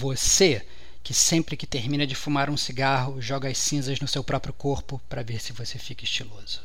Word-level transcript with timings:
Você 0.00 0.64
que 1.02 1.12
sempre 1.12 1.58
que 1.58 1.66
termina 1.66 2.06
de 2.06 2.14
fumar 2.14 2.48
um 2.48 2.56
cigarro 2.56 3.20
joga 3.20 3.50
as 3.50 3.58
cinzas 3.58 4.00
no 4.00 4.08
seu 4.08 4.24
próprio 4.24 4.54
corpo 4.54 4.98
para 5.10 5.22
ver 5.22 5.42
se 5.42 5.52
você 5.52 5.78
fica 5.78 6.04
estiloso. 6.04 6.62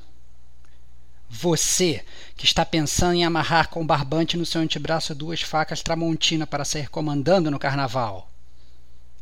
Você 1.30 2.06
que 2.38 2.46
está 2.46 2.66
pensando 2.66 3.16
em 3.16 3.26
amarrar 3.26 3.68
com 3.68 3.86
barbante 3.86 4.38
no 4.38 4.46
seu 4.46 4.62
antebraço 4.62 5.14
duas 5.14 5.42
facas 5.42 5.82
Tramontina 5.82 6.48
para 6.48 6.64
sair 6.64 6.90
comandando 6.90 7.52
no 7.52 7.60
carnaval. 7.60 8.32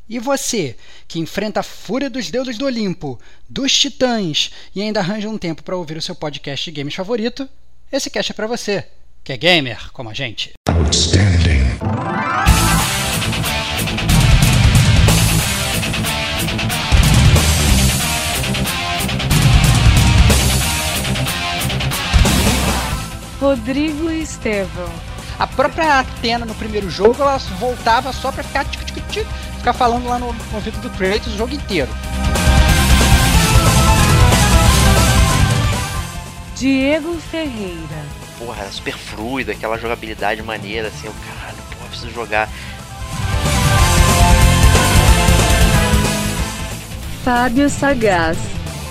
E 0.08 0.20
você, 0.20 0.78
que 1.08 1.18
enfrenta 1.18 1.62
a 1.62 1.64
fúria 1.64 2.10
dos 2.10 2.30
deuses 2.30 2.56
do 2.56 2.66
Olimpo, 2.66 3.20
dos 3.50 3.76
titãs 3.76 4.52
e 4.76 4.82
ainda 4.84 5.00
arranja 5.00 5.28
um 5.28 5.40
tempo 5.40 5.64
para 5.64 5.76
ouvir 5.76 5.98
o 5.98 6.02
seu 6.04 6.14
podcast 6.14 6.66
de 6.66 6.80
games 6.80 6.94
favorito, 6.94 7.50
esse 7.92 8.12
cast 8.12 8.32
é 8.32 8.36
para 8.36 8.46
você, 8.46 8.88
que 9.24 9.34
é 9.34 9.38
gamer 9.38 9.92
como 9.92 10.12
a 10.12 10.14
gente. 10.14 10.52
Outstanding. 10.70 12.23
Rodrigo 23.44 24.10
Estevão. 24.10 24.90
A 25.38 25.46
própria 25.46 26.00
Atena 26.00 26.46
no 26.46 26.56
primeiro 26.56 26.90
jogo, 26.90 27.22
ela 27.22 27.38
voltava 27.60 28.14
só 28.14 28.32
pra 28.32 28.42
ficar, 28.42 28.64
tic, 28.64 28.82
tic, 28.86 29.06
tic, 29.10 29.28
ficar 29.58 29.74
falando 29.74 30.08
lá 30.08 30.18
no, 30.18 30.28
ouvido 30.28 30.80
do 30.80 30.90
Kratos 30.92 31.34
o 31.34 31.38
jogo 31.38 31.54
inteiro. 31.54 31.90
Diego 36.56 37.20
Ferreira. 37.30 38.06
Porra, 38.40 38.62
era 38.62 38.72
super 38.72 38.98
fluida, 38.98 39.52
aquela 39.52 39.78
jogabilidade 39.78 40.42
maneira, 40.42 40.88
assim, 40.88 41.10
o 41.10 41.14
caralho, 41.14 41.58
porra, 41.70 41.90
preciso 41.90 42.14
jogar. 42.14 42.50
Fábio 47.26 47.70
Sagaz. 47.70 48.38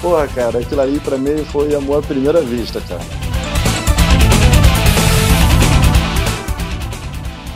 Porra, 0.02 0.28
cara, 0.28 0.58
aquilo 0.58 0.82
ali 0.82 1.00
pra 1.00 1.16
mim 1.16 1.42
foi 1.46 1.74
amor 1.74 2.00
à 2.00 2.06
primeira 2.06 2.42
vista, 2.42 2.78
cara. 2.82 3.21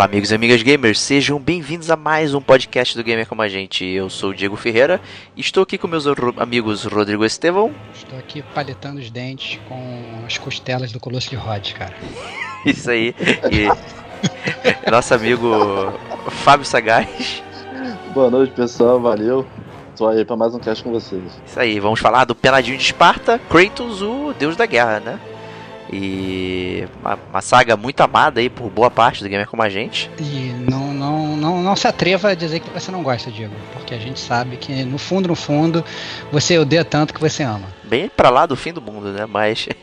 Olá, 0.00 0.06
amigos 0.06 0.30
e 0.30 0.34
amigas 0.34 0.62
gamers, 0.62 0.98
sejam 0.98 1.38
bem-vindos 1.38 1.90
a 1.90 1.94
mais 1.94 2.32
um 2.32 2.40
podcast 2.40 2.96
do 2.96 3.04
Gamer 3.04 3.28
Como 3.28 3.42
a 3.42 3.48
Gente. 3.50 3.84
Eu 3.84 4.08
sou 4.08 4.30
o 4.30 4.34
Diego 4.34 4.56
Ferreira 4.56 4.98
e 5.36 5.42
estou 5.42 5.62
aqui 5.62 5.76
com 5.76 5.86
meus 5.86 6.06
amigos 6.38 6.84
Rodrigo 6.84 7.22
Estevão. 7.22 7.70
Estou 7.94 8.18
aqui 8.18 8.42
paletando 8.54 8.98
os 8.98 9.10
dentes 9.10 9.60
com 9.68 10.24
as 10.24 10.38
costelas 10.38 10.90
do 10.90 10.98
Colosso 10.98 11.28
de 11.28 11.36
Rhodes, 11.36 11.74
cara. 11.74 11.92
Isso 12.64 12.90
aí. 12.90 13.14
E 13.52 13.68
nosso 14.90 15.12
amigo 15.12 15.92
Fábio 16.30 16.64
Sagaz. 16.64 17.42
Boa 18.14 18.30
noite, 18.30 18.54
pessoal, 18.54 18.98
valeu. 18.98 19.44
Estou 19.90 20.08
aí 20.08 20.24
para 20.24 20.34
mais 20.34 20.54
um 20.54 20.58
cast 20.58 20.82
com 20.82 20.92
vocês. 20.92 21.24
Isso 21.46 21.60
aí, 21.60 21.78
vamos 21.78 22.00
falar 22.00 22.24
do 22.24 22.34
Penadinho 22.34 22.78
de 22.78 22.84
Esparta, 22.84 23.38
Kratos, 23.50 24.00
o 24.00 24.32
deus 24.32 24.56
da 24.56 24.64
guerra, 24.64 24.98
né? 24.98 25.20
E 25.92 26.86
uma, 27.00 27.18
uma, 27.30 27.40
saga 27.40 27.76
muito 27.76 28.00
amada 28.00 28.40
aí 28.40 28.48
por 28.48 28.70
boa 28.70 28.88
parte 28.90 29.22
do 29.22 29.28
gamer 29.28 29.48
como 29.48 29.62
a 29.62 29.68
gente. 29.68 30.10
E 30.18 30.54
não, 30.70 30.94
não, 30.94 31.36
não, 31.36 31.62
não 31.62 31.74
se 31.74 31.88
atreva 31.88 32.28
a 32.28 32.34
dizer 32.34 32.60
que 32.60 32.70
você 32.70 32.92
não 32.92 33.02
gosta, 33.02 33.30
Diego. 33.30 33.54
Porque 33.72 33.94
a 33.94 33.98
gente 33.98 34.20
sabe 34.20 34.56
que 34.56 34.84
no 34.84 34.98
fundo, 34.98 35.28
no 35.28 35.34
fundo, 35.34 35.84
você 36.30 36.58
odeia 36.58 36.84
tanto 36.84 37.12
que 37.12 37.20
você 37.20 37.42
ama. 37.42 37.66
Bem 37.82 38.08
pra 38.08 38.30
lá 38.30 38.46
do 38.46 38.54
fim 38.54 38.72
do 38.72 38.80
mundo, 38.80 39.12
né? 39.12 39.26
Mas. 39.26 39.68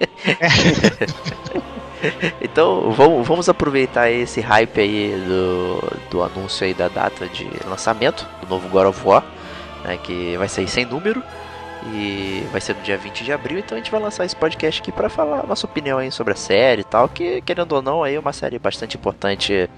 então 2.42 2.92
vamos, 2.92 3.28
vamos 3.28 3.50
aproveitar 3.50 4.10
esse 4.10 4.40
hype 4.40 4.80
aí 4.80 5.14
do, 5.28 5.84
do 6.10 6.24
anúncio 6.24 6.66
aí 6.66 6.74
da 6.74 6.88
data 6.88 7.28
de 7.28 7.50
lançamento 7.68 8.26
do 8.42 8.48
novo 8.48 8.70
God 8.70 8.88
of 8.88 9.06
War, 9.06 9.26
né, 9.84 10.00
que 10.02 10.38
vai 10.38 10.48
sair 10.48 10.70
sem 10.70 10.86
número. 10.86 11.22
E 11.86 12.44
vai 12.52 12.60
ser 12.60 12.76
no 12.76 12.82
dia 12.82 12.98
20 12.98 13.24
de 13.24 13.32
abril, 13.32 13.60
então 13.60 13.78
a 13.78 13.80
gente 13.80 13.92
vai 13.92 14.02
lançar 14.02 14.26
esse 14.26 14.36
podcast 14.36 14.82
aqui 14.82 14.92
para 14.92 15.10
falar 15.10 15.42
a 15.42 15.48
nossa 15.48 15.66
opinião 15.66 16.00
aí 16.00 16.12
sobre 16.12 16.34
a 16.34 16.36
série 16.36 16.82
e 16.82 16.84
tal, 16.84 17.08
que 17.08 17.42
querendo 17.42 17.72
ou 17.74 17.82
não, 17.82 18.04
aí 18.04 18.16
é 18.16 18.20
uma 18.20 18.34
série 18.34 18.58
bastante 18.60 18.98
importante 18.98 19.70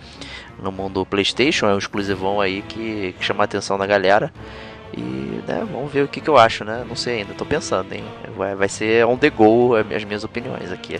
no 0.61 0.71
mundo 0.71 1.05
PlayStation, 1.05 1.67
é 1.67 1.73
um 1.73 1.77
exclusivão 1.77 2.39
aí 2.41 2.61
que, 2.63 3.13
que 3.19 3.25
chama 3.25 3.43
a 3.43 3.45
atenção 3.45 3.77
da 3.77 3.85
galera. 3.85 4.31
E, 4.97 5.01
né, 5.47 5.67
vamos 5.71 5.91
ver 5.91 6.03
o 6.03 6.07
que, 6.07 6.19
que 6.19 6.29
eu 6.29 6.37
acho, 6.37 6.65
né? 6.65 6.83
Não 6.87 6.95
sei 6.95 7.19
ainda, 7.19 7.33
tô 7.33 7.45
pensando, 7.45 7.93
hein? 7.93 8.03
Vai, 8.35 8.55
vai 8.55 8.67
ser 8.67 9.05
on 9.05 9.17
the 9.17 9.29
go 9.29 9.75
as 9.75 10.03
minhas 10.03 10.23
opiniões 10.23 10.71
aqui. 10.71 10.99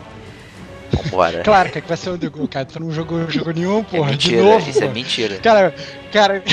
Vambora. 0.91 1.41
Claro 1.43 1.69
que 1.71 1.81
vai 1.81 1.97
ser 1.97 2.11
on 2.11 2.17
the 2.17 2.29
go, 2.29 2.47
cara. 2.47 2.65
Tu 2.65 2.79
não 2.79 2.91
jogou 2.91 3.29
jogo 3.29 3.51
nenhum, 3.51 3.83
porra. 3.83 4.09
É 4.09 4.11
mentira, 4.11 4.37
de 4.37 4.43
novo. 4.43 4.69
Isso 4.69 4.79
porra. 4.79 4.91
é 4.91 4.93
mentira. 4.93 5.37
Cara, 5.37 5.73
cara. 6.11 6.43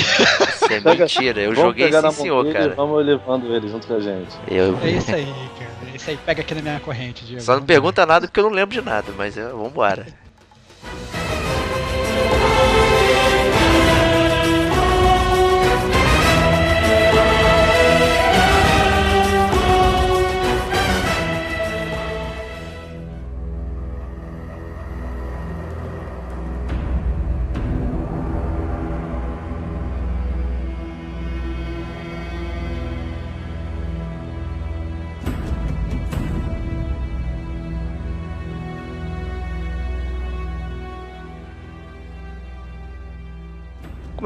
Isso 0.74 0.88
é 0.88 0.96
mentira. 0.96 1.40
Eu 1.40 1.54
joguei 1.54 1.92
sim, 1.92 2.10
senhor, 2.10 2.52
cara. 2.52 2.74
Vamos 2.74 3.04
levando 3.04 3.54
ele 3.54 3.68
junto 3.68 3.86
com 3.86 3.94
a 3.94 4.00
gente. 4.00 4.36
Eu... 4.48 4.78
É 4.82 4.90
isso 4.90 5.14
aí, 5.14 5.26
cara. 5.58 5.90
É 5.92 5.96
isso 5.96 6.10
aí. 6.10 6.18
Pega 6.24 6.40
aqui 6.42 6.54
na 6.54 6.62
minha 6.62 6.80
corrente, 6.80 7.24
Diego. 7.24 7.42
Só 7.42 7.54
não 7.54 7.62
pergunta 7.62 8.04
nada 8.04 8.26
porque 8.26 8.40
eu 8.40 8.44
não 8.44 8.50
lembro 8.50 8.74
de 8.74 8.82
nada, 8.84 9.12
mas 9.16 9.36
é, 9.36 9.48
vambora. 9.48 10.06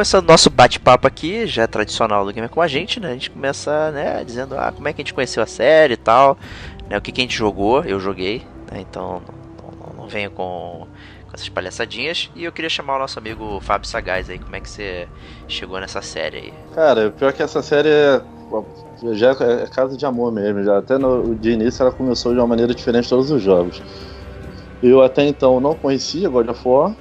Começando 0.00 0.26
nosso 0.26 0.48
bate-papo 0.48 1.06
aqui, 1.06 1.46
já 1.46 1.64
é 1.64 1.66
tradicional 1.66 2.24
do 2.24 2.32
Gamer 2.32 2.48
com 2.48 2.62
a 2.62 2.66
gente, 2.66 2.98
né? 2.98 3.10
A 3.10 3.12
gente 3.12 3.30
começa, 3.30 3.90
né, 3.90 4.24
dizendo 4.24 4.56
ah, 4.56 4.72
como 4.74 4.88
é 4.88 4.94
que 4.94 5.02
a 5.02 5.04
gente 5.04 5.12
conheceu 5.12 5.42
a 5.42 5.46
série 5.46 5.92
e 5.92 5.96
tal, 5.98 6.38
né? 6.88 6.96
O 6.96 7.02
que, 7.02 7.12
que 7.12 7.20
a 7.20 7.24
gente 7.24 7.36
jogou, 7.36 7.84
eu 7.84 8.00
joguei, 8.00 8.38
né? 8.72 8.80
Então 8.80 9.20
não, 9.62 9.88
não, 9.88 10.02
não 10.04 10.08
venho 10.08 10.30
com, 10.30 10.86
com, 11.26 11.34
essas 11.34 11.50
palhaçadinhas. 11.50 12.30
E 12.34 12.44
eu 12.44 12.50
queria 12.50 12.70
chamar 12.70 12.96
o 12.96 12.98
nosso 13.00 13.18
amigo 13.18 13.60
Fábio 13.60 13.86
Sagaz 13.86 14.30
aí, 14.30 14.38
como 14.38 14.56
é 14.56 14.60
que 14.60 14.70
você 14.70 15.06
chegou 15.46 15.78
nessa 15.78 16.00
série 16.00 16.38
aí? 16.38 16.54
Cara, 16.74 17.10
pior 17.10 17.34
que 17.34 17.42
essa 17.42 17.60
série 17.60 17.90
é. 17.90 18.22
Já 19.12 19.32
é 19.32 19.66
casa 19.66 19.98
de 19.98 20.06
amor 20.06 20.32
mesmo, 20.32 20.64
já 20.64 20.78
até 20.78 20.96
no, 20.96 21.34
de 21.34 21.50
início 21.50 21.82
ela 21.82 21.92
começou 21.92 22.32
de 22.32 22.38
uma 22.40 22.46
maneira 22.46 22.74
diferente 22.74 23.06
todos 23.06 23.30
os 23.30 23.42
jogos. 23.42 23.82
Eu 24.82 25.02
até 25.02 25.26
então 25.26 25.60
não 25.60 25.74
conhecia 25.74 26.26
God 26.26 26.48
of 26.48 26.66
War, 26.66 26.96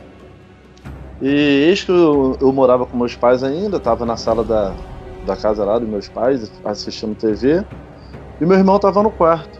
e 1.22 1.28
eis 1.28 1.84
que 1.84 1.92
eu, 1.92 2.38
eu, 2.40 2.54
morava 2.54 2.86
com 2.86 2.98
meus 2.98 3.16
pais 3.16 3.44
ainda, 3.44 3.78
estava 3.78 4.06
na 4.06 4.16
sala 4.16 4.44
da, 4.44 4.78
da 5.24 5.36
casa 5.36 5.66
lá 5.66 5.78
dos 5.78 5.90
meus 5.90 6.08
pais, 6.08 6.50
assistindo 6.64 7.16
TV, 7.16 7.66
e 8.40 8.46
meu 8.46 8.58
irmão 8.58 8.78
estava 8.78 9.04
no 9.04 9.12
quarto. 9.12 9.60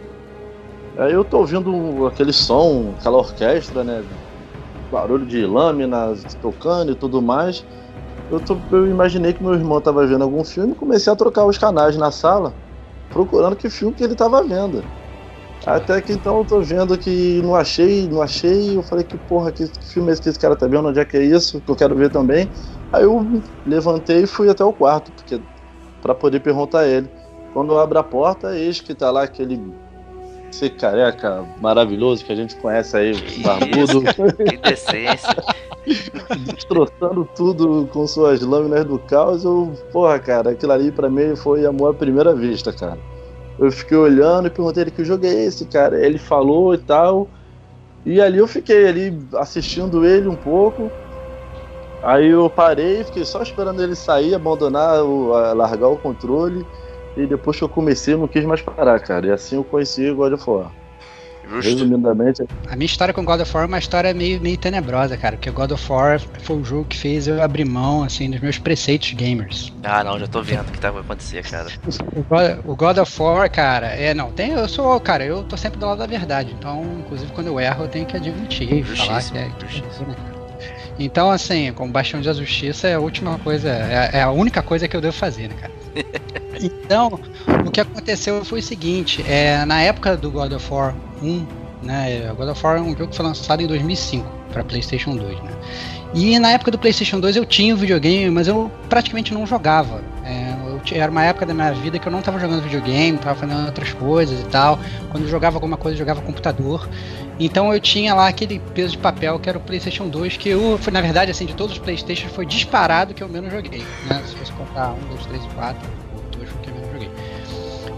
Aí 0.98 1.14
eu 1.14 1.24
tô 1.24 1.40
ouvindo 1.40 2.06
aquele 2.08 2.34
som, 2.34 2.96
aquela 3.00 3.18
orquestra, 3.18 3.84
né? 3.84 4.06
Barulho 4.92 5.26
de 5.26 5.46
lâminas 5.46 6.26
tocando 6.42 6.92
e 6.92 6.96
tudo 6.96 7.22
mais. 7.22 7.64
Eu, 8.30 8.40
tô, 8.40 8.60
eu 8.72 8.88
imaginei 8.88 9.34
que 9.34 9.44
meu 9.44 9.54
irmão 9.54 9.80
estava 9.80 10.06
vendo 10.06 10.24
algum 10.24 10.44
filme 10.44 10.74
e 10.74 10.76
comecei 10.76 11.12
a 11.12 11.16
trocar 11.16 11.46
os 11.46 11.58
canais 11.58 11.96
na 11.98 12.12
sala, 12.12 12.56
procurando 13.12 13.56
que 13.56 13.70
filme 13.70 13.96
que 13.96 14.04
ele 14.04 14.14
estava 14.14 14.44
vendo. 14.44 14.88
Até 15.66 16.02
que 16.02 16.14
então 16.14 16.38
eu 16.38 16.46
tô 16.46 16.62
vendo 16.62 16.98
que 16.98 17.42
não 17.42 17.56
achei, 17.56 18.08
não 18.08 18.22
achei. 18.22 18.78
Eu 18.78 18.84
falei 18.84 19.04
que 19.04 19.18
porra, 19.18 19.52
que, 19.52 19.66
filme 19.92 20.10
é 20.10 20.14
esse 20.14 20.22
que 20.22 20.30
esse 20.30 20.40
cara 20.40 20.56
tá 20.56 20.68
vendo? 20.68 20.88
Onde 20.88 21.00
é 21.00 21.06
que 21.06 21.18
é 21.18 21.24
isso? 21.24 21.60
Que 21.62 21.72
eu 21.72 21.76
quero 21.76 21.96
ver 21.96 22.10
também. 22.10 22.50
Aí 22.92 23.04
eu 23.04 23.44
levantei 23.66 24.24
e 24.24 24.28
fui 24.28 24.50
até 24.50 24.64
o 24.64 24.74
quarto, 24.74 25.12
porque 25.12 25.40
para 26.02 26.16
poder 26.16 26.40
perguntar 26.40 26.80
a 26.80 26.88
ele. 26.88 27.10
Quando 27.54 27.74
eu 27.74 27.80
abro 27.80 28.00
a 28.00 28.04
porta, 28.04 28.56
eis 28.58 28.80
que 28.80 28.94
tá 28.94 29.12
lá 29.12 29.24
aquele 29.24 29.60
ser 30.52 30.72
careca 30.72 31.46
maravilhoso 31.62 32.26
que 32.26 32.32
a 32.32 32.36
gente 32.36 32.56
conhece 32.56 32.96
aí, 32.96 33.14
barbudo, 33.44 34.02
Que 34.50 34.58
decência. 34.58 35.36
destroçando 36.46 37.28
tudo 37.36 37.88
com 37.92 38.08
suas 38.08 38.42
lâminas 38.42 38.86
do 38.86 39.00
caos. 39.00 39.44
Eu, 39.44 39.74
porra, 39.92 40.20
cara, 40.20 40.52
aquilo 40.52 40.72
ali 40.72 40.92
pra 40.92 41.10
mim 41.10 41.36
foi 41.36 41.66
amor 41.66 41.92
à 41.92 41.94
primeira 41.94 42.34
vista, 42.36 42.72
cara. 42.72 42.98
Eu 43.60 43.72
fiquei 43.72 43.98
olhando 43.98 44.48
e 44.48 44.52
perguntei 44.52 44.84
ele 44.84 44.92
que 44.92 45.04
jogo 45.04 45.26
é 45.26 45.30
esse, 45.46 45.66
cara. 45.68 46.04
Ele 46.04 46.18
falou 46.18 46.74
e 46.74 46.78
tal. 46.78 47.30
E 48.06 48.22
ali 48.22 48.38
eu 48.38 48.48
fiquei 48.48 48.88
ali 48.88 49.28
assistindo 49.36 50.06
ele 50.06 50.28
um 50.28 50.38
pouco. 50.38 50.92
Aí 52.02 52.28
eu 52.30 52.50
parei, 52.50 53.04
fiquei 53.04 53.26
só 53.26 53.42
esperando 53.42 53.84
ele 53.84 53.96
sair, 53.96 54.34
abandonar, 54.34 55.04
o, 55.04 55.30
largar 55.54 55.90
o 55.90 55.98
controle. 56.00 56.66
E 57.16 57.28
depois 57.28 57.58
que 57.58 57.64
eu 57.64 57.70
comecei, 57.70 58.14
eu 58.14 58.18
não 58.20 58.28
quis 58.28 58.46
mais 58.46 58.62
parar, 58.62 59.00
cara. 59.02 59.28
E 59.28 59.32
assim 59.32 59.56
eu 59.56 59.66
conheci 59.66 60.10
o 60.10 60.16
God 60.16 60.34
of 60.34 60.50
War. 60.50 60.79
Justo. 61.50 61.72
Resumidamente, 61.72 62.44
A 62.68 62.76
minha 62.76 62.86
história 62.86 63.14
com 63.14 63.26
God 63.26 63.42
of 63.42 63.56
War 63.56 63.64
é 63.64 63.68
uma 63.68 63.80
história 63.80 64.14
meio, 64.14 64.40
meio 64.40 64.58
tenebrosa, 64.58 65.18
cara. 65.18 65.36
Porque 65.36 65.50
God 65.50 65.72
of 65.72 65.92
War 65.92 66.20
foi 66.44 66.58
o 66.58 66.64
jogo 66.64 66.86
que 66.86 66.98
fez 66.98 67.28
eu 67.28 67.42
abrir 67.42 67.66
mão, 67.66 68.04
assim, 68.04 68.30
dos 68.30 68.40
meus 68.40 68.60
preceitos 68.60 69.14
gamers. 69.14 69.74
Ah, 69.84 70.04
não, 70.04 70.20
já 70.20 70.28
tô 70.28 70.44
vendo 70.44 70.68
o 70.68 70.72
que 70.72 70.80
tá 70.80 70.92
vai 70.92 71.02
acontecer, 71.02 71.44
cara. 71.44 71.68
O 72.16 72.24
God, 72.24 72.66
o 72.66 72.76
God 72.76 72.98
of 73.00 73.22
War, 73.22 73.50
cara, 73.50 73.88
é, 73.88 74.14
não, 74.14 74.32
tem, 74.32 74.52
eu 74.52 74.68
sou, 74.68 75.00
cara, 75.00 75.26
eu 75.26 75.44
tô 75.44 75.58
sempre 75.58 75.80
do 75.80 75.86
lado 75.86 75.98
da 75.98 76.06
verdade. 76.06 76.54
Então, 76.58 76.86
inclusive, 77.00 77.32
quando 77.32 77.48
eu 77.48 77.60
erro, 77.60 77.86
eu 77.86 77.88
tenho 77.88 78.06
que 78.06 78.16
admitir 78.16 78.72
e 78.72 78.84
falar 78.84 79.24
que 79.24 79.38
é. 79.38 79.50
que 79.50 79.78
é 79.78 80.06
né? 80.06 80.16
Então, 81.00 81.32
assim, 81.32 81.72
como 81.72 81.92
Bastião 81.92 82.22
da 82.22 82.34
Justiça 82.34 82.88
é 82.90 82.96
a 82.96 83.00
última 83.00 83.40
coisa, 83.40 83.70
é, 83.70 84.18
é 84.18 84.22
a 84.22 84.32
única 84.32 84.62
coisa 84.62 84.88
que 84.88 84.96
eu 84.96 85.02
devo 85.02 85.16
fazer, 85.16 85.48
né, 85.48 85.56
cara? 85.60 85.74
Então, 86.62 87.18
o 87.66 87.72
que 87.72 87.80
aconteceu 87.80 88.44
foi 88.44 88.60
o 88.60 88.64
seguinte, 88.64 89.24
é, 89.26 89.64
na 89.64 89.82
época 89.82 90.18
do 90.18 90.30
God 90.30 90.52
of 90.52 90.74
War 90.74 90.94
1, 91.22 91.46
né, 91.84 92.34
God 92.36 92.50
of 92.50 92.66
War 92.66 92.78
é 92.78 92.82
um 92.82 92.90
jogo 92.90 93.08
que 93.08 93.16
foi 93.16 93.26
lançado 93.26 93.62
em 93.62 93.68
2005 93.68 94.28
para 94.52 94.64
PlayStation 94.64 95.16
2, 95.16 95.40
né? 95.42 95.52
E 96.14 96.40
na 96.40 96.52
época 96.52 96.72
do 96.72 96.80
PlayStation 96.80 97.20
2 97.20 97.36
eu 97.36 97.46
tinha 97.46 97.74
o 97.74 97.78
videogame, 97.78 98.32
mas 98.32 98.48
eu 98.48 98.72
praticamente 98.90 99.32
não 99.34 99.46
jogava. 99.46 100.02
É, 100.26 100.56
eu 100.64 100.82
era 101.00 101.12
uma 101.12 101.24
época 101.24 101.46
da 101.46 101.54
minha 101.54 101.72
vida 101.72 102.00
que 102.00 102.08
eu 102.08 102.12
não 102.12 102.20
estava 102.20 102.40
jogando 102.40 102.64
videogame, 102.64 103.16
estava 103.18 103.40
fazendo 103.40 103.66
outras 103.66 103.94
coisas 103.94 104.40
e 104.40 104.46
tal. 104.46 104.80
Quando 105.12 105.24
eu 105.24 105.30
jogava 105.30 105.58
alguma 105.58 105.78
coisa, 105.78 105.96
eu 105.96 106.00
jogava 106.00 106.22
computador. 106.22 106.90
Então 107.40 107.72
eu 107.72 107.80
tinha 107.80 108.14
lá 108.16 108.28
aquele 108.28 108.60
peso 108.74 108.94
de 108.94 108.98
papel 108.98 109.40
que 109.40 109.48
era 109.48 109.58
o 109.58 109.62
PlayStation 109.62 110.10
2, 110.10 110.38
que 110.38 110.50
eu, 110.50 110.80
foi, 110.80 110.92
na 110.92 111.00
verdade, 111.00 111.30
assim, 111.30 111.46
de 111.46 111.54
todos 111.54 111.74
os 111.74 111.80
PlayStations, 111.80 112.34
foi 112.34 112.46
disparado 112.46 113.14
que 113.14 113.24
eu 113.24 113.30
menos 113.30 113.52
joguei. 113.52 113.84
Né? 114.08 114.22
Se 114.26 114.36
você 114.36 114.52
contar 114.54 114.94
1, 114.94 115.10
2, 115.10 115.26
3 115.28 115.44
e 115.44 115.48
4, 115.50 115.90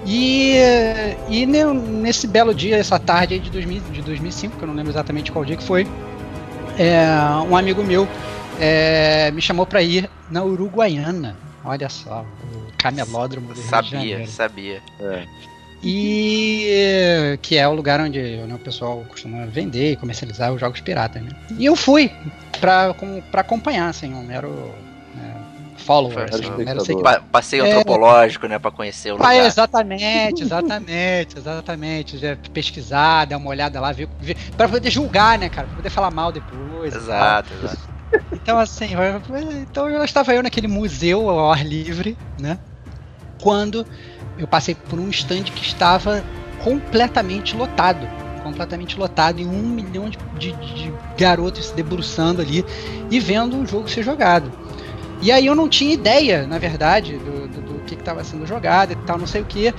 E, 0.05 0.55
e 1.29 1.45
ne- 1.45 1.65
nesse 1.73 2.27
belo 2.27 2.53
dia, 2.55 2.77
essa 2.77 2.97
tarde 2.97 3.35
aí 3.35 3.39
de, 3.39 3.49
2000, 3.51 3.81
de 3.91 4.01
2005, 4.01 4.57
que 4.57 4.63
eu 4.63 4.67
não 4.67 4.73
lembro 4.75 4.91
exatamente 4.91 5.31
qual 5.31 5.45
dia 5.45 5.55
que 5.55 5.63
foi, 5.63 5.87
é, 6.77 7.05
um 7.47 7.55
amigo 7.55 7.83
meu 7.83 8.07
é, 8.59 9.29
me 9.31 9.41
chamou 9.41 9.65
para 9.65 9.81
ir 9.81 10.09
na 10.29 10.43
Uruguaiana. 10.43 11.37
Olha 11.63 11.87
só, 11.89 12.25
o 12.43 12.71
camelódromo 12.77 13.53
do 13.53 13.59
Sabia, 13.61 14.25
sabia. 14.27 14.81
é. 14.99 15.25
E 15.83 17.37
que 17.41 17.57
é 17.57 17.67
o 17.67 17.73
lugar 17.73 17.99
onde 17.99 18.19
né, 18.19 18.53
o 18.53 18.59
pessoal 18.59 19.03
costuma 19.09 19.45
vender 19.47 19.93
e 19.93 19.95
comercializar 19.95 20.53
os 20.53 20.59
jogos 20.59 20.79
piratas, 20.79 21.23
né? 21.23 21.29
E 21.57 21.65
eu 21.65 21.75
fui 21.75 22.11
pra 22.59 22.93
acompanhar, 23.33 23.89
assim, 23.89 24.13
um 24.13 24.23
mero 24.23 24.73
né, 25.91 26.07
follower, 26.07 26.29
Foi, 26.29 26.39
assim, 26.39 27.25
Passeio 27.31 27.65
É. 27.65 27.69
antropológico, 27.69 28.47
né, 28.47 28.57
pra 28.59 28.71
conhecer 28.71 29.11
o 29.11 29.15
lugar. 29.15 29.45
exatamente, 29.45 30.43
exatamente, 30.43 31.37
exatamente. 31.37 32.17
Já 32.17 32.35
pesquisar, 32.53 33.25
dar 33.25 33.37
uma 33.37 33.49
olhada 33.49 33.79
lá, 33.79 33.91
ver, 33.91 34.07
ver 34.19 34.37
para 34.55 34.67
poder 34.69 34.89
julgar, 34.89 35.37
né, 35.37 35.49
cara? 35.49 35.67
Pra 35.67 35.75
poder 35.77 35.89
falar 35.89 36.11
mal 36.11 36.31
depois. 36.31 36.95
Exato, 36.95 37.53
exato. 37.53 37.91
Então, 38.33 38.57
assim, 38.59 38.89
então 39.61 39.89
eu 39.89 40.03
estava 40.03 40.33
eu 40.33 40.43
naquele 40.43 40.67
museu 40.67 41.29
ao 41.29 41.51
ar 41.51 41.65
livre, 41.65 42.17
né? 42.39 42.57
Quando 43.41 43.85
eu 44.37 44.47
passei 44.47 44.75
por 44.75 44.99
um 44.99 45.09
stand 45.09 45.43
que 45.43 45.63
estava 45.63 46.23
completamente 46.63 47.55
lotado. 47.55 48.07
Completamente 48.43 48.99
lotado 48.99 49.39
e 49.39 49.45
um 49.45 49.61
milhão 49.61 50.09
de, 50.09 50.17
de- 50.37 50.51
de 50.73 50.93
garotos 51.17 51.67
se 51.67 51.75
debruçando 51.75 52.41
ali 52.41 52.65
e 53.09 53.19
vendo 53.19 53.55
um 53.55 53.65
jogo 53.67 53.87
ser 53.87 54.03
jogado. 54.03 54.51
E 55.21 55.31
aí 55.31 55.45
eu 55.45 55.53
não 55.55 55.69
tinha 55.69 55.93
ideia, 55.93 56.47
na 56.47 56.57
verdade, 56.57 57.17
do, 57.19 57.47
do- 57.47 57.61
do 57.61 57.79
que 57.85 57.93
estava 57.93 58.23
sendo 58.23 58.45
jogado 58.45 58.93
e 58.93 58.95
tal, 58.95 59.17
não 59.17 59.27
sei 59.27 59.41
o 59.41 59.45
que. 59.45 59.73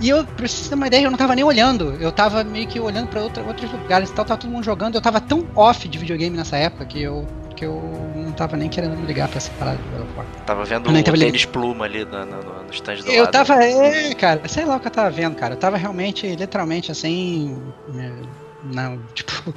E 0.00 0.08
eu, 0.08 0.24
pra 0.24 0.46
vocês 0.46 0.62
terem 0.68 0.76
uma 0.76 0.86
ideia, 0.86 1.04
eu 1.04 1.10
não 1.10 1.18
tava 1.18 1.34
nem 1.34 1.44
olhando. 1.44 1.94
Eu 2.00 2.10
tava 2.12 2.42
meio 2.44 2.66
que 2.66 2.78
olhando 2.80 3.08
pra 3.08 3.22
outra, 3.22 3.42
outros 3.44 3.70
lugares 3.70 4.10
e 4.10 4.12
tal, 4.14 4.24
tava 4.24 4.40
todo 4.40 4.50
mundo 4.50 4.64
jogando. 4.64 4.94
Eu 4.94 5.00
tava 5.02 5.20
tão 5.20 5.46
off 5.54 5.86
de 5.88 5.98
videogame 5.98 6.36
nessa 6.36 6.56
época 6.56 6.84
que 6.86 7.00
eu, 7.02 7.26
que 7.56 7.64
eu 7.64 7.80
não 8.14 8.32
tava 8.32 8.56
nem 8.56 8.68
querendo 8.68 8.96
me 8.96 9.06
ligar 9.06 9.28
pra 9.28 9.38
essa 9.38 9.50
parada 9.52 9.78
do 9.78 10.16
War. 10.16 10.26
Tava 10.44 10.64
vendo 10.64 10.90
Eu 10.90 11.00
o 11.00 11.02
tava 11.02 11.16
tênis 11.18 11.44
pluma 11.46 11.84
ali 11.86 12.04
no, 12.04 12.24
no, 12.26 12.62
no 12.64 12.70
stand 12.72 12.96
do 12.96 13.10
Eu 13.10 13.22
lado. 13.22 13.32
tava, 13.32 13.62
é, 13.64 14.14
cara, 14.14 14.46
sei 14.48 14.64
lá 14.66 14.76
o 14.76 14.80
que 14.80 14.86
eu 14.88 14.92
tava 14.92 15.10
vendo, 15.10 15.34
cara. 15.36 15.54
Eu 15.54 15.58
tava 15.58 15.76
realmente, 15.78 16.26
literalmente, 16.26 16.92
assim. 16.92 17.56
é, 17.98 18.45
Não, 18.72 19.02
tipo. 19.14 19.54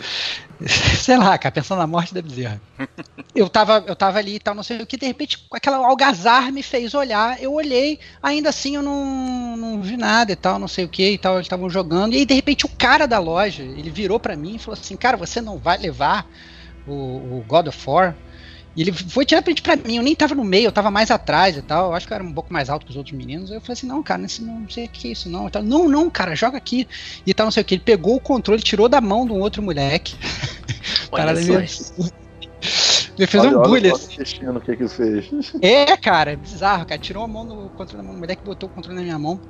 Sei 0.68 1.18
lá, 1.18 1.38
cara, 1.38 1.54
pensando 1.54 1.80
na 1.80 1.88
morte 1.88 2.14
da 2.14 2.22
bezerra. 2.22 2.62
Eu 3.34 3.50
tava, 3.50 3.84
eu 3.88 3.96
tava 3.96 4.20
ali 4.20 4.36
e 4.36 4.40
tal, 4.40 4.54
não 4.54 4.64
sei 4.64 4.82
o 4.82 4.86
que, 4.86 4.98
de 4.98 5.06
repente, 5.06 5.46
aquela 5.54 5.78
algazar 5.78 6.52
me 6.52 6.62
fez 6.62 6.94
olhar. 6.94 7.42
Eu 7.42 7.54
olhei, 7.54 8.00
ainda 8.22 8.50
assim 8.50 8.76
eu 8.76 8.82
não, 8.82 9.56
não 9.56 9.82
vi 9.82 9.96
nada 9.96 10.32
e 10.32 10.36
tal, 10.36 10.60
não 10.60 10.68
sei 10.68 10.86
o 10.86 10.90
que 10.90 11.12
e 11.12 11.18
tal. 11.18 11.36
Eles 11.36 11.46
estavam 11.46 11.70
jogando. 11.70 12.14
E 12.14 12.18
aí, 12.18 12.26
de 12.26 12.34
repente, 12.34 12.66
o 12.66 12.70
cara 12.70 13.08
da 13.08 13.20
loja, 13.20 13.64
ele 13.64 13.90
virou 13.90 14.20
pra 14.20 14.36
mim 14.36 14.56
e 14.56 14.60
falou 14.60 14.78
assim: 14.80 14.98
Cara, 14.98 15.16
você 15.16 15.40
não 15.42 15.58
vai 15.58 15.78
levar 15.78 16.30
o, 16.86 16.94
o 16.94 17.46
God 17.48 17.68
of 17.68 17.90
War? 17.90 18.16
E 18.80 18.82
ele 18.82 18.94
foi 18.94 19.26
tirar 19.26 19.42
print 19.42 19.62
pra 19.62 19.76
mim, 19.76 19.98
eu 19.98 20.04
nem 20.04 20.16
tava 20.16 20.34
no 20.34 20.44
meio, 20.46 20.68
eu 20.68 20.72
tava 20.72 20.90
mais 20.90 21.12
atrás 21.12 21.58
e 21.58 21.62
tal. 21.62 21.90
Eu 21.90 21.96
acho 21.96 22.08
que 22.08 22.14
eu 22.14 22.16
era 22.16 22.24
um 22.24 22.32
pouco 22.32 22.54
mais 22.54 22.70
alto 22.70 22.86
que 22.86 22.92
os 22.92 22.96
outros 22.96 23.14
meninos. 23.14 23.52
Eu 23.52 23.60
falei 23.60 23.74
assim: 23.74 23.86
não, 23.86 24.02
cara, 24.02 24.22
nesse, 24.22 24.42
não 24.42 24.70
sei 24.70 24.86
o 24.86 24.88
que 24.88 25.10
é 25.10 25.12
isso, 25.12 25.30
não. 25.30 25.50
Tal. 25.50 25.62
Não, 25.62 25.90
não, 25.90 26.10
cara, 26.10 26.34
joga 26.34 26.56
aqui. 26.58 26.88
E 27.28 27.34
tal, 27.34 27.48
não 27.48 27.52
sei 27.52 27.62
o 27.62 27.66
que. 27.66 27.76
Ele 27.76 27.82
pegou 27.84 28.16
o 28.16 28.22
controle, 28.22 28.62
tirou 28.62 28.88
da 28.88 29.02
mão 29.02 29.26
de 29.26 29.34
um 29.34 29.42
outro 29.42 29.62
moleque. 29.62 30.16
Olha 31.12 31.36
só. 31.36 32.00
Ele 33.18 33.28
fez 33.28 33.44
Olha, 33.44 33.60
um 33.60 33.64
bullying. 33.64 33.90
o 33.90 33.96
assim. 33.96 34.48
o 34.48 34.62
que 34.62 34.78
que 34.78 34.88
fez. 34.88 35.30
É, 35.62 35.98
cara, 35.98 36.32
é 36.32 36.36
bizarro, 36.38 36.86
cara. 36.86 37.02
Tirou 37.02 37.26
a 37.26 37.28
mão 37.28 37.46
do 37.46 37.70
controle 37.72 37.98
da 37.98 38.04
mão 38.04 38.14
do 38.14 38.20
moleque, 38.20 38.42
botou 38.46 38.70
o 38.70 38.72
controle 38.72 38.96
na 38.96 39.04
minha 39.04 39.20
mão. 39.20 39.42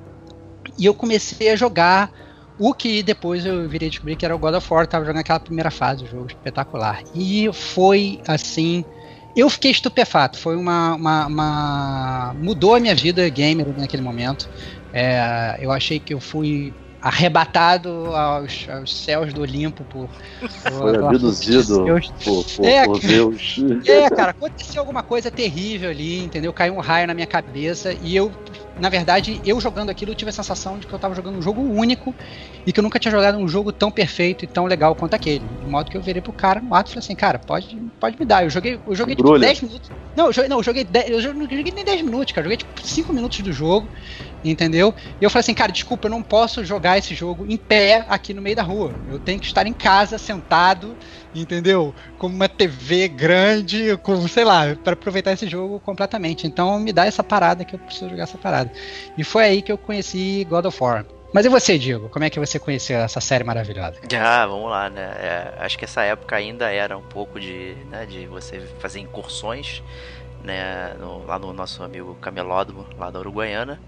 E 0.76 0.88
eu 0.88 0.94
comecei 0.96 1.52
a 1.52 1.56
jogar 1.56 2.12
o 2.58 2.74
que 2.74 3.04
depois 3.04 3.46
eu 3.46 3.70
virei 3.70 3.92
descobrir 3.92 4.16
que 4.16 4.26
era 4.26 4.36
o 4.36 4.40
God 4.40 4.56
of 4.56 4.74
War. 4.74 4.88
Tava 4.88 5.06
jogando 5.06 5.22
aquela 5.22 5.40
primeira 5.40 5.70
fase, 5.70 6.04
o 6.04 6.08
jogo 6.08 6.26
espetacular. 6.26 7.04
E 7.14 7.48
foi 7.54 8.20
assim. 8.28 8.84
Eu 9.36 9.50
fiquei 9.50 9.72
estupefato. 9.72 10.38
Foi 10.38 10.56
uma. 10.56 10.96
uma- 10.96 11.28
uma- 11.28 12.34
Mudou 12.38 12.76
a 12.76 12.80
minha 12.80 12.96
vida 12.96 13.28
gamer 13.30 13.68
naquele 13.78 14.02
momento. 14.02 14.48
É, 14.92 15.58
eu 15.60 15.72
achei 15.72 16.00
que 16.00 16.14
eu 16.14 16.20
fui 16.20 16.74
arrebatado 17.02 17.90
aos, 18.14 18.68
aos 18.68 18.94
céus 18.94 19.34
do 19.34 19.42
Olimpo 19.42 19.86
por. 19.86 20.10
por 20.40 20.50
Foi 20.72 20.98
abduzido 20.98 21.86
Deus. 21.86 22.12
por, 22.24 22.44
por, 22.44 22.66
É, 22.66 22.86
por 22.86 23.00
Zeus. 23.00 23.56
É, 23.88 24.10
cara, 24.10 24.32
aconteceu 24.32 24.82
alguma 24.82 25.02
coisa 25.04 25.32
terrível 25.32 25.90
ali, 25.90 26.24
entendeu? 26.24 26.52
Caiu 26.52 26.74
um 26.76 26.80
raio 26.82 27.08
na 27.08 27.14
minha 27.14 27.28
cabeça 27.28 27.96
e 28.02 28.16
eu, 28.16 28.32
na 28.80 28.90
verdade, 28.90 29.42
eu 29.46 29.60
jogando 29.60 29.90
aquilo, 29.90 30.12
eu 30.12 30.16
tive 30.16 30.30
a 30.30 30.34
sensação 30.34 30.78
de 30.80 30.88
que 30.88 30.94
eu 30.94 31.00
tava 31.00 31.14
jogando 31.14 31.38
um 31.38 31.42
jogo 31.42 31.62
único 31.62 32.14
e 32.66 32.72
que 32.72 32.80
eu 32.80 32.84
nunca 32.84 32.98
tinha 32.98 33.12
jogado 33.12 33.38
um 33.38 33.48
jogo 33.48 33.72
tão 33.72 33.92
perfeito 33.92 34.46
e 34.46 34.48
tão 34.48 34.66
legal 34.66 34.96
quanto 34.96 35.14
aquele. 35.14 35.46
De 35.46 35.70
modo 35.70 35.90
que 35.90 35.98
eu 35.98 36.02
virei 36.02 36.22
pro 36.22 36.32
cara 36.32 36.62
no 36.62 36.74
ato 36.74 36.90
e 36.90 36.94
falei 36.94 37.06
assim, 37.06 37.16
cara, 37.16 37.40
pode, 37.40 37.76
pode 38.00 38.18
me 38.20 38.26
dar. 38.26 38.44
Eu 38.44 38.50
joguei, 38.50 38.80
eu 38.88 38.96
joguei 38.96 39.16
tipo 39.16 39.28
Embrulha. 39.28 39.48
10 39.48 39.62
minutos. 39.62 39.90
Não, 40.16 40.28
eu 40.28 40.34
joguei, 40.34 40.50
não, 40.50 40.58
eu 40.58 40.64
joguei 40.64 40.84
10, 40.84 41.10
eu 41.10 41.22
joguei 41.22 41.72
nem 41.72 41.86
10 41.86 42.02
minutos, 42.04 42.34
cara. 42.34 42.48
Eu 42.48 42.52
joguei 42.52 42.58
tipo 42.58 42.88
5 42.88 43.14
minutos 43.14 43.40
do 43.40 43.52
jogo, 43.52 43.88
entendeu? 44.44 44.94
E 45.20 45.24
eu 45.24 45.30
falei 45.30 45.42
assim, 45.42 45.54
cara, 45.54 45.72
desculpa, 45.72 46.08
eu 46.08 46.12
não 46.12 46.24
posso 46.24 46.64
jogar 46.64 46.98
esse 46.98 47.14
jogo 47.14 47.46
em 47.46 47.58
pé 47.58 48.06
aqui 48.08 48.34
no 48.34 48.42
meio 48.42 48.56
da 48.56 48.64
rua. 48.64 48.94
Eu 49.08 49.20
tenho 49.20 49.40
que 49.40 49.46
estar 49.48 49.66
em 49.68 49.74
casa, 49.74 50.18
sentado, 50.18 50.98
entendeu? 51.34 51.94
Com 52.18 52.28
uma 52.28 52.48
TV 52.48 53.08
grande, 53.08 53.98
com, 53.98 54.28
sei 54.28 54.44
lá, 54.44 54.76
para 54.84 54.94
aproveitar 54.94 55.32
esse 55.34 55.48
jogo 55.48 55.80
completamente. 55.80 56.48
Então 56.48 56.80
me 56.80 56.92
dá 56.94 57.06
essa 57.06 57.24
parada 57.24 57.66
que 57.66 57.76
eu 57.76 57.80
preciso 57.80 58.10
jogar 58.10 58.24
essa 58.24 58.38
parada. 58.38 58.72
E 59.18 59.24
foi 59.24 59.44
aí 59.44 59.62
que 59.62 59.72
eu 59.72 59.78
conheci 59.78 60.46
God 60.50 60.66
of 60.66 60.78
War. 60.82 61.06
Mas 61.32 61.46
e 61.46 61.50
você, 61.50 61.78
Diego? 61.78 62.10
Como 62.10 62.26
é 62.26 62.30
que 62.30 62.40
você 62.40 62.58
conheceu 62.58 62.98
essa 63.00 63.22
série 63.22 63.44
maravilhosa? 63.44 63.98
Ah, 64.20 64.48
vamos 64.48 64.68
lá, 64.72 64.90
né? 64.90 65.02
É, 65.20 65.54
acho 65.60 65.78
que 65.78 65.86
essa 65.86 66.02
época 66.02 66.36
ainda 66.36 66.72
era 66.72 66.98
um 66.98 67.04
pouco 67.04 67.40
de, 67.40 67.76
né, 67.92 68.06
de 68.08 68.26
você 68.26 68.60
fazer 68.80 69.00
incursões, 69.00 69.84
né, 70.44 70.96
no- 71.00 71.24
lá 71.26 71.38
no 71.38 71.54
nosso 71.54 71.84
amigo 71.84 72.16
Camelódromo, 72.16 72.88
lá 72.98 73.12
da 73.12 73.20
Uruguaiana, 73.20 73.80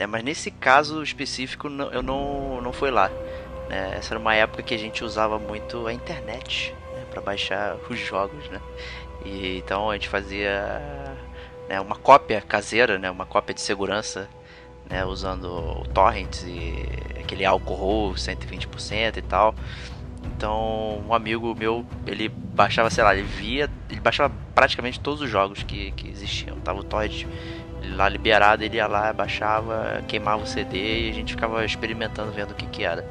né? 0.00 0.06
Mas 0.06 0.24
nesse 0.24 0.50
caso 0.50 1.02
específico 1.02 1.68
eu 1.92 2.02
não, 2.02 2.62
não 2.62 2.72
fui 2.72 2.90
lá, 2.90 3.10
né? 3.68 3.92
Essa 3.98 4.14
era 4.14 4.18
uma 4.18 4.34
época 4.34 4.62
que 4.62 4.74
a 4.74 4.78
gente 4.78 5.04
usava 5.04 5.38
muito 5.38 5.86
a 5.86 5.92
internet, 5.92 6.74
né, 6.94 7.04
para 7.10 7.20
baixar 7.20 7.76
os 7.88 7.98
jogos, 7.98 8.48
né? 8.48 8.60
E 9.26 9.58
então 9.58 9.90
a 9.90 9.92
gente 9.92 10.08
fazia 10.08 10.82
né, 11.68 11.78
uma 11.78 11.96
cópia 11.96 12.40
caseira, 12.40 12.98
né, 12.98 13.10
uma 13.10 13.26
cópia 13.26 13.54
de 13.54 13.60
segurança 13.60 14.26
né, 14.88 15.04
usando 15.04 15.86
torrents 15.92 16.42
e 16.44 16.74
aquele 17.20 17.44
alcohol 17.44 18.14
120% 18.14 19.18
e 19.18 19.22
tal. 19.22 19.54
Então, 20.24 21.02
um 21.06 21.14
amigo 21.14 21.54
meu, 21.54 21.84
ele 22.06 22.28
baixava, 22.28 22.88
sei 22.90 23.04
lá, 23.04 23.14
ele 23.14 23.26
via, 23.26 23.70
ele 23.90 24.00
baixava 24.00 24.32
praticamente 24.54 24.98
todos 24.98 25.20
os 25.20 25.30
jogos 25.30 25.62
que, 25.62 25.92
que 25.92 26.08
existiam. 26.08 26.58
Tava 26.60 26.80
o 26.80 26.84
torrent 26.84 27.26
lá 27.94 28.08
liberado, 28.08 28.62
ele 28.62 28.76
ia 28.76 28.86
lá, 28.86 29.12
baixava, 29.12 30.02
queimava 30.06 30.42
o 30.42 30.46
CD 30.46 31.06
e 31.06 31.10
a 31.10 31.14
gente 31.14 31.34
ficava 31.34 31.64
experimentando, 31.64 32.32
vendo 32.32 32.52
o 32.52 32.54
que 32.54 32.66
que 32.66 32.84
era. 32.84 33.04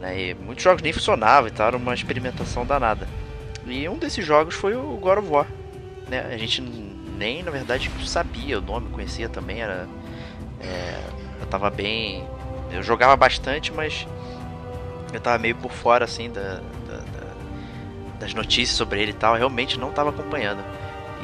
Né? 0.00 0.30
E 0.30 0.34
muitos 0.34 0.64
jogos 0.64 0.82
nem 0.82 0.92
funcionavam, 0.92 1.48
então 1.48 1.66
era 1.66 1.76
uma 1.76 1.94
experimentação 1.94 2.64
danada. 2.64 3.08
E 3.66 3.88
um 3.88 3.98
desses 3.98 4.24
jogos 4.24 4.54
foi 4.54 4.74
o 4.74 4.96
God 4.96 5.18
of 5.18 5.28
War. 5.28 5.46
Né? 6.08 6.20
A 6.32 6.36
gente 6.36 6.60
nem, 6.62 7.42
na 7.42 7.50
verdade, 7.50 7.90
sabia 8.04 8.58
o 8.58 8.62
nome, 8.62 8.88
conhecia 8.90 9.28
também, 9.28 9.60
era... 9.60 9.88
É, 10.60 11.00
eu 11.40 11.46
tava 11.46 11.70
bem... 11.70 12.24
Eu 12.72 12.82
jogava 12.82 13.16
bastante, 13.16 13.72
mas 13.72 14.06
eu 15.12 15.20
tava 15.20 15.38
meio 15.38 15.54
por 15.56 15.70
fora, 15.70 16.04
assim, 16.04 16.30
da, 16.30 16.60
da, 16.86 16.96
da, 16.96 18.18
das 18.18 18.34
notícias 18.34 18.76
sobre 18.76 19.00
ele 19.00 19.12
e 19.12 19.14
tal. 19.14 19.34
Eu 19.34 19.38
realmente 19.38 19.78
não 19.78 19.92
tava 19.92 20.10
acompanhando. 20.10 20.64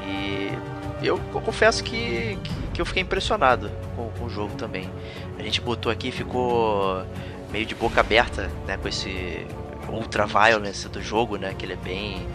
E 0.07 0.51
eu, 1.03 1.21
eu 1.35 1.41
confesso 1.41 1.83
que, 1.83 2.39
que, 2.43 2.55
que, 2.75 2.81
eu 2.81 2.87
fiquei 2.87 3.03
impressionado 3.03 3.71
com, 3.97 4.09
com, 4.11 4.25
o 4.25 4.31
jogo 4.31 4.55
também. 4.55 4.91
A 5.39 5.43
gente 5.43 5.61
botou 5.61 5.91
aqui 5.91 6.09
e 6.09 6.13
ficou 6.13 7.05
meio 7.51 7.67
de 7.67 7.75
boca 7.75 8.01
aberta, 8.01 8.51
né, 8.67 8.77
com 8.77 8.89
esse 8.89 9.47
ultra 9.89 10.27
violence 10.27 10.89
do 10.89 11.03
jogo, 11.03 11.37
né, 11.37 11.55
que 11.57 11.67
ele 11.67 11.75
é 11.75 11.77
bem 11.77 12.27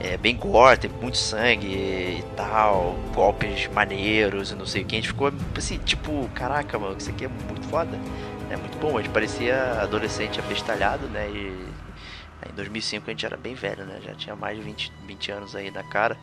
é, 0.00 0.16
bem 0.16 0.36
gore, 0.36 0.78
tem 0.78 0.90
muito 0.90 1.16
sangue 1.16 1.68
e 1.68 2.24
tal, 2.36 2.96
golpes 3.14 3.68
maneiros 3.68 4.50
e 4.50 4.54
não 4.54 4.66
sei 4.66 4.82
o 4.82 4.84
que. 4.84 4.96
A 4.96 4.98
gente 4.98 5.08
ficou 5.08 5.32
assim, 5.56 5.78
tipo, 5.78 6.28
caraca, 6.34 6.76
mano, 6.78 6.96
isso 6.98 7.10
aqui 7.10 7.24
é 7.24 7.28
muito 7.28 7.68
foda. 7.68 7.96
É 8.50 8.56
muito 8.56 8.76
bom, 8.78 8.98
a 8.98 9.02
gente 9.02 9.12
parecia 9.12 9.80
adolescente 9.80 10.40
abestalhado, 10.40 11.06
né? 11.06 11.28
E 11.30 11.72
em 12.50 12.54
2005 12.54 13.08
a 13.08 13.10
gente 13.10 13.24
era 13.24 13.36
bem 13.36 13.54
velho, 13.54 13.84
né? 13.84 14.00
Já 14.04 14.14
tinha 14.14 14.34
mais 14.34 14.56
de 14.58 14.62
20, 14.64 14.92
20 15.06 15.32
anos 15.32 15.56
aí 15.56 15.70
na 15.70 15.84
cara, 15.84 16.16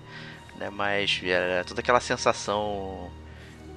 né? 0.60 0.70
Mas 0.70 1.22
era 1.24 1.64
toda 1.64 1.80
aquela 1.80 2.00
sensação 2.00 3.10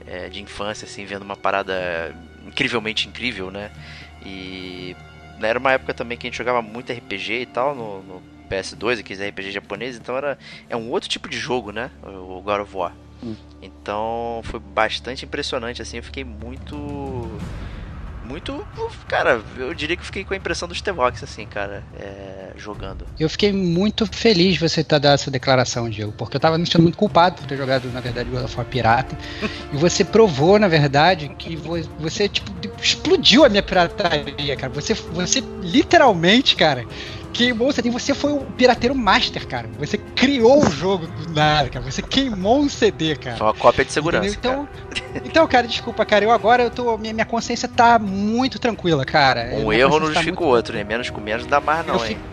é, 0.07 0.29
de 0.29 0.43
infância, 0.43 0.85
assim, 0.85 1.05
vendo 1.07 1.23
uma 1.23 1.37
parada 1.37 2.15
incrivelmente 2.47 3.09
incrível, 3.09 3.51
né? 3.51 3.71
E 4.25 4.97
né, 5.39 5.49
era 5.49 5.59
uma 5.59 5.73
época 5.73 5.95
também 5.95 6.19
que 6.19 6.27
a 6.27 6.31
gente 6.31 6.39
jogava 6.39 6.61
muito 6.61 6.93
RPG 6.93 7.43
e 7.43 7.47
tal 7.47 7.75
no, 7.75 8.03
no 8.03 8.23
PS2, 8.51 9.01
aqueles 9.01 9.27
RPG 9.27 9.51
japonês, 9.53 9.97
então 9.97 10.17
era 10.17 10.39
é 10.69 10.77
um 10.77 10.91
outro 10.91 11.09
tipo 11.09 11.29
de 11.29 11.39
jogo, 11.39 11.71
né? 11.73 11.91
O 12.03 12.43
God 12.43 12.61
of 12.61 12.77
War. 12.77 12.93
Hum. 13.23 13.37
Então 13.63 14.41
foi 14.45 14.61
bastante 14.61 15.25
impressionante, 15.25 15.81
assim, 15.81 15.99
eu 15.99 16.03
fiquei 16.03 16.25
muito 16.25 17.31
muito. 18.33 18.65
Cara, 19.07 19.43
eu 19.59 19.75
diria 19.75 19.97
que 19.97 20.05
fiquei 20.05 20.25
com 20.25 20.33
a 20.33 20.37
impressão 20.37 20.67
do 20.67 20.75
Stevox, 20.75 21.23
assim, 21.23 21.45
cara, 21.45 21.85
é, 21.93 22.53
jogando. 22.57 23.07
Eu 23.21 23.29
fiquei 23.29 23.53
muito 23.53 24.07
feliz 24.07 24.59
você 24.59 24.83
ter 24.83 24.99
dado 24.99 25.15
essa 25.15 25.31
declaração, 25.31 25.89
Diego, 25.89 26.13
porque 26.13 26.37
eu 26.37 26.41
tava 26.41 26.57
me 26.57 26.65
sentindo 26.65 26.83
muito 26.83 26.97
culpado 26.97 27.37
por 27.37 27.47
ter 27.47 27.57
jogado, 27.57 27.91
na 27.93 28.01
verdade, 28.01 28.31
God 28.31 28.45
of 28.45 28.57
War 28.57 28.67
Pirata. 28.67 29.17
e 29.73 29.77
você 29.77 30.03
provou, 30.03 30.59
na 30.59 30.69
verdade, 30.69 31.29
que 31.39 31.57
você, 31.99 32.29
tipo, 32.29 32.51
explodiu 32.81 33.45
a 33.45 33.49
minha 33.49 33.63
pirataria, 33.63 34.57
cara. 34.57 34.73
Você, 34.73 34.95
você 34.95 35.41
literalmente, 35.61 36.57
cara 36.57 36.87
queimou, 37.33 37.73
você, 37.73 37.83
você 37.83 38.15
foi 38.15 38.33
o 38.33 38.41
pirateiro 38.41 38.95
master, 38.95 39.47
cara. 39.47 39.69
Você 39.79 39.99
criou 39.99 40.65
o 40.65 40.71
jogo 40.71 41.07
do 41.07 41.33
nada, 41.33 41.69
cara. 41.69 41.85
Você 41.85 42.03
queimou 42.03 42.61
um 42.61 42.69
CD, 42.69 43.17
cara. 43.17 43.37
Foi 43.37 43.47
uma 43.47 43.55
cópia 43.55 43.85
de 43.85 43.93
segurança. 43.93 44.29
Então, 44.29 44.67
cara. 44.67 45.23
então, 45.25 45.47
cara, 45.47 45.67
desculpa, 45.67 46.05
cara. 46.05 46.25
Eu 46.25 46.31
agora 46.31 46.65
eu 46.65 46.71
tô. 46.71 46.97
Minha, 46.99 47.13
minha 47.13 47.27
consciência 47.27 47.69
tá 47.69 47.99
muito 47.99 48.59
tranquila, 48.59 49.05
cara. 49.05 49.51
Um 49.55 49.73
erro 49.73 49.99
não 49.99 50.07
justifica 50.07 50.37
tá 50.37 50.45
o 50.45 50.47
outro, 50.47 50.77
né? 50.77 50.85
Menos 50.85 51.11
com 51.11 51.21
menos 51.21 51.47
dá 51.47 51.61
mais, 51.61 51.87
não, 51.87 51.95
eu 51.95 52.01
hein? 52.01 52.07
Fico... 52.09 52.33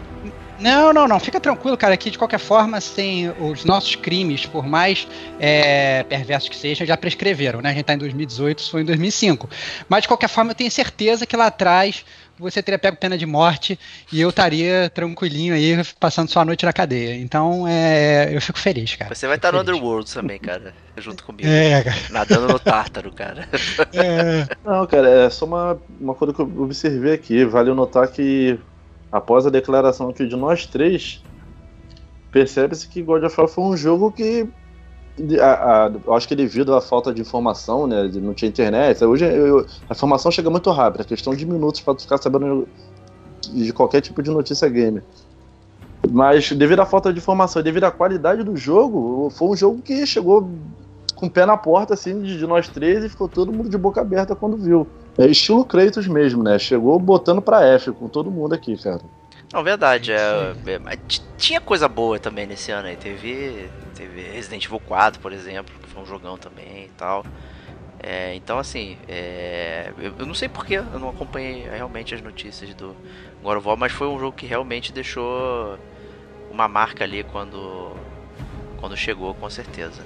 Não, 0.60 0.92
não, 0.92 1.08
não. 1.08 1.20
Fica 1.20 1.40
tranquilo, 1.40 1.78
cara. 1.78 1.96
Que 1.96 2.10
de 2.12 2.18
qualquer 2.18 2.40
forma, 2.40 2.82
sem 2.82 3.30
os 3.40 3.64
nossos 3.64 3.96
crimes, 3.96 4.46
por 4.46 4.68
mais 4.68 5.08
é, 5.40 6.04
perversos 6.04 6.50
que 6.50 6.56
sejam, 6.56 6.86
já 6.86 6.98
prescreveram, 6.98 7.62
né? 7.62 7.70
A 7.70 7.74
gente 7.74 7.86
tá 7.86 7.94
em 7.94 7.98
2018, 7.98 8.60
isso 8.60 8.72
foi 8.72 8.82
em 8.82 8.86
2005. 8.86 9.50
Mas 9.88 10.02
de 10.02 10.08
qualquer 10.10 10.28
forma, 10.28 10.52
eu 10.52 10.56
tenho 10.56 10.70
certeza 10.70 11.26
que 11.26 11.36
lá 11.36 11.48
atrás 11.48 12.04
você 12.40 12.64
teria 12.64 12.80
pego 12.80 12.98
pena 12.98 13.18
de 13.18 13.26
morte 13.26 13.78
e 14.12 14.22
eu 14.22 14.30
estaria 14.30 14.90
tranquilinho 14.90 15.54
aí, 15.54 15.78
passando 16.00 16.30
sua 16.30 16.46
noite 16.46 16.66
na 16.66 16.72
cadeia. 16.72 17.16
Então, 17.16 17.68
é, 17.68 18.34
eu 18.34 18.42
fico 18.42 18.58
feliz, 18.58 18.96
cara. 18.96 19.14
Você 19.14 19.28
vai 19.28 19.36
estar 19.36 19.52
no 19.52 19.60
Underworld 19.60 20.12
também, 20.12 20.40
cara, 20.40 20.74
junto 20.98 21.24
comigo. 21.24 21.48
É, 21.48 21.84
cara. 21.84 21.98
Nadando 22.10 22.48
no 22.48 22.60
Tártaro, 22.60 23.12
cara. 23.12 23.48
É. 23.94 24.48
Não, 24.64 24.86
cara, 24.88 25.10
é 25.10 25.30
só 25.30 25.46
uma, 25.46 25.82
uma 26.00 26.16
coisa 26.16 26.34
que 26.34 26.40
eu 26.40 26.52
observei 26.62 27.14
aqui. 27.14 27.44
Vale 27.44 27.74
notar 27.74 28.08
que, 28.08 28.58
após 29.12 29.46
a 29.46 29.50
declaração 29.50 30.10
aqui 30.10 30.26
de 30.26 30.36
nós 30.36 30.66
três, 30.66 31.22
percebe-se 32.32 32.88
que 32.88 33.02
God 33.02 33.24
of 33.24 33.40
War 33.40 33.50
foi 33.50 33.64
um 33.64 33.76
jogo 33.76 34.12
que 34.12 34.48
a, 35.40 35.86
a, 35.86 35.92
eu 36.06 36.14
acho 36.14 36.28
que 36.28 36.36
devido 36.36 36.76
à 36.76 36.82
falta 36.82 37.14
de 37.14 37.22
informação, 37.22 37.88
né, 37.88 38.08
de 38.08 38.20
não 38.20 38.34
tinha 38.34 38.50
internet, 38.50 39.04
hoje 39.04 39.26
eu, 39.26 39.66
a 39.90 39.94
informação 39.94 40.32
chega 40.32 40.50
muito 40.50 40.70
rápido, 40.72 41.02
é 41.02 41.04
questão 41.04 41.34
de 41.34 41.46
minutos 41.46 41.82
para 41.82 41.96
tu 41.96 42.04
ficar 42.04 42.18
sabendo 42.18 42.68
de 43.54 43.74
qualquer 43.74 44.02
tipo 44.02 44.22
de 44.22 44.30
notícia 44.30 44.68
game. 44.70 45.02
Mas 46.12 46.52
devido 46.52 46.80
à 46.80 46.86
falta 46.86 47.12
de 47.12 47.20
informação, 47.20 47.62
devido 47.62 47.84
à 47.84 47.92
qualidade 47.92 48.44
do 48.44 48.56
jogo, 48.56 49.30
foi 49.32 49.50
um 49.50 49.56
jogo 49.56 49.82
que 49.82 50.06
chegou 50.06 50.50
com 51.16 51.26
o 51.26 51.30
pé 51.30 51.46
na 51.46 51.58
porta 51.58 51.94
assim 51.94 52.22
de, 52.22 52.38
de 52.38 52.48
nós 52.48 52.70
três 52.70 53.04
e 53.04 53.10
ficou 53.10 53.28
todo 53.28 53.52
mundo 53.52 53.70
de 53.70 53.78
boca 53.78 54.00
aberta 54.00 54.36
quando 54.36 54.56
viu. 54.56 54.88
É 55.18 55.28
estilo 55.28 55.66
Kratos 55.66 56.08
mesmo, 56.08 56.42
né? 56.42 56.58
Chegou 56.58 56.98
botando 56.98 57.42
pra 57.42 57.66
F 57.66 57.92
com 57.92 58.08
todo 58.08 58.32
mundo 58.32 58.54
aqui, 58.54 58.78
cara. 58.78 59.02
Não, 59.52 59.64
verdade. 59.64 60.12
É, 60.12 60.54
é, 60.88 60.98
tinha 61.38 61.60
coisa 61.60 61.88
boa 61.88 62.20
também 62.20 62.46
nesse 62.46 62.72
ano 62.72 62.88
aí. 62.88 62.96
Teve 62.96 63.70
Teve 64.00 64.22
Resident 64.22 64.64
Evil 64.66 64.80
4, 64.80 65.20
por 65.20 65.34
exemplo, 65.34 65.74
que 65.82 65.90
foi 65.90 66.02
um 66.02 66.06
jogão 66.06 66.38
também 66.38 66.86
e 66.86 66.90
tal. 66.98 67.26
É, 68.02 68.34
então, 68.34 68.58
assim, 68.58 68.98
é, 69.10 69.92
eu, 69.98 70.14
eu, 70.20 70.26
não 70.26 70.34
sei 70.34 70.48
porque 70.48 70.76
eu 70.76 71.00
não 71.00 71.10
acompanhei 71.10 71.68
realmente 71.68 72.16
as 72.16 72.22
notícias 72.22 72.74
do 72.76 72.96
God 73.44 73.58
of 73.58 73.68
War, 73.68 73.78
mas 73.78 73.92
foi 73.92 74.08
um 74.08 74.18
jogo 74.18 74.38
que 74.38 74.46
realmente 74.46 74.94
deixou 74.94 75.78
uma 76.50 76.70
marca 76.70 77.04
ali 77.04 77.26
quando, 77.26 77.92
quando 78.80 78.96
chegou, 78.96 79.34
com 79.36 79.50
certeza. 79.50 80.02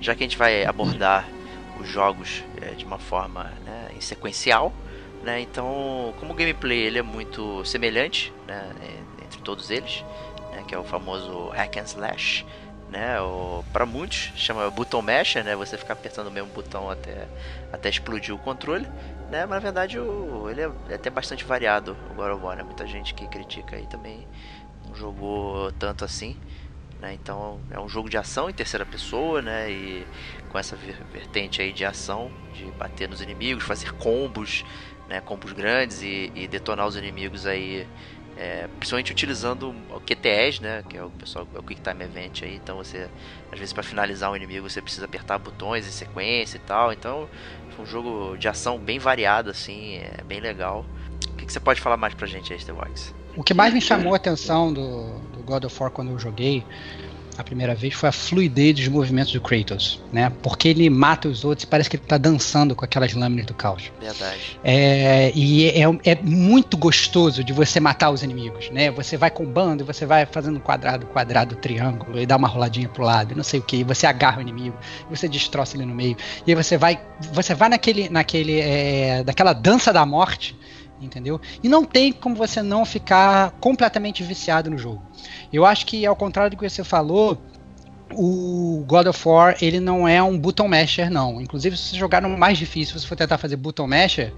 Já 0.00 0.14
que 0.14 0.24
a 0.24 0.26
gente 0.26 0.38
vai 0.38 0.64
abordar 0.64 1.28
os 1.78 1.88
jogos 1.88 2.42
é, 2.60 2.70
de 2.70 2.84
uma 2.84 2.98
forma 2.98 3.44
né, 3.64 3.88
em 3.96 4.00
sequencial, 4.00 4.72
né, 5.22 5.40
então 5.40 6.14
como 6.18 6.32
o 6.32 6.36
gameplay 6.36 6.78
ele 6.78 6.98
é 6.98 7.02
muito 7.02 7.64
semelhante 7.64 8.32
né, 8.46 8.70
entre 9.24 9.40
todos 9.40 9.70
eles, 9.70 10.04
né, 10.52 10.64
que 10.66 10.74
é 10.74 10.78
o 10.78 10.84
famoso 10.84 11.48
hack 11.48 11.76
and 11.76 11.84
slash, 11.84 12.46
né, 12.90 13.16
para 13.72 13.86
muitos 13.86 14.32
chama 14.34 14.70
button 14.70 15.02
masher, 15.02 15.44
né, 15.44 15.54
você 15.54 15.76
ficar 15.78 15.94
apertando 15.94 16.26
o 16.26 16.30
mesmo 16.30 16.50
botão 16.50 16.90
até, 16.90 17.28
até 17.72 17.88
explodir 17.88 18.34
o 18.34 18.38
controle, 18.38 18.86
né, 19.30 19.46
mas 19.46 19.50
na 19.50 19.58
verdade 19.58 19.98
o, 19.98 20.48
ele 20.50 20.62
é, 20.62 20.70
é 20.88 20.94
até 20.94 21.08
bastante 21.08 21.44
variado 21.44 21.96
o 22.10 22.14
God 22.14 22.32
of 22.32 22.44
War, 22.44 22.56
né, 22.56 22.62
muita 22.62 22.86
gente 22.86 23.14
que 23.14 23.26
critica 23.28 23.76
aí 23.76 23.86
também 23.86 24.26
não 24.86 24.94
jogou 24.94 25.70
tanto 25.72 26.04
assim, 26.04 26.36
né? 27.00 27.14
Então 27.14 27.60
é 27.70 27.80
um 27.80 27.88
jogo 27.88 28.08
de 28.08 28.16
ação 28.16 28.50
em 28.50 28.52
terceira 28.52 28.84
pessoa, 28.84 29.40
né? 29.40 29.70
E 29.70 30.06
com 30.50 30.58
essa 30.58 30.76
vertente 31.12 31.62
aí 31.62 31.72
de 31.72 31.84
ação, 31.84 32.30
de 32.54 32.64
bater 32.72 33.08
nos 33.08 33.20
inimigos, 33.20 33.64
fazer 33.64 33.92
combos, 33.92 34.64
né? 35.08 35.20
Combos 35.20 35.52
grandes 35.52 36.02
e, 36.02 36.30
e 36.34 36.46
detonar 36.46 36.86
os 36.86 36.96
inimigos 36.96 37.46
aí, 37.46 37.86
é, 38.36 38.68
principalmente 38.78 39.12
utilizando 39.12 39.74
o 39.90 40.00
QTEs, 40.00 40.60
né? 40.60 40.84
Que 40.88 40.98
é 40.98 41.02
o 41.02 41.10
pessoal, 41.10 41.48
é 41.54 41.58
o 41.58 41.62
Quick 41.62 41.80
Time 41.80 42.04
Event 42.04 42.42
aí. 42.42 42.54
Então 42.56 42.76
você, 42.76 43.08
às 43.50 43.58
vezes, 43.58 43.72
para 43.72 43.82
finalizar 43.82 44.30
um 44.30 44.36
inimigo, 44.36 44.68
você 44.68 44.82
precisa 44.82 45.06
apertar 45.06 45.38
botões 45.38 45.86
em 45.86 45.90
sequência 45.90 46.56
e 46.56 46.60
tal. 46.60 46.92
Então 46.92 47.28
foi 47.74 47.84
um 47.84 47.88
jogo 47.88 48.36
de 48.36 48.48
ação 48.48 48.78
bem 48.78 48.98
variado, 48.98 49.50
assim, 49.50 49.96
é 49.96 50.22
bem 50.24 50.40
legal. 50.40 50.84
O 51.50 51.52
que, 51.52 51.54
você 51.54 51.60
pode 51.60 51.80
falar 51.80 51.96
mais 51.96 52.14
pra 52.14 52.28
gente 52.28 52.52
aí, 52.52 52.60
The 52.60 52.72
Wax? 52.72 53.12
O 53.36 53.42
que 53.42 53.52
mais 53.52 53.74
me 53.74 53.80
chamou 53.80 54.12
a 54.12 54.16
atenção 54.16 54.72
do, 54.72 55.18
do 55.32 55.42
God 55.44 55.64
of 55.64 55.82
War 55.82 55.90
quando 55.90 56.12
eu 56.12 56.18
joguei, 56.18 56.64
a 57.36 57.42
primeira 57.42 57.74
vez 57.74 57.92
foi 57.92 58.08
a 58.08 58.12
fluidez 58.12 58.76
dos 58.76 58.86
movimentos 58.86 59.32
do 59.32 59.40
Kratos, 59.40 60.00
né? 60.12 60.30
Porque 60.44 60.68
ele 60.68 60.88
mata 60.88 61.26
os 61.26 61.44
outros 61.44 61.64
e 61.64 61.66
parece 61.66 61.90
que 61.90 61.96
ele 61.96 62.04
tá 62.04 62.16
dançando 62.16 62.76
com 62.76 62.84
aquelas 62.84 63.14
lâminas 63.14 63.46
do 63.46 63.54
caos. 63.54 63.90
Verdade. 64.00 64.60
É, 64.62 65.32
e 65.34 65.70
é, 65.70 65.82
é 66.04 66.14
muito 66.22 66.76
gostoso 66.76 67.42
de 67.42 67.52
você 67.52 67.80
matar 67.80 68.10
os 68.10 68.22
inimigos, 68.22 68.70
né? 68.70 68.88
Você 68.92 69.16
vai 69.16 69.28
combando 69.32 69.84
você 69.84 70.06
vai 70.06 70.26
fazendo 70.26 70.60
quadrado, 70.60 71.04
quadrado, 71.06 71.56
triângulo 71.56 72.20
e 72.20 72.26
dá 72.26 72.36
uma 72.36 72.46
roladinha 72.46 72.88
pro 72.88 73.02
lado, 73.02 73.34
não 73.34 73.42
sei 73.42 73.58
o 73.58 73.62
que, 73.64 73.78
e 73.78 73.82
você 73.82 74.06
agarra 74.06 74.38
o 74.38 74.40
inimigo, 74.40 74.76
você 75.10 75.28
destroça 75.28 75.76
ele 75.76 75.84
no 75.84 75.96
meio, 75.96 76.16
e 76.46 76.52
aí 76.52 76.54
você 76.54 76.78
vai, 76.78 77.00
você 77.32 77.56
vai 77.56 77.68
naquele, 77.68 78.08
naquele, 78.08 78.60
é, 78.60 79.24
daquela 79.24 79.52
dança 79.52 79.92
da 79.92 80.06
morte, 80.06 80.56
entendeu? 81.00 81.40
E 81.62 81.68
não 81.68 81.84
tem 81.84 82.12
como 82.12 82.34
você 82.34 82.62
não 82.62 82.84
ficar 82.84 83.52
completamente 83.60 84.22
viciado 84.22 84.70
no 84.70 84.78
jogo. 84.78 85.02
Eu 85.52 85.64
acho 85.64 85.86
que 85.86 86.04
ao 86.04 86.16
contrário 86.16 86.50
do 86.50 86.56
que 86.56 86.68
você 86.68 86.84
falou, 86.84 87.40
o 88.12 88.84
God 88.86 89.06
of 89.06 89.28
War 89.28 89.56
ele 89.60 89.80
não 89.80 90.06
é 90.06 90.22
um 90.22 90.38
button 90.38 90.68
masher 90.68 91.10
não. 91.10 91.40
Inclusive 91.40 91.76
se 91.76 91.90
você 91.90 91.96
jogar 91.96 92.20
no 92.20 92.28
mais 92.36 92.58
difícil, 92.58 92.94
se 92.94 93.00
você 93.00 93.06
for 93.06 93.16
tentar 93.16 93.38
fazer 93.38 93.56
button 93.56 93.86
masher, 93.86 94.32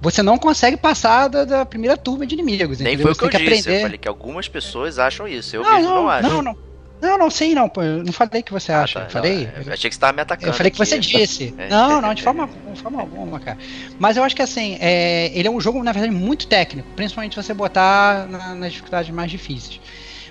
você 0.00 0.22
não 0.22 0.38
consegue 0.38 0.76
passar 0.76 1.28
da, 1.28 1.44
da 1.44 1.66
primeira 1.66 1.96
turma 1.96 2.26
de 2.26 2.34
inimigos. 2.34 2.78
Nem 2.78 2.94
entendeu? 2.94 3.14
foi 3.14 3.26
o 3.26 3.30
que 3.30 3.36
eu 3.36 3.40
que 3.40 3.48
disse. 3.48 3.68
Eu 3.68 3.72
aprender. 3.72 3.82
falei 3.82 3.98
que 3.98 4.08
algumas 4.08 4.48
pessoas 4.48 4.98
acham 4.98 5.26
isso. 5.26 5.56
Eu 5.56 5.62
não, 5.62 5.74
mesmo 5.74 5.88
não, 5.88 6.02
não 6.02 6.08
acho. 6.08 6.28
não, 6.28 6.42
não. 6.42 6.65
Não, 7.00 7.18
não, 7.18 7.30
sim, 7.30 7.54
não. 7.54 7.68
pô, 7.68 7.82
Eu 7.82 8.02
não 8.04 8.12
falei 8.12 8.42
que 8.42 8.52
você 8.52 8.72
Ah, 8.72 8.82
acha. 8.82 9.00
tá, 9.00 9.06
eu 9.06 9.10
falei. 9.10 9.46
não, 9.54 9.62
eu 9.66 9.72
achei 9.72 9.90
que 9.90 9.94
você 9.94 10.00
tava 10.00 10.12
me 10.14 10.22
atacando. 10.22 10.48
Eu 10.48 10.54
falei 10.54 10.70
que 10.70 10.82
aqui. 10.82 10.90
você 10.90 10.98
disse. 10.98 11.54
É. 11.58 11.68
Não, 11.68 12.00
não, 12.00 12.14
de 12.14 12.22
forma, 12.22 12.48
de 12.72 12.80
forma 12.80 13.00
alguma, 13.00 13.38
cara. 13.40 13.58
Mas 13.98 14.16
eu 14.16 14.24
acho 14.24 14.34
que 14.34 14.42
assim, 14.42 14.76
é, 14.80 15.30
ele 15.34 15.46
é 15.48 15.50
um 15.50 15.60
jogo, 15.60 15.82
na 15.82 15.92
verdade, 15.92 16.14
muito 16.14 16.46
técnico, 16.46 16.88
principalmente 16.96 17.34
se 17.34 17.42
você 17.42 17.52
botar 17.54 18.26
na- 18.28 18.54
nas 18.54 18.72
dificuldades 18.72 19.10
mais 19.14 19.30
difíceis. 19.30 19.80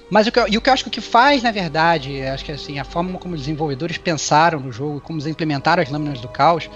Mas 0.10 0.28
o 0.28 0.32
que, 0.32 0.40
eu, 0.40 0.48
e 0.48 0.56
o 0.58 0.62
que 0.62 0.70
eu 0.70 0.74
acho 0.74 0.84
que 0.84 0.90
o 0.90 0.92
que 0.92 1.02
faz, 1.02 1.42
na 1.42 1.52
verdade, 1.52 2.22
acho 2.22 2.46
que 2.46 2.52
assim, 2.52 2.78
a 2.78 2.84
forma 2.84 3.18
como 3.18 3.34
os 3.34 3.42
desenvolvedores 3.42 3.98
pensaram 3.98 4.60
no 4.60 4.72
jogo, 4.72 5.02
como 5.02 5.18
eles 5.18 5.26
implementaram 5.28 5.82
as 5.82 5.90
lâminas 5.90 6.22
do 6.22 6.28
caos, 6.28 6.70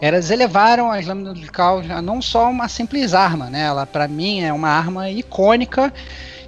eles 0.00 0.30
elevaram 0.30 0.92
as 0.92 1.04
lâminas 1.04 1.38
do 1.38 1.50
caos 1.50 1.90
a 1.90 2.00
não 2.00 2.22
só 2.22 2.48
uma 2.48 2.68
simples 2.68 3.12
arma, 3.12 3.50
né? 3.50 3.62
Ela, 3.64 3.84
para 3.86 4.06
mim, 4.06 4.40
é 4.42 4.52
uma 4.52 4.68
arma 4.68 5.10
icônica 5.10 5.92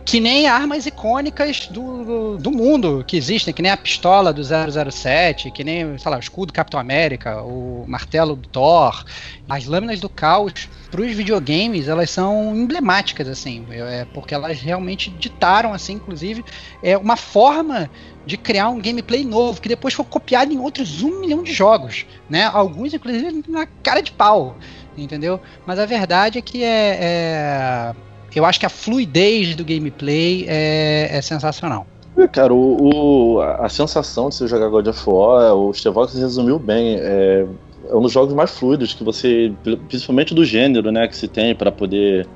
que 0.09 0.21
nem 0.21 0.47
armas 0.47 0.87
icônicas 0.87 1.67
do, 1.67 2.03
do, 2.03 2.39
do 2.39 2.51
mundo 2.51 3.05
que 3.07 3.15
existem, 3.15 3.53
que 3.53 3.61
nem 3.61 3.71
a 3.71 3.77
pistola 3.77 4.33
do 4.33 4.41
007, 4.43 5.51
que 5.51 5.63
nem, 5.63 5.99
sei 5.99 6.11
lá, 6.11 6.17
o 6.17 6.21
escudo 6.21 6.47
do 6.47 6.55
Capitão 6.55 6.81
América, 6.81 7.43
o 7.43 7.85
martelo 7.87 8.35
do 8.35 8.49
Thor. 8.49 9.05
As 9.47 9.67
lâminas 9.67 10.01
do 10.01 10.09
caos 10.09 10.67
para 10.91 11.03
os 11.03 11.13
videogames, 11.13 11.89
elas 11.89 12.09
são 12.09 12.57
emblemáticas, 12.57 13.29
assim, 13.29 13.67
é, 13.69 14.07
porque 14.15 14.33
elas 14.33 14.59
realmente 14.59 15.11
ditaram, 15.11 15.75
assim, 15.75 15.95
inclusive, 15.95 16.43
é 16.83 16.97
uma 16.97 17.17
forma 17.17 17.91
de 18.25 18.39
criar 18.39 18.71
um 18.71 18.81
gameplay 18.81 19.27
novo, 19.27 19.61
que 19.61 19.69
depois 19.69 19.93
foi 19.93 20.07
copiado 20.07 20.51
em 20.51 20.59
outros 20.59 21.03
um 21.03 21.21
milhão 21.21 21.43
de 21.43 21.53
jogos, 21.53 22.07
né? 22.31 22.45
Alguns, 22.45 22.95
inclusive, 22.95 23.45
na 23.47 23.67
cara 23.83 24.01
de 24.01 24.13
pau, 24.13 24.57
entendeu? 24.97 25.39
Mas 25.67 25.79
a 25.79 25.85
verdade 25.85 26.39
é 26.39 26.43
que 26.43 26.65
é- 26.65 26.99
é 26.99 27.95
eu 28.35 28.45
acho 28.45 28.61
que 28.61 28.67
a 28.67 28.71
fluidez 28.71 29.55
do 29.57 29.65
gameplay 29.65 30.45
é, 30.49 31.09
é 31.17 31.23
sensacional. 31.23 31.87
É, 32.17 32.27
Cara, 32.27 32.53
o, 32.53 33.37
o- 33.37 33.41
a 33.41 33.69
sensação 33.69 34.29
de 34.29 34.35
você 34.35 34.47
jogar 34.49 34.69
God 34.69 34.87
of 34.89 35.03
War, 35.09 35.55
o 35.55 35.73
Stevox 35.73 36.15
resumiu 36.15 36.59
bem. 36.59 36.97
É, 36.99 37.47
é 37.89 37.95
um 37.95 38.03
dos 38.03 38.13
jogos 38.13 38.35
mais 38.35 38.51
fluidos 38.51 38.93
que 38.93 39.05
você, 39.05 39.53
principalmente 39.89 40.35
do 40.35 40.45
gênero, 40.45 40.91
né, 40.91 41.07
que 41.09 41.17
se 41.17 41.29
tem 41.29 41.55
para 41.55 41.71
poder 41.73 42.27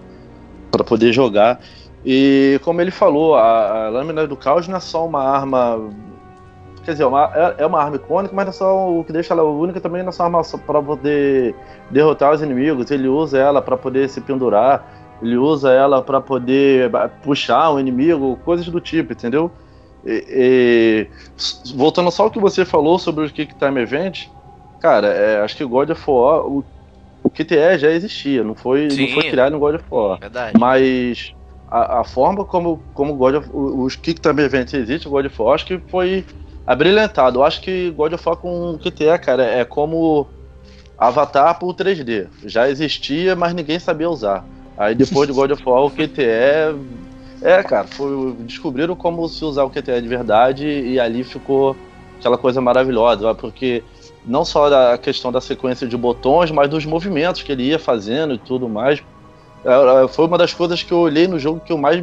para 0.70 0.84
poder 0.84 1.12
jogar. 1.12 1.61
E 2.04 2.58
como 2.64 2.80
ele 2.80 2.90
falou, 2.90 3.34
a, 3.34 3.87
a 3.87 3.88
lâmina 3.90 4.26
do 4.26 4.37
caos 4.37 4.66
não 4.66 4.76
é 4.78 4.80
só 4.80 5.04
uma 5.06 5.22
arma, 5.22 5.78
quer 6.84 6.92
dizer, 6.92 7.04
uma- 7.04 7.30
é, 7.34 7.62
é 7.62 7.66
uma 7.66 7.80
arma 7.80 7.96
icônica, 7.96 8.34
mas 8.34 8.44
não 8.46 8.50
é 8.50 8.52
só 8.54 8.90
o 8.90 9.04
que 9.04 9.12
deixa 9.12 9.34
ela 9.34 9.42
única 9.44 9.80
também 9.80 10.02
não 10.02 10.08
é 10.08 10.12
só 10.12 10.26
uma 10.26 10.38
arma 10.38 10.58
para 10.66 10.82
poder 10.82 11.54
derrotar 11.90 12.32
os 12.32 12.40
inimigos. 12.42 12.90
Ele 12.90 13.06
usa 13.08 13.38
ela 13.38 13.61
para 13.61 13.76
poder 13.76 14.08
se 14.08 14.20
pendurar. 14.20 15.01
Ele 15.23 15.37
usa 15.37 15.71
ela 15.73 16.02
para 16.02 16.21
poder 16.21 16.91
puxar 17.23 17.71
o 17.71 17.79
inimigo, 17.81 18.37
coisas 18.45 18.67
do 18.67 18.81
tipo, 18.81 19.12
entendeu? 19.12 19.50
E- 20.05 21.07
e, 21.09 21.73
voltando 21.75 22.11
só 22.11 22.25
ao 22.25 22.31
que 22.31 22.41
você 22.41 22.64
falou 22.64 22.99
sobre 22.99 23.25
o 23.25 23.31
Kick 23.31 23.55
Time 23.55 23.81
Event, 23.81 24.26
cara, 24.81 25.07
é, 25.09 25.41
acho 25.41 25.57
que 25.57 25.64
o 25.64 25.69
God 25.69 25.91
of 25.91 26.02
War, 26.11 26.45
o, 26.45 26.64
o 27.23 27.31
QTE 27.31 27.79
já 27.79 27.90
existia, 27.90 28.42
não 28.42 28.55
foi, 28.57 28.88
Sim. 28.90 29.07
não 29.07 29.14
foi 29.14 29.31
criado 29.31 29.53
no 29.53 29.61
God 29.61 29.77
of 29.77 29.85
War. 29.90 30.18
Verdade. 30.20 30.59
Mas 30.59 31.33
a, 31.68 32.01
a 32.01 32.05
forma 32.05 32.44
como, 32.44 32.83
como 32.92 33.14
God 33.14 33.37
of, 33.37 33.51
o- 33.53 33.85
os 33.85 33.94
Kick 33.94 34.20
Time 34.20 34.42
Events 34.42 34.75
existem, 34.75 35.09
o 35.09 35.12
God 35.14 35.27
of 35.27 35.40
War, 35.42 35.55
acho 35.55 35.66
que 35.66 35.79
foi 35.88 36.25
abrilhantado. 36.66 37.38
Eu 37.38 37.44
acho 37.44 37.61
que 37.61 37.90
God 37.92 38.12
of 38.14 38.29
War 38.29 38.37
com 38.37 38.77
QTE, 38.79 39.18
cara, 39.20 39.44
é 39.44 39.64
como 39.64 40.29
Avatar 40.99 41.59
por 41.59 41.75
3D. 41.75 42.29
Já 42.44 42.68
existia, 42.68 43.35
mas 43.37 43.55
ninguém 43.55 43.79
sabia 43.79 44.11
usar. 44.11 44.44
Aí 44.76 44.94
depois 44.94 45.28
do 45.28 45.35
God 45.35 45.50
of 45.52 45.62
War, 45.64 45.85
o 45.85 45.90
QTE. 45.90 47.02
É, 47.42 47.62
cara, 47.62 47.87
foi, 47.88 48.35
descobriram 48.40 48.94
como 48.94 49.28
se 49.28 49.44
usar 49.44 49.64
o 49.64 49.70
QTE 49.70 50.00
de 50.00 50.08
verdade 50.08 50.66
e 50.66 51.00
ali 51.00 51.24
ficou 51.24 51.76
aquela 52.18 52.38
coisa 52.38 52.61
maravilhosa, 52.61 53.35
porque 53.35 53.82
não 54.24 54.44
só 54.44 54.70
da 54.70 54.96
questão 54.96 55.32
da 55.32 55.40
sequência 55.40 55.87
de 55.87 55.96
botões, 55.96 56.50
mas 56.52 56.70
dos 56.70 56.87
movimentos 56.87 57.42
que 57.42 57.50
ele 57.50 57.64
ia 57.64 57.78
fazendo 57.78 58.35
e 58.35 58.38
tudo 58.38 58.68
mais. 58.68 59.02
É, 59.64 60.04
é, 60.04 60.08
Foi 60.08 60.26
uma 60.26 60.38
das 60.38 60.54
coisas 60.54 60.82
que 60.82 60.92
eu 60.92 60.98
olhei 60.98 61.26
no 61.26 61.38
jogo 61.38 61.61
que 61.61 61.72
eu 61.72 61.78
mais 61.78 62.02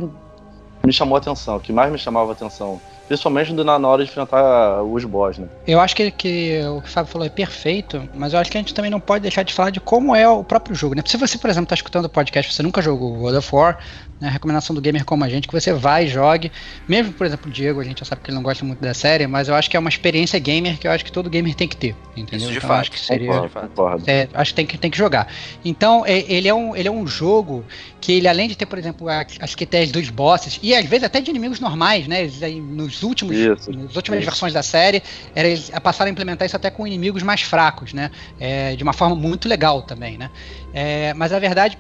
me 0.86 0.94
chamou 0.94 1.16
a 1.16 1.20
atenção, 1.20 1.60
que 1.60 1.72
mais 1.72 1.92
me 1.92 1.98
chamava 1.98 2.32
a 2.32 2.34
atenção. 2.34 2.80
Principalmente 3.10 3.52
na 3.52 3.88
hora 3.88 4.04
de 4.04 4.10
enfrentar 4.12 4.84
os 4.84 5.04
boss, 5.04 5.40
né? 5.40 5.48
Eu 5.66 5.80
acho 5.80 5.96
que, 5.96 6.12
que 6.12 6.62
o 6.62 6.80
que 6.80 6.88
o 6.88 6.92
Fábio 6.92 7.12
falou 7.12 7.26
é 7.26 7.30
perfeito, 7.30 8.08
mas 8.14 8.34
eu 8.34 8.40
acho 8.40 8.52
que 8.52 8.58
a 8.58 8.62
gente 8.62 8.72
também 8.72 8.92
não 8.92 9.00
pode 9.00 9.24
deixar 9.24 9.42
de 9.42 9.52
falar 9.52 9.72
de 9.72 9.80
como 9.80 10.16
é 10.16 10.30
o 10.30 10.44
próprio 10.44 10.76
jogo, 10.76 10.94
né? 10.94 11.02
Se 11.04 11.18
você, 11.18 11.36
por 11.40 11.50
exemplo, 11.50 11.66
está 11.66 11.74
escutando 11.74 12.06
o 12.06 12.10
podcast, 12.10 12.54
você 12.54 12.62
nunca 12.62 12.84
jogou 12.84 13.18
God 13.18 13.34
of 13.34 13.56
War, 13.56 13.80
né? 14.20 14.28
A 14.28 14.32
recomendação 14.32 14.76
do 14.76 14.82
gamer 14.82 15.06
como 15.06 15.24
a 15.24 15.30
gente, 15.30 15.48
que 15.48 15.54
você 15.54 15.72
vai 15.74 16.06
e 16.06 16.08
jogue. 16.08 16.52
Mesmo, 16.88 17.14
por 17.14 17.26
exemplo, 17.26 17.50
o 17.50 17.54
Diego, 17.54 17.80
a 17.80 17.84
gente 17.84 18.00
já 18.00 18.06
sabe 18.06 18.22
que 18.22 18.30
ele 18.30 18.36
não 18.36 18.44
gosta 18.44 18.66
muito 18.66 18.80
da 18.80 18.94
série, 18.94 19.26
mas 19.28 19.48
eu 19.48 19.56
acho 19.56 19.70
que 19.70 19.78
é 19.78 19.80
uma 19.80 19.90
experiência 19.90 20.38
gamer 20.40 20.78
que 20.78 20.88
eu 20.88 20.92
acho 20.92 21.06
que 21.06 21.12
todo 21.12 21.30
gamer 21.30 21.56
tem 21.56 21.68
que 21.68 21.78
ter, 21.78 21.96
entendeu? 22.16 22.38
Isso 22.50 22.52
de 22.52 22.58
então, 22.58 22.68
fato, 22.70 22.82
acho 22.82 22.92
que 22.92 23.00
seria. 23.00 23.28
concordo. 23.28 23.50
Concordo, 23.50 23.70
concordo. 23.76 24.04
É, 24.12 24.30
acho 24.34 24.52
que 24.52 24.56
tem 24.56 24.66
que, 24.66 24.78
tem 24.78 24.92
que 24.92 24.98
jogar. 24.98 25.32
Então, 25.64 26.06
é- 26.06 26.26
ele, 26.32 26.48
é 26.48 26.54
um, 26.54 26.76
ele 26.76 26.88
é 26.88 26.92
um 26.92 27.06
jogo 27.08 27.66
que 28.02 28.12
ele, 28.14 28.28
além 28.28 28.48
de 28.48 28.56
ter, 28.56 28.66
por 28.66 28.78
exemplo, 28.78 29.08
a- 29.10 29.26
as 29.40 29.56
QTEs 29.56 29.92
dos 29.92 30.10
bosses, 30.10 30.60
e 30.62 30.74
às 30.76 30.86
vezes 30.86 31.04
até 31.06 31.22
de 31.22 31.30
inimigos 31.30 31.60
normais, 31.60 32.08
né? 32.08 32.22
Eles 32.24 32.42
aí, 32.44 32.60
nos 32.60 33.04
últimos, 33.04 33.36
Isso, 33.36 33.72
nas 33.72 33.96
últimas 33.96 34.20
isso. 34.20 34.30
versões 34.30 34.54
da 34.54 34.64
série, 34.64 35.02
era, 35.36 35.48
eles 35.48 35.70
passaram 35.82 36.10
a 36.10 36.12
implementar 36.12 36.46
isso 36.46 36.56
até 36.56 36.70
com 36.70 36.86
inimigos 36.86 37.24
mais 37.24 37.42
fracos, 37.42 37.94
né? 37.94 38.10
É, 38.40 38.76
de 38.76 38.84
uma 38.84 38.94
forma 38.94 39.16
muito 39.16 39.48
legal 39.48 39.82
também, 39.82 40.18
né? 40.18 40.30
É, 40.74 41.14
mas 41.14 41.34
a 41.34 41.40
verdade 41.40 41.78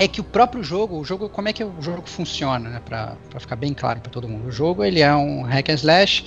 é 0.00 0.08
que 0.08 0.18
o 0.18 0.24
próprio 0.24 0.64
jogo, 0.64 0.98
o 0.98 1.04
jogo, 1.04 1.28
como 1.28 1.50
é 1.50 1.52
que 1.52 1.62
o 1.62 1.74
jogo 1.78 2.04
funciona, 2.06 2.70
né? 2.70 2.80
Pra 2.82 3.18
ficar 3.38 3.54
bem 3.54 3.74
claro 3.74 4.00
pra 4.00 4.10
todo 4.10 4.26
mundo. 4.26 4.48
O 4.48 4.50
jogo, 4.50 4.82
ele 4.82 5.00
é 5.00 5.14
um 5.14 5.42
hack 5.42 5.68
and 5.68 5.74
slash 5.74 6.24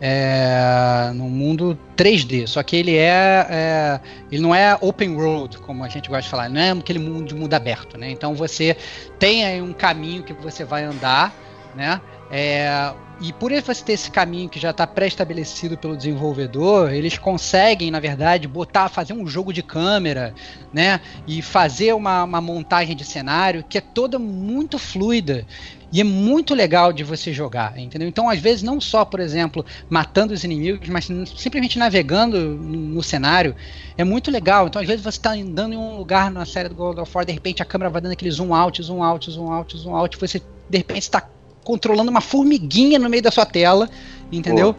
é, 0.00 1.10
num 1.12 1.28
mundo 1.28 1.76
3D, 1.96 2.46
só 2.46 2.62
que 2.62 2.76
ele 2.76 2.94
é, 2.94 3.46
é- 3.50 4.00
ele 4.30 4.40
não 4.40 4.54
é 4.54 4.78
open 4.80 5.16
road, 5.16 5.58
como 5.58 5.82
a 5.82 5.88
gente 5.88 6.08
gosta 6.08 6.22
de 6.22 6.28
falar, 6.28 6.48
não 6.48 6.60
é 6.60 6.70
aquele 6.70 7.00
mundo 7.00 7.26
de 7.26 7.34
mundo 7.34 7.52
aberto, 7.52 7.98
né? 7.98 8.08
Então 8.12 8.32
você 8.32 8.76
tem 9.18 9.44
aí 9.44 9.60
um 9.60 9.72
caminho 9.72 10.22
que 10.22 10.32
você 10.32 10.64
vai 10.64 10.84
andar, 10.84 11.34
né? 11.74 12.00
É, 12.30 12.92
e 13.18 13.32
por 13.32 13.50
você 13.50 13.82
ter 13.82 13.94
esse 13.94 14.10
caminho 14.10 14.48
que 14.48 14.60
já 14.60 14.70
está 14.70 14.86
pré-estabelecido 14.86 15.78
pelo 15.78 15.96
desenvolvedor, 15.96 16.92
eles 16.92 17.16
conseguem, 17.16 17.90
na 17.90 17.98
verdade, 17.98 18.46
botar, 18.46 18.90
fazer 18.90 19.14
um 19.14 19.26
jogo 19.26 19.54
de 19.54 19.62
câmera, 19.62 20.34
né? 20.70 21.00
E 21.26 21.40
fazer 21.40 21.94
uma, 21.94 22.24
uma 22.24 22.40
montagem 22.42 22.94
de 22.94 23.04
cenário 23.04 23.64
que 23.66 23.78
é 23.78 23.80
toda 23.80 24.18
muito 24.18 24.78
fluida 24.78 25.46
e 25.90 26.00
é 26.00 26.04
muito 26.04 26.54
legal 26.54 26.92
de 26.92 27.02
você 27.04 27.32
jogar, 27.32 27.78
entendeu? 27.78 28.06
Então, 28.06 28.28
às 28.28 28.38
vezes, 28.38 28.62
não 28.62 28.78
só, 28.80 29.02
por 29.02 29.18
exemplo, 29.18 29.64
matando 29.88 30.34
os 30.34 30.44
inimigos, 30.44 30.86
mas 30.90 31.06
simplesmente 31.06 31.78
navegando 31.78 32.38
no, 32.38 32.76
no 32.76 33.02
cenário 33.02 33.56
é 33.96 34.04
muito 34.04 34.30
legal. 34.30 34.66
Então, 34.66 34.82
às 34.82 34.86
vezes, 34.86 35.02
você 35.02 35.16
está 35.16 35.30
andando 35.30 35.72
em 35.72 35.78
um 35.78 35.96
lugar 35.96 36.30
na 36.30 36.44
série 36.44 36.68
do 36.68 36.74
God 36.74 36.98
of 36.98 37.10
War, 37.14 37.24
de 37.24 37.32
repente 37.32 37.62
a 37.62 37.64
câmera 37.64 37.88
vai 37.88 38.02
dando 38.02 38.12
aquele 38.12 38.30
zoom 38.30 38.54
out, 38.54 38.82
zoom 38.82 39.02
out, 39.02 39.30
zoom 39.30 39.50
out, 39.50 39.78
zoom 39.78 39.96
out, 39.96 40.18
você 40.18 40.42
de 40.68 40.78
repente 40.78 41.02
está 41.02 41.26
controlando 41.66 42.12
uma 42.12 42.20
formiguinha 42.20 42.96
no 42.96 43.08
meio 43.10 43.24
da 43.24 43.30
sua 43.32 43.44
tela, 43.44 43.90
entendeu? 44.30 44.76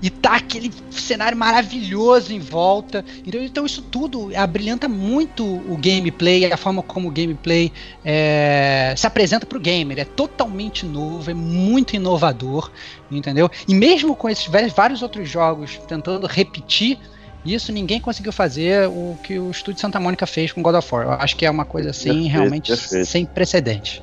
E 0.00 0.08
tá 0.08 0.36
aquele 0.36 0.72
cenário 0.92 1.36
maravilhoso 1.36 2.32
em 2.32 2.38
volta. 2.38 3.04
Então, 3.26 3.42
então 3.42 3.66
isso 3.66 3.82
tudo 3.82 4.30
abrilhanta 4.34 4.88
muito 4.88 5.44
o 5.44 5.76
gameplay, 5.76 6.50
a 6.50 6.56
forma 6.56 6.82
como 6.82 7.08
o 7.08 7.10
gameplay 7.10 7.70
é, 8.04 8.94
se 8.96 9.06
apresenta 9.06 9.44
pro 9.44 9.58
gamer. 9.60 9.98
É 9.98 10.04
totalmente 10.04 10.86
novo, 10.86 11.28
é 11.30 11.34
muito 11.34 11.96
inovador, 11.96 12.70
entendeu? 13.10 13.50
E 13.68 13.74
mesmo 13.74 14.14
com 14.14 14.30
esses 14.30 14.46
vários- 14.46 14.72
vários 14.72 15.02
outros 15.02 15.28
jogos 15.28 15.78
tentando 15.88 16.26
repetir 16.28 16.96
isso, 17.44 17.72
ninguém 17.72 18.00
conseguiu 18.00 18.32
fazer 18.32 18.88
o 18.88 19.18
que 19.24 19.38
o 19.38 19.50
estúdio 19.50 19.80
Santa 19.80 19.98
Mônica 19.98 20.26
fez 20.26 20.52
com 20.52 20.62
God 20.62 20.76
of 20.76 20.94
War. 20.94 21.04
Eu 21.06 21.12
acho 21.12 21.36
que 21.36 21.44
é 21.44 21.50
uma 21.50 21.64
coisa 21.64 21.90
assim, 21.90 22.10
Perfeito, 22.10 22.32
realmente 22.32 22.68
perfeito. 22.68 23.06
sem 23.06 23.26
precedente. 23.26 24.02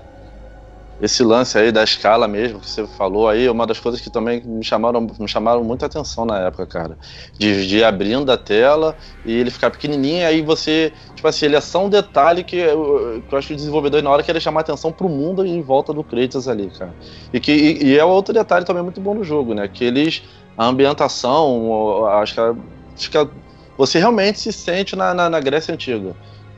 Esse 0.99 1.23
lance 1.23 1.57
aí 1.57 1.71
da 1.71 1.83
escala 1.83 2.27
mesmo 2.27 2.59
que 2.59 2.69
você 2.69 2.87
falou 2.87 3.29
aí 3.29 3.45
é 3.45 3.51
uma 3.51 3.67
das 3.67 3.79
coisas 3.79 4.01
que 4.01 4.09
também 4.09 4.41
me 4.43 4.63
chamaram, 4.63 5.07
me 5.19 5.27
chamaram 5.27 5.63
muita 5.63 5.85
atenção 5.85 6.25
na 6.25 6.39
época, 6.39 6.65
cara. 6.65 6.97
De, 7.37 7.67
de 7.67 7.83
abrindo 7.83 8.31
a 8.31 8.37
tela 8.37 8.97
e 9.23 9.31
ele 9.31 9.51
ficar 9.51 9.69
pequenininho, 9.69 10.25
aí 10.25 10.41
você, 10.41 10.91
tipo 11.13 11.27
assim, 11.27 11.45
ele 11.45 11.55
é 11.55 11.61
só 11.61 11.85
um 11.85 11.89
detalhe 11.89 12.43
que 12.43 12.55
eu, 12.55 13.23
que 13.27 13.33
eu 13.33 13.37
acho 13.37 13.49
que 13.49 13.53
o 13.53 13.57
desenvolvedor 13.57 14.01
na 14.01 14.09
hora 14.09 14.23
quer 14.23 14.39
chamar 14.41 14.61
atenção 14.61 14.91
pro 14.91 15.07
mundo 15.07 15.45
em 15.45 15.61
volta 15.61 15.93
do 15.93 16.03
Kratos 16.03 16.47
ali, 16.47 16.71
cara. 16.71 16.95
E, 17.31 17.39
que, 17.39 17.51
e, 17.51 17.83
e 17.89 17.97
é 17.97 18.03
outro 18.03 18.33
detalhe 18.33 18.65
também 18.65 18.81
muito 18.81 18.99
bom 18.99 19.13
no 19.13 19.23
jogo, 19.23 19.53
né? 19.53 19.67
Que 19.67 19.83
eles, 19.83 20.23
a 20.57 20.65
ambientação, 20.65 22.07
acho 22.07 22.33
que, 22.33 23.09
que 23.09 23.29
você 23.77 23.99
realmente 23.99 24.39
se 24.39 24.51
sente 24.51 24.95
na, 24.95 25.13
na, 25.13 25.29
na 25.29 25.39
Grécia 25.39 25.71
Antiga 25.71 26.15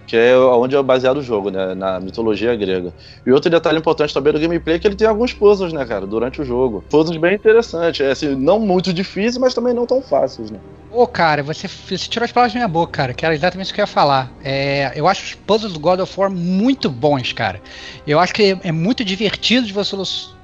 que 0.09 0.17
é 0.17 0.35
onde 0.35 0.75
é 0.75 0.81
baseado 0.81 1.17
o 1.17 1.21
jogo, 1.21 1.51
né? 1.51 1.75
Na 1.75 1.99
mitologia 1.99 2.55
grega. 2.55 2.91
E 3.23 3.31
outro 3.31 3.47
detalhe 3.47 3.77
importante 3.77 4.11
também 4.11 4.33
do 4.33 4.39
gameplay 4.39 4.77
é 4.77 4.79
que 4.79 4.87
ele 4.87 4.95
tem 4.95 5.07
alguns 5.07 5.33
puzzles, 5.33 5.71
né, 5.71 5.85
cara, 5.85 6.07
durante 6.07 6.41
o 6.41 6.43
jogo. 6.43 6.83
Puzzles 6.89 7.17
bem 7.17 7.35
interessantes. 7.35 8.01
É 8.01 8.09
assim, 8.09 8.35
não 8.35 8.59
muito 8.59 8.91
difíceis, 8.91 9.37
mas 9.37 9.53
também 9.53 9.71
não 9.71 9.85
tão 9.85 10.01
fáceis, 10.01 10.49
né? 10.49 10.59
Ô, 10.91 11.05
cara, 11.05 11.43
você, 11.43 11.67
você 11.67 12.09
tirou 12.09 12.25
as 12.25 12.31
palavras 12.31 12.53
da 12.53 12.57
minha 12.57 12.67
boca, 12.67 12.91
cara, 12.91 13.13
que 13.13 13.23
era 13.23 13.35
exatamente 13.35 13.67
isso 13.67 13.73
que 13.75 13.81
eu 13.81 13.83
ia 13.83 13.87
falar. 13.87 14.31
É, 14.43 14.91
eu 14.95 15.07
acho 15.07 15.23
os 15.23 15.35
puzzles 15.35 15.73
do 15.73 15.79
God 15.79 15.99
of 15.99 16.19
War 16.19 16.31
muito 16.31 16.89
bons, 16.89 17.31
cara. 17.31 17.61
Eu 18.07 18.19
acho 18.19 18.33
que 18.33 18.57
é 18.63 18.71
muito 18.71 19.05
divertido 19.05 19.67
de 19.67 19.73
você 19.73 19.95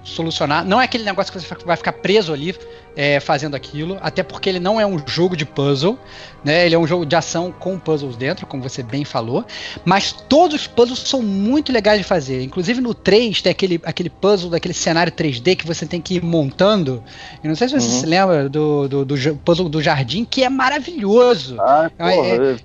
solucionar. 0.05 0.63
Não 0.63 0.79
é 0.79 0.85
aquele 0.85 1.03
negócio 1.03 1.33
que 1.33 1.39
você 1.39 1.55
vai 1.65 1.75
ficar 1.75 1.91
preso 1.93 2.31
ali 2.31 2.55
é, 2.95 3.19
fazendo 3.19 3.55
aquilo, 3.55 3.97
até 4.01 4.23
porque 4.23 4.47
ele 4.47 4.59
não 4.59 4.79
é 4.79 4.85
um 4.85 4.97
jogo 5.05 5.35
de 5.35 5.45
puzzle, 5.45 5.99
né? 6.43 6.65
Ele 6.65 6.75
é 6.75 6.79
um 6.79 6.87
jogo 6.87 7.05
de 7.05 7.15
ação 7.15 7.51
com 7.51 7.77
puzzles 7.77 8.15
dentro, 8.15 8.45
como 8.45 8.63
você 8.63 8.81
bem 8.81 9.03
falou. 9.03 9.43
Mas 9.83 10.11
todos 10.11 10.61
os 10.61 10.67
puzzles 10.67 10.99
são 10.99 11.21
muito 11.21 11.71
legais 11.71 11.97
de 11.97 12.03
fazer. 12.03 12.43
Inclusive 12.43 12.79
no 12.79 12.93
3 12.93 13.41
tem 13.41 13.51
aquele, 13.51 13.81
aquele 13.83 14.09
puzzle 14.09 14.49
daquele 14.49 14.73
cenário 14.73 15.11
3D 15.11 15.55
que 15.55 15.65
você 15.65 15.85
tem 15.85 15.99
que 15.99 16.15
ir 16.15 16.23
montando. 16.23 17.03
Eu 17.43 17.49
não 17.49 17.55
sei 17.55 17.67
se 17.67 17.79
você 17.79 17.87
uhum. 17.87 17.99
se 17.99 18.05
lembra 18.05 18.47
do, 18.47 18.87
do, 18.87 19.05
do, 19.05 19.35
puzzle 19.43 19.67
do 19.67 19.81
jardim, 19.81 20.23
que 20.23 20.43
é 20.43 20.49
maravilhoso. 20.49 21.57
Ah, 21.59 21.89
é, 21.97 22.15
porra, 22.15 22.27
é, 22.27 22.57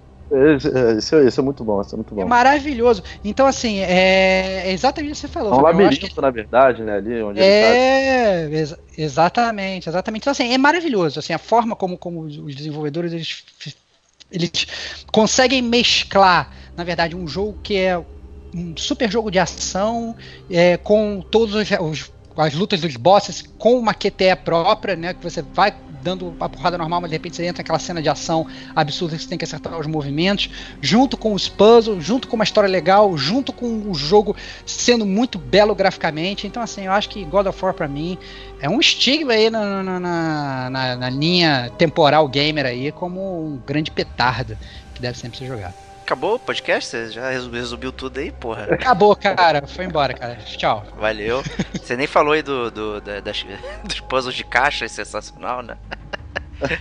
isso, 0.96 1.16
isso 1.20 1.40
é 1.40 1.42
muito 1.42 1.64
bom, 1.64 1.80
isso 1.80 1.94
é 1.94 1.96
muito 1.96 2.14
bom. 2.14 2.22
É 2.22 2.24
maravilhoso. 2.24 3.02
Então, 3.24 3.46
assim, 3.46 3.78
é, 3.78 4.68
é 4.68 4.72
exatamente 4.72 5.12
o 5.12 5.14
que 5.14 5.20
você 5.20 5.28
falou. 5.28 5.52
É 5.52 5.56
um 5.56 5.60
labirinto, 5.60 6.14
que... 6.14 6.20
na 6.20 6.30
verdade, 6.30 6.82
né? 6.82 6.96
Ali 6.96 7.22
onde 7.22 7.40
é, 7.40 8.44
ele 8.44 8.50
tá. 8.50 8.56
ex 8.56 8.76
exatamente, 8.96 9.88
exatamente. 9.88 10.22
Então, 10.22 10.30
assim, 10.30 10.52
é 10.52 10.58
maravilhoso. 10.58 11.18
Assim, 11.18 11.32
a 11.32 11.38
forma 11.38 11.74
como, 11.74 11.98
como 11.98 12.20
os 12.20 12.54
desenvolvedores 12.54 13.12
eles, 13.12 13.44
eles 14.30 14.66
conseguem 15.10 15.62
mesclar, 15.62 16.50
na 16.76 16.84
verdade, 16.84 17.16
um 17.16 17.26
jogo 17.26 17.58
que 17.62 17.76
é 17.76 17.98
um 18.54 18.76
super 18.76 19.10
jogo 19.10 19.30
de 19.30 19.38
ação 19.38 20.16
é, 20.50 20.76
com 20.76 21.20
todos 21.20 21.54
os, 21.54 21.68
os 21.80 22.12
as 22.40 22.54
lutas 22.54 22.80
dos 22.80 22.96
bosses 22.96 23.44
com 23.58 23.78
uma 23.78 23.94
QTE 23.94 24.34
própria, 24.44 24.96
né? 24.96 25.14
Que 25.14 25.22
você 25.22 25.42
vai 25.42 25.74
dando 26.02 26.34
a 26.40 26.48
porrada 26.48 26.78
normal, 26.78 27.02
mas 27.02 27.10
de 27.10 27.16
repente 27.16 27.36
você 27.36 27.44
entra 27.44 27.60
naquela 27.60 27.78
cena 27.78 28.00
de 28.00 28.08
ação 28.08 28.46
absurda 28.74 29.16
que 29.16 29.22
você 29.22 29.28
tem 29.28 29.36
que 29.36 29.44
acertar 29.44 29.78
os 29.78 29.86
movimentos, 29.86 30.48
junto 30.80 31.16
com 31.16 31.34
os 31.34 31.48
puzzles, 31.48 32.02
junto 32.02 32.26
com 32.26 32.36
uma 32.36 32.44
história 32.44 32.68
legal, 32.68 33.16
junto 33.18 33.52
com 33.52 33.90
o 33.90 33.94
jogo 33.94 34.34
sendo 34.64 35.04
muito 35.04 35.38
belo 35.38 35.74
graficamente. 35.74 36.46
Então, 36.46 36.62
assim, 36.62 36.86
eu 36.86 36.92
acho 36.92 37.10
que 37.10 37.22
God 37.24 37.46
of 37.46 37.64
War 37.64 37.74
pra 37.74 37.86
mim 37.86 38.16
é 38.60 38.68
um 38.68 38.80
estigma 38.80 39.34
aí 39.34 39.50
na, 39.50 39.82
na, 39.82 40.70
na, 40.70 40.96
na 40.96 41.10
linha 41.10 41.70
temporal 41.76 42.26
gamer 42.28 42.66
aí, 42.66 42.90
como 42.92 43.20
um 43.20 43.58
grande 43.66 43.90
petardo 43.90 44.56
que 44.94 45.02
deve 45.02 45.18
sempre 45.18 45.38
ser 45.38 45.46
jogado. 45.46 45.89
Acabou 46.10 46.34
o 46.34 46.38
podcast? 46.40 46.90
Você 46.90 47.10
já 47.10 47.30
resumiu 47.30 47.92
tudo 47.92 48.18
aí, 48.18 48.32
porra? 48.32 48.64
Acabou, 48.64 49.14
cara. 49.14 49.64
Foi 49.64 49.84
embora, 49.84 50.12
cara. 50.12 50.34
Tchau. 50.44 50.84
Valeu. 50.98 51.40
Você 51.72 51.96
nem 51.96 52.08
falou 52.08 52.32
aí 52.32 52.42
do, 52.42 52.68
do, 52.68 53.00
da, 53.00 53.20
das, 53.20 53.46
dos 53.86 54.00
puzzles 54.00 54.34
de 54.34 54.42
caixa, 54.42 54.86
é 54.86 54.88
sensacional, 54.88 55.62
né? 55.62 55.76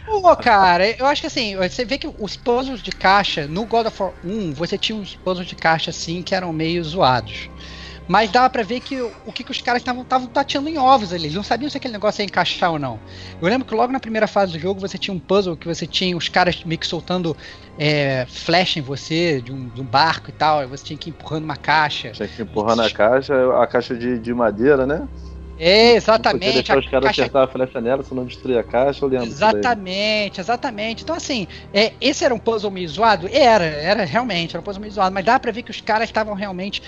Pô, 0.04 0.36
cara, 0.36 0.90
eu 0.98 1.06
acho 1.06 1.22
que 1.22 1.28
assim, 1.28 1.56
você 1.56 1.86
vê 1.86 2.00
que 2.00 2.12
os 2.18 2.36
puzzles 2.36 2.82
de 2.82 2.92
caixa, 2.92 3.46
no 3.46 3.66
God 3.66 3.86
of 3.86 4.02
War 4.02 4.14
1, 4.26 4.52
você 4.54 4.80
tinha 4.80 4.98
uns 4.98 5.16
puzzles 5.16 5.48
de 5.48 5.56
caixa 5.56 5.92
assim 5.92 6.24
que 6.24 6.34
eram 6.34 6.52
meio 6.52 6.84
zoados. 6.84 7.52
Mas 8.10 8.32
dava 8.32 8.50
pra 8.50 8.64
ver 8.64 8.80
que 8.80 9.00
o 9.00 9.32
que, 9.32 9.44
que 9.44 9.52
os 9.52 9.62
caras 9.62 9.84
estavam 9.84 10.04
tateando 10.04 10.68
em 10.68 10.80
ovos 10.80 11.14
ali. 11.14 11.26
Eles 11.26 11.36
não 11.36 11.44
sabiam 11.44 11.70
se 11.70 11.78
aquele 11.78 11.94
negócio 11.94 12.24
ia 12.24 12.26
encaixar 12.26 12.72
ou 12.72 12.80
não. 12.80 13.00
Eu 13.40 13.48
lembro 13.48 13.68
que 13.68 13.76
logo 13.76 13.94
na 13.94 14.00
primeira 14.00 14.26
fase 14.26 14.54
do 14.54 14.58
jogo 14.58 14.80
você 14.80 14.98
tinha 14.98 15.14
um 15.14 15.20
puzzle 15.20 15.56
que 15.56 15.68
você 15.68 15.86
tinha 15.86 16.18
os 16.18 16.28
caras 16.28 16.64
meio 16.64 16.80
que 16.80 16.88
soltando 16.88 17.38
é, 17.78 18.26
flash 18.28 18.78
em 18.78 18.82
você 18.82 19.40
de 19.40 19.52
um, 19.54 19.70
de 19.70 19.80
um 19.80 19.86
barco 19.86 20.32
e 20.32 20.34
tal. 20.34 20.64
E 20.64 20.66
você 20.66 20.86
tinha 20.86 20.98
que 20.98 21.10
ir 21.10 21.12
empurrando 21.12 21.44
uma 21.44 21.56
caixa. 21.56 22.10
Tinha 22.10 22.28
que 22.28 22.42
ir 22.42 22.46
empurrando 22.46 22.82
a 22.82 22.90
caixa, 22.90 23.62
a 23.62 23.68
caixa 23.68 23.96
de, 23.96 24.18
de 24.18 24.34
madeira, 24.34 24.88
né? 24.88 25.08
É, 25.60 25.96
exatamente. 25.96 26.54
Deixar 26.54 26.78
os 26.80 26.88
caras 26.88 27.08
caixa... 27.08 27.22
acertar 27.24 27.44
a 27.44 27.48
flecha 27.48 27.82
nela, 27.82 28.02
se 28.02 28.14
não 28.14 28.26
destruir 28.26 28.58
a 28.58 28.64
caixa, 28.64 29.04
eu 29.04 29.10
lembro. 29.10 29.28
Exatamente, 29.28 30.40
exatamente. 30.40 31.04
Então, 31.04 31.14
assim, 31.14 31.48
é, 31.74 31.92
esse 32.00 32.24
era 32.24 32.34
um 32.34 32.40
puzzle 32.40 32.72
meio 32.72 32.88
zoado? 32.88 33.28
Era, 33.30 33.66
era 33.66 34.06
realmente, 34.06 34.56
era 34.56 34.62
um 34.62 34.64
puzzle 34.64 34.80
meio 34.80 34.94
zoado, 34.94 35.14
mas 35.14 35.26
dá 35.26 35.38
pra 35.38 35.52
ver 35.52 35.64
que 35.64 35.72
os 35.72 35.82
caras 35.82 36.08
estavam 36.08 36.34
realmente 36.34 36.82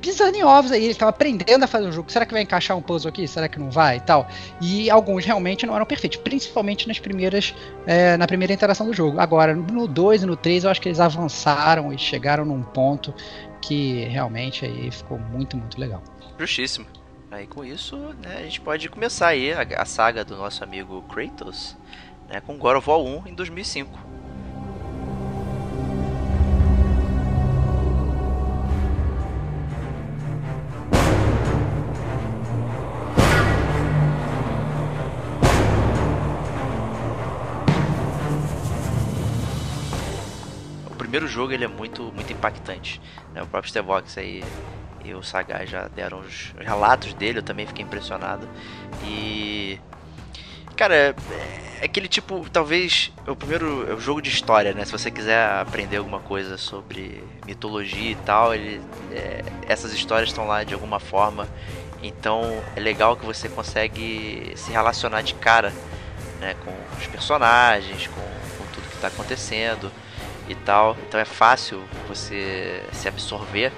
pisando 0.00 0.36
em 0.36 0.44
ovos 0.44 0.72
aí, 0.72 0.82
eles 0.82 0.92
estavam 0.96 1.10
aprendendo 1.10 1.64
a 1.64 1.66
fazer 1.66 1.88
o 1.88 1.92
jogo. 1.92 2.10
Será 2.10 2.24
que 2.24 2.32
vai 2.32 2.42
encaixar 2.42 2.76
um 2.76 2.82
puzzle 2.82 3.08
aqui? 3.08 3.26
Será 3.26 3.48
que 3.48 3.58
não 3.58 3.70
vai 3.70 3.96
e 3.96 4.00
tal? 4.00 4.28
E 4.60 4.90
alguns 4.90 5.24
realmente 5.24 5.66
não 5.66 5.74
eram 5.74 5.86
perfeitos, 5.86 6.18
principalmente 6.18 6.86
nas 6.88 6.98
primeiras, 6.98 7.54
é, 7.86 8.16
na 8.16 8.26
primeira 8.26 8.52
interação 8.52 8.86
do 8.86 8.92
jogo. 8.92 9.20
Agora, 9.20 9.54
no 9.54 9.86
2 9.86 10.22
e 10.22 10.26
no 10.26 10.36
3, 10.36 10.64
eu 10.64 10.70
acho 10.70 10.80
que 10.80 10.88
eles 10.88 11.00
avançaram 11.00 11.92
e 11.92 11.98
chegaram 11.98 12.44
num 12.44 12.62
ponto 12.62 13.14
que 13.60 14.04
realmente 14.04 14.64
aí 14.64 14.90
ficou 14.90 15.18
muito, 15.18 15.56
muito 15.56 15.80
legal. 15.80 16.02
Justíssimo. 16.38 16.86
Aí 17.30 17.46
com 17.46 17.64
isso, 17.64 17.96
né, 17.96 18.36
a 18.38 18.42
gente 18.42 18.60
pode 18.60 18.88
começar 18.88 19.28
aí 19.28 19.52
a, 19.52 19.62
a 19.76 19.84
saga 19.84 20.24
do 20.24 20.36
nosso 20.36 20.62
amigo 20.62 21.02
Kratos, 21.02 21.76
né, 22.28 22.40
com 22.40 22.56
God 22.56 22.76
of 22.76 22.88
War 22.88 23.00
1 23.00 23.26
em 23.26 23.34
2005. 23.34 23.98
Primeiro 41.16 41.28
jogo 41.28 41.52
ele 41.52 41.64
é 41.64 41.68
muito, 41.68 42.12
muito 42.14 42.32
impactante. 42.32 43.00
Né? 43.32 43.42
O 43.42 43.46
próprio 43.46 43.70
Stevox 43.70 44.18
aí 44.18 44.44
e 45.02 45.14
o 45.14 45.22
Sagai 45.22 45.66
já 45.66 45.88
deram 45.88 46.20
os 46.20 46.52
relatos 46.58 47.14
dele, 47.14 47.38
eu 47.38 47.42
também 47.42 47.66
fiquei 47.66 47.84
impressionado. 47.84 48.48
E. 49.04 49.80
Cara, 50.76 50.94
é, 50.94 51.14
é 51.80 51.84
aquele 51.84 52.06
tipo, 52.06 52.46
talvez, 52.50 53.12
é 53.26 53.30
o 53.30 53.36
primeiro 53.36 53.88
é 53.88 53.94
o 53.94 54.00
jogo 54.00 54.20
de 54.20 54.28
história, 54.28 54.74
né? 54.74 54.84
Se 54.84 54.92
você 54.92 55.10
quiser 55.10 55.48
aprender 55.58 55.96
alguma 55.96 56.20
coisa 56.20 56.58
sobre 56.58 57.24
mitologia 57.46 58.10
e 58.10 58.16
tal, 58.16 58.54
ele, 58.54 58.82
é, 59.10 59.42
essas 59.66 59.94
histórias 59.94 60.28
estão 60.28 60.46
lá 60.46 60.64
de 60.64 60.74
alguma 60.74 61.00
forma. 61.00 61.48
Então 62.02 62.62
é 62.74 62.80
legal 62.80 63.16
que 63.16 63.24
você 63.24 63.48
consegue 63.48 64.52
se 64.54 64.70
relacionar 64.70 65.22
de 65.22 65.32
cara 65.34 65.72
né, 66.40 66.54
com 66.62 66.74
os 66.98 67.06
personagens, 67.06 68.06
com, 68.08 68.20
com 68.20 68.70
tudo 68.74 68.86
que 68.88 68.96
está 68.96 69.08
acontecendo 69.08 69.90
e 70.48 70.54
tal. 70.54 70.96
Então 71.06 71.18
é 71.18 71.24
fácil 71.24 71.82
você 72.08 72.82
se 72.92 73.08
absorver 73.08 73.72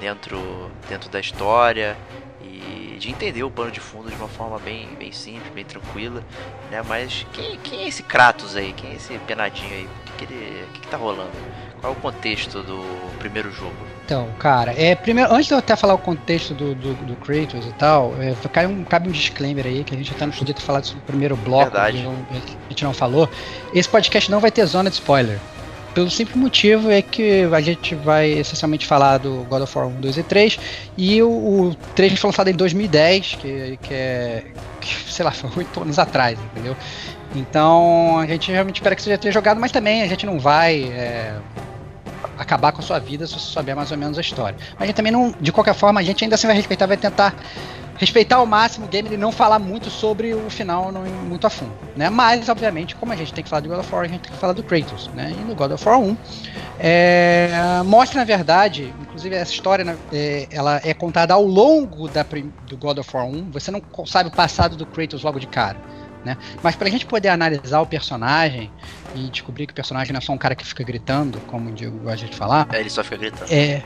dentro, 0.00 0.70
dentro 0.88 1.08
da 1.08 1.20
história 1.20 1.96
e 2.42 2.96
de 2.98 3.10
entender 3.10 3.42
o 3.42 3.50
pano 3.50 3.70
de 3.70 3.80
fundo 3.80 4.08
de 4.08 4.16
uma 4.16 4.28
forma 4.28 4.58
bem, 4.58 4.88
bem 4.98 5.12
simples, 5.12 5.52
bem 5.52 5.64
tranquila, 5.64 6.22
né? 6.70 6.82
Mas 6.86 7.26
quem, 7.32 7.58
quem 7.58 7.84
é 7.84 7.88
esse 7.88 8.02
Kratos 8.02 8.56
aí? 8.56 8.72
Quem 8.72 8.90
é 8.90 8.94
esse 8.94 9.16
penadinho 9.20 9.72
aí? 9.72 9.84
O 9.84 10.04
que, 10.04 10.26
que 10.26 10.32
ele, 10.32 10.64
o 10.64 10.72
que, 10.72 10.80
que 10.80 10.88
tá 10.88 10.96
rolando? 10.96 11.30
Qual 11.80 11.92
é 11.92 11.96
o 11.96 11.98
contexto 11.98 12.62
do 12.62 12.84
primeiro 13.18 13.50
jogo? 13.50 13.74
Então, 14.04 14.28
cara, 14.38 14.72
é, 14.76 14.94
primeiro, 14.94 15.32
antes 15.32 15.46
de 15.46 15.54
eu 15.54 15.58
até 15.58 15.74
falar 15.74 15.94
o 15.94 15.98
contexto 15.98 16.54
do, 16.54 16.74
do, 16.74 16.94
do 16.94 17.16
Kratos 17.16 17.66
e 17.66 17.72
tal, 17.72 18.14
é, 18.20 18.34
cabe, 18.48 18.72
um, 18.72 18.84
cabe 18.84 19.08
um 19.08 19.12
disclaimer 19.12 19.66
aí, 19.66 19.82
que 19.84 19.94
a 19.94 19.96
gente 19.96 20.12
até 20.12 20.26
não 20.26 20.32
podia 20.32 20.54
ter 20.54 20.60
falado 20.60 20.84
sobre 20.84 21.00
o 21.00 21.06
primeiro 21.06 21.36
bloco, 21.36 21.70
Verdade. 21.70 22.06
a 22.30 22.68
gente 22.68 22.84
não 22.84 22.92
falou. 22.92 23.28
Esse 23.72 23.88
podcast 23.88 24.30
não 24.30 24.40
vai 24.40 24.50
ter 24.50 24.66
zona 24.66 24.90
de 24.90 24.96
spoiler. 24.96 25.38
Pelo 25.94 26.10
simples 26.10 26.36
motivo 26.36 26.90
é 26.90 27.02
que 27.02 27.42
a 27.52 27.60
gente 27.60 27.94
vai 27.94 28.30
essencialmente 28.30 28.86
falar 28.86 29.18
do 29.18 29.44
God 29.48 29.62
of 29.62 29.78
War 29.78 29.86
1, 29.88 30.00
2 30.00 30.18
e 30.18 30.22
3. 30.22 30.58
E 30.96 31.22
o, 31.22 31.28
o 31.28 31.76
3 31.94 32.18
foi 32.18 32.28
lançado 32.28 32.48
em 32.48 32.54
2010, 32.54 33.36
que, 33.40 33.78
que 33.82 33.94
é. 33.94 34.44
Que, 34.80 35.12
sei 35.12 35.24
lá, 35.24 35.30
foi 35.32 35.50
8 35.54 35.82
anos 35.82 35.98
atrás, 35.98 36.38
entendeu? 36.52 36.76
Então 37.34 38.18
a 38.18 38.26
gente 38.26 38.50
realmente 38.50 38.76
espera 38.76 38.94
que 38.96 39.02
você 39.02 39.10
já 39.10 39.18
tenha 39.18 39.32
jogado, 39.32 39.60
mas 39.60 39.72
também 39.72 40.02
a 40.02 40.06
gente 40.06 40.24
não 40.24 40.38
vai. 40.38 40.84
É, 40.84 41.34
acabar 42.38 42.72
com 42.72 42.80
a 42.80 42.82
sua 42.82 42.98
vida 42.98 43.26
se 43.26 43.34
você 43.34 43.52
souber 43.52 43.76
mais 43.76 43.90
ou 43.90 43.98
menos 43.98 44.18
a 44.18 44.20
história. 44.20 44.56
Mas 44.72 44.82
a 44.82 44.86
gente 44.86 44.96
também 44.96 45.12
não, 45.12 45.34
de 45.40 45.52
qualquer 45.52 45.74
forma, 45.74 46.00
a 46.00 46.02
gente 46.02 46.24
ainda 46.24 46.34
assim 46.34 46.46
vai 46.46 46.56
respeitar, 46.56 46.86
vai 46.86 46.96
tentar 46.96 47.34
respeitar 47.96 48.36
ao 48.36 48.46
máximo 48.46 48.86
o 48.86 48.88
game 48.88 49.12
e 49.12 49.16
não 49.16 49.30
falar 49.30 49.58
muito 49.58 49.90
sobre 49.90 50.34
o 50.34 50.48
final 50.48 50.90
não, 50.90 51.02
muito 51.02 51.46
a 51.46 51.50
fundo, 51.50 51.74
né? 51.96 52.10
Mas, 52.10 52.48
obviamente, 52.48 52.96
como 52.96 53.12
a 53.12 53.16
gente 53.16 53.32
tem 53.32 53.44
que 53.44 53.50
falar 53.50 53.60
de 53.60 53.68
God 53.68 53.80
of 53.80 53.94
War, 53.94 54.04
a 54.04 54.08
gente 54.08 54.22
tem 54.22 54.32
que 54.32 54.38
falar 54.38 54.52
do 54.52 54.62
Kratos, 54.62 55.08
né? 55.14 55.34
E 55.38 55.44
no 55.44 55.54
God 55.54 55.72
of 55.72 55.88
War 55.88 56.00
1 56.00 56.16
é, 56.78 57.50
mostra, 57.84 58.18
na 58.18 58.24
verdade, 58.24 58.92
inclusive 59.00 59.34
essa 59.34 59.52
história 59.52 59.98
é, 60.10 60.48
ela 60.50 60.80
é 60.82 60.92
contada 60.94 61.34
ao 61.34 61.44
longo 61.44 62.08
da, 62.08 62.24
do 62.66 62.76
God 62.76 62.98
of 62.98 63.16
War 63.16 63.26
1. 63.26 63.50
Você 63.52 63.70
não 63.70 63.82
sabe 64.06 64.30
o 64.30 64.32
passado 64.32 64.76
do 64.76 64.86
Kratos 64.86 65.22
logo 65.22 65.38
de 65.38 65.46
cara. 65.46 65.76
Né? 66.24 66.36
Mas 66.62 66.76
para 66.76 66.88
a 66.88 66.90
gente 66.90 67.04
poder 67.04 67.28
analisar 67.28 67.80
o 67.80 67.86
personagem 67.86 68.70
e 69.14 69.28
descobrir 69.28 69.66
que 69.66 69.72
o 69.72 69.74
personagem 69.74 70.12
não 70.12 70.18
é 70.18 70.20
só 70.20 70.32
um 70.32 70.38
cara 70.38 70.54
que 70.54 70.64
fica 70.64 70.84
gritando, 70.84 71.40
como 71.42 71.68
o 71.68 71.72
Diego 71.72 71.98
gosta 71.98 72.26
de 72.26 72.34
falar. 72.34 72.68
É, 72.72 72.80
ele 72.80 72.90
só 72.90 73.02
fica 73.02 73.16
gritando. 73.16 73.52
É. 73.52 73.82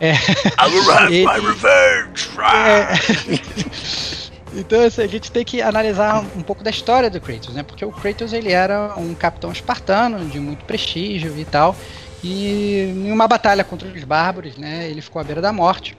É. 0.00 0.12
I 0.12 0.68
will 0.68 0.90
have 0.90 1.10
my 1.10 1.46
revenge! 1.46 2.28
É, 2.52 2.92
então 4.60 4.84
assim, 4.84 5.02
a 5.02 5.06
gente 5.06 5.30
tem 5.30 5.44
que 5.44 5.62
analisar 5.62 6.20
um 6.36 6.42
pouco 6.42 6.62
da 6.62 6.70
história 6.70 7.08
do 7.08 7.20
Kratos, 7.20 7.54
né? 7.54 7.62
Porque 7.62 7.84
o 7.84 7.90
Kratos 7.90 8.32
ele 8.32 8.52
era 8.52 8.94
um 8.96 9.14
capitão 9.14 9.50
espartano 9.50 10.26
de 10.26 10.38
muito 10.38 10.64
prestígio 10.64 11.38
e 11.38 11.44
tal. 11.44 11.74
E 12.22 12.92
em 12.94 13.12
uma 13.12 13.28
batalha 13.28 13.64
contra 13.64 13.88
os 13.88 14.04
bárbaros, 14.04 14.56
né, 14.56 14.88
ele 14.88 15.00
ficou 15.00 15.20
à 15.20 15.24
beira 15.24 15.40
da 15.40 15.52
morte. 15.52 15.96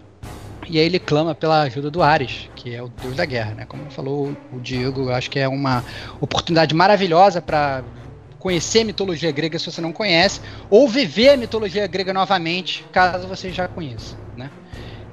E 0.70 0.78
aí 0.78 0.86
ele 0.86 1.00
clama 1.00 1.34
pela 1.34 1.62
ajuda 1.62 1.90
do 1.90 2.04
Ares, 2.04 2.50
que 2.56 2.76
é 2.76 2.84
o 2.84 2.90
deus 2.90 3.16
da 3.16 3.24
guerra, 3.24 3.56
né? 3.56 3.66
Como 3.66 3.90
falou 3.90 4.36
o 4.52 4.60
Diego, 4.60 5.10
acho 5.10 5.30
que 5.30 5.40
é 5.40 5.48
uma 5.48 5.84
oportunidade 6.20 6.76
maravilhosa 6.76 7.42
para 7.42 7.84
conhecer 8.40 8.82
a 8.82 8.86
mitologia 8.86 9.32
grega 9.32 9.58
se 9.58 9.66
você 9.72 9.82
não 9.82 9.92
conhece, 9.92 10.42
ou 10.70 10.88
viver 10.88 11.30
a 11.30 11.38
mitologia 11.38 11.88
grega 11.88 12.14
novamente, 12.14 12.86
caso 12.92 13.28
você 13.28 13.52
já 13.52 13.68
conheça, 13.68 14.16
né? 14.36 14.50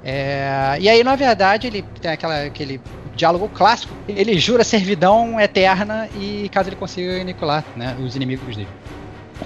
É, 0.03 0.77
e 0.79 0.87
aí, 0.87 1.03
na 1.03 1.15
verdade, 1.15 1.65
ele 1.65 1.81
tem 1.99 2.11
aquela, 2.11 2.43
aquele 2.43 2.79
diálogo 3.15 3.49
clássico. 3.49 3.91
Ele 4.07 4.37
jura 4.37 4.63
servidão 4.63 5.39
eterna 5.39 6.07
e 6.15 6.47
caso 6.49 6.69
ele 6.69 6.75
consiga 6.75 7.19
aniquilar 7.19 7.65
né, 7.75 7.97
os 7.99 8.15
inimigos 8.15 8.55
dele. 8.55 8.69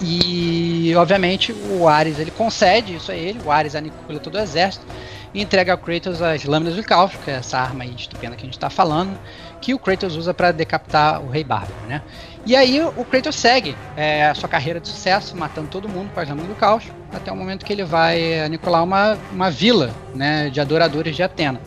E, 0.02 0.94
obviamente, 0.96 1.54
o 1.54 1.88
Ares 1.88 2.20
ele 2.20 2.30
concede 2.30 2.96
isso 2.96 3.12
a 3.12 3.16
ele. 3.16 3.40
O 3.46 3.52
Ares 3.52 3.74
aniquila 3.74 4.20
todo 4.20 4.36
o 4.36 4.40
exército 4.40 4.86
e 5.34 5.42
entrega 5.42 5.72
ao 5.72 5.78
Kratos 5.78 6.22
as 6.22 6.44
lâminas 6.44 6.76
do 6.76 6.84
caos, 6.84 7.12
que 7.24 7.32
é 7.32 7.36
essa 7.36 7.58
arma 7.58 7.86
estupenda 7.86 8.36
que 8.36 8.42
a 8.42 8.46
gente 8.46 8.58
está 8.58 8.70
falando, 8.70 9.18
que 9.62 9.74
o 9.74 9.80
Kratos 9.80 10.16
usa 10.16 10.34
para 10.34 10.52
decapitar 10.52 11.22
o 11.22 11.30
Rei 11.30 11.44
Bárbaro, 11.44 11.74
né? 11.88 12.02
E 12.50 12.56
aí 12.56 12.82
o 12.82 13.06
Kratos 13.06 13.36
segue 13.36 13.78
é, 13.96 14.28
a 14.28 14.34
sua 14.34 14.50
carreira 14.50 14.80
de 14.80 14.88
sucesso, 14.88 15.38
matando 15.38 15.68
todo 15.68 15.88
mundo 15.88 16.10
lâminas 16.16 16.48
do 16.48 16.56
caos, 16.56 16.84
até 17.14 17.32
o 17.32 17.36
momento 17.36 17.64
que 17.64 17.72
ele 17.72 17.84
vai 17.84 18.40
aniquilar 18.40 18.84
uma, 18.84 19.20
uma 19.32 19.52
vila 19.52 19.92
né, 20.16 20.50
de 20.50 20.60
adoradores 20.60 21.16
de 21.16 21.22
Atena. 21.22 21.62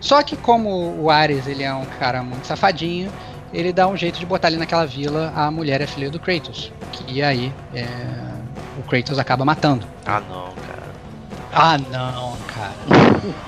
Só 0.00 0.20
que 0.24 0.36
como 0.36 1.00
o 1.00 1.08
Ares 1.08 1.46
ele 1.46 1.62
é 1.62 1.72
um 1.72 1.84
cara 2.00 2.20
muito 2.20 2.48
safadinho, 2.48 3.12
ele 3.52 3.72
dá 3.72 3.86
um 3.86 3.96
jeito 3.96 4.18
de 4.18 4.26
botar 4.26 4.48
ali 4.48 4.56
naquela 4.56 4.84
vila 4.84 5.32
a 5.36 5.52
mulher 5.52 5.82
e 5.82 5.84
a 5.84 5.86
filha 5.86 6.10
do 6.10 6.18
Kratos. 6.18 6.72
Que 6.90 7.22
aí 7.22 7.52
é, 7.72 7.86
o 8.76 8.82
Kratos 8.88 9.20
acaba 9.20 9.44
matando. 9.44 9.86
Ah 10.04 10.20
não, 10.28 10.52
cara. 10.66 10.88
Ah 11.52 11.78
não, 11.78 12.36
cara. 12.48 13.38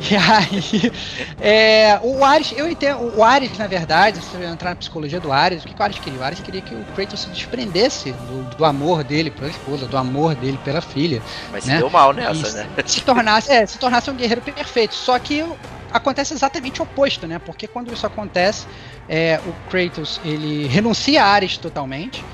E 0.10 0.16
aí, 0.16 0.92
é, 1.40 2.00
o 2.02 2.24
Ares, 2.24 2.52
eu 2.56 2.68
entendo, 2.68 3.16
o 3.16 3.22
Ares, 3.22 3.56
na 3.56 3.66
verdade, 3.66 4.20
se 4.20 4.34
eu 4.34 4.42
entrar 4.42 4.70
na 4.70 4.76
psicologia 4.76 5.20
do 5.20 5.32
Ares, 5.32 5.62
o 5.62 5.66
que, 5.66 5.74
que 5.74 5.80
o 5.80 5.84
Ares 5.84 5.98
queria? 5.98 6.20
O 6.20 6.22
Ares 6.22 6.40
queria 6.40 6.60
que 6.60 6.74
o 6.74 6.84
Kratos 6.94 7.20
se 7.20 7.28
desprendesse 7.30 8.12
do, 8.12 8.56
do 8.56 8.64
amor 8.64 9.04
dele 9.04 9.30
pela 9.30 9.50
esposa, 9.50 9.86
do 9.86 9.96
amor 9.96 10.34
dele 10.34 10.58
pela 10.64 10.80
filha. 10.80 11.22
Mas 11.50 11.64
né? 11.64 11.74
se 11.74 11.78
deu 11.78 11.90
mal 11.90 12.12
nessa, 12.12 12.52
né? 12.52 12.68
Se 12.86 13.00
tornasse, 13.02 13.50
é, 13.50 13.66
se 13.66 13.78
tornasse 13.78 14.10
um 14.10 14.14
guerreiro 14.14 14.42
perfeito. 14.42 14.94
Só 14.94 15.18
que 15.18 15.44
acontece 15.92 16.34
exatamente 16.34 16.80
o 16.80 16.84
oposto, 16.84 17.26
né? 17.26 17.38
Porque 17.38 17.66
quando 17.66 17.92
isso 17.92 18.06
acontece, 18.06 18.66
é, 19.08 19.40
o 19.46 19.70
Kratos 19.70 20.20
ele 20.24 20.66
renuncia 20.66 21.24
a 21.24 21.28
Ares 21.28 21.56
totalmente. 21.56 22.24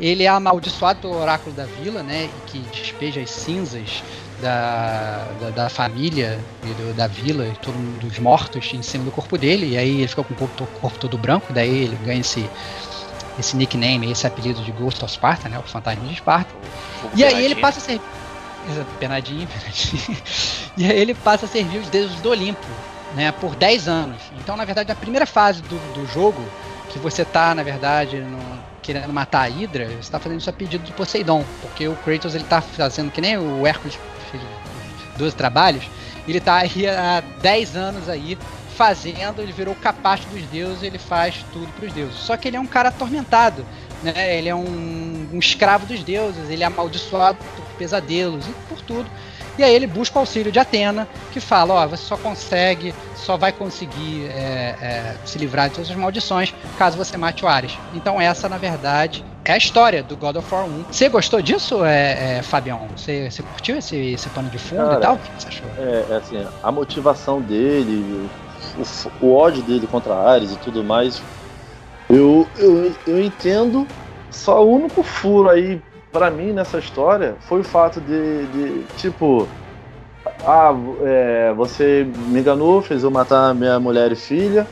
Ele 0.00 0.22
é 0.22 0.28
amaldiçoado 0.28 1.00
pelo 1.00 1.20
oráculo 1.20 1.54
da 1.54 1.64
vila, 1.64 2.02
né? 2.02 2.30
Que 2.46 2.58
despeja 2.70 3.20
as 3.20 3.30
cinzas 3.30 4.02
da, 4.40 5.26
da, 5.40 5.50
da 5.50 5.68
família 5.68 6.38
e 6.62 6.66
do, 6.66 6.94
da 6.94 7.06
vila 7.06 7.46
e 7.46 7.52
todos 7.56 7.80
dos 8.00 8.18
mortos 8.18 8.72
em 8.72 8.82
cima 8.82 9.04
do 9.04 9.10
corpo 9.10 9.36
dele. 9.36 9.70
E 9.70 9.78
aí 9.78 9.98
ele 9.98 10.08
fica 10.08 10.22
com 10.22 10.34
o 10.34 10.36
corpo, 10.36 10.66
corpo 10.80 10.98
todo 10.98 11.18
branco. 11.18 11.52
Daí 11.52 11.84
ele 11.84 11.96
ganha 12.04 12.20
esse, 12.20 12.48
esse 13.38 13.56
nickname, 13.56 14.10
esse 14.10 14.26
apelido 14.26 14.62
de 14.62 14.72
Ghost 14.72 15.04
of 15.04 15.12
Sparta, 15.12 15.48
né? 15.48 15.58
O 15.58 15.62
fantasma 15.62 16.04
de 16.06 16.14
Esparta. 16.14 16.50
E 17.14 17.24
aí 17.24 17.44
ele 17.44 17.56
passa 17.56 17.78
a 17.78 17.82
ser. 17.82 18.00
Penadinho, 19.00 19.48
penadinho. 19.48 20.18
e 20.76 20.84
aí 20.84 20.98
ele 20.98 21.14
passa 21.14 21.46
a 21.46 21.48
servir 21.48 21.78
os 21.78 21.88
deuses 21.88 22.20
do 22.20 22.30
Olimpo, 22.30 22.66
né? 23.14 23.32
Por 23.32 23.54
10 23.56 23.88
anos. 23.88 24.20
Então, 24.40 24.56
na 24.56 24.64
verdade, 24.64 24.92
a 24.92 24.94
primeira 24.94 25.26
fase 25.26 25.62
do, 25.62 25.76
do 25.94 26.06
jogo, 26.12 26.42
que 26.90 26.98
você 26.98 27.24
tá, 27.24 27.54
na 27.54 27.62
verdade, 27.62 28.18
no, 28.20 28.38
querendo 28.88 29.12
matar 29.12 29.46
a 29.46 29.48
Hydra, 29.48 29.86
você 29.86 29.98
está 29.98 30.18
fazendo 30.18 30.40
isso 30.40 30.48
a 30.48 30.52
pedido 30.52 30.82
de 30.82 30.92
Poseidon, 30.92 31.44
porque 31.60 31.86
o 31.86 31.94
Kratos 31.96 32.34
ele 32.34 32.44
tá 32.44 32.62
fazendo 32.62 33.10
que 33.10 33.20
nem 33.20 33.36
o 33.36 33.66
Hércules 33.66 33.98
12 35.18 35.36
trabalhos, 35.36 35.84
ele 36.26 36.40
tá 36.40 36.56
aí 36.56 36.86
há 36.86 37.22
10 37.42 37.76
anos 37.76 38.08
aí 38.08 38.38
fazendo, 38.76 39.42
ele 39.42 39.52
virou 39.52 39.74
capacho 39.74 40.28
dos 40.28 40.42
deuses, 40.44 40.84
ele 40.84 40.98
faz 40.98 41.44
tudo 41.52 41.66
para 41.72 41.86
os 41.86 41.92
deuses. 41.92 42.14
Só 42.14 42.36
que 42.36 42.46
ele 42.46 42.56
é 42.56 42.60
um 42.60 42.66
cara 42.66 42.90
atormentado, 42.90 43.66
né? 44.04 44.38
Ele 44.38 44.48
é 44.48 44.54
um, 44.54 45.28
um 45.32 45.38
escravo 45.38 45.84
dos 45.84 46.04
deuses, 46.04 46.48
ele 46.48 46.62
é 46.62 46.66
amaldiçoado 46.66 47.38
por 47.56 47.64
pesadelos 47.76 48.46
e 48.46 48.52
por 48.68 48.80
tudo. 48.80 49.10
E 49.58 49.64
aí 49.64 49.74
ele 49.74 49.88
busca 49.88 50.16
o 50.16 50.20
auxílio 50.20 50.52
de 50.52 50.60
Atena, 50.60 51.08
que 51.32 51.40
fala, 51.40 51.74
ó, 51.74 51.86
você 51.88 52.04
só 52.04 52.16
consegue, 52.16 52.94
só 53.16 53.36
vai 53.36 53.50
conseguir 53.50 54.26
é, 54.26 54.76
é, 54.80 55.16
se 55.24 55.36
livrar 55.36 55.68
de 55.68 55.74
todas 55.74 55.90
as 55.90 55.96
maldições 55.96 56.54
caso 56.78 56.96
você 56.96 57.16
mate 57.16 57.44
o 57.44 57.48
Ares. 57.48 57.76
Então 57.92 58.20
essa, 58.20 58.48
na 58.48 58.58
verdade, 58.58 59.24
é 59.48 59.54
a 59.54 59.56
história 59.56 60.02
do 60.02 60.14
God 60.14 60.36
of 60.36 60.54
War 60.54 60.66
1. 60.66 60.84
Você 60.90 61.08
gostou 61.08 61.40
disso, 61.40 61.82
é, 61.82 62.36
é 62.38 62.42
Fabião? 62.42 62.86
Você, 62.94 63.30
você 63.30 63.42
curtiu 63.42 63.78
esse, 63.78 63.96
esse 63.96 64.28
pano 64.28 64.50
de 64.50 64.58
fundo 64.58 64.84
Cara, 64.84 64.98
e 64.98 65.00
tal? 65.00 65.14
O 65.14 65.18
que 65.18 65.42
você 65.42 65.48
achou? 65.48 65.66
É, 65.78 66.04
é 66.10 66.16
assim, 66.16 66.46
a 66.62 66.70
motivação 66.70 67.40
dele, 67.40 68.28
o, 68.76 69.26
o 69.26 69.34
ódio 69.34 69.62
dele 69.62 69.86
contra 69.86 70.14
Ares 70.14 70.52
e 70.52 70.56
tudo 70.56 70.84
mais, 70.84 71.22
eu, 72.10 72.46
eu, 72.58 72.94
eu 73.06 73.20
entendo. 73.20 73.86
Só 74.30 74.62
o 74.62 74.70
único 74.70 75.02
furo 75.02 75.48
aí 75.48 75.80
para 76.12 76.30
mim 76.30 76.52
nessa 76.52 76.78
história 76.78 77.36
foi 77.40 77.60
o 77.60 77.64
fato 77.64 78.00
de, 78.02 78.46
de 78.48 78.84
tipo, 78.98 79.48
ah, 80.46 80.74
é, 81.02 81.54
você 81.54 82.06
me 82.28 82.40
enganou, 82.40 82.82
fez 82.82 83.02
eu 83.02 83.10
matar 83.10 83.54
minha 83.54 83.80
mulher 83.80 84.12
e 84.12 84.16
filha, 84.16 84.66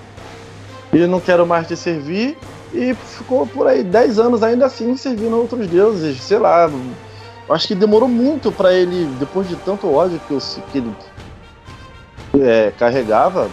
e 0.92 1.06
não 1.06 1.18
quero 1.18 1.46
mais 1.46 1.66
te 1.66 1.74
servir, 1.74 2.36
e 2.72 2.94
ficou 2.94 3.46
por 3.46 3.66
aí 3.66 3.82
10 3.82 4.18
anos 4.18 4.42
ainda 4.42 4.66
assim 4.66 4.96
servindo 4.96 5.36
outros 5.36 5.66
deuses, 5.66 6.20
sei 6.22 6.38
lá. 6.38 6.70
Acho 7.48 7.68
que 7.68 7.74
demorou 7.74 8.08
muito 8.08 8.50
para 8.50 8.72
ele, 8.72 9.06
depois 9.18 9.48
de 9.48 9.56
tanto 9.56 9.92
ódio 9.92 10.20
que, 10.26 10.32
eu, 10.32 10.38
que 10.72 10.78
ele 10.78 10.92
é, 12.40 12.72
carregava 12.76 13.48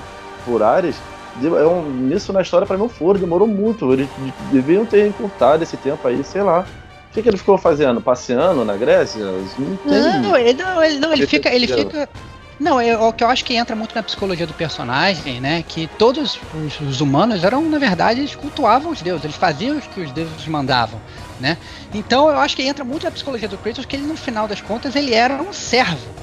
por 0.45 0.63
Ares, 0.63 0.95
é 1.41 1.65
um, 1.65 1.89
nisso 1.89 2.31
na 2.31 2.41
história 2.41 2.67
para 2.67 2.75
mim 2.75 2.83
não 2.83 2.89
foram, 2.89 3.19
demorou 3.19 3.47
muito. 3.47 3.91
Eles 3.91 4.07
deveriam 4.51 4.85
ter 4.85 5.07
encurtado 5.07 5.63
esse 5.63 5.77
tempo 5.77 6.07
aí, 6.07 6.23
sei 6.23 6.43
lá. 6.43 6.65
O 7.09 7.13
que, 7.13 7.21
que 7.21 7.29
ele 7.29 7.37
ficou 7.37 7.57
fazendo? 7.57 8.01
Passeando 8.01 8.65
na 8.65 8.75
Grécia? 8.75 9.23
Não, 9.23 9.77
tem... 9.77 10.21
não, 10.21 10.37
ele, 10.37 10.53
não, 10.53 10.83
ele, 10.83 10.99
não, 10.99 11.13
ele 11.13 11.27
fica. 11.27 11.53
Ele 11.53 11.67
fica. 11.67 12.09
Não, 12.59 12.79
é 12.79 12.97
o 12.97 13.11
que 13.11 13.23
eu 13.23 13.27
acho 13.27 13.43
que 13.43 13.55
entra 13.55 13.75
muito 13.75 13.95
na 13.95 14.03
psicologia 14.03 14.45
do 14.45 14.53
personagem, 14.53 15.41
né? 15.41 15.63
Que 15.67 15.87
todos 15.97 16.39
os, 16.53 16.79
os, 16.79 17.01
humanos 17.01 17.43
eram, 17.43 17.61
na 17.63 17.79
verdade, 17.79 18.19
eles 18.19 18.35
cultuavam 18.35 18.91
os 18.91 19.01
deuses, 19.01 19.23
eles 19.23 19.35
faziam 19.35 19.77
o 19.77 19.81
que 19.81 20.01
os 20.01 20.11
deuses 20.11 20.47
mandavam, 20.47 21.01
né? 21.39 21.57
Então 21.93 22.29
eu 22.29 22.37
acho 22.37 22.55
que 22.55 22.63
entra 22.63 22.83
muito 22.83 23.03
na 23.03 23.11
psicologia 23.11 23.47
do 23.47 23.57
Kratos 23.57 23.85
que 23.85 23.95
ele, 23.95 24.05
no 24.05 24.15
final 24.15 24.47
das 24.47 24.61
contas, 24.61 24.95
ele 24.95 25.13
era 25.13 25.41
um 25.41 25.51
servo. 25.51 26.13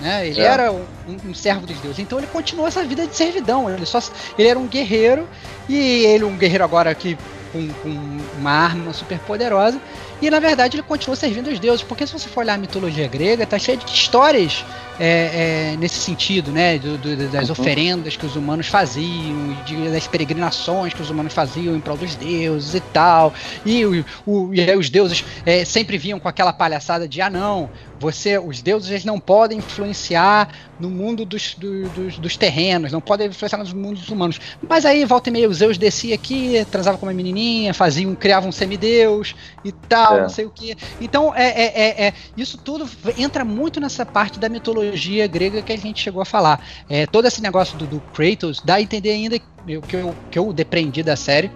Né? 0.00 0.28
Ele 0.28 0.40
é. 0.40 0.44
era 0.44 0.72
um, 0.72 0.86
um, 1.26 1.34
servo 1.34 1.66
dos 1.66 1.78
deuses, 1.78 1.98
então 1.98 2.18
ele 2.18 2.26
continuou 2.26 2.66
essa 2.66 2.82
vida 2.84 3.06
de 3.06 3.14
servidão. 3.14 3.68
Ele 3.68 3.84
só, 3.84 3.98
ele 4.38 4.48
era 4.48 4.58
um 4.58 4.66
guerreiro 4.66 5.28
e 5.68 5.76
ele 5.76 6.24
um 6.24 6.36
guerreiro 6.36 6.64
agora 6.64 6.94
que 6.94 7.18
com, 7.52 7.68
com 7.82 8.18
uma 8.38 8.50
arma 8.50 8.92
super 8.92 9.18
poderosa 9.20 9.78
e 10.20 10.30
na 10.30 10.38
verdade 10.38 10.76
ele 10.76 10.82
continua 10.82 11.16
servindo 11.16 11.48
os 11.50 11.58
deuses, 11.58 11.82
porque 11.82 12.06
se 12.06 12.12
você 12.12 12.28
for 12.28 12.40
olhar 12.40 12.54
a 12.54 12.58
mitologia 12.58 13.08
grega, 13.08 13.46
tá 13.46 13.58
cheia 13.58 13.76
de 13.76 13.90
histórias 13.90 14.64
é, 14.98 15.72
é, 15.72 15.76
nesse 15.78 15.98
sentido, 15.98 16.52
né? 16.52 16.78
Do, 16.78 16.98
do, 16.98 17.28
das 17.28 17.48
uhum. 17.48 17.52
oferendas 17.52 18.16
que 18.16 18.26
os 18.26 18.36
humanos 18.36 18.66
faziam, 18.66 19.56
de, 19.64 19.88
das 19.90 20.06
peregrinações 20.06 20.92
que 20.92 21.00
os 21.00 21.08
humanos 21.08 21.32
faziam 21.32 21.74
em 21.74 21.80
prol 21.80 21.96
dos 21.96 22.14
deuses 22.14 22.74
e 22.74 22.80
tal. 22.80 23.32
E, 23.64 23.84
o, 23.86 24.04
o, 24.26 24.54
e 24.54 24.76
os 24.76 24.90
deuses 24.90 25.24
é, 25.46 25.64
sempre 25.64 25.96
vinham 25.96 26.20
com 26.20 26.28
aquela 26.28 26.52
palhaçada 26.52 27.08
de 27.08 27.22
ah 27.22 27.30
não, 27.30 27.70
você, 28.00 28.38
os 28.38 28.62
deuses 28.62 28.90
eles 28.90 29.04
não 29.04 29.20
podem 29.20 29.58
influenciar 29.58 30.48
no 30.80 30.88
mundo 30.88 31.26
dos, 31.26 31.54
do, 31.54 31.86
dos, 31.90 32.18
dos, 32.18 32.36
terrenos, 32.36 32.90
não 32.90 33.00
podem 33.00 33.28
influenciar 33.28 33.58
nos 33.58 33.74
mundos 33.74 34.08
humanos. 34.08 34.40
Mas 34.66 34.86
aí 34.86 35.04
volta 35.04 35.28
e 35.28 35.32
meia 35.32 35.48
o 35.48 35.52
Zeus 35.52 35.76
descia 35.76 36.14
aqui, 36.14 36.66
transava 36.70 36.96
com 36.96 37.04
uma 37.04 37.12
menininha, 37.12 37.74
fazia 37.74 38.08
um, 38.08 38.14
criava 38.14 38.48
um 38.48 38.52
semideus 38.52 39.36
e 39.62 39.70
tal, 39.70 40.16
é. 40.16 40.22
não 40.22 40.28
sei 40.30 40.46
o 40.46 40.50
que. 40.50 40.74
Então 40.98 41.34
é, 41.36 41.48
é, 41.48 41.66
é, 41.66 42.06
é, 42.06 42.14
isso 42.36 42.56
tudo 42.56 42.88
entra 43.18 43.44
muito 43.44 43.78
nessa 43.78 44.06
parte 44.06 44.38
da 44.38 44.48
mitologia 44.48 45.26
grega 45.26 45.60
que 45.60 45.72
a 45.72 45.78
gente 45.78 46.02
chegou 46.02 46.22
a 46.22 46.24
falar. 46.24 46.64
É, 46.88 47.06
todo 47.06 47.26
esse 47.26 47.42
negócio 47.42 47.76
do, 47.76 47.86
do 47.86 48.00
Kratos 48.14 48.62
dá 48.64 48.76
a 48.76 48.80
entender 48.80 49.10
ainda 49.10 49.38
que 49.38 49.96
eu, 49.96 50.14
que 50.30 50.38
eu 50.38 50.52
depreendi 50.54 51.02
da 51.02 51.16
série 51.16 51.50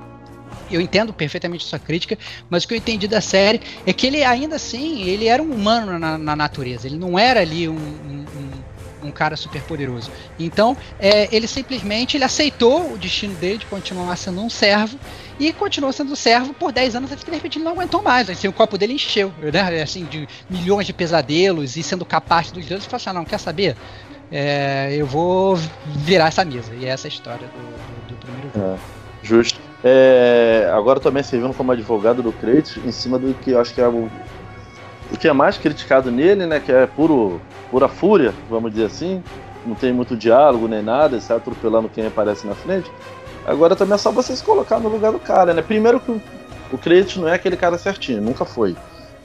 eu 0.71 0.81
entendo 0.81 1.13
perfeitamente 1.13 1.65
sua 1.65 1.79
crítica, 1.79 2.19
mas 2.49 2.65
o 2.65 2.69
que 2.69 2.75
eu 2.75 2.79
entendi 2.79 3.07
da 3.07 3.21
série 3.21 3.61
é 3.87 3.93
que 3.93 4.07
ele 4.07 4.23
ainda 4.25 4.57
assim, 4.57 5.03
ele 5.03 5.27
era 5.27 5.43
um 5.43 5.53
humano 5.53 5.99
na, 5.99 6.19
na 6.19 6.37
natureza, 6.37 6.87
ele 6.87 6.99
não 6.99 7.19
era 7.19 7.41
ali 7.41 7.69
um, 7.69 7.75
um, 7.75 8.27
um, 9.03 9.09
um 9.09 9.13
cara 9.13 9.37
super 9.37 9.63
poderoso. 9.63 10.11
Então, 10.39 10.77
é, 10.99 11.29
ele 11.35 11.47
simplesmente 11.47 12.17
ele 12.17 12.25
aceitou 12.25 12.93
o 12.93 12.99
destino 12.99 13.35
dele 13.35 13.59
de 13.59 13.67
continuar 13.67 14.17
sendo 14.17 14.41
um 14.41 14.51
servo 14.51 14.99
e 15.39 15.53
continuou 15.53 15.93
sendo 15.93 16.15
servo 16.17 16.55
por 16.55 16.73
10 16.73 16.97
anos 16.97 17.13
até 17.13 17.23
que 17.23 17.31
de 17.31 17.37
repente 17.37 17.59
ele 17.59 17.65
não 17.65 17.73
aguentou 17.73 18.03
mais. 18.03 18.31
Assim, 18.31 18.49
o 18.49 18.53
copo 18.53 18.79
dele 18.79 18.95
encheu, 18.95 19.33
né? 19.53 19.83
Assim, 19.83 20.05
de 20.05 20.29
milhões 20.49 20.87
de 20.87 20.93
pesadelos 20.93 21.77
e 21.77 21.83
sendo 21.83 22.05
capaz 22.05 22.51
dos 22.51 22.65
deuses, 22.67 22.87
falou 22.87 22.97
assim: 22.97 23.11
ah, 23.11 23.13
não, 23.13 23.25
quer 23.25 23.39
saber? 23.39 23.77
É, 24.31 24.95
eu 24.97 25.07
vou 25.07 25.57
virar 25.87 26.29
essa 26.29 26.45
mesa. 26.45 26.75
E 26.75 26.87
essa 26.87 27.07
é 27.07 27.09
a 27.09 27.13
história 27.13 27.47
do, 27.49 27.53
do, 27.53 28.09
do 28.09 28.17
primeiro 28.17 28.51
jogo. 28.55 28.75
É. 28.75 28.79
Justo. 29.23 29.61
É, 29.87 30.71
agora 30.73 30.99
também 30.99 31.23
servindo 31.23 31.53
como 31.53 31.71
advogado 31.71 32.23
do 32.23 32.33
Kratos, 32.33 32.79
em 32.79 32.91
cima 32.91 33.19
do 33.19 33.35
que 33.35 33.51
eu 33.51 33.61
acho 33.61 33.75
que 33.75 33.83
é 33.83 33.87
o, 33.87 34.09
o 35.13 35.17
que 35.19 35.29
é 35.29 35.33
mais 35.33 35.59
criticado 35.59 36.11
nele, 36.11 36.47
né? 36.47 36.59
Que 36.59 36.73
é 36.73 36.87
puro, 36.87 37.39
pura 37.71 37.87
fúria, 37.87 38.33
vamos 38.49 38.73
dizer 38.73 38.87
assim. 38.87 39.23
Não 39.67 39.75
tem 39.75 39.93
muito 39.93 40.17
diálogo 40.17 40.67
nem 40.67 40.83
nada, 40.83 41.21
sai 41.21 41.37
atropelando 41.37 41.91
quem 41.91 42.07
aparece 42.07 42.47
na 42.47 42.55
frente. 42.55 42.91
Agora 43.47 43.77
também 43.77 43.95
é 43.95 43.99
só 43.99 44.11
você 44.11 44.35
se 44.35 44.43
colocar 44.43 44.81
no 44.81 44.89
lugar 44.89 45.13
do 45.13 45.19
cara, 45.19 45.53
né? 45.53 45.61
Primeiro 45.61 46.01
que 46.01 46.11
o, 46.11 46.21
o 46.73 46.79
Kratos 46.79 47.19
não 47.19 47.29
é 47.29 47.35
aquele 47.35 47.57
cara 47.57 47.77
certinho, 47.77 48.23
nunca 48.23 48.47
foi. 48.47 48.75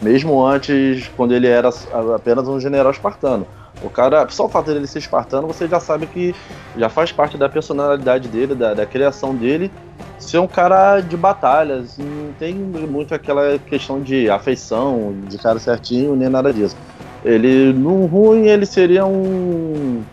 Mesmo 0.01 0.45
antes, 0.45 1.09
quando 1.15 1.33
ele 1.33 1.47
era 1.47 1.69
apenas 2.15 2.47
um 2.49 2.59
general 2.59 2.91
espartano. 2.91 3.47
O 3.81 3.89
cara, 3.89 4.27
só 4.29 4.45
o 4.45 4.49
fato 4.49 4.73
dele 4.73 4.87
ser 4.87 4.99
espartano, 4.99 5.47
você 5.47 5.67
já 5.67 5.79
sabe 5.79 6.05
que 6.05 6.35
já 6.77 6.89
faz 6.89 7.11
parte 7.11 7.37
da 7.37 7.47
personalidade 7.47 8.27
dele, 8.27 8.53
da, 8.53 8.73
da 8.73 8.85
criação 8.85 9.33
dele, 9.33 9.71
ser 10.17 10.39
um 10.39 10.47
cara 10.47 10.99
de 10.99 11.15
batalhas. 11.15 11.97
Não 11.97 12.33
tem 12.37 12.53
muito 12.53 13.15
aquela 13.15 13.57
questão 13.57 14.01
de 14.01 14.29
afeição, 14.29 15.15
de 15.27 15.37
cara 15.37 15.59
certinho, 15.59 16.15
nem 16.15 16.27
nada 16.27 16.51
disso. 16.51 16.75
Ele, 17.23 17.73
no 17.73 18.05
ruim, 18.05 18.47
ele 18.47 18.65
seria 18.65 19.05
um. 19.05 20.03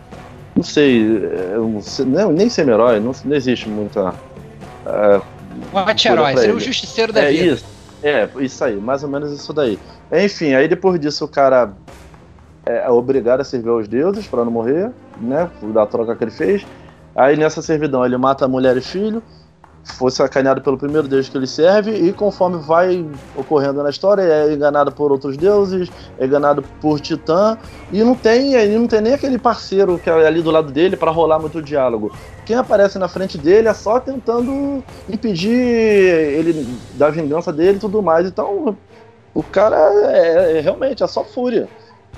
Não 0.54 0.62
sei, 0.62 1.02
é, 1.52 1.58
um, 1.58 1.80
não, 2.06 2.32
nem 2.32 2.48
semi-herói, 2.48 2.98
não, 3.00 3.12
não 3.24 3.36
existe 3.36 3.68
muita. 3.68 4.10
Uh, 4.86 5.22
um 5.72 5.78
anti-herói, 5.78 6.36
seria 6.36 6.54
o 6.54 6.60
justiceiro 6.60 7.12
da 7.12 7.22
é 7.22 7.30
vida. 7.30 7.54
Isso, 7.54 7.64
é, 8.02 8.28
isso 8.40 8.64
aí, 8.64 8.76
mais 8.76 9.02
ou 9.02 9.08
menos 9.08 9.32
isso 9.32 9.52
daí. 9.52 9.78
Enfim, 10.12 10.54
aí 10.54 10.66
depois 10.66 10.98
disso 11.00 11.24
o 11.24 11.28
cara 11.28 11.72
é, 12.66 12.84
é 12.86 12.90
obrigado 12.90 13.40
a 13.40 13.44
servir 13.44 13.70
aos 13.70 13.88
deuses 13.88 14.26
para 14.26 14.44
não 14.44 14.50
morrer, 14.50 14.90
né? 15.20 15.48
Da 15.72 15.86
troca 15.86 16.14
que 16.14 16.24
ele 16.24 16.30
fez. 16.30 16.66
Aí 17.14 17.36
nessa 17.36 17.62
servidão 17.62 18.04
ele 18.04 18.16
mata 18.16 18.44
a 18.44 18.48
mulher 18.48 18.76
e 18.76 18.80
filho, 18.82 19.22
foi 19.94 20.10
sacaneado 20.10 20.60
pelo 20.60 20.76
primeiro 20.76 21.08
deus 21.08 21.28
que 21.28 21.36
ele 21.36 21.46
serve, 21.46 21.92
e 21.92 22.12
conforme 22.12 22.58
vai 22.58 23.08
ocorrendo 23.36 23.82
na 23.82 23.88
história, 23.88 24.22
é 24.22 24.52
enganado 24.52 24.92
por 24.92 25.12
outros 25.12 25.36
deuses, 25.36 25.90
é 26.18 26.26
enganado 26.26 26.62
por 26.80 27.00
Titã, 27.00 27.56
e 27.92 28.02
não 28.02 28.14
tem, 28.14 28.54
ele 28.54 28.76
não 28.76 28.86
tem 28.86 29.00
nem 29.00 29.14
aquele 29.14 29.38
parceiro 29.38 29.98
que 29.98 30.10
é 30.10 30.26
ali 30.26 30.42
do 30.42 30.50
lado 30.50 30.70
dele 30.72 30.96
para 30.96 31.10
rolar 31.10 31.38
muito 31.38 31.62
diálogo. 31.62 32.12
Quem 32.44 32.56
aparece 32.56 32.98
na 32.98 33.08
frente 33.08 33.38
dele 33.38 33.68
é 33.68 33.74
só 33.74 33.98
tentando 33.98 34.82
impedir 35.08 35.54
ele 35.54 36.66
da 36.94 37.08
vingança 37.08 37.52
dele 37.52 37.78
e 37.78 37.80
tudo 37.80 38.02
mais. 38.02 38.26
Então, 38.26 38.76
o 39.32 39.42
cara 39.42 39.76
é, 40.12 40.58
é 40.58 40.60
realmente 40.60 41.02
é 41.02 41.06
só 41.06 41.24
fúria. 41.24 41.68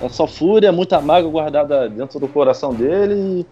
É 0.00 0.08
só 0.08 0.26
fúria, 0.26 0.70
muita 0.70 1.00
mágoa 1.00 1.30
guardada 1.30 1.88
dentro 1.88 2.20
do 2.20 2.28
coração 2.28 2.72
dele. 2.72 3.46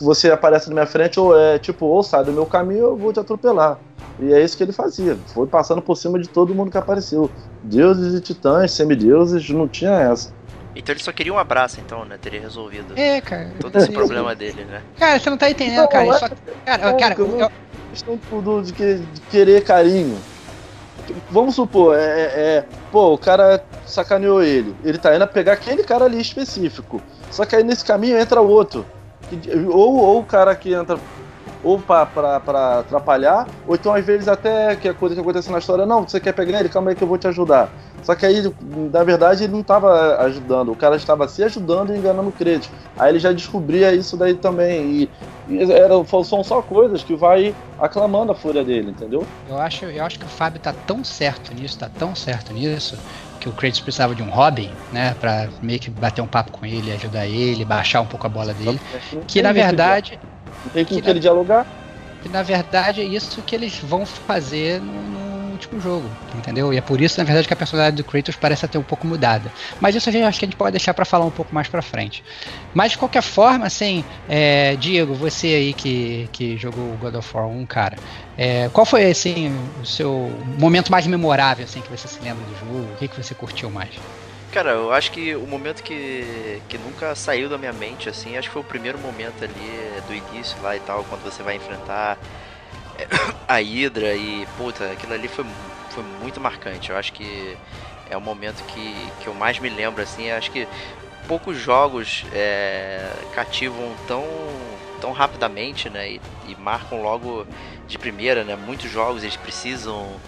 E 0.00 0.04
você 0.04 0.30
aparece 0.30 0.68
na 0.68 0.74
minha 0.74 0.86
frente, 0.86 1.18
ou 1.20 1.38
é 1.38 1.58
tipo, 1.58 1.86
ou 1.86 2.02
sai 2.02 2.24
do 2.24 2.32
meu 2.32 2.46
caminho, 2.46 2.80
eu 2.80 2.96
vou 2.96 3.12
te 3.12 3.20
atropelar. 3.20 3.78
E 4.18 4.32
é 4.32 4.42
isso 4.42 4.56
que 4.56 4.62
ele 4.62 4.72
fazia. 4.72 5.16
Foi 5.26 5.46
passando 5.46 5.82
por 5.82 5.96
cima 5.96 6.18
de 6.18 6.28
todo 6.28 6.54
mundo 6.54 6.70
que 6.70 6.78
apareceu. 6.78 7.30
Deuses 7.62 8.14
e 8.14 8.20
titãs, 8.20 8.72
semideuses, 8.72 9.48
não 9.50 9.68
tinha 9.68 9.92
essa. 9.92 10.34
Então 10.74 10.92
ele 10.94 11.02
só 11.02 11.12
queria 11.12 11.32
um 11.32 11.38
abraço, 11.38 11.80
então, 11.80 12.04
né? 12.04 12.18
Teria 12.20 12.40
resolvido 12.40 12.92
é, 12.96 13.20
cara, 13.20 13.50
todo 13.58 13.76
esse 13.76 13.90
problema 13.92 14.34
dele, 14.34 14.64
né? 14.64 14.82
Cara, 14.98 15.18
você 15.18 15.30
não 15.30 15.38
tá 15.38 15.50
entendendo, 15.50 15.80
não, 15.80 15.88
cara. 15.88 16.06
É... 16.06 16.12
Só... 16.12 16.28
Cara, 16.64 16.88
é, 16.88 16.92
cara, 16.94 17.14
eu... 17.18 17.38
eu... 17.38 17.50
questão 17.90 18.18
tudo 18.28 18.62
de, 18.62 18.72
que, 18.72 18.96
de 18.96 19.20
querer 19.30 19.64
carinho 19.64 20.18
vamos 21.30 21.54
supor, 21.54 21.96
é, 21.96 22.00
é, 22.00 22.24
é, 22.24 22.68
pô, 22.90 23.14
o 23.14 23.18
cara 23.18 23.64
sacaneou 23.84 24.42
ele. 24.42 24.74
Ele 24.84 24.98
tá 24.98 25.14
indo 25.14 25.22
a 25.22 25.26
pegar 25.26 25.52
aquele 25.52 25.84
cara 25.84 26.04
ali 26.04 26.20
específico. 26.20 27.02
Só 27.30 27.44
que 27.44 27.56
aí 27.56 27.62
nesse 27.62 27.84
caminho 27.84 28.18
entra 28.18 28.40
o 28.40 28.48
outro. 28.48 28.86
Ou, 29.72 29.96
ou 29.96 30.20
o 30.20 30.24
cara 30.24 30.54
que 30.54 30.72
entra 30.72 31.00
ou 31.66 31.82
pra 31.82 32.02
atrapalhar, 32.78 33.48
ou 33.66 33.74
então 33.74 33.92
às 33.92 34.04
vezes 34.06 34.28
até 34.28 34.76
que 34.76 34.88
a 34.88 34.94
coisa 34.94 35.14
que 35.14 35.20
acontece 35.20 35.50
na 35.50 35.58
história, 35.58 35.84
não, 35.86 36.06
você 36.06 36.20
quer 36.20 36.32
pegar 36.32 36.60
ele, 36.60 36.68
calma 36.68 36.90
aí 36.90 36.96
que 36.96 37.02
eu 37.02 37.08
vou 37.08 37.18
te 37.18 37.26
ajudar. 37.26 37.72
Só 38.00 38.14
que 38.14 38.24
aí, 38.24 38.40
na 38.60 39.02
verdade, 39.02 39.44
ele 39.44 39.52
não 39.52 39.60
estava 39.62 40.18
ajudando, 40.22 40.70
o 40.70 40.76
cara 40.76 40.94
estava 40.96 41.26
se 41.26 41.42
ajudando 41.42 41.92
e 41.92 41.98
enganando 41.98 42.28
o 42.28 42.32
crédito. 42.32 42.72
Aí 42.96 43.10
ele 43.10 43.18
já 43.18 43.32
descobria 43.32 43.92
isso 43.94 44.16
daí 44.16 44.34
também. 44.36 45.02
E, 45.02 45.12
e 45.46 45.72
era, 45.72 45.94
são 46.24 46.44
só 46.44 46.62
coisas 46.62 47.02
que 47.02 47.16
vai 47.16 47.56
aclamando 47.76 48.30
a 48.32 48.34
fúria 48.34 48.64
dele, 48.64 48.90
entendeu? 48.90 49.32
Eu 49.44 49.58
acho, 49.58 49.84
eu 49.86 50.04
acho 50.04 50.18
que 50.18 50.26
o 50.26 50.28
Fábio 50.28 50.60
tá 50.60 50.72
tão 50.72 51.04
certo 51.04 51.54
nisso, 51.54 51.78
tá 51.78 51.88
tão 51.88 52.14
certo 52.14 52.52
nisso, 52.52 53.00
que 53.38 53.48
o 53.48 53.54
Kratos 53.54 53.80
precisava 53.80 54.14
de 54.14 54.22
um 54.22 54.30
Robin, 54.30 54.82
né, 54.90 55.14
para 55.14 55.50
meio 55.60 55.78
que 55.78 55.90
bater 55.90 56.20
um 56.22 56.28
papo 56.28 56.50
com 56.52 56.66
ele, 56.66 56.90
ajudar 56.92 57.26
ele, 57.28 57.64
baixar 57.64 58.00
um 58.00 58.06
pouco 58.08 58.26
a 58.26 58.30
bola 58.30 58.54
dele, 58.54 58.80
que 59.26 59.42
na 59.42 59.52
verdade 59.52 60.20
não 60.64 60.70
tem 60.72 60.84
com 60.84 60.94
que, 60.94 61.02
que 61.02 61.10
ele 61.10 61.20
dialogar. 61.20 61.66
Que 62.22 62.28
na 62.28 62.42
verdade 62.42 63.00
é 63.00 63.04
isso 63.04 63.42
que 63.42 63.54
eles 63.54 63.78
vão 63.78 64.04
fazer 64.06 64.80
no, 64.80 64.92
no 64.92 65.36
último 65.52 65.80
jogo, 65.80 66.10
entendeu? 66.34 66.72
E 66.72 66.76
é 66.76 66.80
por 66.80 67.00
isso, 67.00 67.18
na 67.18 67.24
verdade, 67.24 67.46
que 67.46 67.52
a 67.52 67.56
personalidade 67.56 67.96
do 67.96 68.04
Kratos 68.04 68.36
parece 68.36 68.68
ter 68.68 68.78
um 68.78 68.82
pouco 68.82 69.06
mudada. 69.06 69.50
Mas 69.80 69.94
isso 69.94 70.08
a 70.08 70.12
gente, 70.12 70.24
acho 70.24 70.38
que 70.38 70.44
a 70.44 70.48
gente 70.48 70.56
pode 70.56 70.72
deixar 70.72 70.92
para 70.94 71.04
falar 71.04 71.24
um 71.24 71.30
pouco 71.30 71.54
mais 71.54 71.66
para 71.68 71.80
frente. 71.82 72.22
Mas 72.74 72.92
de 72.92 72.98
qualquer 72.98 73.22
forma, 73.22 73.66
assim, 73.66 74.04
é, 74.28 74.76
Diego, 74.76 75.14
você 75.14 75.48
aí 75.48 75.74
que, 75.74 76.28
que 76.32 76.56
jogou 76.56 76.96
God 76.98 77.14
of 77.14 77.36
War 77.36 77.48
1, 77.48 77.66
cara, 77.66 77.98
é, 78.36 78.68
qual 78.68 78.84
foi 78.84 79.10
assim 79.10 79.72
o 79.80 79.84
seu 79.84 80.44
momento 80.58 80.90
mais 80.92 81.06
memorável 81.06 81.64
assim 81.64 81.80
que 81.80 81.90
você 81.90 82.06
se 82.06 82.22
lembra 82.22 82.44
do 82.44 82.54
jogo? 82.54 82.92
O 82.92 82.96
que, 82.96 83.08
que 83.08 83.16
você 83.16 83.34
curtiu 83.34 83.70
mais? 83.70 84.02
Cara, 84.50 84.70
eu 84.72 84.92
acho 84.92 85.10
que 85.12 85.34
o 85.36 85.46
momento 85.46 85.82
que, 85.82 86.62
que 86.68 86.78
nunca 86.78 87.14
saiu 87.14 87.48
da 87.48 87.58
minha 87.58 87.72
mente, 87.72 88.08
assim, 88.08 88.36
acho 88.36 88.48
que 88.48 88.52
foi 88.52 88.62
o 88.62 88.64
primeiro 88.64 88.98
momento 88.98 89.44
ali 89.44 90.00
do 90.02 90.14
início 90.14 90.62
lá 90.62 90.74
e 90.76 90.80
tal, 90.80 91.04
quando 91.04 91.22
você 91.22 91.42
vai 91.42 91.56
enfrentar 91.56 92.20
a 93.48 93.56
Hydra 93.60 94.16
e, 94.16 94.46
puta, 94.48 94.92
aquilo 94.92 95.12
ali 95.14 95.28
foi, 95.28 95.44
foi 95.90 96.02
muito 96.04 96.40
marcante. 96.40 96.90
Eu 96.90 96.96
acho 96.96 97.12
que 97.12 97.58
é 98.06 98.16
o 98.16 98.20
momento 98.20 98.64
que, 98.64 99.14
que 99.18 99.28
eu 99.28 99.34
mais 99.34 99.58
me 99.60 99.68
lembro, 99.68 100.02
assim. 100.02 100.30
Acho 100.30 100.50
que 100.50 100.68
poucos 101.26 101.56
jogos 101.58 102.24
é, 102.30 103.26
cativam 103.30 103.98
tão, 104.06 104.80
tão 105.00 105.12
rapidamente, 105.12 105.90
né? 105.90 106.10
E, 106.12 106.22
e, 106.42 106.54
marcam 106.56 107.02
logo 107.02 107.46
de 107.86 107.98
primeira, 107.98 108.44
né? 108.44 108.56
Muitos 108.56 108.90
jogos 108.90 109.22
eles 109.22 109.36
precisam 109.36 110.22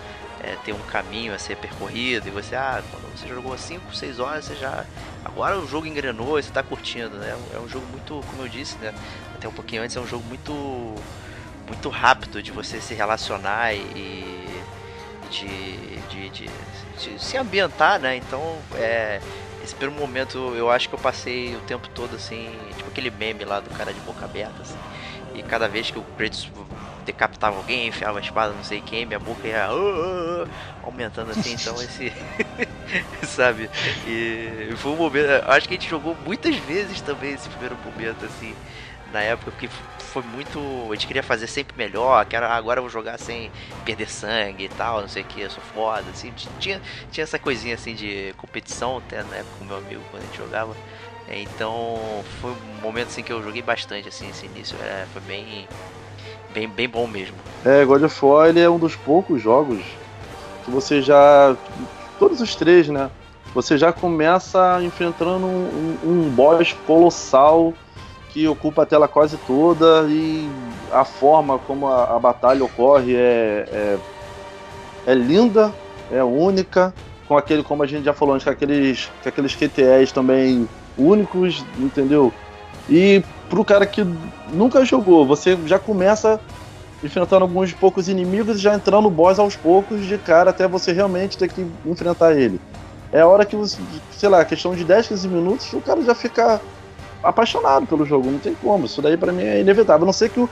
é, 0.49 0.57
ter 0.65 0.73
um 0.73 0.83
caminho 0.83 1.35
a 1.35 1.39
ser 1.39 1.57
percorrido 1.57 2.27
e 2.27 2.31
você, 2.31 2.57
ah, 2.57 2.83
quando 2.91 3.11
você 3.15 3.29
jogou 3.29 3.57
5, 3.57 3.95
6 3.95 4.19
horas, 4.19 4.47
você 4.47 4.57
já. 4.57 4.85
Agora 5.25 5.59
o 5.59 5.67
jogo 5.67 5.87
engrenou 5.87 6.39
e 6.39 6.43
você 6.43 6.51
tá 6.51 6.63
curtindo, 6.63 7.17
né? 7.17 7.37
É 7.55 7.59
um 7.59 7.69
jogo 7.69 7.87
muito, 7.87 8.25
como 8.31 8.43
eu 8.43 8.49
disse, 8.49 8.77
né? 8.79 8.95
Até 9.35 9.47
um 9.47 9.53
pouquinho 9.53 9.83
antes, 9.83 9.97
é 9.97 10.01
um 10.01 10.07
jogo 10.07 10.25
muito 10.27 10.95
muito 11.67 11.91
rápido 11.91 12.43
de 12.43 12.51
você 12.51 12.81
se 12.81 12.95
relacionar 12.95 13.75
e 13.75 14.49
de, 15.31 15.77
de, 16.09 16.31
de, 16.31 16.51
de 16.99 17.23
se 17.23 17.37
ambientar, 17.37 18.01
né? 18.01 18.17
Então, 18.17 18.59
é, 18.75 19.21
esse 19.63 19.75
primeiro 19.75 20.01
momento 20.01 20.55
eu 20.57 20.71
acho 20.71 20.89
que 20.89 20.95
eu 20.95 20.99
passei 20.99 21.55
o 21.55 21.61
tempo 21.61 21.87
todo 21.91 22.17
assim, 22.17 22.51
tipo 22.75 22.89
aquele 22.89 23.11
meme 23.11 23.45
lá 23.45 23.61
do 23.61 23.69
cara 23.69 23.93
de 23.93 24.01
boca 24.01 24.25
aberta, 24.25 24.63
assim. 24.63 24.79
E 25.35 25.43
cada 25.43 25.69
vez 25.69 25.91
que 25.91 25.99
o 25.99 26.03
Kratos 26.17 26.51
decapitava 27.09 27.57
alguém, 27.57 27.89
enfiava 27.89 28.19
a 28.19 28.23
espada, 28.23 28.53
não 28.53 28.63
sei 28.63 28.81
quem, 28.81 29.07
minha 29.07 29.19
boca 29.19 29.47
ia 29.47 29.73
uh, 29.73 30.45
uh, 30.45 30.49
aumentando 30.83 31.31
assim, 31.31 31.55
então 31.55 31.75
esse. 31.83 32.13
sabe? 33.27 33.69
E 34.07 34.73
foi 34.77 34.93
um 34.93 34.97
momento. 34.97 35.29
Acho 35.47 35.69
que 35.69 35.75
a 35.75 35.79
gente 35.79 35.89
jogou 35.89 36.17
muitas 36.25 36.57
vezes 36.57 37.01
também 37.01 37.33
esse 37.33 37.49
primeiro 37.49 37.77
momento, 37.85 38.25
assim 38.25 38.55
na 39.13 39.23
época, 39.23 39.51
porque 39.51 39.69
foi 39.99 40.23
muito. 40.23 40.59
A 40.91 40.95
gente 40.95 41.07
queria 41.07 41.23
fazer 41.23 41.47
sempre 41.47 41.77
melhor, 41.77 42.25
que 42.27 42.37
era, 42.37 42.49
agora 42.49 42.79
eu 42.79 42.83
vou 42.83 42.91
jogar 42.91 43.19
sem 43.19 43.51
perder 43.85 44.09
sangue 44.09 44.65
e 44.65 44.69
tal, 44.69 45.01
não 45.01 45.09
sei 45.09 45.23
o 45.23 45.27
que, 45.27 45.41
eu 45.41 45.51
sou 45.51 45.63
foda, 45.63 46.11
assim. 46.11 46.33
Tinha, 46.59 46.81
tinha 47.11 47.25
essa 47.25 47.39
coisinha 47.39 47.75
assim 47.75 47.95
de 47.95 48.35
competição 48.37 48.99
até 48.99 49.23
na 49.23 49.37
época 49.37 49.57
com 49.59 49.65
meu 49.65 49.79
amigo 49.79 50.03
quando 50.11 50.23
a 50.23 50.27
gente 50.27 50.37
jogava. 50.37 50.77
Então 51.27 52.25
foi 52.41 52.53
um 52.53 52.81
momento 52.81 53.09
assim 53.09 53.23
que 53.23 53.33
eu 53.33 53.43
joguei 53.43 53.61
bastante 53.63 54.09
assim 54.09 54.29
esse 54.31 54.47
início, 54.47 54.79
é, 54.83 55.07
foi 55.13 55.21
bem, 55.23 55.69
bem, 56.59 56.69
bem 56.69 56.89
bom 56.89 57.07
mesmo. 57.07 57.37
É, 57.65 57.85
God 57.85 58.03
of 58.03 58.25
War 58.25 58.49
ele 58.49 58.61
é 58.61 58.69
um 58.69 58.79
dos 58.79 58.97
poucos 58.97 59.41
jogos 59.41 59.81
que 60.65 60.71
você 60.71 61.01
já. 61.01 61.57
Todos 62.19 62.41
os 62.41 62.57
três, 62.57 62.89
né? 62.89 63.11
Você 63.55 63.79
já 63.79 63.93
começa 63.93 64.81
enfrentando 64.83 65.47
um, 65.47 65.99
um 66.05 66.31
boss 66.31 66.75
colossal 66.87 67.73
que 68.31 68.47
ocupa 68.47 68.83
a 68.83 68.87
tela 68.87 69.09
quase 69.09 69.37
toda 69.39 70.07
e 70.09 70.49
a 70.93 71.05
forma 71.05 71.59
como 71.61 71.87
a, 71.89 72.17
a 72.17 72.19
batalha 72.19 72.65
ocorre 72.65 73.15
é, 73.15 73.65
é, 73.73 73.99
é, 75.07 75.15
linda, 75.15 75.73
é 76.11 76.23
única, 76.23 76.93
com 77.27 77.37
aquele, 77.39 77.63
como 77.63 77.83
a 77.83 77.87
gente 77.87 78.05
já 78.05 78.13
falou 78.13 78.35
antes, 78.35 78.45
com 78.45 78.51
aqueles, 78.51 79.11
com 79.23 79.29
aqueles 79.29 79.55
QTEs 79.55 80.13
também 80.13 80.69
únicos, 80.97 81.65
entendeu? 81.79 82.33
E 82.89 83.23
pro 83.49 83.65
cara 83.65 83.87
que 83.87 84.05
nunca 84.53 84.85
jogou, 84.85 85.27
você 85.27 85.57
já 85.67 85.79
começa 85.79 86.41
enfrentando 87.03 87.45
alguns 87.45 87.73
poucos 87.73 88.09
inimigos 88.09 88.57
e 88.57 88.61
já 88.61 88.75
entrando 88.75 89.05
no 89.05 89.11
boss 89.11 89.39
aos 89.39 89.55
poucos 89.55 90.05
de 90.05 90.19
cara 90.19 90.51
até 90.51 90.67
você 90.67 90.93
realmente 90.93 91.39
ter 91.39 91.49
que 91.49 91.65
enfrentar 91.87 92.37
ele. 92.37 92.61
É 93.13 93.21
a 93.21 93.27
hora 93.27 93.45
que 93.45 93.57
você, 93.57 93.79
sei 94.11 94.29
lá, 94.29 94.45
questão 94.45 94.75
de 94.75 94.85
10, 94.85 95.09
15 95.09 95.29
minutos, 95.29 95.73
o 95.73 95.81
cara 95.81 96.03
já 96.03 96.15
fica 96.15 96.61
apaixonado 97.23 97.87
pelo 97.87 98.05
jogo, 98.05 98.31
não 98.31 98.39
tem 98.39 98.55
como. 98.55 98.87
Isso 98.87 99.01
daí 99.01 99.17
para 99.17 99.33
mim 99.33 99.43
é 99.43 99.61
inevitável. 99.61 100.03
A 100.03 100.07
não 100.07 100.13
ser 100.13 100.29
que 100.29 100.41
o, 100.41 100.49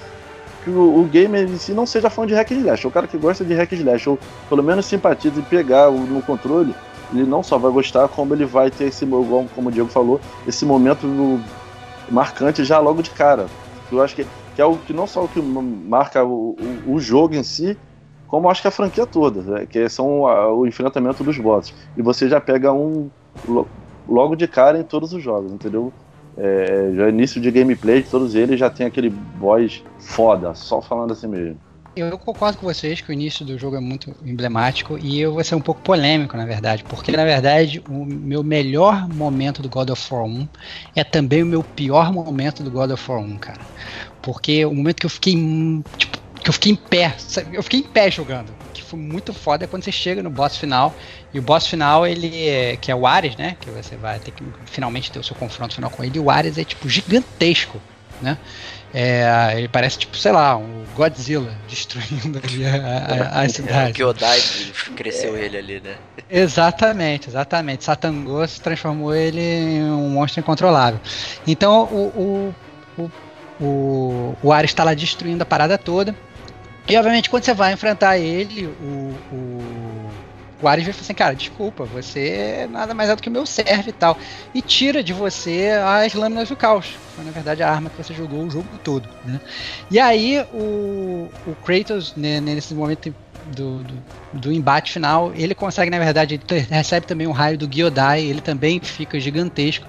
que 0.64 0.70
o, 0.70 1.01
o 1.01 1.05
gamer 1.05 1.45
em 1.45 1.59
si 1.59 1.72
não 1.72 1.84
seja 1.84 2.09
fã 2.09 2.26
de 2.26 2.34
hack 2.34 2.51
and 2.53 2.57
slash. 2.57 2.87
O 2.87 2.91
cara 2.91 3.07
que 3.07 3.18
gosta 3.18 3.45
de 3.45 3.55
hack 3.55 3.72
and 3.72 3.76
slash, 3.76 4.09
ou 4.09 4.18
pelo 4.49 4.62
menos 4.62 4.87
simpatiza 4.87 5.39
e 5.39 5.43
pegar 5.43 5.91
o, 5.91 5.99
no 5.99 6.22
controle, 6.22 6.74
ele 7.12 7.24
não 7.24 7.43
só 7.43 7.59
vai 7.59 7.70
gostar, 7.70 8.09
como 8.09 8.34
ele 8.34 8.45
vai 8.45 8.70
ter 8.70 8.84
esse, 8.84 9.07
como 9.07 9.68
o 9.68 9.72
Diego 9.72 9.89
falou, 9.89 10.20
esse 10.47 10.64
momento 10.64 11.07
marcante 12.11 12.64
já 12.64 12.78
logo 12.78 13.02
de 13.02 13.11
cara. 13.11 13.52
Eu 13.90 14.00
acho 14.02 14.14
que, 14.14 14.26
que 14.54 14.61
é 14.62 14.64
o 14.64 14.80
que 14.80 14.92
não 14.92 15.07
só 15.07 15.24
o 15.24 15.28
que 15.28 15.40
marca 15.40 16.24
o, 16.24 16.82
o, 16.84 16.94
o 16.94 17.00
jogo 17.00 17.34
em 17.34 17.42
si, 17.42 17.80
como 18.26 18.50
acho 18.50 18.62
que 18.62 18.68
a 18.68 18.70
franquia 18.70 19.07
toda, 19.07 19.42
né? 19.42 19.66
que 19.66 19.88
são 19.88 20.26
a, 20.26 20.52
o 20.52 20.66
enfrentamento 20.66 21.22
dos 21.24 21.38
bosses. 21.38 21.74
E 21.96 22.02
você 22.02 22.28
já 22.28 22.40
pega 22.40 22.72
um 22.72 23.11
logo 24.07 24.36
de 24.36 24.48
cara 24.48 24.78
em 24.78 24.84
todos 24.84 25.12
os 25.12 25.22
jogos, 25.22 25.52
entendeu? 25.52 25.94
É, 26.36 26.92
já 26.94 27.09
início 27.09 27.40
de 27.40 27.50
gameplay, 27.50 28.02
todos 28.04 28.34
eles 28.34 28.59
já 28.61 28.70
tem 28.70 28.86
aquele 28.86 29.09
boss 29.11 29.82
foda, 29.98 30.54
só 30.54 30.82
falando 30.82 31.12
assim 31.12 31.28
mesmo. 31.28 31.61
Eu 31.97 32.18
concordo 32.18 32.59
com 32.59 32.66
vocês 32.66 33.01
que 33.01 33.09
o 33.09 33.12
início 33.14 33.42
do 33.42 33.57
jogo 33.59 33.74
é 33.74 33.80
muito 33.80 34.14
emblemático 34.22 34.99
e 34.99 35.18
eu 35.18 35.32
vou 35.32 35.42
ser 35.42 35.55
um 35.55 35.62
pouco 35.62 35.80
polêmico, 35.80 36.36
na 36.36 36.44
verdade, 36.44 36.84
porque 36.84 37.11
na 37.11 37.24
verdade 37.24 37.82
o 37.88 38.05
meu 38.05 38.44
melhor 38.44 39.09
momento 39.09 39.62
do 39.62 39.68
God 39.70 39.88
of 39.88 40.12
War 40.12 40.26
1 40.26 40.47
é 40.94 41.03
também 41.03 41.42
o 41.42 41.47
meu 41.47 41.64
pior 41.64 42.12
momento 42.12 42.62
do 42.62 42.70
God 42.70 42.90
of 42.90 43.11
War 43.11 43.22
1, 43.22 43.38
cara. 43.38 43.66
Porque 44.20 44.62
o 44.66 44.74
momento 44.74 45.01
que 45.01 45.07
eu 45.07 45.11
fiquei 45.11 45.32
tipo, 45.97 46.18
que 46.44 46.51
eu 46.51 46.53
fiquei 46.53 46.72
em 46.72 46.76
pé, 46.76 47.16
eu 47.51 47.62
fiquei 47.62 47.80
em 47.80 47.84
pé 47.84 48.11
jogando, 48.11 48.55
que 48.74 48.82
foi 48.82 48.99
muito 48.99 49.32
foda 49.32 49.64
é 49.64 49.66
quando 49.66 49.82
você 49.82 49.90
chega 49.90 50.22
no 50.22 50.28
boss 50.28 50.55
final 50.59 50.94
e 51.32 51.38
o 51.38 51.42
boss 51.42 51.66
final 51.66 52.07
ele 52.07 52.47
é, 52.47 52.76
que 52.76 52.90
é 52.90 52.94
o 52.94 53.07
Ares, 53.07 53.36
né, 53.36 53.57
que 53.59 53.70
você 53.70 53.97
vai 53.97 54.20
ter 54.20 54.32
que 54.32 54.44
finalmente 54.66 55.11
ter 55.11 55.18
o 55.18 55.24
seu 55.24 55.34
confronto 55.34 55.74
final 55.74 55.90
com 55.90 56.05
ele, 56.05 56.18
e 56.18 56.20
o 56.20 56.28
Ares 56.28 56.59
é 56.59 56.64
tipo 56.64 56.90
gigantesco, 56.90 57.80
né? 58.20 58.38
É, 58.99 59.53
ele 59.59 59.68
parece 59.68 59.99
tipo, 59.99 60.16
sei 60.16 60.32
lá, 60.32 60.57
um 60.57 60.82
Godzilla 60.94 61.53
destruindo 61.68 62.40
ali 62.42 62.64
a, 62.64 63.34
a, 63.34 63.40
a 63.40 63.44
é, 63.44 63.49
cidade. 63.49 63.90
É, 63.90 63.92
que 63.92 64.03
Odai 64.03 64.40
cresceu 64.97 65.36
é. 65.36 65.40
ele 65.40 65.59
ali, 65.59 65.80
né? 65.80 65.97
Exatamente, 66.30 67.28
exatamente. 67.28 67.84
Satangos 67.84 68.59
transformou 68.59 69.14
ele 69.14 69.38
em 69.38 69.82
um 69.82 70.09
monstro 70.09 70.40
incontrolável. 70.40 70.99
Então 71.47 71.82
o, 71.92 72.55
o, 72.97 73.03
o, 73.03 73.11
o, 73.62 74.36
o 74.42 74.51
Ares 74.51 74.70
está 74.70 74.82
lá 74.82 74.94
destruindo 74.94 75.42
a 75.42 75.47
parada 75.47 75.76
toda. 75.76 76.16
E 76.88 76.97
obviamente 76.97 77.28
quando 77.28 77.44
você 77.44 77.53
vai 77.53 77.74
enfrentar 77.74 78.16
ele, 78.16 78.64
o, 78.64 79.14
o, 79.30 79.62
o 80.61 80.68
Ares 80.68 80.84
vai 80.84 80.92
falar 80.92 81.02
assim, 81.02 81.14
cara, 81.14 81.34
desculpa, 81.34 81.84
você 81.84 82.66
nada 82.70 82.94
mais 82.94 83.11
é 83.11 83.16
do 83.16 83.22
que 83.22 83.28
o 83.28 83.32
meu 83.32 83.44
servo 83.44 83.90
e 83.90 83.92
tal. 83.92 84.16
E 84.54 84.62
tira 84.62 85.02
de 85.02 85.12
você 85.12 85.70
as 86.04 86.14
lâminas 86.14 86.48
do 86.48 86.57
caos. 86.57 86.96
Foi 87.14 87.24
na 87.24 87.30
verdade 87.30 87.62
a 87.62 87.70
arma 87.70 87.90
que 87.90 87.96
você 88.02 88.14
jogou 88.14 88.42
o 88.42 88.50
jogo 88.50 88.66
todo. 88.82 89.09
Né? 89.24 89.40
E 89.90 89.98
aí 89.98 90.40
o, 90.52 91.28
o 91.46 91.54
Kratos, 91.64 92.14
né, 92.16 92.40
nesse 92.40 92.74
momento 92.74 93.14
do, 93.54 93.78
do, 93.78 93.94
do, 94.32 94.52
embate 94.52 94.92
final, 94.92 95.32
ele 95.34 95.54
consegue, 95.54 95.90
na 95.90 95.98
verdade, 95.98 96.40
ele 96.50 96.61
recebe 96.68 97.07
também 97.07 97.26
um 97.26 97.32
raio 97.32 97.57
do 97.57 97.68
Gyodai, 97.68 98.22
ele 98.22 98.40
também 98.40 98.80
fica 98.80 99.20
gigantesco. 99.20 99.86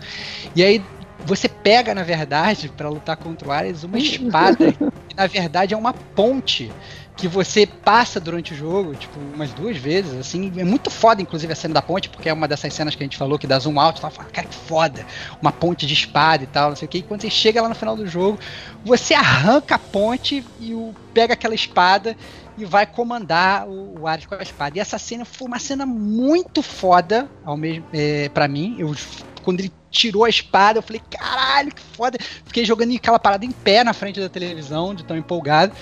E 0.55 0.63
aí 0.63 0.83
você 1.25 1.49
pega, 1.49 1.95
na 1.95 2.03
verdade, 2.03 2.69
para 2.69 2.89
lutar 2.89 3.17
contra 3.17 3.47
o 3.47 3.51
Ares, 3.51 3.83
uma 3.83 3.97
espada 3.99 4.71
que 4.71 5.15
na 5.15 5.27
verdade 5.27 5.73
é 5.73 5.77
uma 5.77 5.93
ponte 5.93 6.71
que 7.17 7.27
você 7.27 7.65
passa 7.65 8.19
durante 8.19 8.53
o 8.53 8.55
jogo, 8.55 8.95
tipo, 8.95 9.19
umas 9.33 9.51
duas 9.51 9.75
vezes, 9.75 10.13
assim, 10.13 10.53
é 10.55 10.63
muito 10.63 10.91
foda, 10.91 11.19
inclusive, 11.19 11.51
a 11.51 11.55
cena 11.55 11.73
da 11.73 11.81
ponte, 11.81 12.09
porque 12.09 12.29
é 12.29 12.33
uma 12.33 12.47
dessas 12.47 12.71
cenas 12.71 12.93
que 12.93 13.01
a 13.01 13.05
gente 13.05 13.17
falou 13.17 13.39
que 13.39 13.47
dá 13.47 13.57
zoom 13.57 13.79
out, 13.79 13.97
e 13.97 14.01
fala, 14.01 14.29
cara, 14.31 14.47
que 14.47 14.55
foda, 14.55 15.03
uma 15.41 15.51
ponte 15.51 15.87
de 15.87 15.93
espada 15.93 16.43
e 16.43 16.47
tal, 16.47 16.69
não 16.69 16.75
sei 16.75 16.85
o 16.85 16.89
que, 16.89 16.99
e 16.99 17.01
quando 17.01 17.21
você 17.21 17.29
chega 17.29 17.59
lá 17.59 17.67
no 17.67 17.73
final 17.73 17.95
do 17.95 18.07
jogo, 18.07 18.37
você 18.85 19.15
arranca 19.15 19.75
a 19.75 19.79
ponte 19.79 20.45
e 20.59 20.75
o, 20.75 20.93
pega 21.11 21.33
aquela 21.33 21.55
espada 21.55 22.15
e 22.55 22.65
vai 22.65 22.85
comandar 22.85 23.67
o, 23.67 24.01
o 24.01 24.07
Ares 24.07 24.27
com 24.27 24.35
a 24.35 24.41
espada. 24.41 24.77
E 24.77 24.79
essa 24.79 24.99
cena 24.99 25.25
foi 25.25 25.47
uma 25.47 25.59
cena 25.59 25.87
muito 25.87 26.61
foda, 26.61 27.27
ao 27.43 27.57
mesmo, 27.57 27.83
é, 27.91 28.29
para 28.29 28.47
mim, 28.47 28.75
eu 28.77 28.95
quando 29.43 29.61
ele 29.61 29.71
tirou 29.89 30.25
a 30.25 30.29
espada, 30.29 30.79
eu 30.79 30.83
falei, 30.83 31.01
caralho, 31.09 31.73
que 31.73 31.81
foda. 31.81 32.17
Fiquei 32.19 32.65
jogando 32.65 32.93
aquela 32.93 33.17
parada 33.17 33.45
em 33.45 33.51
pé 33.51 33.81
na 33.81 33.93
frente 33.93 34.19
da 34.19 34.27
televisão, 34.27 34.93
de 34.93 35.05
tão 35.05 35.15
empolgado. 35.15 35.73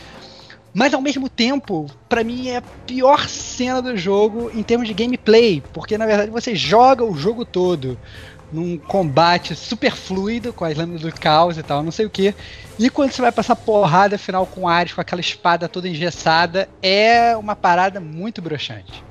Mas 0.76 0.93
ao 0.93 1.01
mesmo 1.01 1.30
tempo, 1.30 1.89
para 2.09 2.21
mim 2.21 2.49
é 2.49 2.57
a 2.57 2.63
pior 2.86 3.30
cena 3.30 3.82
do 3.82 3.95
jogo 3.95 4.51
em 4.53 4.61
termos 4.61 4.86
de 4.89 4.93
gameplay, 4.93 5.63
porque 5.71 5.97
na 5.97 6.05
verdade 6.05 6.30
você 6.30 6.53
joga 6.53 7.05
o 7.05 7.15
jogo 7.15 7.45
todo 7.45 7.97
num 8.51 8.78
combate 8.78 9.55
super 9.55 9.95
fluido 9.95 10.51
com 10.51 10.65
as 10.65 10.78
lâminas 10.78 11.01
do 11.01 11.13
caos 11.13 11.57
e 11.57 11.63
tal, 11.63 11.82
não 11.82 11.93
sei 11.93 12.05
o 12.05 12.09
que. 12.09 12.36
E 12.78 12.89
quando 12.89 13.13
você 13.13 13.21
vai 13.21 13.32
passar 13.32 13.55
porrada 13.55 14.17
final 14.17 14.45
com 14.45 14.67
Ares 14.67 14.91
com 14.91 14.99
aquela 14.99 15.21
espada 15.21 15.69
toda 15.69 15.88
engessada, 15.88 16.67
é 16.82 17.38
uma 17.38 17.55
parada 17.55 18.01
muito 18.01 18.41
broxante. 18.41 19.01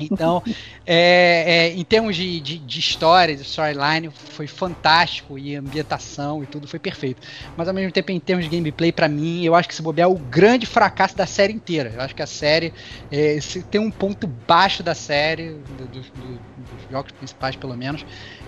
Então, 0.00 0.42
é, 0.86 1.44
é, 1.46 1.68
em 1.74 1.84
termos 1.84 2.16
de, 2.16 2.40
de, 2.40 2.58
de 2.58 2.80
história, 2.80 3.36
de 3.36 3.42
storyline, 3.42 4.10
foi 4.10 4.46
fantástico 4.46 5.38
e 5.38 5.54
ambientação 5.54 6.42
e 6.42 6.46
tudo 6.46 6.66
foi 6.66 6.78
perfeito. 6.78 7.22
Mas 7.56 7.68
ao 7.68 7.74
mesmo 7.74 7.92
tempo, 7.92 8.10
em 8.10 8.20
termos 8.20 8.48
de 8.48 8.56
gameplay, 8.56 8.92
para 8.92 9.08
mim, 9.08 9.44
eu 9.44 9.54
acho 9.54 9.68
que 9.68 9.74
se 9.74 9.82
bobear 9.82 10.08
é 10.08 10.12
o 10.12 10.16
grande 10.16 10.66
fracasso 10.66 11.16
da 11.16 11.26
série 11.26 11.52
inteira. 11.52 11.92
Eu 11.94 12.00
acho 12.00 12.14
que 12.14 12.22
a 12.22 12.26
série 12.26 12.72
é, 13.10 13.38
tem 13.70 13.80
um 13.80 13.90
ponto 13.90 14.26
baixo 14.26 14.82
da 14.82 14.94
série, 14.94 15.50
do, 15.50 15.86
do, 15.86 16.00
do, 16.00 16.40
dos 16.56 16.90
jogos 16.90 17.12
principais 17.12 17.56
pelo 17.56 17.76
menos, 17.76 18.04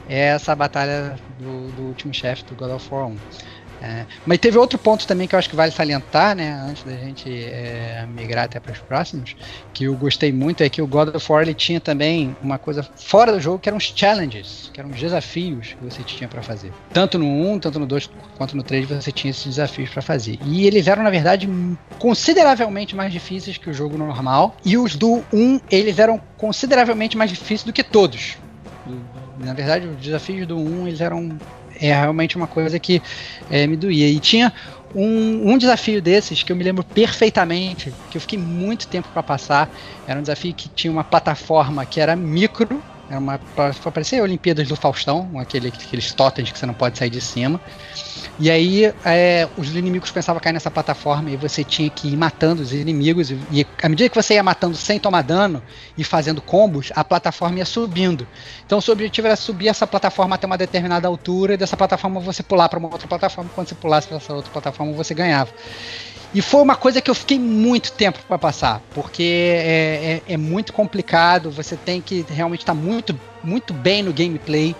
é 0.09 0.27
essa 0.29 0.55
batalha 0.55 1.18
do, 1.39 1.68
do 1.72 1.83
último 1.83 2.12
chefe 2.12 2.45
do 2.45 2.55
God 2.55 2.72
of 2.72 2.89
War 2.93 3.07
1. 3.09 3.16
É, 3.83 4.07
mas 4.25 4.39
teve 4.39 4.57
outro 4.57 4.79
ponto 4.79 5.07
também 5.07 5.29
que 5.29 5.35
eu 5.35 5.39
acho 5.39 5.51
que 5.51 5.57
vale 5.57 5.70
salientar, 5.70 6.35
né, 6.35 6.53
antes 6.68 6.83
da 6.85 6.93
gente 6.93 7.29
é, 7.29 8.07
migrar 8.09 8.45
até 8.45 8.59
para 8.59 8.72
os 8.72 8.79
próximos, 8.79 9.37
que 9.72 9.85
eu 9.85 9.95
gostei 9.95 10.33
muito 10.33 10.62
é 10.62 10.68
que 10.68 10.81
o 10.81 10.87
God 10.87 11.14
of 11.14 11.33
War 11.33 11.43
ele 11.43 11.55
tinha 11.55 11.81
também 11.81 12.35
uma 12.43 12.59
coisa 12.59 12.83
fora 12.97 13.33
do 13.33 13.41
jogo 13.41 13.59
que 13.59 13.68
eram 13.68 13.79
os 13.79 13.93
challenges, 13.95 14.70
que 14.72 14.81
eram 14.81 14.91
os 14.91 14.99
desafios 14.99 15.75
que 15.75 15.85
você 15.85 16.03
tinha 16.03 16.29
para 16.29 16.43
fazer. 16.43 16.72
Tanto 16.93 17.18
no 17.18 17.27
1, 17.27 17.59
tanto 17.61 17.79
no 17.79 17.87
2 17.87 18.11
quanto 18.37 18.57
no 18.57 18.62
3 18.62 18.87
você 18.87 19.12
tinha 19.12 19.31
esses 19.31 19.45
desafios 19.45 19.91
para 19.91 20.03
fazer. 20.03 20.39
E 20.47 20.66
eles 20.66 20.87
eram 20.87 21.03
na 21.03 21.11
verdade 21.11 21.49
consideravelmente 21.99 22.97
mais 22.97 23.12
difíceis 23.12 23.59
que 23.59 23.68
o 23.68 23.75
jogo 23.75 23.99
normal, 23.99 24.57
e 24.64 24.79
os 24.79 24.97
do 24.97 25.22
1 25.33 25.61
eles 25.70 25.99
eram 25.99 26.20
consideravelmente 26.37 27.16
mais 27.16 27.31
difíceis 27.31 27.64
do 27.64 27.72
que 27.72 27.83
todos. 27.83 28.37
Na 29.39 29.53
verdade, 29.53 29.87
os 29.87 29.97
desafios 29.97 30.47
do 30.47 30.57
1 30.59 30.89
eles 30.89 31.01
eram 31.01 31.39
é 31.81 31.93
realmente 31.93 32.37
uma 32.37 32.47
coisa 32.47 32.79
que 32.79 33.03
é, 33.51 33.66
me 33.66 33.77
doía. 33.77 34.09
E 34.09 34.20
tinha 34.20 34.53
um, 34.95 35.53
um, 35.53 35.59
desafio 35.59 36.01
desses 36.01 36.43
que 36.43 36.53
eu 36.53 36.57
me 36.57 36.62
lembro 36.62 36.85
perfeitamente, 36.85 37.93
que 38.11 38.16
eu 38.16 38.20
fiquei 38.20 38.39
muito 38.39 38.87
tempo 38.87 39.09
para 39.12 39.22
passar. 39.22 39.70
Era 40.07 40.18
um 40.18 40.22
desafio 40.22 40.55
que 40.55 40.68
tinha 40.68 40.93
uma 40.93 41.05
plataforma 41.05 41.85
que 41.85 42.01
era 42.01 42.14
micro, 42.14 42.83
Era 43.09 43.18
uma. 43.18 43.39
Parecia 43.93 44.22
Olimpíadas 44.22 44.68
do 44.68 44.77
Faustão, 44.77 45.39
aquele, 45.39 45.68
aqueles 45.68 46.12
totens 46.12 46.51
que 46.51 46.59
você 46.59 46.66
não 46.66 46.75
pode 46.75 46.99
sair 46.99 47.11
de 47.11 47.20
cima. 47.20 47.61
E 48.39 48.51
aí 48.51 48.93
é, 49.05 49.49
os 49.57 49.74
inimigos 49.76 50.12
a 50.16 50.41
cair 50.41 50.53
nessa 50.53 50.70
plataforma 50.70 51.30
e 51.30 51.37
você 51.37 51.62
tinha 51.62 51.89
que 51.89 52.09
ir 52.09 52.16
matando 52.16 52.62
os 52.62 52.72
inimigos. 52.72 53.30
E, 53.30 53.39
e 53.51 53.66
à 53.82 53.89
medida 53.89 54.09
que 54.09 54.14
você 54.14 54.35
ia 54.35 54.43
matando 54.43 54.76
sem 54.76 54.99
tomar 54.99 55.22
dano 55.22 55.62
e 55.97 56.03
fazendo 56.03 56.43
combos, 56.43 56.91
a 56.97 57.05
plataforma 57.05 57.59
ia 57.59 57.64
subindo. 57.64 58.26
Então 58.66 58.78
o 58.78 58.82
seu 58.82 58.93
objetivo 58.93 59.28
era 59.28 59.37
subir 59.37 59.68
essa 59.68 59.87
plataforma 59.87 60.35
até 60.35 60.47
uma 60.47 60.59
determinada 60.59 61.07
altura 61.07 61.55
e 61.55 61.57
dessa 61.57 61.76
plataforma 61.76 62.20
você 62.20 62.43
pular 62.43 62.68
para 62.68 62.78
uma 62.78 62.89
outra 62.91 63.07
plataforma. 63.07 63.51
Quando 63.55 63.68
você 63.68 63.74
pulasse 63.76 64.09
para 64.09 64.16
essa 64.16 64.35
outra 64.35 64.51
plataforma, 64.51 64.93
você 64.93 65.14
ganhava. 65.14 65.53
E 66.35 66.43
foi 66.43 66.61
uma 66.62 66.74
coisa 66.74 67.01
que 67.01 67.09
eu 67.09 67.14
fiquei 67.14 67.39
muito 67.39 67.93
tempo 67.93 68.18
para 68.26 68.37
passar, 68.37 68.82
porque 68.93 69.22
é, 69.22 70.22
é, 70.26 70.35
é, 70.35 70.37
muito 70.37 70.72
complicado, 70.72 71.49
você 71.49 71.76
tem 71.76 72.01
que 72.01 72.26
realmente 72.28 72.62
estar 72.62 72.74
tá 72.74 72.80
muito, 72.80 73.18
muito 73.41 73.72
bem 73.72 74.03
no 74.03 74.12
gameplay 74.12 74.74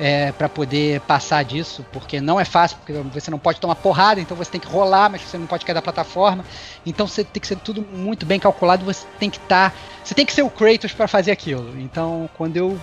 é, 0.00 0.32
para 0.32 0.48
poder 0.48 1.00
passar 1.02 1.44
disso, 1.44 1.84
porque 1.92 2.20
não 2.20 2.40
é 2.40 2.44
fácil, 2.44 2.78
porque 2.78 2.92
você 3.12 3.30
não 3.30 3.38
pode 3.38 3.60
tomar 3.60 3.74
porrada, 3.74 4.20
então 4.20 4.34
você 4.34 4.50
tem 4.50 4.60
que 4.60 4.66
rolar, 4.66 5.10
mas 5.10 5.20
você 5.20 5.36
não 5.36 5.46
pode 5.46 5.64
cair 5.64 5.74
da 5.74 5.82
plataforma. 5.82 6.42
Então 6.86 7.06
você 7.06 7.22
tem 7.22 7.40
que 7.40 7.46
ser 7.46 7.56
tudo 7.56 7.86
muito 7.92 8.24
bem 8.24 8.40
calculado, 8.40 8.84
você 8.84 9.06
tem 9.18 9.28
que 9.28 9.36
estar. 9.36 9.70
Tá, 9.70 9.76
você 10.02 10.14
tem 10.14 10.24
que 10.24 10.32
ser 10.32 10.42
o 10.42 10.48
Kratos 10.48 10.92
para 10.92 11.06
fazer 11.06 11.30
aquilo. 11.30 11.78
Então, 11.78 12.30
quando 12.36 12.56
eu 12.56 12.80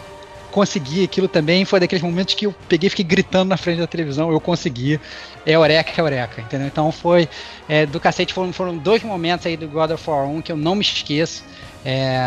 consegui 0.51 1.03
aquilo 1.03 1.28
também. 1.28 1.65
Foi 1.65 1.80
daqueles 1.80 2.03
momentos 2.03 2.34
que 2.34 2.45
eu 2.45 2.55
peguei 2.68 2.88
e 2.88 2.89
fiquei 2.89 3.05
gritando 3.05 3.49
na 3.49 3.57
frente 3.57 3.80
da 3.80 3.88
televisão. 3.88 4.32
Eu 4.32 4.39
consegui. 4.39 4.99
É 5.45 5.51
Eureka, 5.51 5.91
é 5.95 6.01
Eureka, 6.01 6.41
entendeu? 6.41 6.68
Então 6.68 6.91
foi 6.91 7.28
é, 7.68 7.86
do 7.86 7.99
cacete. 7.99 8.34
Foram, 8.34 8.53
foram 8.53 8.78
dois 8.78 9.03
momentos 9.03 9.45
aí 9.45 9.57
do 9.57 9.68
God 9.68 9.91
of 9.91 10.09
War 10.09 10.26
1 10.26 10.41
que 10.41 10.51
eu 10.51 10.57
não 10.57 10.76
me 10.76 10.82
esqueço. 10.82 11.43
É, 11.86 12.18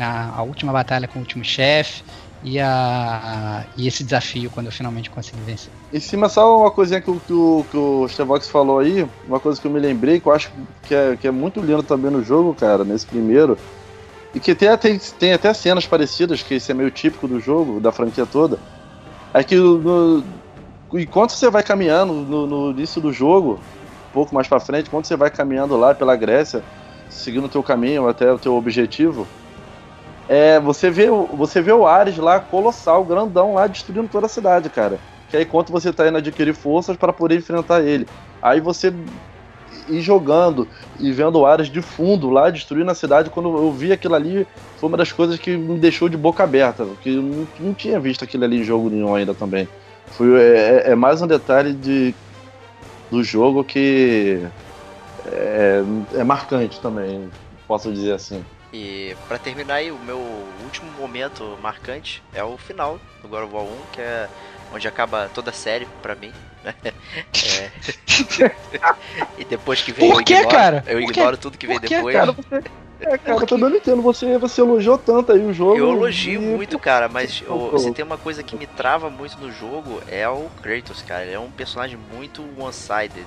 a, 0.00 0.32
a 0.36 0.42
última 0.42 0.72
batalha 0.72 1.06
com 1.08 1.18
o 1.18 1.22
último 1.22 1.44
chefe 1.44 2.02
e, 2.42 2.58
a, 2.60 3.64
e 3.76 3.86
esse 3.88 4.04
desafio 4.04 4.50
quando 4.50 4.66
eu 4.66 4.72
finalmente 4.72 5.10
consegui 5.10 5.40
vencer. 5.42 5.70
Em 5.92 6.00
cima, 6.00 6.28
só 6.28 6.60
uma 6.60 6.70
coisinha 6.70 7.00
que, 7.00 7.12
que, 7.20 7.32
o, 7.32 7.64
que 7.70 7.76
o 7.76 8.08
Stevox 8.08 8.48
falou 8.48 8.78
aí, 8.78 9.06
uma 9.26 9.40
coisa 9.40 9.60
que 9.60 9.66
eu 9.66 9.70
me 9.70 9.80
lembrei, 9.80 10.20
que 10.20 10.26
eu 10.26 10.32
acho 10.32 10.50
que 10.82 10.94
é, 10.94 11.16
que 11.16 11.26
é 11.26 11.30
muito 11.30 11.60
lindo 11.60 11.82
também 11.82 12.10
no 12.10 12.22
jogo, 12.22 12.54
cara, 12.54 12.84
nesse 12.84 13.06
primeiro, 13.06 13.58
e 14.34 14.40
que 14.40 14.54
tem, 14.54 14.76
tem, 14.76 14.98
tem 14.98 15.32
até 15.32 15.52
cenas 15.52 15.86
parecidas, 15.86 16.42
que 16.42 16.54
isso 16.54 16.70
é 16.70 16.74
meio 16.74 16.90
típico 16.90 17.26
do 17.26 17.40
jogo, 17.40 17.80
da 17.80 17.90
franquia 17.90 18.26
toda. 18.26 18.58
É 19.34 19.42
que 19.42 19.56
no, 19.56 20.22
enquanto 20.94 21.32
você 21.32 21.50
vai 21.50 21.62
caminhando 21.62 22.12
no, 22.12 22.46
no, 22.46 22.70
início 22.70 23.00
do 23.00 23.12
jogo, 23.12 23.58
um 24.10 24.12
pouco 24.12 24.34
mais 24.34 24.46
para 24.46 24.60
frente, 24.60 24.90
quando 24.90 25.06
você 25.06 25.16
vai 25.16 25.30
caminhando 25.30 25.76
lá 25.76 25.94
pela 25.94 26.14
Grécia, 26.14 26.62
seguindo 27.10 27.46
o 27.46 27.48
teu 27.48 27.62
caminho 27.62 28.08
até 28.08 28.30
o 28.32 28.38
teu 28.38 28.54
objetivo, 28.54 29.26
é, 30.28 30.60
você, 30.60 30.90
vê, 30.90 31.08
você 31.32 31.62
vê 31.62 31.72
o 31.72 31.86
Ares 31.86 32.18
lá, 32.18 32.38
colossal, 32.38 33.04
grandão 33.04 33.54
lá, 33.54 33.66
destruindo 33.66 34.08
toda 34.08 34.26
a 34.26 34.28
cidade, 34.28 34.68
cara. 34.68 34.98
Que 35.30 35.36
aí 35.36 35.42
enquanto 35.42 35.72
você 35.72 35.92
tá 35.92 36.06
indo 36.06 36.18
adquirir 36.18 36.54
forças 36.54 36.96
para 36.96 37.12
poder 37.12 37.36
enfrentar 37.36 37.82
ele. 37.82 38.06
Aí 38.42 38.60
você 38.60 38.92
ir 39.88 40.00
jogando 40.00 40.68
e 40.98 41.10
vendo 41.10 41.46
áreas 41.46 41.68
de 41.68 41.80
fundo 41.80 42.28
lá 42.28 42.50
destruindo 42.50 42.90
a 42.90 42.94
cidade. 42.94 43.30
Quando 43.30 43.56
eu 43.56 43.72
vi 43.72 43.90
aquilo 43.90 44.14
ali, 44.14 44.46
foi 44.76 44.88
uma 44.88 44.98
das 44.98 45.12
coisas 45.12 45.38
que 45.38 45.56
me 45.56 45.78
deixou 45.78 46.08
de 46.08 46.16
boca 46.16 46.44
aberta, 46.44 46.84
porque 46.84 47.10
eu 47.10 47.22
não, 47.22 47.48
não 47.58 47.74
tinha 47.74 47.98
visto 47.98 48.22
aquilo 48.22 48.44
ali 48.44 48.60
em 48.60 48.64
jogo 48.64 48.90
nenhum 48.90 49.14
ainda 49.14 49.34
também. 49.34 49.66
Foi, 50.08 50.38
é, 50.40 50.90
é 50.90 50.94
mais 50.94 51.22
um 51.22 51.26
detalhe 51.26 51.72
de, 51.72 52.14
do 53.10 53.22
jogo 53.22 53.64
que 53.64 54.40
é, 55.26 55.82
é 56.14 56.24
marcante 56.24 56.80
também, 56.80 57.30
posso 57.66 57.90
dizer 57.92 58.12
assim. 58.12 58.44
E 58.72 59.16
para 59.26 59.38
terminar 59.38 59.74
aí, 59.74 59.90
o 59.90 59.98
meu 59.98 60.18
último 60.64 60.90
momento 60.92 61.58
marcante 61.62 62.22
é 62.34 62.44
o 62.44 62.58
final 62.58 63.00
do 63.22 63.28
God 63.28 63.44
of 63.44 63.54
War 63.54 63.64
1, 63.64 63.68
que 63.92 64.00
é 64.00 64.28
onde 64.72 64.86
acaba 64.86 65.30
toda 65.32 65.50
a 65.50 65.54
série 65.54 65.86
para 66.02 66.14
mim. 66.14 66.32
Né? 66.62 66.74
É... 67.60 67.70
e 69.38 69.44
depois 69.44 69.80
que 69.80 69.92
vem 69.92 70.10
Por 70.10 70.24
que, 70.24 70.32
eu 70.32 70.38
ignoro, 70.38 70.56
cara? 70.56 70.84
eu 70.88 71.00
ignoro 71.00 71.36
tudo 71.36 71.56
que 71.56 71.68
vem 71.68 71.78
depois. 71.78 72.16
Cara, 72.16 72.32
você... 72.34 72.64
É, 73.00 73.16
cara, 73.16 73.38
eu 73.38 73.46
também 73.46 73.70
não 73.70 73.76
entendo. 73.76 74.02
Você, 74.02 74.36
você 74.38 74.60
elogiou 74.60 74.98
tanto 74.98 75.32
aí 75.32 75.40
o 75.40 75.52
jogo. 75.52 75.76
Eu 75.76 75.92
elogio 75.92 76.42
e... 76.42 76.44
muito, 76.44 76.78
cara, 76.78 77.08
mas 77.08 77.42
eu, 77.46 77.70
você 77.70 77.92
tem 77.92 78.04
uma 78.04 78.18
coisa 78.18 78.42
que 78.42 78.56
me 78.56 78.66
trava 78.66 79.08
muito 79.08 79.38
no 79.38 79.52
jogo, 79.52 80.02
é 80.08 80.28
o 80.28 80.50
Kratos, 80.60 81.00
cara. 81.02 81.24
Ele 81.24 81.34
é 81.34 81.38
um 81.38 81.50
personagem 81.50 81.98
muito 82.12 82.44
one-sided. 82.58 83.26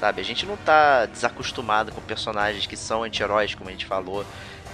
Sabe? 0.00 0.20
A 0.20 0.24
gente 0.24 0.44
não 0.46 0.56
tá 0.56 1.06
desacostumado 1.06 1.92
com 1.92 2.00
personagens 2.00 2.66
que 2.66 2.76
são 2.76 3.02
anti-heróis, 3.02 3.54
como 3.54 3.68
a 3.68 3.72
gente 3.72 3.86
falou. 3.86 4.24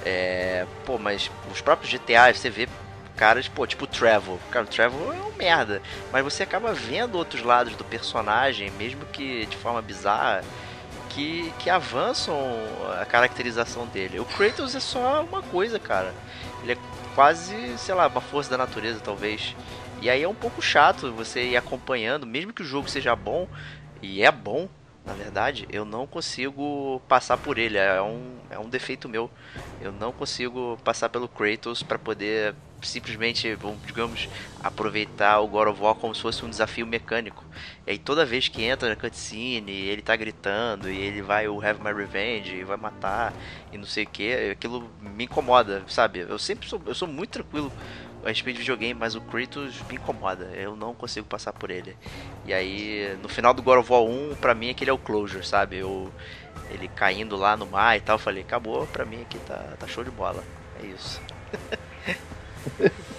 É, 0.04 0.66
pô, 0.84 0.98
mas 0.98 1.30
os 1.50 1.60
próprios 1.60 1.92
GTA, 1.92 2.32
você 2.32 2.48
vê 2.48 2.68
caras, 3.16 3.48
pô, 3.48 3.66
tipo 3.66 3.84
o 3.84 3.86
Travel. 3.86 4.40
Cara, 4.50 4.64
o 4.64 4.68
Travel 4.68 5.12
é 5.12 5.16
um 5.16 5.36
merda. 5.36 5.82
Mas 6.10 6.24
você 6.24 6.42
acaba 6.42 6.72
vendo 6.72 7.16
outros 7.16 7.42
lados 7.42 7.76
do 7.76 7.84
personagem, 7.84 8.70
mesmo 8.72 9.04
que 9.06 9.44
de 9.46 9.56
forma 9.58 9.82
bizarra, 9.82 10.42
que, 11.10 11.52
que 11.58 11.68
avançam 11.68 12.34
a 12.98 13.04
caracterização 13.04 13.86
dele. 13.86 14.20
O 14.20 14.24
Kratos 14.24 14.74
é 14.74 14.80
só 14.80 15.22
uma 15.22 15.42
coisa, 15.42 15.78
cara. 15.78 16.14
Ele 16.62 16.72
é 16.72 16.78
quase, 17.14 17.76
sei 17.76 17.94
lá, 17.94 18.06
uma 18.06 18.20
força 18.22 18.50
da 18.50 18.56
natureza, 18.56 19.00
talvez. 19.00 19.54
E 20.00 20.08
aí 20.08 20.22
é 20.22 20.28
um 20.28 20.34
pouco 20.34 20.62
chato 20.62 21.12
você 21.12 21.50
ir 21.50 21.56
acompanhando, 21.56 22.26
mesmo 22.26 22.54
que 22.54 22.62
o 22.62 22.66
jogo 22.66 22.88
seja 22.88 23.14
bom, 23.14 23.46
e 24.00 24.22
é 24.22 24.32
bom, 24.32 24.66
na 25.04 25.14
verdade, 25.14 25.66
eu 25.70 25.84
não 25.84 26.06
consigo 26.06 27.00
passar 27.08 27.36
por 27.38 27.58
ele. 27.58 27.78
É 27.78 28.00
um, 28.02 28.38
é 28.50 28.58
um 28.58 28.68
defeito 28.68 29.08
meu. 29.08 29.30
Eu 29.80 29.92
não 29.92 30.12
consigo 30.12 30.78
passar 30.84 31.08
pelo 31.08 31.28
Kratos 31.28 31.82
para 31.82 31.98
poder 31.98 32.54
simplesmente, 32.82 33.56
digamos, 33.86 34.28
aproveitar 34.62 35.40
o 35.40 35.48
God 35.48 35.68
of 35.68 35.80
War 35.82 35.94
como 35.94 36.14
se 36.14 36.22
fosse 36.22 36.44
um 36.44 36.50
desafio 36.50 36.86
mecânico. 36.86 37.44
E 37.86 37.92
aí 37.92 37.98
toda 37.98 38.24
vez 38.24 38.48
que 38.48 38.62
entra 38.62 38.88
na 38.88 38.96
cutscene, 38.96 39.72
ele 39.72 40.02
tá 40.02 40.16
gritando 40.16 40.90
e 40.90 40.96
ele 40.98 41.22
vai 41.22 41.48
o 41.48 41.60
Have 41.60 41.82
My 41.82 41.92
Revenge 41.92 42.54
e 42.54 42.64
vai 42.64 42.76
matar 42.76 43.34
e 43.72 43.78
não 43.78 43.84
sei 43.84 44.04
o 44.04 44.06
que, 44.06 44.50
aquilo 44.50 44.90
me 45.00 45.24
incomoda, 45.24 45.82
sabe? 45.88 46.20
Eu 46.20 46.38
sempre 46.38 46.68
sou, 46.68 46.80
eu 46.86 46.94
sou 46.94 47.08
muito 47.08 47.30
tranquilo 47.30 47.72
a 48.24 48.28
respeito 48.28 48.56
de 48.56 48.62
videogame, 48.62 48.98
mas 48.98 49.14
o 49.14 49.20
Kratos 49.20 49.80
me 49.88 49.96
incomoda. 49.96 50.44
Eu 50.54 50.76
não 50.76 50.94
consigo 50.94 51.26
passar 51.26 51.52
por 51.52 51.70
ele. 51.70 51.96
E 52.44 52.52
aí, 52.52 53.16
no 53.22 53.28
final 53.28 53.54
do 53.54 53.62
God 53.62 53.78
of 53.78 53.92
War 53.92 54.02
1, 54.02 54.36
pra 54.36 54.54
mim 54.54 54.70
aquele 54.70 54.90
é 54.90 54.92
o 54.92 54.98
closure, 54.98 55.46
sabe? 55.46 55.78
Eu, 55.78 56.12
ele 56.70 56.88
caindo 56.88 57.36
lá 57.36 57.56
no 57.56 57.66
mar 57.66 57.96
e 57.96 58.00
tal, 58.00 58.18
falei, 58.18 58.42
acabou, 58.42 58.86
pra 58.86 59.04
mim 59.04 59.22
aqui 59.22 59.38
tá, 59.40 59.56
tá 59.78 59.86
show 59.86 60.04
de 60.04 60.10
bola. 60.10 60.44
É 60.82 60.86
isso. 60.86 61.20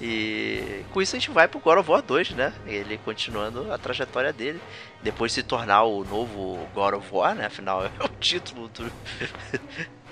E 0.00 0.84
com 0.92 1.00
isso 1.00 1.16
a 1.16 1.18
gente 1.18 1.30
vai 1.30 1.48
pro 1.48 1.58
God 1.58 1.78
of 1.78 1.90
War 1.90 2.02
2, 2.02 2.30
né? 2.32 2.52
Ele 2.66 2.98
continuando 2.98 3.72
a 3.72 3.78
trajetória 3.78 4.32
dele. 4.32 4.60
Depois 5.02 5.32
de 5.32 5.36
se 5.36 5.42
tornar 5.42 5.84
o 5.84 6.04
novo 6.04 6.68
God 6.74 6.94
of 6.94 7.08
War, 7.10 7.34
né? 7.34 7.46
Afinal, 7.46 7.84
é 7.88 8.04
o 8.04 8.08
título 8.20 8.68
do, 8.68 8.92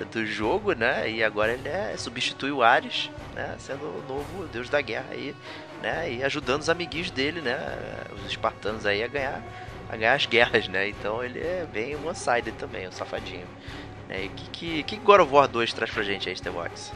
do 0.04 0.26
jogo, 0.26 0.72
né? 0.72 1.10
E 1.10 1.22
agora 1.22 1.52
ele 1.52 1.68
é, 1.68 1.94
substitui 1.96 2.50
o 2.50 2.62
Ares, 2.62 3.10
né? 3.34 3.54
Sendo 3.58 3.84
o 3.84 4.04
novo 4.08 4.46
deus 4.48 4.68
da 4.68 4.80
guerra 4.80 5.06
aí, 5.10 5.34
né? 5.82 6.12
E 6.12 6.22
ajudando 6.22 6.62
os 6.62 6.68
amiguinhos 6.68 7.10
dele, 7.10 7.40
né? 7.40 7.58
Os 8.14 8.26
espartanos 8.26 8.86
aí 8.86 9.02
a 9.02 9.08
ganhar, 9.08 9.42
a 9.88 9.96
ganhar 9.96 10.14
as 10.14 10.26
guerras, 10.26 10.68
né? 10.68 10.88
Então 10.88 11.22
ele 11.22 11.40
é 11.40 11.66
bem 11.72 11.96
one-sided 11.96 12.52
também, 12.58 12.88
um 12.88 12.92
safadinho. 12.92 13.46
Né? 14.08 14.24
E 14.24 14.28
que, 14.28 14.50
que, 14.50 14.82
que 14.82 14.96
God 14.96 15.20
of 15.20 15.32
War 15.32 15.48
2 15.48 15.72
traz 15.72 15.90
pra 15.90 16.02
gente 16.02 16.28
aí, 16.28 16.36
Stevox? 16.36 16.92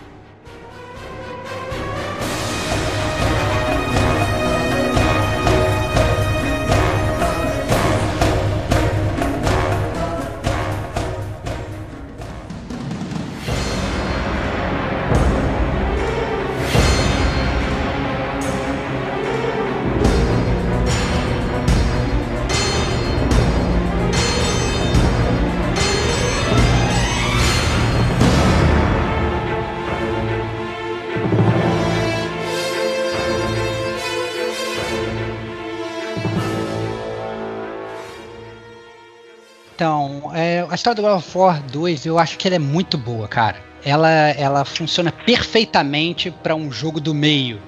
Então, 39.76 40.30
é, 40.34 40.66
a 40.70 40.74
história 40.74 40.96
do 40.96 41.02
God 41.02 41.18
of 41.18 41.36
War 41.38 41.62
2, 41.64 42.06
eu 42.06 42.18
acho 42.18 42.38
que 42.38 42.48
ela 42.48 42.56
é 42.56 42.58
muito 42.58 42.96
boa, 42.96 43.28
cara. 43.28 43.62
Ela, 43.84 44.10
ela 44.30 44.64
funciona 44.64 45.12
perfeitamente 45.12 46.30
para 46.30 46.54
um 46.54 46.72
jogo 46.72 46.98
do 46.98 47.12
meio, 47.12 47.60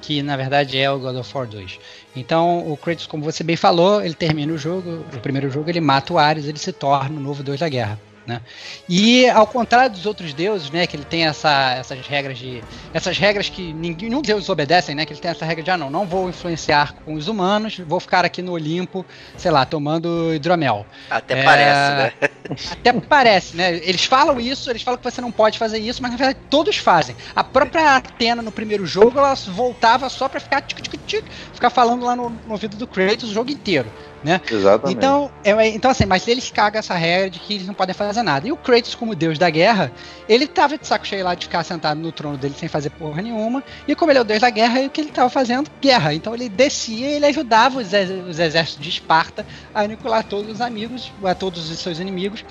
que 0.00 0.22
na 0.22 0.34
verdade 0.34 0.78
é 0.78 0.90
o 0.90 0.98
God 0.98 1.16
of 1.16 1.36
War 1.36 1.46
2. 1.46 1.78
Então, 2.16 2.72
o 2.72 2.74
Kratos, 2.74 3.06
como 3.06 3.22
você 3.22 3.44
bem 3.44 3.54
falou, 3.54 4.02
ele 4.02 4.14
termina 4.14 4.50
o 4.50 4.56
jogo, 4.56 5.04
o 5.14 5.20
primeiro 5.20 5.50
jogo, 5.50 5.68
ele 5.68 5.80
mata 5.82 6.14
o 6.14 6.18
Ares, 6.18 6.46
ele 6.46 6.58
se 6.58 6.72
torna 6.72 7.20
o 7.20 7.22
novo 7.22 7.42
Deus 7.42 7.60
da 7.60 7.68
Guerra. 7.68 8.00
Né? 8.26 8.40
E 8.88 9.28
ao 9.30 9.46
contrário 9.46 9.90
dos 9.90 10.06
outros 10.06 10.32
deuses, 10.32 10.70
né, 10.70 10.86
que 10.86 10.96
ele 10.96 11.04
tem 11.04 11.26
essa, 11.26 11.72
essas 11.72 12.06
regras 12.06 12.38
de 12.38 12.62
essas 12.94 13.18
regras 13.18 13.48
que 13.48 13.72
ninguém, 13.72 14.08
nenhum 14.08 14.22
deus 14.22 14.48
obedecem, 14.48 14.94
né, 14.94 15.04
que 15.04 15.12
ele 15.12 15.20
tem 15.20 15.30
essa 15.30 15.44
regra 15.44 15.64
de 15.64 15.70
ah 15.72 15.76
não, 15.76 15.90
não 15.90 16.06
vou 16.06 16.28
influenciar 16.28 16.94
com 17.04 17.14
os 17.14 17.26
humanos, 17.26 17.78
vou 17.78 17.98
ficar 17.98 18.24
aqui 18.24 18.40
no 18.40 18.52
Olimpo, 18.52 19.04
sei 19.36 19.50
lá, 19.50 19.66
tomando 19.66 20.32
hidromel. 20.34 20.86
Até 21.10 21.40
é, 21.40 21.42
parece, 21.42 21.96
né? 21.96 22.12
Até 22.70 22.92
parece, 22.92 23.56
né? 23.56 23.74
Eles 23.82 24.04
falam 24.04 24.40
isso, 24.40 24.70
eles 24.70 24.82
falam 24.82 24.98
que 24.98 25.04
você 25.04 25.20
não 25.20 25.32
pode 25.32 25.58
fazer 25.58 25.78
isso, 25.78 26.00
mas 26.00 26.12
na 26.12 26.16
verdade 26.16 26.38
todos 26.48 26.76
fazem. 26.76 27.16
A 27.34 27.42
própria 27.42 27.96
Atena 27.96 28.40
no 28.40 28.52
primeiro 28.52 28.86
jogo, 28.86 29.18
ela 29.18 29.34
voltava 29.34 30.08
só 30.08 30.28
para 30.28 30.38
ficar 30.38 30.60
tic, 30.60 30.80
tic, 30.80 31.00
tic, 31.06 31.24
ficar 31.52 31.70
falando 31.70 32.04
lá 32.04 32.14
no, 32.14 32.30
no 32.30 32.52
ouvido 32.52 32.76
do 32.76 32.86
Kratos 32.86 33.30
o 33.30 33.34
jogo 33.34 33.50
inteiro 33.50 33.90
né? 34.24 34.40
Exatamente. 34.50 34.96
Então, 34.96 35.30
é, 35.44 35.68
então 35.68 35.90
assim, 35.90 36.06
mas 36.06 36.26
eles 36.28 36.50
cagam 36.50 36.78
essa 36.78 36.94
regra 36.94 37.30
de 37.30 37.38
que 37.38 37.54
eles 37.54 37.66
não 37.66 37.74
podem 37.74 37.94
fazer 37.94 38.22
nada. 38.22 38.46
E 38.46 38.52
o 38.52 38.56
Kratos, 38.56 38.94
como 38.94 39.14
deus 39.14 39.38
da 39.38 39.50
guerra, 39.50 39.92
ele 40.28 40.46
tava 40.46 40.78
de 40.78 40.86
saco 40.86 41.06
cheio 41.06 41.24
lá 41.24 41.34
de 41.34 41.46
ficar 41.46 41.64
sentado 41.64 42.00
no 42.00 42.12
trono 42.12 42.36
dele 42.36 42.54
sem 42.56 42.68
fazer 42.68 42.90
porra 42.90 43.22
nenhuma. 43.22 43.62
E 43.86 43.94
como 43.94 44.10
ele 44.10 44.18
é 44.18 44.22
o 44.22 44.24
deus 44.24 44.40
da 44.40 44.50
guerra, 44.50 44.80
o 44.80 44.90
que 44.90 45.00
ele 45.00 45.10
tava 45.10 45.28
fazendo? 45.28 45.70
Guerra. 45.80 46.14
Então 46.14 46.34
ele 46.34 46.48
descia 46.48 47.08
e 47.08 47.14
ele 47.14 47.26
ajudava 47.26 47.78
os, 47.78 47.88
os 48.28 48.38
exércitos 48.38 48.82
de 48.82 48.88
Esparta 48.88 49.46
a 49.74 49.82
aniquilar 49.82 50.24
todos 50.24 50.50
os 50.50 50.60
amigos, 50.60 51.12
a 51.24 51.34
todos 51.34 51.70
os 51.70 51.78
seus 51.78 51.98
inimigos 51.98 52.44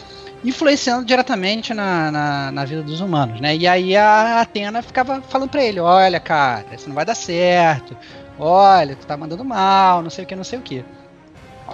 influenciando 0.43 1.05
diretamente 1.05 1.71
na, 1.71 2.11
na, 2.11 2.51
na, 2.51 2.65
vida 2.65 2.81
dos 2.81 2.99
humanos, 2.99 3.39
né? 3.39 3.55
E 3.55 3.67
aí 3.67 3.95
a 3.95 4.41
Atena 4.41 4.81
ficava 4.81 5.21
falando 5.21 5.49
para 5.51 5.63
ele, 5.63 5.79
olha, 5.79 6.19
cara, 6.19 6.65
isso 6.73 6.87
não 6.87 6.95
vai 6.95 7.05
dar 7.05 7.13
certo, 7.13 7.95
olha, 8.39 8.95
tu 8.95 9.05
tá 9.05 9.15
mandando 9.15 9.45
mal, 9.45 10.01
não 10.01 10.09
sei 10.09 10.23
o 10.23 10.27
que, 10.27 10.35
não 10.35 10.43
sei 10.43 10.57
o 10.57 10.61
que. 10.63 10.83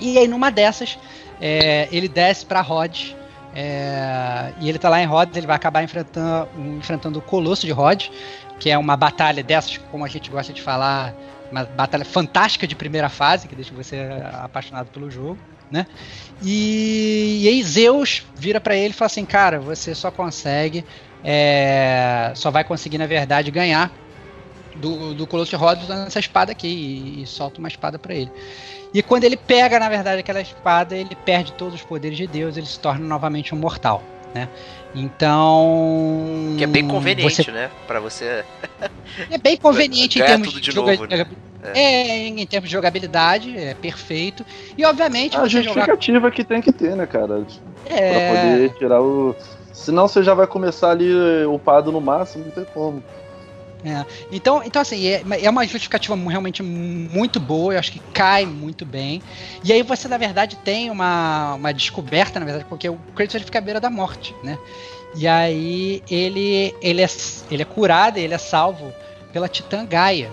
E 0.02 0.18
aí, 0.18 0.28
numa 0.28 0.50
dessas, 0.50 0.98
é, 1.42 1.88
ele 1.92 2.08
desce 2.08 2.46
para 2.46 2.62
Rhodes. 2.62 3.16
É, 3.54 4.54
e 4.60 4.70
ele 4.70 4.78
tá 4.78 4.88
lá 4.90 5.02
em 5.02 5.06
Rhodes, 5.06 5.36
ele 5.36 5.48
vai 5.48 5.56
acabar 5.56 5.84
enfrentando, 5.84 6.48
enfrentando 6.78 7.20
o 7.20 7.22
Colosso 7.22 7.66
de 7.66 7.72
Rhodes, 7.72 8.12
que 8.60 8.70
é 8.70 8.78
uma 8.78 8.96
batalha 8.96 9.42
dessas, 9.44 9.78
como 9.92 10.06
a 10.06 10.08
gente 10.08 10.30
gosta 10.30 10.54
de 10.54 10.62
falar, 10.62 11.14
uma 11.52 11.64
batalha 11.64 12.06
fantástica 12.06 12.68
de 12.68 12.76
primeira 12.76 13.10
fase, 13.10 13.48
que 13.48 13.56
deixa 13.56 13.74
você 13.74 14.10
apaixonado 14.34 14.88
pelo 14.88 15.10
jogo, 15.10 15.38
né? 15.72 15.88
E, 16.44 17.42
e 17.44 17.48
aí 17.48 17.64
Zeus 17.64 18.24
vira 18.36 18.60
para 18.60 18.76
ele 18.76 18.90
e 18.90 18.94
fala 18.94 19.08
assim, 19.08 19.26
cara, 19.26 19.60
você 19.60 19.96
só 19.96 20.12
consegue, 20.12 20.86
é, 21.24 22.32
só 22.36 22.52
vai 22.52 22.64
conseguir 22.64 22.98
na 22.98 23.08
verdade 23.08 23.50
ganhar 23.50 23.92
do, 24.78 25.14
do 25.14 25.28
Colosso 25.28 25.52
de 25.52 25.56
Rhodes 25.56 25.84
usando 25.84 26.08
essa 26.08 26.20
espada 26.20 26.52
aqui 26.52 26.68
e, 26.68 27.24
e 27.24 27.28
solta 27.28 27.60
uma 27.60 27.68
espada 27.68 27.98
para 28.00 28.14
ele. 28.14 28.32
E 28.94 29.04
quando 29.04 29.26
ele 29.26 29.38
pega, 29.38 29.80
na 29.80 29.90
verdade, 29.90 30.20
aquela 30.20 30.42
espada, 30.42 30.96
ele 30.96 31.16
perde 31.26 31.52
todos 31.54 31.76
os 31.76 31.82
poderes 31.82 32.18
de 32.18 32.26
Deus, 32.26 32.58
ele 32.58 32.66
se 32.66 32.80
torna 32.80 33.06
novamente 33.06 33.54
um 33.54 33.58
mortal. 33.58 34.02
Né? 34.34 34.48
Então. 34.94 36.56
Que 36.58 36.64
é 36.64 36.68
bem 36.68 36.88
conveniente, 36.88 37.44
você... 37.44 37.52
né? 37.52 37.70
Para 37.86 38.00
você. 38.00 38.44
É 39.32 39.38
bem 39.38 39.58
conveniente 39.58 40.20
em 40.20 40.24
termos 40.24 40.54
de, 40.54 40.62
de 40.62 40.72
joga... 40.72 41.08
né? 41.08 41.26
é. 41.74 41.82
é. 41.82 42.28
em 42.28 42.46
termos 42.46 42.70
de 42.70 42.74
jogabilidade, 42.74 43.58
é 43.58 43.74
perfeito. 43.74 44.46
E 44.78 44.86
obviamente. 44.86 45.36
A 45.36 45.48
justificativa 45.48 46.20
jogar... 46.20 46.32
que 46.32 46.44
tem 46.44 46.62
que 46.62 46.72
ter, 46.72 46.96
né, 46.96 47.08
cara? 47.08 47.44
É... 47.86 48.12
Pra 48.12 48.42
poder 48.42 48.70
tirar 48.78 49.02
o. 49.02 49.36
Senão 49.74 50.08
você 50.08 50.22
já 50.22 50.34
vai 50.34 50.46
começar 50.46 50.92
ali 50.92 51.12
upado 51.46 51.92
no 51.92 52.02
máximo, 52.02 52.46
não 52.46 52.52
tem 52.52 52.66
como. 52.66 53.02
É. 53.84 54.06
Então, 54.32 54.64
então, 54.64 54.82
assim, 54.82 55.06
é, 55.08 55.24
é, 55.42 55.50
uma 55.50 55.66
justificativa 55.66 56.16
realmente 56.16 56.64
muito 56.64 57.40
boa, 57.40 57.74
eu 57.74 57.80
acho 57.80 57.92
que 57.92 58.00
cai 58.14 58.46
muito 58.46 58.86
bem. 58.86 59.22
E 59.64 59.72
aí 59.72 59.84
você, 59.84 60.08
na 60.08 60.18
verdade, 60.18 60.56
tem 60.58 60.90
uma, 60.90 61.54
uma 61.56 61.74
descoberta, 61.74 62.40
na 62.40 62.46
verdade, 62.46 62.66
porque 62.68 62.90
o 62.90 62.98
Kratos 63.16 63.36
ele 63.36 63.46
fica 63.46 63.60
à 63.60 63.62
beira 63.62 63.80
da 63.80 63.90
morte, 63.90 64.36
né? 64.44 64.58
E 65.16 65.28
aí 65.28 66.04
ele, 66.10 66.76
ele, 66.82 67.02
é, 67.02 67.08
ele 67.52 67.62
é 67.62 67.66
curado, 67.66 68.18
ele 68.18 68.34
é 68.34 68.38
salvo 68.38 68.92
pela 69.32 69.48
Titã 69.48 69.86
Gaia, 69.86 70.32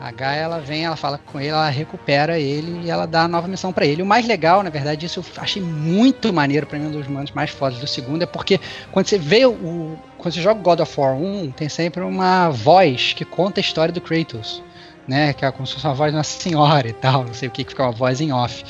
a 0.00 0.10
Gaia 0.10 0.40
ela 0.40 0.58
vem, 0.60 0.86
ela 0.86 0.96
fala 0.96 1.18
com 1.18 1.38
ele, 1.38 1.50
ela 1.50 1.68
recupera 1.68 2.38
ele 2.38 2.86
e 2.86 2.90
ela 2.90 3.04
dá 3.04 3.24
a 3.24 3.28
nova 3.28 3.46
missão 3.46 3.70
para 3.70 3.84
ele. 3.84 4.00
O 4.00 4.06
mais 4.06 4.26
legal, 4.26 4.62
na 4.62 4.70
verdade, 4.70 5.04
isso 5.04 5.20
eu 5.20 5.42
achei 5.42 5.60
muito 5.60 6.32
maneiro 6.32 6.66
para 6.66 6.78
mim, 6.78 6.86
um 6.86 6.90
dos 6.90 7.06
momentos 7.06 7.34
mais 7.34 7.50
fodas 7.50 7.78
do 7.78 7.86
segundo, 7.86 8.22
é 8.22 8.26
porque 8.26 8.58
quando 8.90 9.06
você 9.06 9.18
vê 9.18 9.44
o. 9.44 9.98
Quando 10.16 10.34
você 10.34 10.40
joga 10.40 10.60
God 10.60 10.80
of 10.80 11.00
War 11.00 11.14
1, 11.14 11.50
tem 11.52 11.68
sempre 11.68 12.02
uma 12.02 12.48
voz 12.48 13.12
que 13.12 13.24
conta 13.26 13.60
a 13.60 13.62
história 13.62 13.92
do 13.92 14.00
Kratos. 14.00 14.62
Né, 15.08 15.32
que 15.32 15.44
é 15.44 15.50
como 15.50 15.66
se 15.66 15.74
fosse 15.74 15.86
uma 15.86 15.94
voz 15.94 16.12
de 16.12 16.16
uma 16.16 16.22
senhora 16.22 16.86
e 16.86 16.92
tal, 16.92 17.24
não 17.24 17.34
sei 17.34 17.48
o 17.48 17.50
que, 17.50 17.64
que 17.64 17.70
fica 17.70 17.82
uma 17.82 17.90
voz 17.90 18.20
em 18.20 18.32
off. 18.32 18.62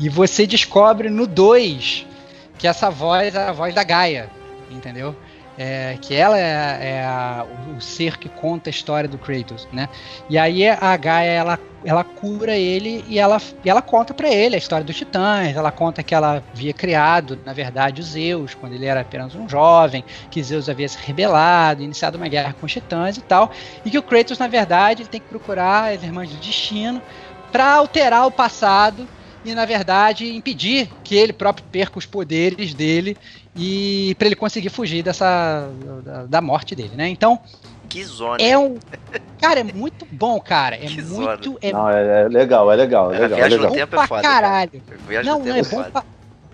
E 0.00 0.08
você 0.08 0.44
descobre 0.44 1.08
no 1.08 1.24
2 1.24 2.04
que 2.58 2.66
essa 2.66 2.90
voz 2.90 3.32
é 3.32 3.48
a 3.48 3.52
voz 3.52 3.72
da 3.72 3.84
Gaia, 3.84 4.28
entendeu? 4.72 5.14
É, 5.56 5.96
que 6.00 6.14
ela 6.14 6.38
é, 6.38 6.96
é 6.96 7.04
a, 7.04 7.46
o, 7.76 7.80
ser 7.80 8.18
que 8.18 8.28
conta 8.28 8.68
a 8.68 8.72
história 8.72 9.08
do 9.08 9.16
Kratos, 9.16 9.68
né? 9.72 9.88
E 10.28 10.36
aí 10.36 10.68
a 10.68 10.96
Gaia 10.96 11.30
ela, 11.30 11.58
ela 11.84 12.02
cura 12.02 12.56
ele 12.56 13.04
e 13.06 13.20
ela, 13.20 13.40
e 13.64 13.70
ela 13.70 13.80
conta 13.80 14.12
para 14.12 14.28
ele 14.28 14.56
a 14.56 14.58
história 14.58 14.84
dos 14.84 14.96
Titãs. 14.96 15.54
Ela 15.54 15.70
conta 15.70 16.02
que 16.02 16.12
ela 16.12 16.42
havia 16.52 16.72
criado, 16.72 17.38
na 17.46 17.52
verdade, 17.52 18.00
os 18.00 18.08
Zeus 18.08 18.54
quando 18.54 18.72
ele 18.72 18.86
era 18.86 19.02
apenas 19.02 19.34
um 19.36 19.48
jovem, 19.48 20.04
que 20.30 20.42
Zeus 20.42 20.68
havia 20.68 20.88
se 20.88 20.98
rebelado, 20.98 21.82
iniciado 21.82 22.16
uma 22.16 22.28
guerra 22.28 22.54
com 22.58 22.66
os 22.66 22.72
Titãs 22.72 23.16
e 23.16 23.20
tal, 23.20 23.52
e 23.84 23.90
que 23.90 23.98
o 23.98 24.02
Kratos, 24.02 24.38
na 24.38 24.48
verdade, 24.48 25.02
ele 25.02 25.08
tem 25.08 25.20
que 25.20 25.28
procurar 25.28 25.92
as 25.92 26.02
Irmãs 26.02 26.30
do 26.30 26.36
Destino 26.36 27.00
para 27.52 27.74
alterar 27.74 28.26
o 28.26 28.30
passado 28.32 29.06
e 29.44 29.54
na 29.54 29.64
verdade 29.64 30.34
impedir 30.34 30.88
que 31.02 31.14
ele 31.14 31.32
próprio 31.32 31.66
perca 31.70 31.98
os 31.98 32.06
poderes 32.06 32.72
dele 32.72 33.16
e 33.54 34.14
para 34.18 34.26
ele 34.26 34.36
conseguir 34.36 34.70
fugir 34.70 35.02
dessa 35.02 35.68
da, 36.02 36.26
da, 36.26 36.40
morte 36.40 36.74
dele, 36.74 36.96
né? 36.96 37.08
Então 37.08 37.38
que 37.88 38.02
zona. 38.04 38.42
É 38.42 38.56
um 38.56 38.78
cara 39.40 39.60
é 39.60 39.62
muito 39.62 40.06
bom, 40.10 40.40
cara. 40.40 40.74
É 40.76 40.86
que 40.86 41.02
muito 41.02 41.58
é... 41.60 41.72
Não, 41.72 41.88
é, 41.88 42.22
é, 42.22 42.28
legal, 42.28 42.72
é 42.72 42.76
legal, 42.76 43.12
é, 43.12 43.18
legal. 43.18 43.38
É 43.38 43.48
legal. 43.48 43.72
tempo 43.72 44.00
é 44.00 44.06
foda, 44.06 44.22
caralho. 44.22 44.82
Não, 45.24 45.38
não 45.40 45.54
é, 45.54 45.60
é 45.60 45.62
bom 45.62 45.82
pra... 45.84 46.04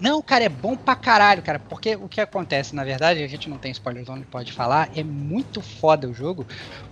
Não, 0.00 0.22
cara, 0.22 0.44
é 0.44 0.48
bom 0.48 0.76
pra 0.76 0.96
caralho, 0.96 1.42
cara. 1.42 1.58
Porque 1.58 1.94
o 1.94 2.08
que 2.08 2.20
acontece, 2.20 2.74
na 2.74 2.84
verdade, 2.84 3.22
a 3.22 3.28
gente 3.28 3.48
não 3.48 3.58
tem 3.58 3.70
spoiler 3.70 4.04
onde 4.08 4.24
pode 4.24 4.52
falar, 4.52 4.88
é 4.96 5.02
muito 5.02 5.60
foda 5.60 6.08
o 6.08 6.14
jogo, 6.14 6.46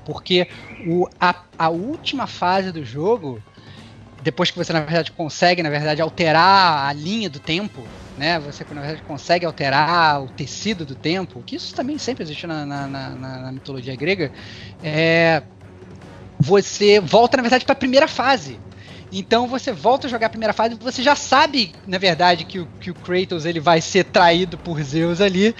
porque 0.05 0.49
o, 0.87 1.09
a, 1.19 1.35
a 1.59 1.69
última 1.71 2.27
fase 2.27 2.71
do 2.71 2.85
jogo 2.85 3.43
depois 4.23 4.51
que 4.51 4.57
você 4.57 4.73
na 4.73 4.81
verdade 4.81 5.13
consegue 5.13 5.63
na 5.63 5.71
verdade 5.71 6.03
alterar 6.03 6.89
a 6.89 6.93
linha 6.93 7.31
do 7.31 7.41
tempo 7.41 7.83
né? 8.17 8.39
Você 8.41 8.65
na 8.71 8.81
verdade 8.81 9.03
consegue 9.03 9.47
alterar 9.47 10.23
o 10.25 10.29
tecido 10.29 10.85
do 10.85 10.97
tempo 10.97 11.43
que 11.47 11.57
isso 11.57 11.75
também 11.75 11.99
sempre 11.99 12.25
existiu 12.25 12.49
na, 12.49 12.67
na, 12.67 12.87
na, 12.89 13.15
na 13.15 13.53
mitologia 13.53 13.95
grega 13.95 14.33
é, 14.83 15.43
você 16.41 17.01
volta 17.01 17.37
na 17.37 17.43
verdade 17.43 17.65
para 17.65 17.75
a 17.75 17.77
primeira 17.77 18.09
fase 18.09 18.59
então 19.13 19.47
você 19.47 19.73
volta 19.73 20.07
a 20.07 20.11
jogar 20.11 20.27
a 20.27 20.31
primeira 20.31 20.53
fase, 20.53 20.75
você 20.75 21.03
já 21.03 21.17
sabe, 21.17 21.73
na 21.87 21.99
verdade, 21.99 22.45
que 22.45 22.59
o, 22.61 22.69
que 22.81 22.91
o 22.91 22.95
Kratos 22.95 23.45
ele 23.45 23.61
vai 23.61 23.81
ser 23.81 24.05
traído 24.05 24.59
por 24.59 24.83
Zeus 24.83 25.21
ali. 25.21 25.55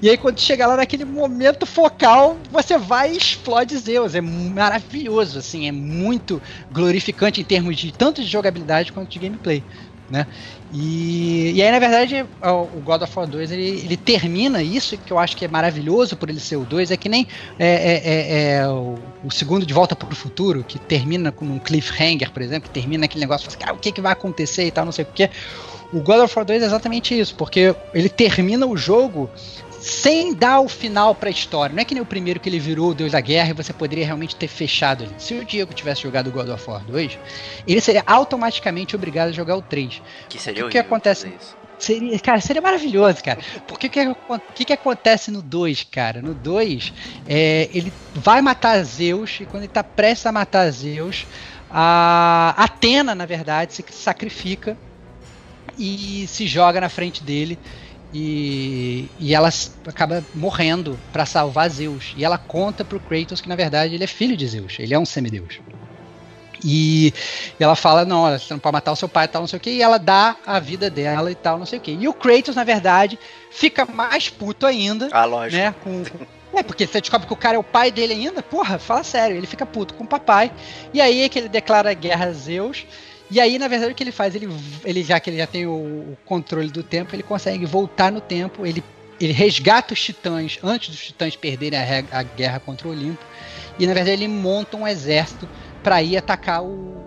E 0.00 0.08
aí 0.08 0.16
quando 0.16 0.40
chega 0.40 0.66
lá 0.66 0.76
naquele 0.76 1.04
momento 1.04 1.66
focal, 1.66 2.38
você 2.50 2.78
vai 2.78 3.12
e 3.12 3.16
explode 3.16 3.76
Zeus. 3.76 4.14
É 4.14 4.20
maravilhoso, 4.20 5.38
assim, 5.38 5.68
é 5.68 5.72
muito 5.72 6.40
glorificante 6.70 7.40
em 7.40 7.44
termos 7.44 7.76
de 7.76 7.92
tanto 7.92 8.22
de 8.22 8.28
jogabilidade 8.28 8.92
quanto 8.92 9.10
de 9.10 9.18
gameplay. 9.18 9.62
Né? 10.14 10.28
E, 10.72 11.50
e 11.56 11.60
aí, 11.60 11.72
na 11.72 11.80
verdade, 11.80 12.24
o 12.40 12.80
God 12.82 13.02
of 13.02 13.18
War 13.18 13.26
2 13.26 13.50
ele, 13.50 13.80
ele 13.84 13.96
termina 13.96 14.62
isso, 14.62 14.96
que 14.96 15.12
eu 15.12 15.18
acho 15.18 15.36
que 15.36 15.44
é 15.44 15.48
maravilhoso 15.48 16.16
por 16.16 16.30
ele 16.30 16.38
ser 16.38 16.54
o 16.54 16.64
2, 16.64 16.92
é 16.92 16.96
que 16.96 17.08
nem 17.08 17.26
é, 17.58 17.66
é, 17.66 18.02
é, 18.04 18.56
é 18.58 18.68
o, 18.68 18.96
o, 19.24 19.30
segundo 19.32 19.66
De 19.66 19.74
Volta 19.74 19.96
para 19.96 20.08
o 20.08 20.14
Futuro, 20.14 20.62
que 20.62 20.78
termina 20.78 21.32
com 21.32 21.44
um 21.44 21.58
cliffhanger, 21.58 22.30
por 22.30 22.42
exemplo, 22.42 22.68
que 22.68 22.74
termina 22.80 23.06
aquele 23.06 23.22
negócio, 23.22 23.48
assim, 23.48 23.58
ah, 23.64 23.72
o 23.72 23.76
que, 23.76 23.90
que 23.90 24.00
vai 24.00 24.12
acontecer 24.12 24.64
e 24.64 24.70
tal, 24.70 24.84
não 24.84 24.92
sei 24.92 25.04
o 25.04 25.08
que. 25.12 25.28
O 25.92 25.98
God 25.98 26.20
of 26.20 26.32
War 26.36 26.46
2 26.46 26.62
é 26.62 26.66
exatamente 26.66 27.18
isso, 27.18 27.34
porque 27.34 27.74
ele 27.92 28.08
termina 28.08 28.64
o 28.64 28.76
jogo 28.76 29.28
sem 29.84 30.32
dar 30.32 30.60
o 30.60 30.68
final 30.68 31.14
para 31.14 31.28
a 31.28 31.30
história. 31.30 31.74
Não 31.74 31.82
é 31.82 31.84
que 31.84 31.92
nem 31.92 32.02
o 32.02 32.06
primeiro 32.06 32.40
que 32.40 32.48
ele 32.48 32.58
virou 32.58 32.92
o 32.92 32.94
Deus 32.94 33.12
da 33.12 33.20
Guerra 33.20 33.50
e 33.50 33.52
você 33.52 33.70
poderia 33.70 34.06
realmente 34.06 34.34
ter 34.34 34.48
fechado 34.48 35.04
ali. 35.04 35.12
Se 35.18 35.34
o 35.34 35.44
Diego 35.44 35.74
tivesse 35.74 36.02
jogado 36.02 36.28
o 36.28 36.30
God 36.30 36.48
of 36.48 36.70
War 36.70 36.82
2, 36.84 37.18
ele 37.66 37.80
seria 37.82 38.02
automaticamente 38.06 38.96
obrigado 38.96 39.28
a 39.28 39.32
jogar 39.32 39.56
o 39.56 39.60
3. 39.60 40.00
Que 40.30 40.40
seria 40.40 40.64
o 40.64 40.70
que 40.70 40.78
acontece 40.78 41.30
Seria, 41.78 42.18
cara, 42.18 42.40
seria 42.40 42.62
maravilhoso, 42.62 43.22
cara. 43.22 43.40
Porque 43.68 43.88
o 43.88 43.90
que, 43.90 44.14
que, 44.54 44.64
que, 44.64 44.72
acontece 44.72 45.30
no 45.30 45.42
2, 45.42 45.82
cara? 45.90 46.22
No 46.22 46.32
2, 46.32 46.92
é, 47.28 47.68
ele 47.74 47.92
vai 48.14 48.40
matar 48.40 48.82
Zeus, 48.84 49.38
e 49.40 49.44
quando 49.44 49.64
ele 49.64 49.72
tá 49.72 49.84
prestes 49.84 50.24
a 50.24 50.32
matar 50.32 50.70
Zeus, 50.70 51.26
a 51.70 52.54
Atena, 52.56 53.14
na 53.14 53.26
verdade, 53.26 53.74
se 53.74 53.84
sacrifica 53.90 54.78
e 55.76 56.26
se 56.26 56.46
joga 56.46 56.80
na 56.80 56.88
frente 56.88 57.22
dele 57.22 57.58
e, 58.14 59.08
e 59.18 59.34
ela 59.34 59.50
acaba 59.86 60.24
morrendo 60.32 60.98
para 61.12 61.26
salvar 61.26 61.68
Zeus. 61.68 62.14
E 62.16 62.24
ela 62.24 62.38
conta 62.38 62.84
pro 62.84 63.00
Kratos 63.00 63.40
que 63.40 63.48
na 63.48 63.56
verdade 63.56 63.94
ele 63.94 64.04
é 64.04 64.06
filho 64.06 64.36
de 64.36 64.46
Zeus, 64.46 64.76
ele 64.78 64.94
é 64.94 64.98
um 64.98 65.04
semideus. 65.04 65.58
E 66.66 67.12
ela 67.58 67.74
fala, 67.74 68.06
não, 68.06 68.30
você 68.30 68.54
não 68.54 68.60
pode 68.60 68.72
matar 68.72 68.92
o 68.92 68.96
seu 68.96 69.08
pai 69.08 69.24
e 69.24 69.28
tal, 69.28 69.42
não 69.42 69.48
sei 69.48 69.58
o 69.58 69.60
que, 69.60 69.70
e 69.70 69.82
ela 69.82 69.98
dá 69.98 70.36
a 70.46 70.58
vida 70.58 70.88
dela 70.88 71.30
e 71.30 71.34
tal, 71.34 71.58
não 71.58 71.66
sei 71.66 71.78
o 71.78 71.82
que. 71.82 71.90
E 71.90 72.08
o 72.08 72.14
Kratos, 72.14 72.56
na 72.56 72.64
verdade, 72.64 73.18
fica 73.50 73.84
mais 73.84 74.30
puto 74.30 74.64
ainda. 74.64 75.08
Ah, 75.12 75.26
lógico. 75.26 75.60
Né, 75.60 75.74
com, 75.82 76.04
é, 76.54 76.62
porque 76.62 76.86
você 76.86 77.00
descobre 77.00 77.26
que 77.26 77.32
o 77.32 77.36
cara 77.36 77.56
é 77.56 77.58
o 77.58 77.64
pai 77.64 77.90
dele 77.90 78.14
ainda, 78.14 78.42
porra, 78.42 78.78
fala 78.78 79.02
sério, 79.02 79.36
ele 79.36 79.46
fica 79.46 79.66
puto 79.66 79.92
com 79.92 80.04
o 80.04 80.06
papai. 80.06 80.52
E 80.92 81.00
aí 81.00 81.22
é 81.22 81.28
que 81.28 81.38
ele 81.38 81.48
declara 81.48 81.92
guerra 81.92 82.26
a 82.26 82.32
Zeus. 82.32 82.86
E 83.30 83.40
aí, 83.40 83.58
na 83.58 83.68
verdade, 83.68 83.92
o 83.92 83.94
que 83.94 84.02
ele 84.02 84.12
faz? 84.12 84.34
Ele, 84.34 84.48
ele 84.84 85.02
já 85.02 85.18
que 85.18 85.30
ele 85.30 85.38
já 85.38 85.46
tem 85.46 85.66
o, 85.66 85.72
o 85.72 86.18
controle 86.24 86.70
do 86.70 86.82
tempo, 86.82 87.14
ele 87.14 87.22
consegue 87.22 87.64
voltar 87.64 88.12
no 88.12 88.20
tempo, 88.20 88.66
ele, 88.66 88.82
ele 89.20 89.32
resgata 89.32 89.94
os 89.94 90.00
titãs 90.00 90.58
antes 90.62 90.90
dos 90.90 91.04
titãs 91.04 91.34
perderem 91.34 91.78
a, 91.78 92.18
a 92.18 92.22
guerra 92.22 92.60
contra 92.60 92.86
o 92.86 92.90
Olimpo. 92.90 93.24
E 93.78 93.86
na 93.86 93.94
verdade 93.94 94.22
ele 94.22 94.28
monta 94.28 94.76
um 94.76 94.86
exército 94.86 95.48
para 95.82 96.02
ir 96.02 96.16
atacar 96.16 96.62
o, 96.62 97.04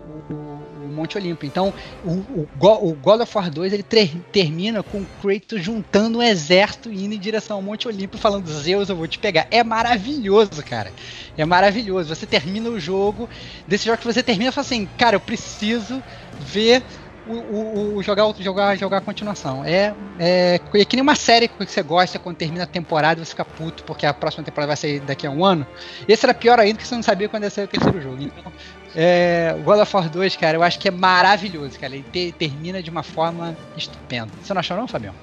Monte 0.97 1.17
Olimpo. 1.17 1.45
Então, 1.45 1.73
o, 2.03 2.47
o, 2.59 2.93
God 2.95 3.21
of 3.21 3.37
War 3.37 3.49
2 3.49 3.73
ele 3.73 3.83
ter, 3.83 4.09
termina 4.31 4.83
com 4.83 5.01
o 5.01 5.07
Kratos 5.21 5.63
juntando 5.63 6.17
um 6.17 6.23
exército 6.23 6.91
e 6.91 7.05
indo 7.05 7.13
em 7.13 7.19
direção 7.19 7.57
ao 7.57 7.61
Monte 7.61 7.87
Olimpo, 7.87 8.17
falando: 8.17 8.51
Zeus, 8.51 8.89
eu 8.89 8.95
vou 8.95 9.07
te 9.07 9.19
pegar. 9.19 9.47
É 9.51 9.63
maravilhoso, 9.63 10.63
cara. 10.65 10.91
É 11.37 11.45
maravilhoso. 11.45 12.13
Você 12.13 12.25
termina 12.25 12.69
o 12.69 12.79
jogo, 12.79 13.29
desse 13.67 13.85
jogo 13.85 13.99
que 13.99 14.05
você 14.05 14.23
termina 14.23 14.51
fala 14.51 14.65
assim: 14.65 14.87
cara, 14.97 15.15
eu 15.15 15.21
preciso 15.21 16.03
ver 16.39 16.83
o, 17.29 17.33
o, 17.33 17.95
o, 17.95 18.03
jogar, 18.03 18.33
jogar, 18.39 18.75
jogar 18.77 18.97
a 18.97 19.01
continuação. 19.01 19.63
É, 19.63 19.93
é, 20.19 20.59
é 20.73 20.85
que 20.85 20.95
nem 20.95 21.03
uma 21.03 21.15
série 21.15 21.47
que 21.47 21.65
você 21.65 21.83
gosta, 21.83 22.17
quando 22.19 22.35
termina 22.35 22.63
a 22.63 22.67
temporada 22.67 23.23
você 23.23 23.31
fica 23.31 23.45
puto, 23.45 23.83
porque 23.83 24.05
a 24.05 24.13
próxima 24.13 24.43
temporada 24.43 24.67
vai 24.67 24.77
sair 24.77 24.99
daqui 24.99 25.27
a 25.27 25.31
um 25.31 25.43
ano. 25.43 25.65
Esse 26.07 26.25
era 26.25 26.33
pior 26.33 26.59
ainda, 26.59 26.77
que 26.77 26.87
você 26.87 26.95
não 26.95 27.03
sabia 27.03 27.29
quando 27.29 27.43
ia 27.43 27.49
sair 27.49 27.65
o 27.65 27.67
terceiro 27.67 28.01
jogo. 28.01 28.17
Então, 28.21 28.51
é, 28.95 29.55
God 29.63 29.79
of 29.79 29.95
War 29.95 30.09
2, 30.09 30.35
cara, 30.37 30.57
eu 30.57 30.63
acho 30.63 30.79
que 30.79 30.87
é 30.87 30.91
maravilhoso, 30.91 31.79
cara. 31.79 31.93
Ele 31.93 32.05
te, 32.11 32.31
termina 32.31 32.81
de 32.81 32.89
uma 32.89 33.03
forma 33.03 33.55
estupenda. 33.75 34.29
Você 34.41 34.53
não 34.53 34.59
achou 34.59 34.77
não, 34.77 34.87
Fabião? 34.87 35.13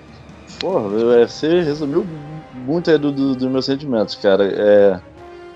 Porra, 0.60 0.88
você 1.26 1.62
resumiu 1.62 2.06
muito 2.54 2.90
aí 2.90 2.98
dos 2.98 3.12
do, 3.12 3.34
do 3.34 3.50
meus 3.50 3.66
sentimentos, 3.66 4.14
cara. 4.14 4.44
É, 4.44 5.00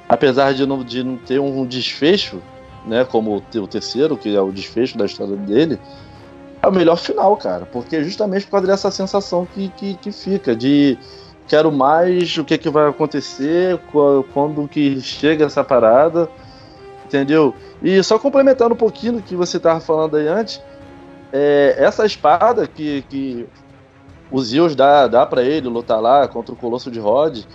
apesar 0.09 0.55
de 0.55 0.67
não, 0.67 0.83
de 0.83 1.05
não 1.05 1.17
ter 1.17 1.39
um 1.39 1.65
desfecho, 1.65 2.43
né, 2.87 3.05
como 3.05 3.37
o 3.37 3.67
terceiro, 3.67 4.17
que 4.17 4.35
é 4.35 4.41
o 4.41 4.51
desfecho 4.51 4.97
da 4.97 5.05
história 5.05 5.37
dele, 5.37 5.79
é 6.69 6.71
o 6.71 6.75
melhor 6.75 6.97
final, 6.97 7.37
cara. 7.37 7.67
Porque 7.67 8.03
justamente 8.05 8.45
por 8.45 8.53
causa 8.53 8.67
dessa 8.67 8.91
sensação 8.91 9.47
que, 9.55 9.69
que, 9.71 9.95
que 9.95 10.13
fica 10.13 10.55
de 10.55 10.99
quero 11.49 11.73
mais, 11.73 12.37
o 12.37 12.45
que, 12.45 12.59
que 12.59 12.69
vai 12.69 12.89
acontecer, 12.89 13.81
quando 14.35 14.69
que 14.69 15.01
chega 15.01 15.47
essa 15.47 15.65
parada, 15.65 16.29
entendeu? 17.07 17.55
E 17.83 18.03
só 18.03 18.19
complementando 18.19 18.75
um 18.75 18.77
pouquinho 18.77 19.15
do 19.15 19.23
que 19.23 19.35
você 19.35 19.57
estava 19.57 19.81
falando 19.81 20.17
aí 20.17 20.29
antes, 20.29 20.63
é, 21.33 21.75
essa 21.79 22.05
espada 22.05 22.67
que, 22.67 23.03
que 23.09 23.47
o 24.31 24.41
Zeus 24.43 24.77
dá, 24.77 25.07
dá 25.07 25.25
para 25.25 25.43
ele 25.43 25.69
lutar 25.69 26.01
lá 26.01 26.29
contra 26.29 26.53
o 26.53 26.57
Colosso 26.57 26.91
de 26.91 27.01
Rhodes, 27.01 27.49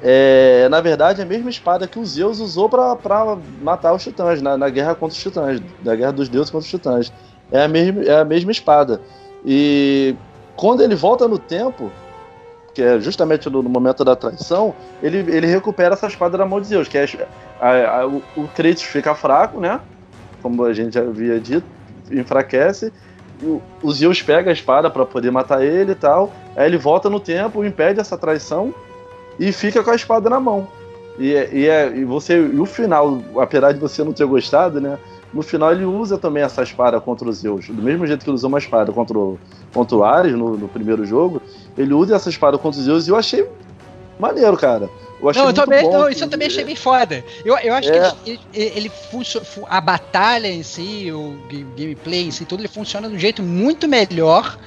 é, 0.00 0.68
na 0.68 0.80
verdade 0.80 1.20
é 1.20 1.24
a 1.24 1.26
mesma 1.26 1.50
espada 1.50 1.86
que 1.88 1.98
o 1.98 2.04
Zeus 2.04 2.38
usou 2.38 2.68
para 2.68 3.36
matar 3.60 3.92
os 3.94 4.02
titãs, 4.02 4.40
na, 4.40 4.56
na 4.56 4.68
guerra 4.68 4.94
contra 4.94 5.16
os 5.16 5.22
titãs, 5.22 5.60
na 5.84 5.94
guerra 5.96 6.12
dos 6.12 6.28
deuses 6.28 6.50
contra 6.50 6.64
os 6.64 6.70
titãs 6.70 7.12
é 7.52 7.62
a 7.62 7.68
mesma, 7.68 8.02
é 8.02 8.20
a 8.20 8.24
mesma 8.24 8.50
espada. 8.50 9.00
E 9.44 10.16
quando 10.56 10.82
ele 10.82 10.94
volta 10.94 11.28
no 11.28 11.38
tempo, 11.38 11.90
que 12.74 12.82
é 12.82 12.98
justamente 12.98 13.48
no, 13.50 13.62
no 13.62 13.68
momento 13.68 14.04
da 14.04 14.16
traição, 14.16 14.74
ele, 15.02 15.18
ele 15.18 15.46
recupera 15.46 15.94
essa 15.94 16.06
espada 16.06 16.38
da 16.38 16.46
mão 16.46 16.60
de 16.60 16.68
Zeus, 16.68 16.88
que 16.88 16.98
é 16.98 17.06
a, 17.60 18.00
a, 18.00 18.06
o, 18.06 18.22
o 18.36 18.48
Kratos 18.48 18.82
fica 18.82 19.14
fraco, 19.14 19.60
né? 19.60 19.80
Como 20.40 20.64
a 20.64 20.72
gente 20.72 20.94
já 20.94 21.02
havia 21.02 21.38
dito, 21.38 21.66
enfraquece. 22.10 22.92
O, 23.42 23.60
o 23.82 23.92
Zeus 23.92 24.22
pega 24.22 24.50
a 24.50 24.52
espada 24.52 24.88
para 24.88 25.04
poder 25.04 25.30
matar 25.30 25.62
ele 25.62 25.92
e 25.92 25.96
tal. 25.96 26.32
Aí 26.56 26.66
ele 26.66 26.78
volta 26.78 27.10
no 27.10 27.20
tempo, 27.20 27.64
impede 27.64 28.00
essa 28.00 28.16
traição 28.16 28.74
e 29.38 29.52
fica 29.52 29.82
com 29.82 29.90
a 29.90 29.94
espada 29.94 30.30
na 30.30 30.40
mão. 30.40 30.66
E, 31.18 31.34
é, 31.34 31.50
e, 31.52 31.68
é, 31.68 31.96
e 31.96 32.04
você 32.04 32.36
e 32.38 32.58
o 32.58 32.66
final, 32.66 33.20
apesar 33.36 33.72
de 33.72 33.78
você 33.78 34.02
não 34.02 34.12
ter 34.12 34.24
gostado, 34.24 34.80
né? 34.80 34.98
No 35.32 35.42
final 35.42 35.72
ele 35.72 35.84
usa 35.84 36.18
também 36.18 36.42
essa 36.42 36.62
espada 36.62 37.00
contra 37.00 37.28
os 37.28 37.38
Zeus. 37.38 37.66
Do 37.66 37.82
mesmo 37.82 38.06
jeito 38.06 38.22
que 38.22 38.30
ele 38.30 38.34
usou 38.34 38.48
uma 38.48 38.58
espada 38.58 38.92
contra 38.92 39.18
o, 39.18 39.38
contra 39.72 39.96
o 39.96 40.04
Ares 40.04 40.32
no, 40.32 40.56
no 40.56 40.68
primeiro 40.68 41.04
jogo, 41.04 41.40
ele 41.76 41.94
usa 41.94 42.16
essa 42.16 42.28
espada 42.28 42.58
contra 42.58 42.78
os 42.78 42.84
Zeus 42.84 43.06
e 43.06 43.10
eu 43.10 43.16
achei 43.16 43.48
maneiro, 44.18 44.56
cara. 44.56 44.90
Eu 45.20 45.28
achei 45.28 45.42
não, 45.42 45.50
eu 45.50 45.54
também, 45.54 45.82
bom, 45.84 45.92
não, 45.92 46.08
isso 46.08 46.24
eu 46.24 46.28
também 46.28 46.48
achei 46.48 46.64
bem 46.64 46.76
foda. 46.76 47.24
Eu, 47.44 47.56
eu 47.58 47.72
acho 47.74 47.90
é. 47.90 48.10
que 48.10 48.30
ele, 48.30 48.40
ele, 48.52 48.72
ele 48.76 48.92
a 49.68 49.80
batalha 49.80 50.48
em 50.48 50.62
si, 50.62 51.10
o 51.12 51.36
gameplay 51.76 52.26
em 52.26 52.30
si, 52.30 52.44
tudo, 52.44 52.60
ele 52.60 52.68
funciona 52.68 53.08
de 53.08 53.14
um 53.14 53.18
jeito 53.18 53.42
muito 53.42 53.86
melhor 53.88 54.58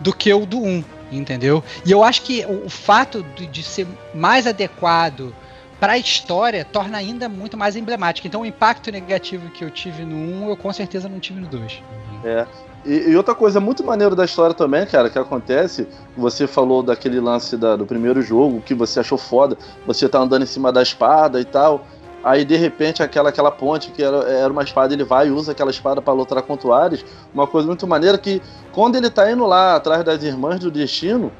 do 0.00 0.14
que 0.14 0.32
o 0.32 0.46
do 0.46 0.58
1, 0.58 0.84
entendeu? 1.10 1.62
E 1.84 1.90
eu 1.90 2.04
acho 2.04 2.22
que 2.22 2.46
o, 2.46 2.66
o 2.66 2.70
fato 2.70 3.24
de, 3.36 3.46
de 3.46 3.62
ser 3.62 3.86
mais 4.14 4.46
adequado 4.46 5.34
para 5.80 5.94
a 5.94 5.98
história 5.98 6.64
torna 6.64 6.98
ainda 6.98 7.28
muito 7.28 7.56
mais 7.56 7.76
emblemática. 7.76 8.26
Então 8.26 8.42
o 8.42 8.46
impacto 8.46 8.90
negativo 8.90 9.50
que 9.50 9.64
eu 9.64 9.70
tive 9.70 10.04
no 10.04 10.16
1, 10.46 10.50
eu 10.50 10.56
com 10.56 10.72
certeza 10.72 11.08
não 11.08 11.20
tive 11.20 11.40
no 11.40 11.46
2. 11.46 11.82
É. 12.24 12.46
E, 12.84 13.10
e, 13.10 13.16
outra 13.16 13.34
coisa 13.34 13.60
muito 13.60 13.84
maneira 13.84 14.14
da 14.14 14.24
história 14.24 14.54
também, 14.54 14.86
cara, 14.86 15.10
que 15.10 15.18
acontece, 15.18 15.86
você 16.16 16.46
falou 16.46 16.82
daquele 16.82 17.20
lance 17.20 17.56
da, 17.56 17.76
do 17.76 17.84
primeiro 17.84 18.22
jogo, 18.22 18.60
que 18.60 18.72
você 18.72 19.00
achou 19.00 19.18
foda, 19.18 19.58
você 19.86 20.08
tá 20.08 20.20
andando 20.20 20.42
em 20.42 20.46
cima 20.46 20.72
da 20.72 20.80
espada 20.80 21.40
e 21.40 21.44
tal, 21.44 21.84
aí 22.22 22.44
de 22.44 22.56
repente 22.56 23.02
aquela, 23.02 23.30
aquela 23.30 23.50
ponte 23.50 23.90
que 23.90 24.02
era, 24.02 24.18
era 24.28 24.52
uma 24.52 24.62
espada, 24.62 24.94
ele 24.94 25.04
vai 25.04 25.26
e 25.26 25.30
usa 25.30 25.52
aquela 25.52 25.70
espada 25.70 26.00
para 26.00 26.12
lutar 26.12 26.40
contra 26.42 26.68
o 26.68 26.72
Ares, 26.72 27.04
uma 27.34 27.46
coisa 27.46 27.66
muito 27.66 27.86
maneira 27.86 28.16
que 28.16 28.40
quando 28.72 28.96
ele 28.96 29.10
tá 29.10 29.30
indo 29.30 29.44
lá 29.44 29.74
atrás 29.74 30.04
das 30.04 30.22
irmãs 30.22 30.60
do 30.60 30.70
destino, 30.70 31.32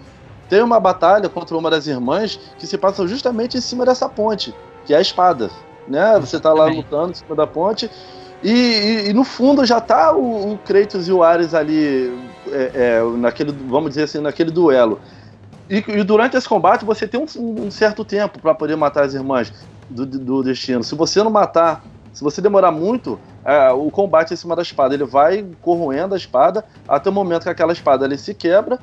tem 0.49 0.62
uma 0.62 0.80
batalha 0.80 1.28
contra 1.28 1.57
uma 1.57 1.70
das 1.70 1.86
irmãs 1.86 2.38
que 2.59 2.66
se 2.66 2.78
passa 2.78 3.07
justamente 3.07 3.57
em 3.59 3.61
cima 3.61 3.84
dessa 3.84 4.09
ponte, 4.09 4.55
que 4.84 4.94
é 4.94 4.96
a 4.96 5.01
espada. 5.01 5.51
Né? 5.86 6.18
Você 6.20 6.40
tá 6.40 6.53
lá 6.53 6.66
lutando 6.66 7.12
em 7.12 7.14
cima 7.14 7.34
da 7.34 7.46
ponte. 7.46 7.90
E, 8.42 8.51
e, 8.51 9.11
e 9.11 9.12
no 9.12 9.24
fundo 9.24 9.66
já 9.66 9.80
tá 9.80 10.14
o, 10.14 10.53
o, 10.53 10.59
Kratos 10.59 11.09
e 11.09 11.12
o 11.12 11.22
Ares 11.22 11.55
ali, 11.55 12.16
é, 12.49 12.70
é, 12.74 13.16
naquele, 13.16 13.53
vamos 13.53 13.90
dizer 13.90 14.05
assim, 14.05 14.20
naquele 14.20 14.51
duelo. 14.51 15.01
E, 15.68 15.84
e 15.86 16.05
durante 16.05 16.36
esse 16.36 16.49
combate 16.49 16.84
você 16.84 17.07
tem 17.07 17.20
um, 17.20 17.26
um 17.64 17.70
certo 17.70 18.05
tempo 18.05 18.38
para 18.40 18.55
poder 18.55 18.76
matar 18.76 19.05
as 19.05 19.12
irmãs 19.12 19.53
do, 19.90 20.07
do, 20.07 20.42
destino. 20.42 20.82
Se 20.84 20.94
você 20.94 21.22
não 21.22 21.30
matar, 21.30 21.84
se 22.12 22.22
você 22.22 22.40
demorar 22.40 22.70
muito, 22.70 23.18
é, 23.44 23.70
o 23.72 23.90
combate 23.90 24.32
em 24.32 24.36
cima 24.36 24.55
da 24.55 24.62
espada 24.62 24.94
ele 24.94 25.05
vai 25.05 25.44
corroendo 25.61 26.14
a 26.14 26.16
espada 26.16 26.64
até 26.86 27.11
o 27.11 27.12
momento 27.12 27.42
que 27.42 27.51
aquela 27.51 27.72
espada 27.72 28.05
ali 28.05 28.16
se 28.16 28.32
quebra 28.34 28.78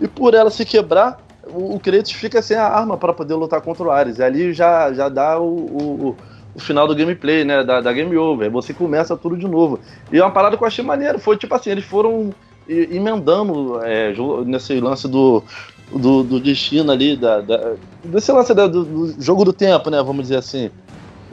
e 0.00 0.08
por 0.08 0.34
ela 0.34 0.50
se 0.50 0.64
quebrar, 0.64 1.18
o, 1.46 1.74
o 1.74 1.80
Kratos 1.80 2.12
fica 2.12 2.40
sem 2.42 2.56
a 2.56 2.66
arma 2.66 2.96
para 2.96 3.12
poder 3.12 3.34
lutar 3.34 3.60
contra 3.60 3.84
o 3.84 3.90
Ares. 3.90 4.18
E 4.18 4.22
ali 4.22 4.52
já, 4.52 4.92
já 4.92 5.08
dá 5.08 5.38
o, 5.38 5.46
o, 5.46 6.16
o 6.54 6.58
final 6.58 6.86
do 6.86 6.94
gameplay, 6.94 7.44
né? 7.44 7.62
Da, 7.62 7.80
da 7.80 7.92
game 7.92 8.16
over. 8.16 8.50
Você 8.50 8.72
começa 8.72 9.16
tudo 9.16 9.36
de 9.36 9.46
novo. 9.46 9.78
E 10.12 10.18
é 10.18 10.22
uma 10.22 10.30
parada 10.30 10.56
que 10.56 10.62
eu 10.62 10.66
achei 10.66 10.84
maneiro. 10.84 11.18
Foi 11.18 11.36
tipo 11.36 11.54
assim, 11.54 11.70
eles 11.70 11.84
foram 11.84 12.34
emendando 12.68 13.80
é, 13.82 14.14
nesse 14.46 14.80
lance 14.80 15.06
do, 15.06 15.42
do, 15.92 16.22
do 16.22 16.40
destino 16.40 16.90
ali, 16.90 17.14
da, 17.16 17.40
da, 17.40 17.74
desse 18.02 18.32
lance 18.32 18.54
do, 18.54 18.68
do, 18.68 19.22
jogo 19.22 19.44
do 19.44 19.52
tempo, 19.52 19.90
né? 19.90 20.02
Vamos 20.02 20.22
dizer 20.22 20.36
assim. 20.36 20.70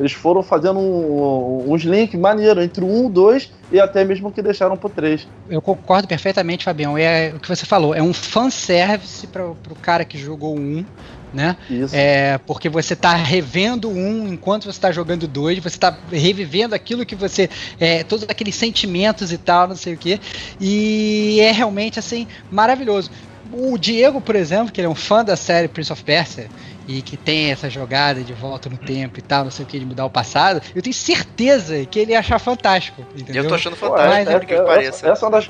Eles 0.01 0.13
foram 0.13 0.41
fazendo 0.41 0.79
um, 0.79 1.71
uns 1.71 1.83
links 1.83 2.19
maneiros 2.19 2.63
entre 2.63 2.83
o 2.83 2.87
1, 2.87 3.11
2 3.11 3.51
e 3.71 3.79
até 3.79 4.03
mesmo 4.03 4.31
que 4.31 4.41
deixaram 4.41 4.75
pro 4.75 4.89
3. 4.89 5.27
Eu 5.47 5.61
concordo 5.61 6.07
perfeitamente, 6.07 6.65
Fabião. 6.65 6.97
É 6.97 7.31
o 7.35 7.39
que 7.39 7.47
você 7.47 7.67
falou, 7.67 7.93
é 7.93 8.01
um 8.01 8.11
fanservice 8.11 9.27
para 9.27 9.45
o 9.45 9.55
cara 9.79 10.03
que 10.03 10.17
jogou 10.17 10.57
o 10.57 10.59
1, 10.59 10.85
né? 11.31 11.55
Isso. 11.69 11.95
É, 11.95 12.39
porque 12.39 12.67
você 12.67 12.93
está 12.93 13.13
revendo 13.13 13.89
um 13.89 14.27
enquanto 14.27 14.63
você 14.63 14.71
está 14.71 14.91
jogando 14.91 15.27
dois, 15.27 15.59
você 15.59 15.75
está 15.75 15.95
revivendo 16.11 16.73
aquilo 16.73 17.05
que 17.05 17.15
você. 17.15 17.47
É, 17.79 18.03
todos 18.03 18.25
aqueles 18.27 18.55
sentimentos 18.55 19.31
e 19.31 19.37
tal, 19.37 19.67
não 19.67 19.75
sei 19.75 19.93
o 19.93 19.97
que. 19.97 20.19
E 20.59 21.37
é 21.41 21.51
realmente 21.51 21.99
assim, 21.99 22.27
maravilhoso. 22.49 23.11
O 23.53 23.77
Diego, 23.77 24.21
por 24.21 24.35
exemplo, 24.35 24.71
que 24.71 24.79
ele 24.79 24.87
é 24.87 24.89
um 24.89 24.95
fã 24.95 25.23
da 25.23 25.35
série 25.35 25.67
Prince 25.67 25.91
of 25.91 26.03
Persia, 26.03 26.49
e 26.87 27.01
que 27.01 27.15
tem 27.15 27.51
essa 27.51 27.69
jogada 27.69 28.21
de 28.21 28.33
volta 28.33 28.69
no 28.69 28.77
tempo 28.77 29.19
e 29.19 29.21
tal, 29.21 29.43
não 29.43 29.51
sei 29.51 29.65
o 29.65 29.67
que, 29.67 29.79
de 29.79 29.85
mudar 29.85 30.05
o 30.05 30.09
passado, 30.09 30.61
eu 30.75 30.81
tenho 30.81 30.93
certeza 30.93 31.85
que 31.85 31.99
ele 31.99 32.11
ia 32.11 32.19
achar 32.19 32.39
fantástico. 32.39 33.05
Entendeu? 33.15 33.43
Eu 33.43 33.49
tô 33.49 33.55
achando 33.55 33.75
fantástico, 33.75 34.09
Mas, 34.09 34.27
é, 34.27 34.39
que 34.45 34.61
pareça. 34.61 35.09
Essa 35.09 35.25
é 35.25 35.29
uma 35.29 35.37
das. 35.37 35.49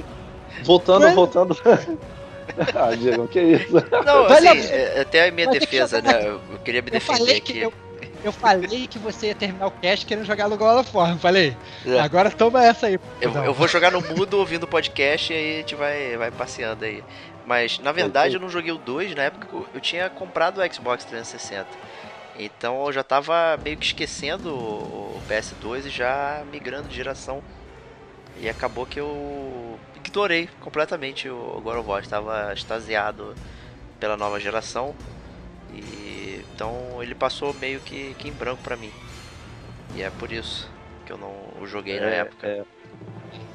Voltando, 0.63 1.03
Mas... 1.03 1.15
voltando. 1.15 1.57
ah, 2.75 2.95
Diego, 2.95 3.27
que 3.27 3.39
isso? 3.39 3.73
Não, 4.05 4.25
assim, 4.25 4.67
é, 4.69 5.01
até 5.01 5.27
a 5.27 5.31
minha 5.31 5.47
defesa, 5.47 6.01
né? 6.01 6.27
Eu 6.27 6.39
queria 6.63 6.81
me 6.81 6.91
defender 6.91 7.37
aqui. 7.37 7.59
Eu, 7.59 7.73
eu 8.23 8.31
falei 8.31 8.87
que 8.87 8.99
você 8.99 9.27
ia 9.27 9.35
terminar 9.35 9.67
o 9.67 9.71
cast 9.71 10.05
querendo 10.05 10.25
jogar 10.25 10.47
no 10.47 10.55
of 10.55 10.89
War, 10.93 11.17
falei. 11.17 11.55
É. 11.85 11.99
Agora 11.99 12.29
toma 12.29 12.63
essa 12.63 12.87
aí. 12.87 12.99
Eu, 13.19 13.31
eu, 13.43 13.53
vou 13.53 13.67
jogar 13.67 13.91
no 13.91 14.01
mudo 14.01 14.37
ouvindo 14.37 14.63
o 14.63 14.67
podcast 14.67 15.33
e 15.33 15.35
aí 15.35 15.53
a 15.53 15.57
gente 15.57 15.75
vai, 15.75 16.17
vai 16.17 16.29
passeando 16.29 16.85
aí. 16.85 17.03
Mas 17.45 17.79
na 17.79 17.91
verdade 17.91 18.35
eu 18.35 18.39
não 18.39 18.49
joguei 18.49 18.71
o 18.71 18.77
2 18.77 19.15
na 19.15 19.23
época 19.23 19.47
eu 19.73 19.81
tinha 19.81 20.09
comprado 20.09 20.61
o 20.61 20.73
Xbox 20.73 21.05
360. 21.05 21.67
Então 22.37 22.85
eu 22.85 22.93
já 22.93 23.03
tava 23.03 23.57
meio 23.63 23.77
que 23.77 23.85
esquecendo 23.85 24.53
o 24.53 25.21
PS2 25.29 25.85
e 25.85 25.89
já 25.89 26.43
migrando 26.51 26.87
de 26.87 26.95
geração. 26.95 27.43
E 28.39 28.49
acabou 28.49 28.85
que 28.85 28.99
eu 28.99 29.79
ignorei 29.95 30.49
completamente 30.59 31.29
o 31.29 31.61
God 31.61 31.77
of 31.77 31.89
War. 31.89 32.01
Estava 32.01 32.53
extasiado 32.53 33.35
pela 33.99 34.17
nova 34.17 34.39
geração. 34.39 34.95
E 35.73 36.43
então 36.53 37.01
ele 37.01 37.13
passou 37.13 37.53
meio 37.53 37.79
que, 37.81 38.15
que 38.17 38.27
em 38.27 38.31
branco 38.31 38.63
para 38.63 38.75
mim. 38.75 38.91
E 39.95 40.01
é 40.01 40.09
por 40.09 40.31
isso 40.31 40.69
que 41.05 41.11
eu 41.11 41.17
não 41.17 41.33
o 41.61 41.67
joguei 41.67 41.97
é, 41.97 42.01
na 42.01 42.07
época. 42.07 42.47
É. 42.47 42.63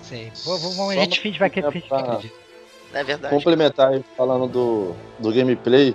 Sei. 0.03 0.33
Vamos, 0.45 0.79
a 0.79 0.95
gente 0.95 1.21
finge 1.21 1.39
vai 1.39 1.51
que 1.51 1.61
acredita. 1.61 2.46
É 2.97 3.05
verdade. 3.05 3.35
Complementar 3.35 3.93
falando 4.17 4.47
do, 4.47 4.97
do 5.19 5.31
gameplay, 5.31 5.95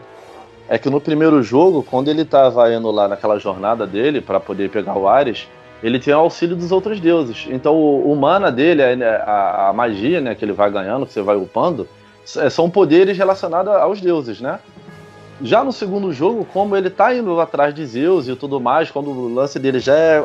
é 0.69 0.77
que 0.77 0.87
no 0.87 1.01
primeiro 1.01 1.41
jogo, 1.41 1.81
quando 1.81 2.09
ele 2.09 2.23
tava 2.23 2.71
indo 2.71 2.91
lá 2.91 3.07
naquela 3.07 3.39
jornada 3.39 3.87
dele 3.87 4.21
para 4.21 4.39
poder 4.39 4.69
pegar 4.69 4.95
o 4.95 5.07
Ares, 5.07 5.47
ele 5.81 5.99
tem 5.99 6.13
o 6.13 6.19
auxílio 6.19 6.55
dos 6.55 6.71
outros 6.71 6.99
deuses. 6.99 7.47
Então 7.49 7.73
o, 7.75 8.11
o 8.11 8.15
mana 8.15 8.51
dele, 8.51 8.83
a, 8.83 9.69
a, 9.69 9.73
magia 9.73 10.21
né, 10.21 10.35
que 10.35 10.45
ele 10.45 10.53
vai 10.53 10.69
ganhando, 10.69 11.07
que 11.07 11.13
você 11.13 11.23
vai 11.23 11.35
upando, 11.35 11.87
é, 12.37 12.51
são 12.51 12.69
poderes 12.69 13.17
relacionados 13.17 13.73
aos 13.73 13.99
deuses, 13.99 14.39
né? 14.39 14.59
Já 15.41 15.63
no 15.63 15.71
segundo 15.71 16.13
jogo, 16.13 16.45
como 16.53 16.77
ele 16.77 16.91
tá 16.91 17.15
indo 17.15 17.41
atrás 17.41 17.73
de 17.73 17.83
Zeus 17.83 18.27
e 18.27 18.35
tudo 18.35 18.59
mais, 18.59 18.91
quando 18.91 19.09
o 19.09 19.33
lance 19.33 19.57
dele 19.57 19.79
já 19.79 19.95
é 19.95 20.23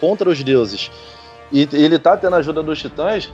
contra 0.00 0.30
os 0.30 0.40
deuses, 0.40 0.88
e 1.50 1.68
ele 1.72 1.98
tá 1.98 2.16
tendo 2.16 2.36
a 2.36 2.38
ajuda 2.38 2.62
dos 2.62 2.78
titãs, 2.78 3.32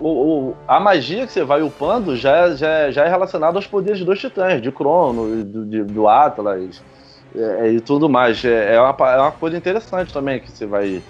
o, 0.00 0.08
o, 0.08 0.56
a 0.66 0.80
magia 0.80 1.26
que 1.26 1.32
você 1.32 1.44
vai 1.44 1.62
upando 1.62 2.16
já, 2.16 2.54
já, 2.54 2.90
já 2.90 3.04
é 3.04 3.08
relacionada 3.08 3.58
aos 3.58 3.66
poderes 3.66 4.02
dos 4.02 4.18
titãs, 4.18 4.60
de 4.60 4.72
Crono, 4.72 5.44
do, 5.44 5.66
de, 5.66 5.84
do 5.84 6.08
Atlas 6.08 6.82
é, 7.34 7.72
e 7.72 7.80
tudo 7.80 8.08
mais. 8.08 8.42
É, 8.44 8.74
é, 8.74 8.80
uma, 8.80 8.96
é 9.10 9.20
uma 9.20 9.32
coisa 9.32 9.56
interessante 9.56 10.12
também 10.12 10.40
que 10.40 10.50
você 10.50 10.66
vai, 10.66 11.02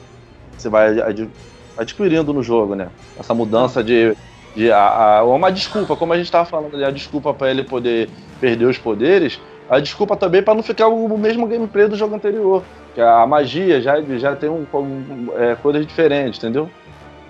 você 0.57 0.69
vai 0.69 1.01
ad, 1.01 1.31
adquirindo 1.79 2.33
no 2.33 2.43
jogo, 2.43 2.75
né? 2.75 2.89
Essa 3.19 3.33
mudança 3.33 3.83
de. 3.83 4.17
de 4.57 4.73
a, 4.73 5.19
a, 5.19 5.25
uma 5.25 5.53
desculpa, 5.53 5.95
como 5.95 6.13
a 6.13 6.17
gente 6.17 6.27
estava 6.27 6.45
falando 6.45 6.75
ali, 6.75 6.85
a 6.85 6.91
desculpa 6.91 7.33
para 7.33 7.51
ele 7.51 7.63
poder 7.63 8.11
perder 8.41 8.67
os 8.67 8.77
poderes, 8.79 9.41
a 9.69 9.79
desculpa 9.79 10.17
também 10.17 10.43
para 10.43 10.55
não 10.55 10.65
ficar 10.65 10.89
o 10.89 11.17
mesmo 11.17 11.47
gameplay 11.47 11.87
do 11.87 11.97
jogo 11.97 12.17
anterior. 12.17 12.65
Que 12.93 13.01
a 13.01 13.25
magia 13.25 13.81
já, 13.81 14.01
já 14.03 14.35
tem 14.35 14.51
um, 14.51 14.67
um 14.75 15.29
é, 15.39 15.55
coisas 15.55 15.87
diferentes, 15.87 16.41
entendeu? 16.41 16.69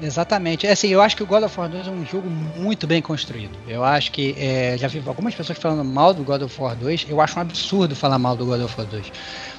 Exatamente. 0.02 0.66
É 0.66 0.72
assim, 0.72 0.88
eu 0.88 1.00
acho 1.00 1.16
que 1.16 1.22
o 1.22 1.26
God 1.26 1.44
of 1.44 1.58
War 1.58 1.68
2 1.68 1.86
é 1.86 1.90
um 1.90 2.04
jogo 2.04 2.28
muito 2.28 2.86
bem 2.86 3.02
construído. 3.02 3.56
Eu 3.68 3.84
acho 3.84 4.10
que. 4.12 4.34
É, 4.38 4.76
já 4.78 4.88
vi 4.88 5.02
algumas 5.06 5.34
pessoas 5.34 5.58
falando 5.58 5.84
mal 5.84 6.14
do 6.14 6.22
God 6.22 6.42
of 6.42 6.60
War 6.60 6.74
2. 6.74 7.06
Eu 7.08 7.20
acho 7.20 7.38
um 7.38 7.42
absurdo 7.42 7.94
falar 7.94 8.18
mal 8.18 8.36
do 8.36 8.46
God 8.46 8.62
of 8.62 8.74
War 8.78 8.86
2. 8.86 9.12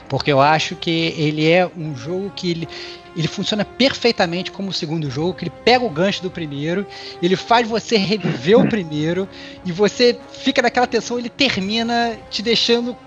Porque 0.09 0.31
eu 0.31 0.41
acho 0.41 0.75
que 0.75 1.13
ele 1.17 1.49
é 1.49 1.69
um 1.77 1.95
jogo 1.95 2.31
que 2.35 2.51
ele, 2.51 2.67
ele 3.15 3.27
funciona 3.27 3.63
perfeitamente 3.63 4.51
como 4.51 4.69
o 4.69 4.73
segundo 4.73 5.09
jogo, 5.09 5.33
que 5.33 5.45
ele 5.45 5.53
pega 5.63 5.85
o 5.85 5.89
gancho 5.89 6.21
do 6.21 6.29
primeiro, 6.29 6.85
ele 7.21 7.37
faz 7.37 7.65
você 7.65 7.95
reviver 7.95 8.59
o 8.59 8.67
primeiro, 8.67 9.25
e 9.63 9.71
você 9.71 10.19
fica 10.33 10.61
naquela 10.61 10.85
tensão, 10.85 11.17
ele 11.17 11.29
termina 11.29 12.17
te 12.29 12.41
deixando 12.41 12.97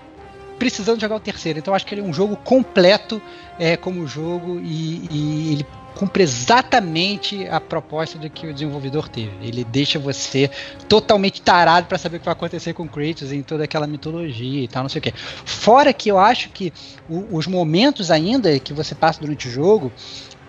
precisando 0.57 0.99
jogar 0.99 1.17
o 1.17 1.19
terceiro. 1.19 1.59
Então 1.59 1.73
acho 1.73 1.85
que 1.85 1.93
ele 1.93 2.01
é 2.01 2.03
um 2.03 2.13
jogo 2.13 2.35
completo 2.37 3.21
é, 3.59 3.77
como 3.77 4.07
jogo 4.07 4.59
e, 4.63 5.07
e 5.11 5.53
ele 5.53 5.65
cumpre 5.95 6.23
exatamente 6.23 7.47
a 7.47 7.59
proposta 7.59 8.19
do 8.19 8.29
que 8.29 8.47
o 8.47 8.53
desenvolvedor 8.53 9.07
teve. 9.07 9.31
Ele 9.41 9.63
deixa 9.63 9.97
você 9.97 10.49
totalmente 10.87 11.41
tarado 11.41 11.87
para 11.87 11.97
saber 11.97 12.17
o 12.17 12.19
que 12.19 12.25
vai 12.25 12.33
acontecer 12.33 12.73
com 12.73 12.87
Kratos 12.87 13.31
em 13.31 13.41
toda 13.41 13.63
aquela 13.63 13.87
mitologia 13.87 14.63
e 14.63 14.67
tal, 14.67 14.83
não 14.83 14.89
sei 14.89 14.99
o 14.99 15.01
que. 15.01 15.13
Fora 15.45 15.93
que 15.93 16.09
eu 16.09 16.19
acho 16.19 16.49
que 16.49 16.73
o, 17.09 17.37
os 17.37 17.47
momentos 17.47 18.11
ainda 18.11 18.59
que 18.59 18.73
você 18.73 18.93
passa 18.93 19.21
durante 19.21 19.47
o 19.47 19.51
jogo, 19.51 19.91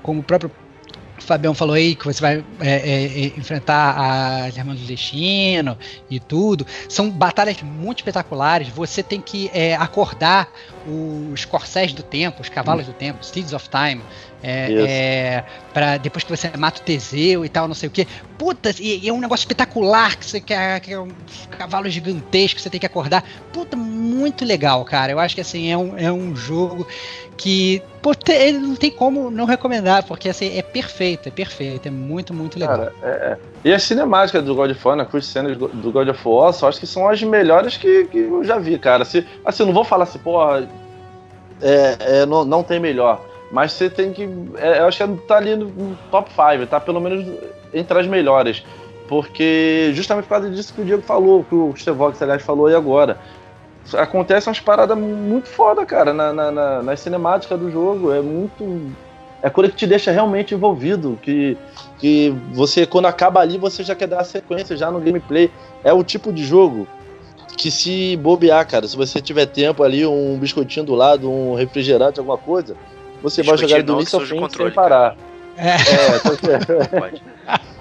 como 0.03 0.21
o 0.21 0.25
próprio 0.25 0.51
o 1.19 1.23
Fabião 1.23 1.55
falou 1.55 1.75
aí 1.75 1.95
que 1.95 2.05
você 2.05 2.21
vai 2.21 2.45
é, 2.61 2.71
é, 2.71 3.05
é 3.05 3.27
enfrentar 3.39 3.97
a 3.99 4.49
Irmã 4.49 4.75
do 4.75 4.83
Destino 4.83 5.79
e 6.11 6.21
tudo. 6.21 6.67
São 6.89 7.11
batalhas 7.11 7.63
muito 7.63 7.99
espetaculares. 7.99 8.69
Você 8.69 9.03
tem 9.03 9.21
que 9.21 9.51
é, 9.55 9.75
acordar 9.75 10.49
os 10.87 11.45
corcéis 11.45 11.93
do 11.93 12.03
tempo, 12.03 12.43
os 12.43 12.49
cavalos 12.49 12.87
hum. 12.89 12.93
do 12.93 12.95
tempo, 12.95 13.25
Steeds 13.25 13.53
of 13.53 13.69
Time. 13.69 14.03
É, 14.43 14.73
é, 14.73 15.45
pra 15.73 15.97
depois 15.97 16.23
que 16.23 16.31
você 16.31 16.51
mata 16.57 16.81
o 16.81 16.85
Teseu 16.85 17.45
e 17.45 17.49
tal, 17.49 17.67
não 17.67 17.75
sei 17.75 17.89
o 17.89 17.93
que. 17.93 18.07
Puta, 18.39 18.71
e, 18.79 19.05
e, 19.05 19.09
é 19.09 19.13
um 19.13 19.19
negócio 19.19 19.43
espetacular 19.43 20.17
que 20.17 20.27
você 20.27 20.41
quer, 20.41 20.79
que 20.81 20.93
é 20.93 21.01
um 21.01 21.09
cavalo 21.51 21.89
gigantesco 21.89 22.57
que 22.57 22.63
você 22.63 22.71
tem 22.71 22.79
que 22.79 22.87
acordar. 22.87 23.25
Puta, 23.53 23.77
muito 23.77 24.45
legal, 24.45 24.85
cara. 24.85 25.11
Eu 25.11 25.19
acho 25.19 25.35
que 25.35 25.41
assim, 25.41 25.71
é 25.71 25.77
um, 25.77 25.99
é 25.99 26.13
um 26.13 26.37
jogo 26.37 26.87
que 27.37 27.83
pô, 28.01 28.13
ele 28.29 28.59
não 28.59 28.77
tem 28.77 28.91
como 28.91 29.31
não 29.31 29.45
recomendar, 29.47 30.05
porque 30.05 30.29
assim, 30.29 30.57
é 30.57 30.63
perfeito, 30.63 31.29
é 31.29 31.33
perfeito, 31.33 31.89
é 31.89 31.91
muito, 31.91 32.33
muito 32.33 32.59
legal. 32.59 32.79
Cara, 32.79 32.93
é, 33.03 33.09
é. 33.09 33.39
E 33.65 33.73
as 33.73 33.83
cinemáticas 33.83 34.45
do 34.45 34.55
God 34.55 34.71
of 34.71 34.81
War, 34.87 34.97
né, 34.97 35.07
as 35.13 35.27
cenas 35.27 35.57
do 35.57 35.91
God 35.91 36.09
of 36.09 36.21
War, 36.25 36.53
só 36.53 36.69
acho 36.69 36.79
que 36.79 36.87
são 36.87 37.09
as 37.09 37.23
melhores 37.23 37.77
que, 37.77 38.05
que 38.07 38.19
eu 38.19 38.45
já 38.45 38.59
vi, 38.59 38.79
cara. 38.79 39.05
Se, 39.05 39.27
assim, 39.45 39.65
não 39.65 39.73
vou 39.73 39.85
falar 39.85 40.05
assim, 40.05 40.19
pô, 40.19 40.39
é, 41.61 41.97
é, 42.01 42.27
não, 42.27 42.45
não 42.45 42.63
tem 42.63 42.79
melhor. 42.79 43.21
Mas 43.51 43.73
você 43.73 43.89
tem 43.89 44.13
que. 44.13 44.29
É, 44.57 44.81
eu 44.81 44.87
acho 44.87 45.07
que 45.07 45.27
tá 45.27 45.37
ali 45.37 45.55
no 45.55 45.97
top 46.11 46.31
5, 46.31 46.67
tá 46.67 46.81
pelo 46.81 47.01
menos 47.01 47.27
entre 47.73 47.99
as 47.99 48.07
melhores. 48.07 48.65
Porque 49.09 49.93
justamente 49.95 50.25
por 50.25 50.31
causa 50.31 50.51
disso 50.51 50.75
que 50.75 50.81
o 50.81 50.85
Diego 50.85 51.03
falou, 51.03 51.45
que 51.45 51.55
o 51.55 51.73
Stevox, 51.77 52.21
aliás, 52.21 52.43
falou 52.43 52.67
aí 52.67 52.75
agora. 52.75 53.19
Acontecem 53.95 54.51
umas 54.51 54.59
paradas 54.59 54.99
muito 54.99 55.49
foda, 55.49 55.87
cara, 55.87 56.13
na, 56.13 56.33
na, 56.33 56.51
na, 56.51 56.83
na 56.83 56.97
cinemática 56.97 57.57
do 57.57 57.71
jogo. 57.71 58.13
É 58.13 58.21
muito. 58.21 58.91
É 59.41 59.49
coisa 59.49 59.71
que 59.71 59.77
te 59.77 59.87
deixa 59.87 60.11
realmente 60.11 60.55
envolvido. 60.55 61.17
Que, 61.23 61.57
que 61.99 62.35
você, 62.53 62.85
quando 62.85 63.07
acaba 63.07 63.39
ali, 63.39 63.59
você 63.59 63.85
já 63.85 63.95
quer 63.95 64.09
dar 64.09 64.23
a 64.23 64.25
sequência 64.25 64.77
já 64.77 64.91
no 64.91 64.99
gameplay. 64.99 65.53
É 65.85 65.93
o 65.93 66.03
tipo 66.03 66.33
de 66.33 66.45
jogo 66.45 66.89
que 67.57 67.71
se 67.71 68.17
bobear, 68.17 68.67
cara, 68.69 68.87
se 68.87 68.97
você 68.97 69.21
tiver 69.21 69.47
tempo 69.47 69.83
ali, 69.83 70.05
um 70.05 70.39
biscoitinho 70.39 70.85
do 70.85 70.95
lado, 70.95 71.31
um 71.31 71.55
refrigerante, 71.55 72.19
alguma 72.19 72.37
coisa, 72.37 72.77
você 73.23 73.43
vai 73.43 73.57
jogar 73.57 73.83
do 73.83 73.95
início 73.95 74.19
ao 74.19 74.27
fim 74.27 74.39
controle, 74.39 74.71
sem 74.71 74.75
parar. 74.75 75.17
É. 75.57 75.77
é 75.77 77.17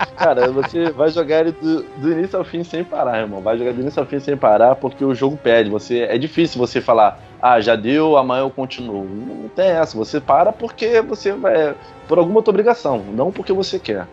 cara, 0.15 0.49
você 0.49 0.89
vai 0.91 1.09
jogar 1.09 1.41
ele 1.41 1.51
do, 1.51 1.83
do, 1.83 2.11
início 2.11 2.37
ao 2.37 2.45
fim 2.45 2.63
sem 2.63 2.85
parar, 2.85 3.19
irmão. 3.19 3.41
Vai 3.41 3.57
jogar 3.57 3.73
do 3.73 3.81
início 3.81 3.99
ao 3.99 4.05
fim 4.05 4.19
sem 4.19 4.37
parar, 4.37 4.75
porque 4.75 5.03
o 5.03 5.13
jogo 5.13 5.35
pede. 5.35 5.69
Você, 5.69 6.03
é 6.03 6.17
difícil 6.17 6.57
você 6.57 6.79
falar, 6.79 7.19
ah, 7.41 7.59
já 7.59 7.75
deu, 7.75 8.17
amanhã 8.17 8.43
eu 8.43 8.49
continuo. 8.49 9.03
Não 9.03 9.49
tem 9.49 9.67
essa. 9.71 9.97
Você 9.97 10.21
para 10.21 10.53
porque 10.53 11.01
você 11.01 11.33
vai. 11.33 11.75
Por 12.07 12.17
alguma 12.17 12.37
outra 12.37 12.51
obrigação, 12.51 13.03
não 13.13 13.29
porque 13.29 13.51
você 13.51 13.77
quer. 13.77 14.07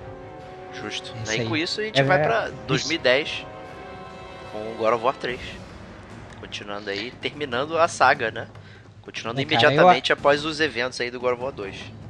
Justo. 0.74 1.14
Isso 1.22 1.32
aí. 1.32 1.46
com 1.46 1.56
isso 1.56 1.80
a 1.80 1.84
gente 1.84 2.00
é, 2.00 2.02
vai 2.02 2.22
pra 2.22 2.50
2010 2.66 3.28
isso. 3.28 3.51
Com 4.52 4.58
o 4.58 4.74
God 4.76 4.94
of 4.94 5.04
War 5.04 5.16
3. 5.16 5.40
Continuando 6.38 6.90
aí, 6.90 7.10
terminando 7.10 7.78
a 7.78 7.88
saga, 7.88 8.30
né? 8.30 8.46
Continuando 9.00 9.40
é, 9.40 9.42
imediatamente 9.42 10.10
eu... 10.10 10.14
após 10.14 10.44
os 10.44 10.60
eventos 10.60 11.00
aí 11.00 11.10
do 11.10 11.18
God 11.18 11.32
of 11.32 11.42
War 11.42 11.52
2. 11.52 12.01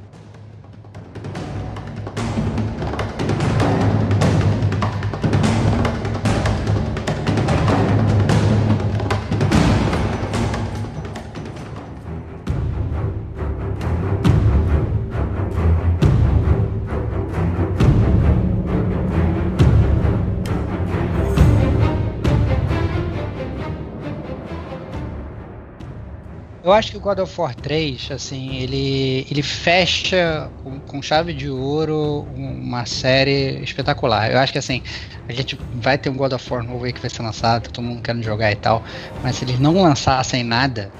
Acho 26.73 26.91
que 26.91 26.97
o 26.97 26.99
God 26.99 27.19
of 27.19 27.39
War 27.39 27.55
3, 27.55 28.11
assim, 28.11 28.57
ele, 28.57 29.25
ele 29.29 29.41
fecha 29.41 30.49
com, 30.63 30.79
com, 30.79 31.01
chave 31.01 31.33
de 31.33 31.49
ouro 31.49 32.27
uma 32.35 32.85
série 32.85 33.61
espetacular. 33.63 34.31
Eu 34.31 34.39
acho 34.39 34.51
que 34.53 34.59
assim, 34.59 34.81
a 35.27 35.33
gente 35.33 35.57
vai 35.75 35.97
ter 35.97 36.09
um 36.09 36.15
God 36.15 36.33
of 36.33 36.53
War 36.53 36.63
novo 36.63 36.85
aí 36.85 36.93
que 36.93 37.01
vai 37.01 37.09
ser 37.09 37.21
lançado, 37.21 37.69
todo 37.69 37.83
mundo 37.83 38.01
querendo 38.01 38.23
jogar 38.23 38.51
e 38.51 38.55
tal, 38.55 38.83
mas 39.23 39.35
se 39.35 39.45
eles 39.45 39.59
não 39.59 39.81
lançassem 39.81 40.43
nada, 40.43 40.91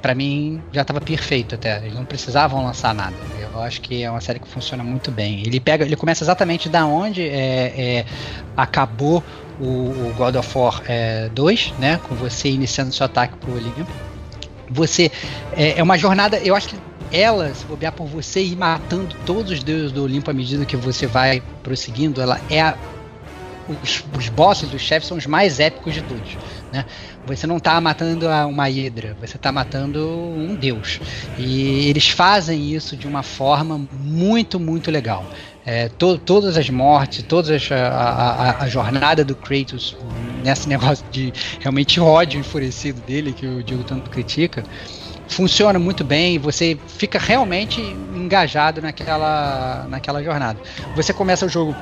para 0.00 0.14
mim 0.14 0.60
já 0.72 0.82
estava 0.82 1.00
perfeito 1.00 1.54
até. 1.54 1.78
Eles 1.78 1.94
não 1.94 2.04
precisavam 2.04 2.64
lançar 2.64 2.94
nada. 2.94 3.14
Eu 3.40 3.60
acho 3.60 3.80
que 3.80 4.02
é 4.02 4.10
uma 4.10 4.20
série 4.20 4.40
que 4.40 4.48
funciona 4.48 4.82
muito 4.82 5.10
bem. 5.10 5.40
Ele 5.46 5.60
pega, 5.60 5.84
ele 5.84 5.96
começa 5.96 6.24
exatamente 6.24 6.68
da 6.68 6.84
onde 6.84 7.22
é, 7.22 7.72
é, 7.76 8.04
acabou 8.56 9.22
o, 9.60 9.64
o, 9.64 10.14
God 10.16 10.36
of 10.36 10.58
War 10.58 10.82
é, 10.86 11.28
2, 11.28 11.74
né? 11.78 12.00
Com 12.02 12.14
você 12.14 12.48
iniciando 12.48 12.92
seu 12.92 13.06
ataque 13.06 13.36
pro 13.36 13.54
Olimpo 13.54 14.11
você 14.70 15.10
é, 15.52 15.78
é 15.78 15.82
uma 15.82 15.98
jornada, 15.98 16.38
eu 16.38 16.54
acho 16.54 16.68
que 16.68 16.76
ela, 17.12 17.52
se 17.54 17.64
bobear 17.66 17.92
por 17.92 18.06
você 18.06 18.42
ir 18.42 18.56
matando 18.56 19.14
todos 19.26 19.52
os 19.52 19.62
deuses 19.62 19.92
do 19.92 20.02
Olimpo 20.02 20.30
à 20.30 20.34
medida 20.34 20.64
que 20.64 20.76
você 20.76 21.06
vai 21.06 21.42
prosseguindo, 21.62 22.22
ela 22.22 22.40
é 22.48 22.62
a, 22.62 22.74
os, 23.82 24.04
os 24.16 24.28
bosses 24.28 24.68
dos 24.68 24.80
chefes 24.80 25.08
são 25.08 25.16
os 25.16 25.26
mais 25.26 25.60
épicos 25.60 25.94
de 25.94 26.02
todos. 26.02 26.36
Né? 26.72 26.84
Você 27.26 27.46
não 27.46 27.58
está 27.58 27.80
matando 27.80 28.26
uma 28.28 28.68
hidra, 28.68 29.16
você 29.20 29.36
está 29.36 29.52
matando 29.52 30.08
um 30.08 30.54
deus. 30.54 31.00
E 31.38 31.88
eles 31.88 32.08
fazem 32.08 32.72
isso 32.74 32.96
de 32.96 33.06
uma 33.06 33.22
forma 33.22 33.80
muito, 33.92 34.58
muito 34.58 34.90
legal. 34.90 35.24
É, 35.64 35.88
to, 35.88 36.18
todas 36.18 36.56
as 36.56 36.68
mortes, 36.70 37.22
toda 37.22 37.56
a, 37.70 37.76
a, 37.76 38.64
a, 38.64 38.68
jornada 38.68 39.24
do 39.24 39.36
Kratos 39.36 39.96
nesse 40.42 40.68
negócio 40.68 41.04
de 41.12 41.32
realmente 41.60 42.00
ódio 42.00 42.40
enfurecido 42.40 43.00
dele, 43.02 43.32
que 43.32 43.46
o 43.46 43.62
Diego 43.62 43.84
tanto 43.84 44.10
critica, 44.10 44.64
funciona 45.28 45.78
muito 45.78 46.04
bem 46.04 46.38
você 46.38 46.76
fica 46.86 47.18
realmente 47.18 47.80
engajado 47.80 48.80
naquela, 48.80 49.86
naquela 49.88 50.22
jornada. 50.22 50.58
Você 50.94 51.12
começa 51.12 51.46
o 51.46 51.48
jogo, 51.48 51.74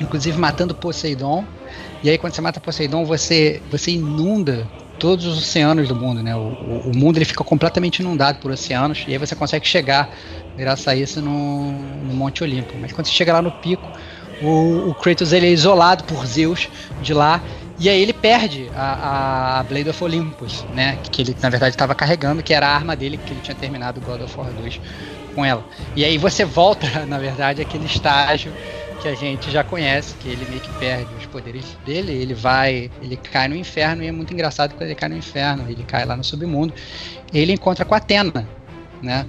inclusive, 0.00 0.38
matando 0.38 0.74
Poseidon, 0.74 1.44
e 2.02 2.10
aí 2.10 2.18
quando 2.18 2.34
você 2.34 2.40
mata 2.40 2.60
Poseidon, 2.60 3.04
você, 3.04 3.60
você 3.70 3.92
inunda 3.92 4.66
todos 4.98 5.26
os 5.26 5.38
oceanos 5.38 5.88
do 5.88 5.94
mundo, 5.94 6.22
né? 6.22 6.34
O, 6.34 6.90
o, 6.90 6.96
mundo 6.96 7.18
ele 7.18 7.24
fica 7.24 7.44
completamente 7.44 8.00
inundado 8.00 8.38
por 8.38 8.50
oceanos 8.50 9.04
e 9.06 9.12
aí 9.12 9.18
você 9.18 9.34
consegue 9.34 9.66
chegar, 9.66 10.10
graças 10.56 10.86
a 10.88 10.94
isso, 10.94 11.22
no, 11.22 11.72
no 11.72 12.14
Monte 12.14 12.42
Olimpo. 12.42 12.74
Mas 12.80 12.92
quando 12.92 13.06
você 13.06 13.12
chega 13.12 13.32
lá 13.32 13.40
no 13.40 13.50
pico, 13.50 13.86
o, 14.42 14.90
o 14.90 14.94
Kratos 14.94 15.32
ele 15.32 15.46
é 15.46 15.50
isolado 15.50 16.04
por 16.04 16.26
Zeus 16.26 16.68
de 17.02 17.14
lá 17.14 17.42
e 17.78 17.88
aí 17.88 18.00
ele 18.00 18.12
perde 18.12 18.68
a, 18.74 19.60
a 19.60 19.62
Blade 19.62 19.88
of 19.88 20.02
Olympus, 20.02 20.64
né? 20.74 20.98
Que 21.10 21.22
ele 21.22 21.36
na 21.40 21.48
verdade 21.48 21.74
estava 21.74 21.94
carregando, 21.94 22.42
que 22.42 22.52
era 22.52 22.66
a 22.66 22.74
arma 22.74 22.96
dele 22.96 23.16
que 23.16 23.32
ele 23.32 23.40
tinha 23.40 23.54
terminado 23.54 24.00
God 24.00 24.22
of 24.22 24.36
War 24.36 24.50
2 24.50 24.80
com 25.34 25.44
ela. 25.44 25.64
E 25.94 26.04
aí 26.04 26.18
você 26.18 26.44
volta, 26.44 26.86
na 27.06 27.18
verdade, 27.18 27.62
aquele 27.62 27.86
estágio 27.86 28.52
que 29.00 29.08
a 29.08 29.14
gente 29.14 29.50
já 29.50 29.62
conhece, 29.62 30.14
que 30.16 30.28
ele 30.28 30.44
meio 30.46 30.60
que 30.60 30.70
perde 30.78 31.14
os 31.14 31.26
poderes 31.26 31.76
dele, 31.84 32.12
ele 32.12 32.34
vai, 32.34 32.90
ele 33.00 33.16
cai 33.16 33.48
no 33.48 33.54
inferno 33.54 34.02
e 34.02 34.08
é 34.08 34.12
muito 34.12 34.32
engraçado 34.32 34.74
quando 34.74 34.82
ele 34.82 34.94
cai 34.94 35.08
no 35.08 35.16
inferno, 35.16 35.64
ele 35.68 35.84
cai 35.84 36.04
lá 36.04 36.16
no 36.16 36.24
submundo, 36.24 36.74
ele 37.32 37.52
encontra 37.52 37.84
com 37.84 37.94
a 37.94 37.98
Atena, 37.98 38.48
né? 39.02 39.24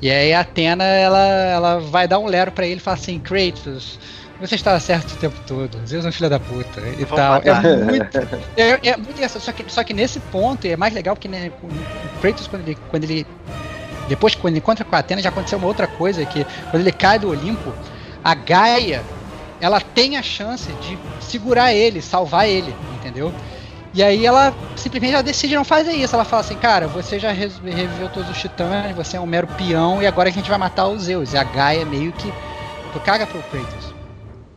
E 0.00 0.10
aí 0.10 0.32
a 0.32 0.40
Atena 0.40 0.84
ela, 0.84 1.18
ela 1.18 1.80
vai 1.80 2.06
dar 2.06 2.18
um 2.18 2.26
lero 2.26 2.52
para 2.52 2.66
ele 2.66 2.76
e 2.76 2.80
fala 2.80 2.96
assim, 2.96 3.18
Kratos, 3.18 3.98
você 4.40 4.54
estava 4.54 4.78
certo 4.78 5.12
o 5.12 5.16
tempo 5.16 5.36
todo. 5.46 5.76
Zeus 5.84 6.04
é 6.04 6.08
um 6.08 6.12
filho 6.12 6.30
da 6.30 6.38
puta 6.38 6.80
e 6.80 7.04
Vamos 7.04 7.16
tal. 7.16 7.42
É 7.42 7.84
muito, 7.84 8.18
é, 8.56 8.88
é 8.90 8.96
muito 8.96 9.10
engraçado. 9.10 9.42
Só 9.42 9.50
que, 9.50 9.64
só 9.68 9.82
que 9.82 9.92
nesse 9.92 10.20
ponto 10.20 10.64
é 10.64 10.76
mais 10.76 10.94
legal 10.94 11.16
porque 11.16 11.26
né, 11.26 11.50
o 11.60 12.20
Kratos, 12.20 12.46
quando 12.46 12.62
ele, 12.62 12.78
quando 12.88 13.04
ele. 13.04 13.26
Depois, 14.08 14.34
quando 14.36 14.52
ele 14.52 14.58
encontra 14.58 14.84
com 14.84 14.94
a 14.94 15.00
Atena, 15.00 15.20
já 15.20 15.28
aconteceu 15.28 15.58
uma 15.58 15.66
outra 15.66 15.88
coisa: 15.88 16.24
que 16.24 16.46
quando 16.70 16.82
ele 16.82 16.92
cai 16.92 17.18
do 17.18 17.28
Olimpo, 17.28 17.74
a 18.28 18.34
Gaia 18.34 19.02
ela 19.58 19.80
tem 19.80 20.18
a 20.18 20.22
chance 20.22 20.70
de 20.82 20.98
segurar 21.18 21.72
ele, 21.72 22.02
salvar 22.02 22.46
ele, 22.46 22.76
entendeu? 22.94 23.32
E 23.94 24.02
aí 24.02 24.26
ela 24.26 24.54
simplesmente 24.76 25.14
ela 25.14 25.22
decide 25.22 25.54
não 25.54 25.64
fazer 25.64 25.92
isso. 25.92 26.14
Ela 26.14 26.26
fala 26.26 26.40
assim, 26.40 26.54
cara, 26.56 26.86
você 26.86 27.18
já 27.18 27.32
reviveu 27.32 28.10
todos 28.10 28.28
os 28.28 28.38
titãs, 28.38 28.94
você 28.94 29.16
é 29.16 29.20
um 29.20 29.24
mero 29.24 29.46
peão 29.56 30.02
e 30.02 30.06
agora 30.06 30.28
a 30.28 30.32
gente 30.32 30.48
vai 30.48 30.58
matar 30.58 30.88
os 30.88 31.04
Zeus. 31.04 31.32
E 31.32 31.38
a 31.38 31.42
Gaia 31.42 31.86
meio 31.86 32.12
que 32.12 32.30
caga 33.02 33.26
pro 33.26 33.42
Kratos. 33.44 33.94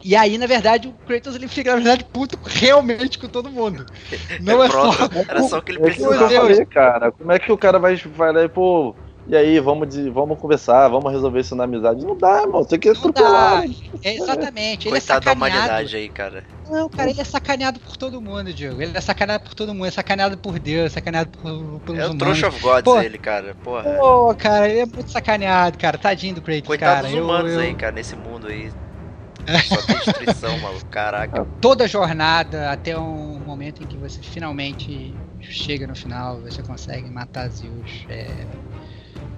E 0.04 0.18
aí, 0.18 0.38
na 0.38 0.48
verdade, 0.48 0.90
o 0.90 0.94
Kratos 1.08 1.36
ele 1.36 1.48
fica, 1.48 1.70
na 1.70 1.78
verdade, 1.78 2.04
puto 2.12 2.38
realmente 2.44 3.18
com 3.18 3.30
todo 3.30 3.50
mundo. 3.50 3.86
Não 4.42 4.62
é, 4.62 4.66
é 4.66 4.70
só. 4.70 4.92
Era 5.30 5.44
só 5.44 5.60
o 5.60 5.62
que 5.62 5.72
ele 5.72 5.80
precisava. 5.80 6.28
Falei, 6.28 6.66
cara, 6.66 7.12
como 7.14 7.32
é 7.32 7.40
que 7.40 7.52
o 7.54 7.58
cara 7.58 7.80
vai, 7.80 7.96
vai 7.96 8.34
lá 8.34 8.44
e, 8.44 8.50
pô. 8.50 8.94
E 9.32 9.36
aí, 9.38 9.62
vamos, 9.62 9.88
de, 9.88 10.10
vamos 10.10 10.38
conversar, 10.38 10.90
vamos 10.90 11.10
resolver 11.10 11.40
isso 11.40 11.56
na 11.56 11.64
amizade. 11.64 12.06
Não 12.06 12.18
dá, 12.18 12.42
irmão. 12.42 12.66
Tem 12.66 12.78
que 12.78 12.90
atropelar. 12.90 13.64
É, 14.04 14.16
exatamente. 14.16 14.90
Ele 14.90 14.98
é 14.98 15.00
Coitado 15.00 15.22
é 15.22 15.26
da 15.26 15.32
humanidade 15.32 15.96
aí, 15.96 16.10
cara. 16.10 16.44
Não, 16.70 16.90
cara, 16.90 17.10
ele 17.10 17.22
é 17.22 17.24
sacaneado 17.24 17.80
por 17.80 17.96
todo 17.96 18.20
mundo, 18.20 18.52
Diego. 18.54 18.82
Ele 18.82 18.92
é 18.94 19.00
sacaneado 19.00 19.46
por 19.46 19.54
todo 19.54 19.74
mundo. 19.74 19.86
É 19.86 19.92
sacaneado 19.92 20.38
por 20.38 20.60
Deus, 20.60 20.88
é 20.88 20.90
sacaneado 20.90 21.30
por, 21.30 21.80
pelos 21.80 22.02
É 22.02 22.08
o 22.08 22.18
Trouxa 22.18 22.50
of 22.50 22.60
Gods 22.60 22.84
Pô, 22.84 23.00
ele, 23.00 23.18
cara. 23.18 23.56
Porra. 23.64 23.84
Pô, 23.94 24.36
cara, 24.36 24.68
ele 24.68 24.80
é 24.80 24.86
muito 24.86 25.10
sacaneado, 25.10 25.78
cara. 25.78 25.98
Tadinho 25.98 26.36
do 26.36 26.42
Kratos, 26.42 26.68
Coitado 26.68 27.04
cara. 27.04 27.08
dos 27.08 27.24
humanos 27.24 27.52
eu, 27.54 27.62
eu... 27.62 27.66
aí, 27.68 27.74
cara, 27.74 27.94
nesse 27.94 28.18
mundo 28.18 28.48
aí. 28.48 28.70
Só 29.64 29.82
tem 29.82 29.96
destruição, 29.96 30.60
maluco. 30.60 30.86
Caraca. 30.88 31.48
Toda 31.62 31.88
jornada 31.88 32.70
até 32.70 32.98
um 32.98 33.40
momento 33.40 33.82
em 33.82 33.88
que 33.88 33.96
você 33.96 34.22
finalmente 34.22 35.16
chega 35.40 35.88
no 35.88 35.96
final, 35.96 36.42
você 36.42 36.62
consegue 36.62 37.10
matar 37.10 37.48
Zeus. 37.48 38.06
É, 38.10 38.28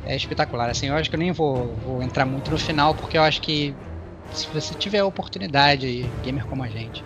é 0.06 0.16
espetacular. 0.16 0.70
Assim, 0.70 0.88
eu 0.88 0.96
acho 0.96 1.10
que 1.10 1.16
eu 1.16 1.20
nem 1.20 1.32
vou, 1.32 1.76
vou 1.78 2.04
entrar 2.04 2.26
muito 2.26 2.52
no 2.52 2.58
final, 2.58 2.94
porque 2.96 3.18
eu 3.18 3.24
acho 3.24 3.42
que 3.42 3.76
se 4.34 4.48
você 4.52 4.74
tiver 4.74 5.00
a 5.00 5.06
oportunidade, 5.06 6.12
gamer 6.24 6.46
como 6.46 6.64
a 6.64 6.68
gente, 6.68 7.04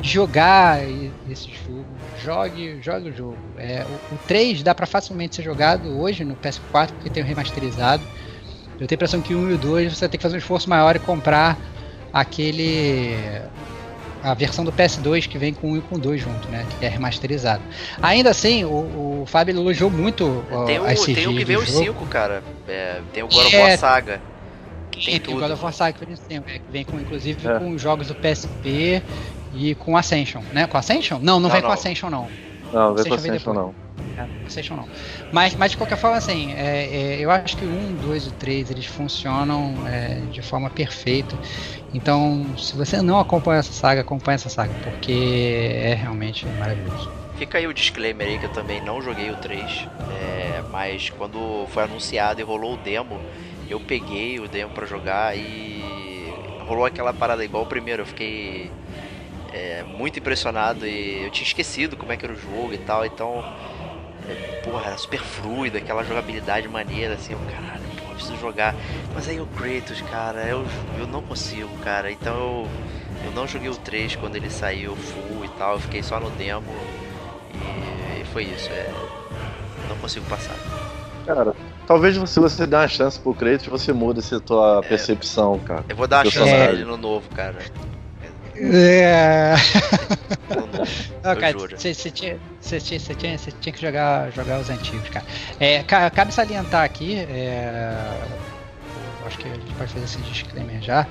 de 0.00 0.08
jogar 0.08 0.80
esse 0.88 1.50
jogo, 1.52 1.86
jogue, 2.14 2.80
jogue 2.82 3.10
o 3.10 3.16
jogo. 3.16 3.38
É, 3.56 3.86
o, 3.86 4.14
o 4.14 4.18
3 4.26 4.62
dá 4.62 4.74
para 4.74 4.86
facilmente 4.86 5.36
ser 5.36 5.42
jogado 5.42 5.88
hoje 5.98 6.24
no 6.24 6.36
PS4, 6.36 6.92
porque 6.94 7.10
tem 7.10 7.22
o 7.22 7.26
remasterizado. 7.26 8.04
Eu 8.78 8.86
tenho 8.86 8.96
a 8.96 8.98
impressão 8.98 9.22
que 9.22 9.34
o 9.34 9.38
1 9.38 9.50
e 9.50 9.54
o 9.54 9.58
2 9.58 9.96
você 9.96 10.08
tem 10.08 10.18
que 10.18 10.22
fazer 10.22 10.34
um 10.34 10.38
esforço 10.38 10.68
maior 10.68 10.96
e 10.96 10.98
comprar 10.98 11.58
aquele 12.12 13.40
a 14.24 14.32
versão 14.32 14.64
do 14.64 14.72
PS2 14.72 15.28
que 15.28 15.36
vem 15.36 15.52
com 15.52 15.72
1 15.72 15.76
e 15.76 15.80
com 15.82 15.98
2 15.98 16.20
junto, 16.20 16.48
né? 16.48 16.66
Que 16.80 16.86
é 16.86 16.88
remasterizado. 16.88 17.62
Ainda 18.00 18.30
assim, 18.30 18.64
o, 18.64 19.22
o 19.22 19.24
Fábio 19.26 19.52
elogiou 19.52 19.90
muito 19.90 20.42
tem 20.66 20.78
o, 20.78 20.86
as 20.86 21.00
Tem 21.04 21.28
o 21.28 21.36
que 21.36 21.44
vem 21.44 21.56
os 21.58 21.70
5, 21.70 22.06
cara. 22.06 22.42
É, 22.66 23.00
tem 23.12 23.22
o 23.22 23.28
God 23.28 23.46
of 23.46 23.56
War 23.56 23.70
é, 23.70 23.76
Saga. 23.76 24.20
Que 24.90 25.04
tem, 25.04 25.20
tem 25.20 25.34
o 25.34 25.38
God 25.38 25.50
of 25.50 25.62
War 25.62 25.72
Saga 25.74 25.98
que 25.98 26.06
vem, 26.06 26.42
que 26.42 26.62
vem 26.70 26.84
com, 26.84 26.98
inclusive 26.98 27.46
é. 27.46 27.58
com 27.58 27.76
jogos 27.76 28.08
do 28.08 28.14
PSP 28.14 29.02
e 29.54 29.74
com 29.74 29.96
Ascension, 29.96 30.42
né? 30.52 30.66
Com 30.66 30.78
Ascension? 30.78 31.18
Não, 31.18 31.34
não, 31.34 31.40
não 31.40 31.50
vem 31.50 31.60
não. 31.60 31.68
com 31.68 31.74
Ascension 31.74 32.08
não. 32.08 32.28
Não, 32.72 32.88
não 32.88 32.94
vem 32.94 33.04
com 33.04 33.14
Ascension 33.14 33.52
não. 33.52 33.83
PlayStation 34.42 34.76
não. 34.76 34.88
Mas, 35.30 35.54
mas 35.56 35.70
de 35.72 35.76
qualquer 35.76 35.96
forma, 35.96 36.16
assim, 36.16 36.52
é, 36.52 37.16
é, 37.16 37.20
eu 37.20 37.30
acho 37.30 37.56
que 37.56 37.66
o 37.66 37.74
1, 37.74 37.96
2 37.96 38.24
e 38.26 38.28
o 38.28 38.32
3 38.32 38.70
eles 38.70 38.86
funcionam 38.86 39.86
é, 39.86 40.26
de 40.26 40.42
forma 40.42 40.70
perfeita. 40.70 41.38
Então, 41.92 42.56
se 42.56 42.76
você 42.76 43.02
não 43.02 43.18
acompanha 43.18 43.60
essa 43.60 43.72
saga, 43.72 44.00
acompanha 44.02 44.36
essa 44.36 44.50
saga, 44.50 44.76
porque 44.80 45.12
é 45.12 45.94
realmente 45.94 46.48
maravilhoso. 46.50 47.10
Fica 47.32 47.58
aí 47.58 47.66
o 47.66 47.74
disclaimer 47.74 48.28
aí 48.28 48.38
que 48.38 48.44
eu 48.46 48.50
também 48.50 48.80
não 48.80 49.02
joguei 49.02 49.30
o 49.30 49.36
3, 49.36 49.88
é, 50.06 50.62
mas 50.62 51.10
quando 51.10 51.66
foi 51.68 51.82
anunciado 51.82 52.40
e 52.40 52.44
rolou 52.44 52.74
o 52.74 52.76
demo, 52.76 53.24
eu 53.66 53.80
peguei 53.80 54.38
o 54.38 54.46
demo 54.48 54.72
para 54.72 54.86
jogar 54.86 55.36
e 55.36 56.40
rolou 56.60 56.84
aquela 56.86 57.12
parada 57.12 57.44
igual 57.44 57.64
o 57.64 57.66
primeiro, 57.66 58.02
eu 58.02 58.06
fiquei 58.06 58.72
é, 59.48 59.84
muito 59.84 60.18
impressionado 60.18 60.86
e 60.86 61.24
eu 61.24 61.30
tinha 61.30 61.46
esquecido 61.46 61.96
como 61.96 62.12
é 62.12 62.16
que 62.16 62.24
era 62.26 62.32
o 62.34 62.36
jogo 62.36 62.72
e 62.74 62.78
tal, 62.78 63.04
então 63.06 63.46
porra, 64.62 64.88
era 64.88 64.96
super 64.96 65.20
fluido, 65.20 65.76
aquela 65.76 66.02
jogabilidade 66.02 66.66
maneira, 66.68 67.14
assim, 67.14 67.32
eu, 67.32 67.38
caralho, 67.40 67.82
porra, 68.00 68.14
preciso 68.14 68.36
jogar. 68.38 68.74
Mas 69.14 69.28
aí 69.28 69.40
o 69.40 69.46
Kratos, 69.46 70.00
cara, 70.02 70.46
eu, 70.46 70.64
eu 70.98 71.06
não 71.06 71.22
consigo, 71.22 71.68
cara. 71.82 72.10
Então 72.10 72.34
eu, 72.34 72.68
eu 73.26 73.32
não 73.32 73.46
joguei 73.46 73.68
o 73.68 73.76
3 73.76 74.16
quando 74.16 74.36
ele 74.36 74.50
saiu 74.50 74.96
full 74.96 75.44
e 75.44 75.48
tal, 75.50 75.74
eu 75.74 75.80
fiquei 75.80 76.02
só 76.02 76.18
no 76.18 76.30
demo 76.30 76.64
e, 77.52 78.20
e 78.20 78.24
foi 78.32 78.44
isso, 78.44 78.70
é. 78.72 78.86
Não 79.88 79.96
consigo 79.96 80.24
passar. 80.26 80.56
Cara, 81.26 81.54
talvez 81.86 82.16
se 82.28 82.40
você 82.40 82.66
der 82.66 82.78
uma 82.78 82.88
chance 82.88 83.18
pro 83.18 83.34
Kratos, 83.34 83.66
você 83.66 83.92
muda 83.92 84.20
essa 84.20 84.40
tua 84.40 84.80
é, 84.84 84.88
percepção, 84.88 85.58
cara. 85.58 85.84
Eu 85.88 85.96
vou 85.96 86.06
dar 86.06 86.24
uma 86.24 86.30
chance 86.30 86.50
pra 86.50 86.72
ele 86.72 86.84
no 86.84 86.96
novo, 86.96 87.28
cara. 87.30 87.56
É. 88.56 89.54
Não, 91.22 91.34
cara, 91.36 91.56
você 91.58 91.94
tinha, 92.10 92.38
tinha, 92.60 92.80
tinha, 92.80 93.38
tinha 93.38 93.72
que 93.72 93.80
jogar, 93.80 94.30
jogar 94.32 94.60
os 94.60 94.70
antigos, 94.70 95.08
cara. 95.08 95.24
É, 95.58 95.82
cabe 95.82 96.32
salientar 96.32 96.84
aqui, 96.84 97.16
é, 97.16 97.96
acho 99.26 99.38
que 99.38 99.48
a 99.48 99.54
gente 99.54 99.72
pode 99.74 99.92
fazer 99.92 100.04
esse 100.04 100.18
disclaimer 100.18 100.80
já, 100.82 101.06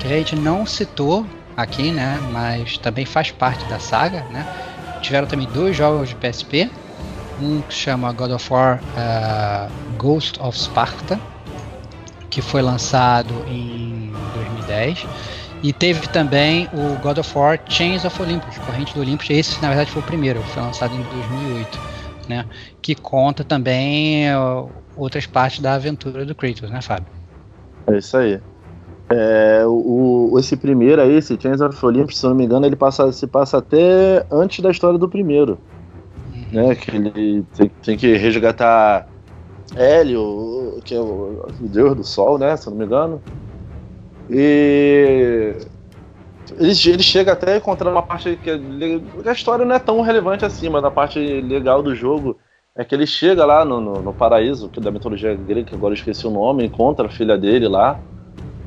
que 0.00 0.06
a 0.06 0.10
gente 0.10 0.34
não 0.34 0.66
citou 0.66 1.26
aqui, 1.56 1.92
né, 1.92 2.18
mas 2.32 2.78
também 2.78 3.04
faz 3.04 3.30
parte 3.30 3.64
da 3.66 3.78
saga, 3.78 4.22
né. 4.30 4.46
Tiveram 5.00 5.26
também 5.26 5.46
dois 5.48 5.76
jogos 5.76 6.08
de 6.08 6.16
PSP, 6.16 6.70
um 7.40 7.60
que 7.60 7.74
chama 7.74 8.10
God 8.12 8.32
of 8.32 8.52
War 8.52 8.80
uh, 8.80 9.70
Ghost 9.96 10.40
of 10.40 10.58
Sparta, 10.58 11.20
que 12.28 12.42
foi 12.42 12.62
lançado 12.62 13.32
em 13.48 14.12
2010 14.34 15.06
e 15.62 15.72
teve 15.72 16.06
também 16.08 16.68
o 16.72 16.96
God 17.02 17.18
of 17.18 17.36
War 17.36 17.58
Chains 17.68 18.04
of 18.04 18.20
Olympus, 18.22 18.58
Corrente 18.58 18.94
do 18.94 19.00
Olympus. 19.00 19.28
Esse, 19.30 19.60
na 19.60 19.68
verdade, 19.68 19.90
foi 19.90 20.02
o 20.02 20.04
primeiro, 20.04 20.40
foi 20.42 20.62
lançado 20.62 20.94
em 20.94 21.02
2008, 21.02 21.78
né? 22.28 22.44
Que 22.80 22.94
conta 22.94 23.42
também 23.42 24.32
uh, 24.34 24.68
outras 24.96 25.26
partes 25.26 25.60
da 25.60 25.74
aventura 25.74 26.24
do 26.24 26.34
Kratos, 26.34 26.70
né, 26.70 26.80
Fábio? 26.80 27.06
É 27.88 27.98
isso 27.98 28.16
aí. 28.16 28.40
É, 29.10 29.64
o, 29.66 30.36
esse 30.38 30.56
primeiro 30.56 31.00
aí, 31.00 31.14
esse 31.14 31.38
Chains 31.40 31.60
of 31.60 31.84
Olympus, 31.84 32.18
se 32.18 32.26
não 32.26 32.34
me 32.34 32.44
engano, 32.44 32.66
ele 32.66 32.76
passa, 32.76 33.10
se 33.10 33.26
passa 33.26 33.58
até 33.58 34.24
antes 34.30 34.60
da 34.60 34.70
história 34.70 34.98
do 34.98 35.08
primeiro. 35.08 35.58
Uhum. 36.32 36.44
Né, 36.52 36.74
que 36.74 36.94
ele 36.94 37.44
tem, 37.56 37.70
tem, 37.82 37.96
que 37.96 38.16
resgatar 38.16 39.08
Hélio, 39.74 40.80
que 40.84 40.94
é 40.94 41.00
o, 41.00 41.46
o 41.60 41.68
deus 41.68 41.96
do 41.96 42.04
sol, 42.04 42.38
né? 42.38 42.56
Se 42.56 42.68
não 42.68 42.76
me 42.76 42.84
engano. 42.84 43.20
E 44.30 45.54
ele, 46.58 46.72
ele 46.86 47.02
chega 47.02 47.32
até 47.32 47.54
a 47.54 47.56
encontrar 47.56 47.90
uma 47.90 48.02
parte 48.02 48.38
que 48.42 48.50
a 48.50 49.32
história 49.32 49.64
não 49.64 49.74
é 49.74 49.78
tão 49.78 50.00
relevante 50.00 50.44
assim, 50.44 50.68
mas 50.68 50.84
a 50.84 50.90
parte 50.90 51.18
legal 51.18 51.82
do 51.82 51.94
jogo 51.94 52.38
é 52.76 52.84
que 52.84 52.94
ele 52.94 53.06
chega 53.06 53.44
lá 53.44 53.64
no, 53.64 53.80
no, 53.80 54.02
no 54.02 54.12
paraíso, 54.12 54.68
que 54.68 54.78
é 54.78 54.82
da 54.82 54.90
mitologia 54.90 55.34
grega, 55.34 55.74
agora 55.74 55.92
eu 55.92 55.96
esqueci 55.96 56.26
o 56.26 56.30
nome, 56.30 56.64
encontra 56.64 57.06
a 57.06 57.10
filha 57.10 57.36
dele 57.36 57.66
lá 57.66 57.98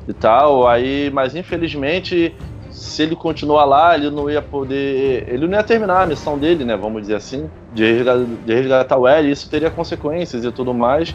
e 0.06 0.12
tal. 0.12 0.68
Aí, 0.68 1.10
mas 1.10 1.34
infelizmente, 1.34 2.34
se 2.70 3.02
ele 3.02 3.16
continuar 3.16 3.64
lá, 3.64 3.94
ele 3.94 4.10
não 4.10 4.28
ia 4.28 4.42
poder. 4.42 5.26
Ele 5.28 5.46
não 5.46 5.56
ia 5.56 5.64
terminar 5.64 6.02
a 6.02 6.06
missão 6.06 6.38
dele, 6.38 6.64
né? 6.64 6.76
Vamos 6.76 7.02
dizer 7.02 7.16
assim, 7.16 7.48
de 7.72 7.84
resgatar, 7.84 8.24
de 8.44 8.54
resgatar 8.54 8.98
o 8.98 9.08
L, 9.08 9.30
isso 9.30 9.48
teria 9.48 9.70
consequências 9.70 10.44
e 10.44 10.52
tudo 10.52 10.74
mais. 10.74 11.14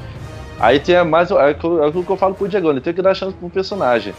Aí 0.60 0.80
tem 0.80 1.04
mais. 1.06 1.32
É 1.32 1.50
aquilo 1.52 2.06
que 2.06 2.12
eu 2.12 2.18
falo 2.18 2.36
pro 2.36 2.48
Diego, 2.48 2.70
ele 2.70 2.82
tem 2.82 2.94
que 2.94 3.02
dar 3.02 3.14
chance 3.14 3.36
pro 3.38 3.50
personagem. 3.50 4.16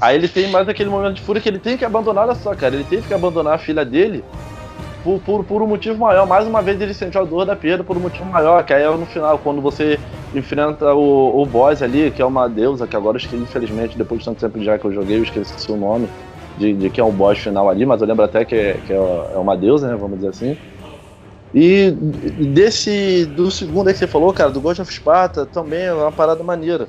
Aí 0.00 0.16
ele 0.16 0.28
tem 0.28 0.50
mais 0.50 0.68
aquele 0.68 0.90
momento 0.90 1.14
de 1.16 1.22
fúria 1.22 1.40
que 1.40 1.48
ele 1.48 1.60
tem 1.60 1.76
que 1.78 1.84
abandonar, 1.84 2.24
olha 2.24 2.34
só, 2.34 2.54
cara, 2.54 2.74
ele 2.74 2.84
teve 2.84 3.06
que 3.06 3.14
abandonar 3.14 3.54
a 3.54 3.58
filha 3.58 3.84
dele 3.84 4.28
por, 5.02 5.20
por, 5.22 5.44
por 5.44 5.62
um 5.62 5.66
motivo 5.66 5.98
maior. 5.98 6.26
Mais 6.26 6.46
uma 6.46 6.62
vez 6.62 6.80
ele 6.80 6.94
sentiu 6.94 7.20
a 7.22 7.24
dor 7.24 7.44
da 7.46 7.56
perda 7.56 7.84
por 7.84 7.96
um 7.96 8.00
motivo 8.00 8.28
maior, 8.28 8.64
que 8.64 8.72
aí 8.74 8.82
é 8.82 8.96
no 8.96 9.06
final, 9.06 9.38
quando 9.38 9.62
você 9.62 10.00
enfrenta 10.32 10.94
o, 10.94 11.42
o 11.42 11.46
boss 11.46 11.82
ali, 11.82 12.10
que 12.12 12.20
é 12.22 12.24
uma 12.26 12.48
deusa, 12.48 12.86
que 12.88 12.96
agora 12.96 13.18
que 13.18 13.36
infelizmente, 13.36 13.96
depois 13.96 14.20
de 14.20 14.26
tanto 14.26 14.40
tempo 14.40 14.62
já 14.62 14.78
que 14.78 14.84
eu 14.86 14.92
joguei, 14.92 15.18
eu 15.18 15.22
esqueci 15.22 15.70
o 15.70 15.76
nome 15.76 16.10
de, 16.56 16.74
de 16.74 16.90
quem 16.90 17.02
é 17.02 17.04
o 17.04 17.12
boss 17.12 17.38
final 17.38 17.68
ali, 17.70 17.86
mas 17.86 18.00
eu 18.00 18.06
lembro 18.08 18.24
até 18.24 18.44
que 18.44 18.54
é, 18.54 18.80
que 18.82 18.92
é, 18.92 18.96
é 18.96 19.38
uma 19.38 19.56
deusa, 19.56 19.88
né, 19.88 19.96
vamos 19.96 20.18
dizer 20.18 20.30
assim. 20.30 20.58
E 21.54 21.90
desse, 22.52 23.24
do 23.24 23.50
segundo 23.50 23.88
aí 23.88 23.94
que 23.94 23.98
você 23.98 24.06
falou, 24.06 24.32
cara, 24.32 24.50
do 24.50 24.60
Ghost 24.60 24.82
of 24.82 24.92
Sparta, 24.92 25.46
também 25.46 25.84
é 25.84 25.92
uma 25.92 26.12
parada 26.12 26.42
maneira. 26.42 26.88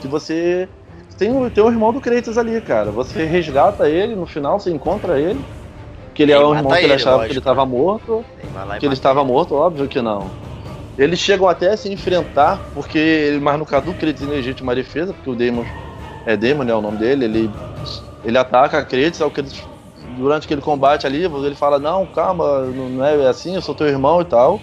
Que 0.00 0.06
você 0.06 0.68
tem, 1.16 1.32
tem 1.50 1.64
o 1.64 1.68
irmão 1.68 1.92
do 1.92 2.00
Kratos 2.00 2.36
ali, 2.36 2.60
cara. 2.60 2.90
Você 2.90 3.24
resgata 3.24 3.88
ele, 3.88 4.14
no 4.14 4.26
final 4.26 4.60
você 4.60 4.70
encontra 4.70 5.18
ele. 5.18 5.40
Que 6.14 6.22
ele 6.22 6.32
é 6.32 6.38
o 6.38 6.54
irmão 6.54 6.72
que 6.72 6.84
ele 6.84 6.92
achava 6.92 7.16
lógico. 7.16 7.26
que 7.26 7.32
ele 7.32 7.38
estava 7.38 7.66
morto. 7.66 8.24
Que 8.78 8.86
ele 8.86 8.94
estava 8.94 9.24
morto, 9.24 9.54
óbvio 9.54 9.88
que 9.88 10.00
não. 10.02 10.30
Eles 10.98 11.18
chegam 11.18 11.48
até 11.48 11.72
a 11.72 11.76
se 11.76 11.92
enfrentar, 11.92 12.60
porque 12.74 12.98
ele, 12.98 13.40
mas 13.40 13.58
no 13.58 13.66
caso 13.66 13.86
do 13.86 13.94
Kratos 13.94 14.22
em 14.22 14.26
legítima 14.26 14.74
defesa, 14.74 15.12
porque 15.12 15.28
o 15.28 15.34
Demon 15.34 15.64
é 16.24 16.36
Demon, 16.36 16.64
é 16.64 16.74
o 16.74 16.80
nome 16.80 16.96
dele, 16.96 17.26
ele, 17.26 17.50
ele 18.24 18.38
ataca 18.38 18.78
a 18.78 18.84
Kratos, 18.84 19.20
é 19.20 19.24
o 19.24 19.30
Kratos 19.30 19.62
durante 20.16 20.44
aquele 20.44 20.60
combate 20.60 21.06
ali, 21.06 21.24
ele 21.24 21.54
fala, 21.54 21.78
não, 21.78 22.06
calma, 22.06 22.62
não 22.62 23.04
é 23.04 23.28
assim, 23.28 23.54
eu 23.54 23.62
sou 23.62 23.74
teu 23.74 23.86
irmão 23.86 24.20
e 24.20 24.24
tal. 24.24 24.60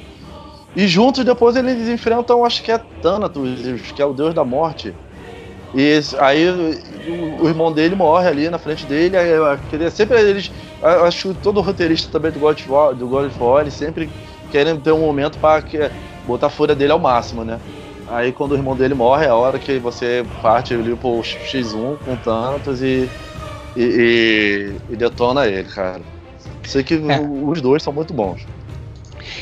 E 0.76 0.88
juntos 0.88 1.24
depois 1.24 1.56
eles 1.56 1.88
enfrentam, 1.88 2.44
acho 2.44 2.64
que 2.64 2.72
é 2.72 2.80
Thanatos, 3.02 3.92
que 3.96 4.02
é 4.02 4.06
o 4.06 4.14
deus 4.14 4.34
da 4.34 4.44
morte. 4.44 4.94
E 5.76 6.00
aí 6.20 6.50
o, 7.40 7.48
irmão 7.48 7.72
dele 7.72 7.96
morre 7.96 8.28
ali 8.28 8.50
na 8.50 8.60
frente 8.60 8.86
dele. 8.86 9.18
Aí, 9.18 9.30
eu, 9.30 9.92
sempre 9.92 10.20
eles. 10.20 10.52
Acho 10.82 11.30
que 11.30 11.36
todo 11.36 11.62
roteirista 11.62 12.12
também 12.12 12.32
do 12.32 12.40
God 12.40 12.60
of 12.60 12.70
War, 12.70 12.94
do 12.94 13.08
God 13.08 13.28
of 13.28 13.42
War 13.42 13.70
sempre 13.72 14.10
querem 14.52 14.80
ter 14.80 14.92
um 14.92 15.00
momento 15.00 15.40
para 15.40 15.64
botar 16.28 16.48
a 16.48 16.50
fúria 16.50 16.76
dele 16.76 16.92
ao 16.92 17.00
máximo, 17.00 17.44
né? 17.44 17.60
Aí 18.08 18.32
quando 18.32 18.52
o 18.52 18.56
irmão 18.56 18.76
dele 18.76 18.94
morre, 18.94 19.26
é 19.26 19.30
a 19.30 19.36
hora 19.36 19.58
que 19.58 19.80
você 19.80 20.26
parte 20.42 20.74
ali 20.74 20.96
pro 20.96 21.22
X1 21.22 21.98
com 22.06 22.16
Thanatos 22.18 22.82
e 22.84 23.10
e, 23.76 23.84
e, 24.90 24.94
e 24.94 24.96
detona 24.96 25.48
ele, 25.48 25.68
cara. 25.70 26.02
Sei 26.64 26.84
que 26.84 26.96
é. 26.96 27.20
os 27.20 27.62
dois 27.62 27.84
são 27.84 27.92
muito 27.92 28.14
bons. 28.14 28.46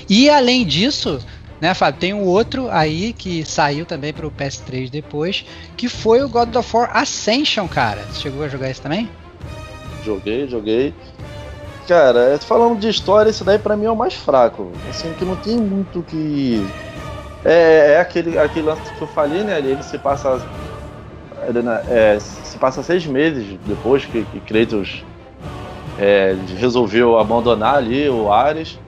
E 0.10 0.30
além 0.30 0.66
disso, 0.66 1.20
né, 1.60 1.74
Fábio, 1.74 2.00
tem 2.00 2.14
um 2.14 2.24
outro 2.24 2.70
aí 2.72 3.14
que 3.14 3.46
saiu 3.46 3.86
também 3.86 4.12
para 4.14 4.26
o 4.26 4.32
PS3 4.32 4.90
depois, 4.90 5.46
que 5.78 5.88
foi 5.88 6.24
o 6.24 6.30
God 6.30 6.56
of 6.56 6.76
War 6.76 6.90
Ascension, 6.96 7.68
cara. 7.68 8.02
Você 8.10 8.22
chegou 8.22 8.44
a 8.44 8.48
jogar 8.48 8.70
esse 8.70 8.82
também? 8.82 9.10
Joguei, 10.04 10.48
joguei. 10.48 10.94
Cara, 11.88 12.38
falando 12.40 12.80
de 12.80 12.90
história, 12.90 13.30
esse 13.30 13.44
daí 13.44 13.60
para 13.60 13.76
mim 13.76 13.86
é 13.86 13.92
o 13.92 13.96
mais 13.96 14.14
fraco. 14.14 14.72
Assim, 14.90 15.14
que 15.14 15.26
não 15.26 15.36
tem 15.36 15.58
muito 15.58 16.04
que. 16.04 16.66
É, 17.44 17.94
é 17.94 18.00
aquele, 18.00 18.38
aquele 18.38 18.66
lance 18.66 18.94
que 18.94 19.02
eu 19.02 19.08
falei, 19.08 19.44
né? 19.44 19.60
Ele 19.60 19.82
se 19.84 19.98
passa 19.98 20.42
é, 21.90 22.20
se 22.20 22.58
passa 22.58 22.84
seis 22.84 23.06
meses 23.06 23.58
depois 23.66 24.06
que, 24.06 24.24
que 24.26 24.40
Kratos 24.42 25.04
é, 26.00 26.36
resolveu 26.58 27.18
abandonar 27.18 27.76
ali 27.76 28.08
o 28.10 28.32
Ares. 28.32 28.80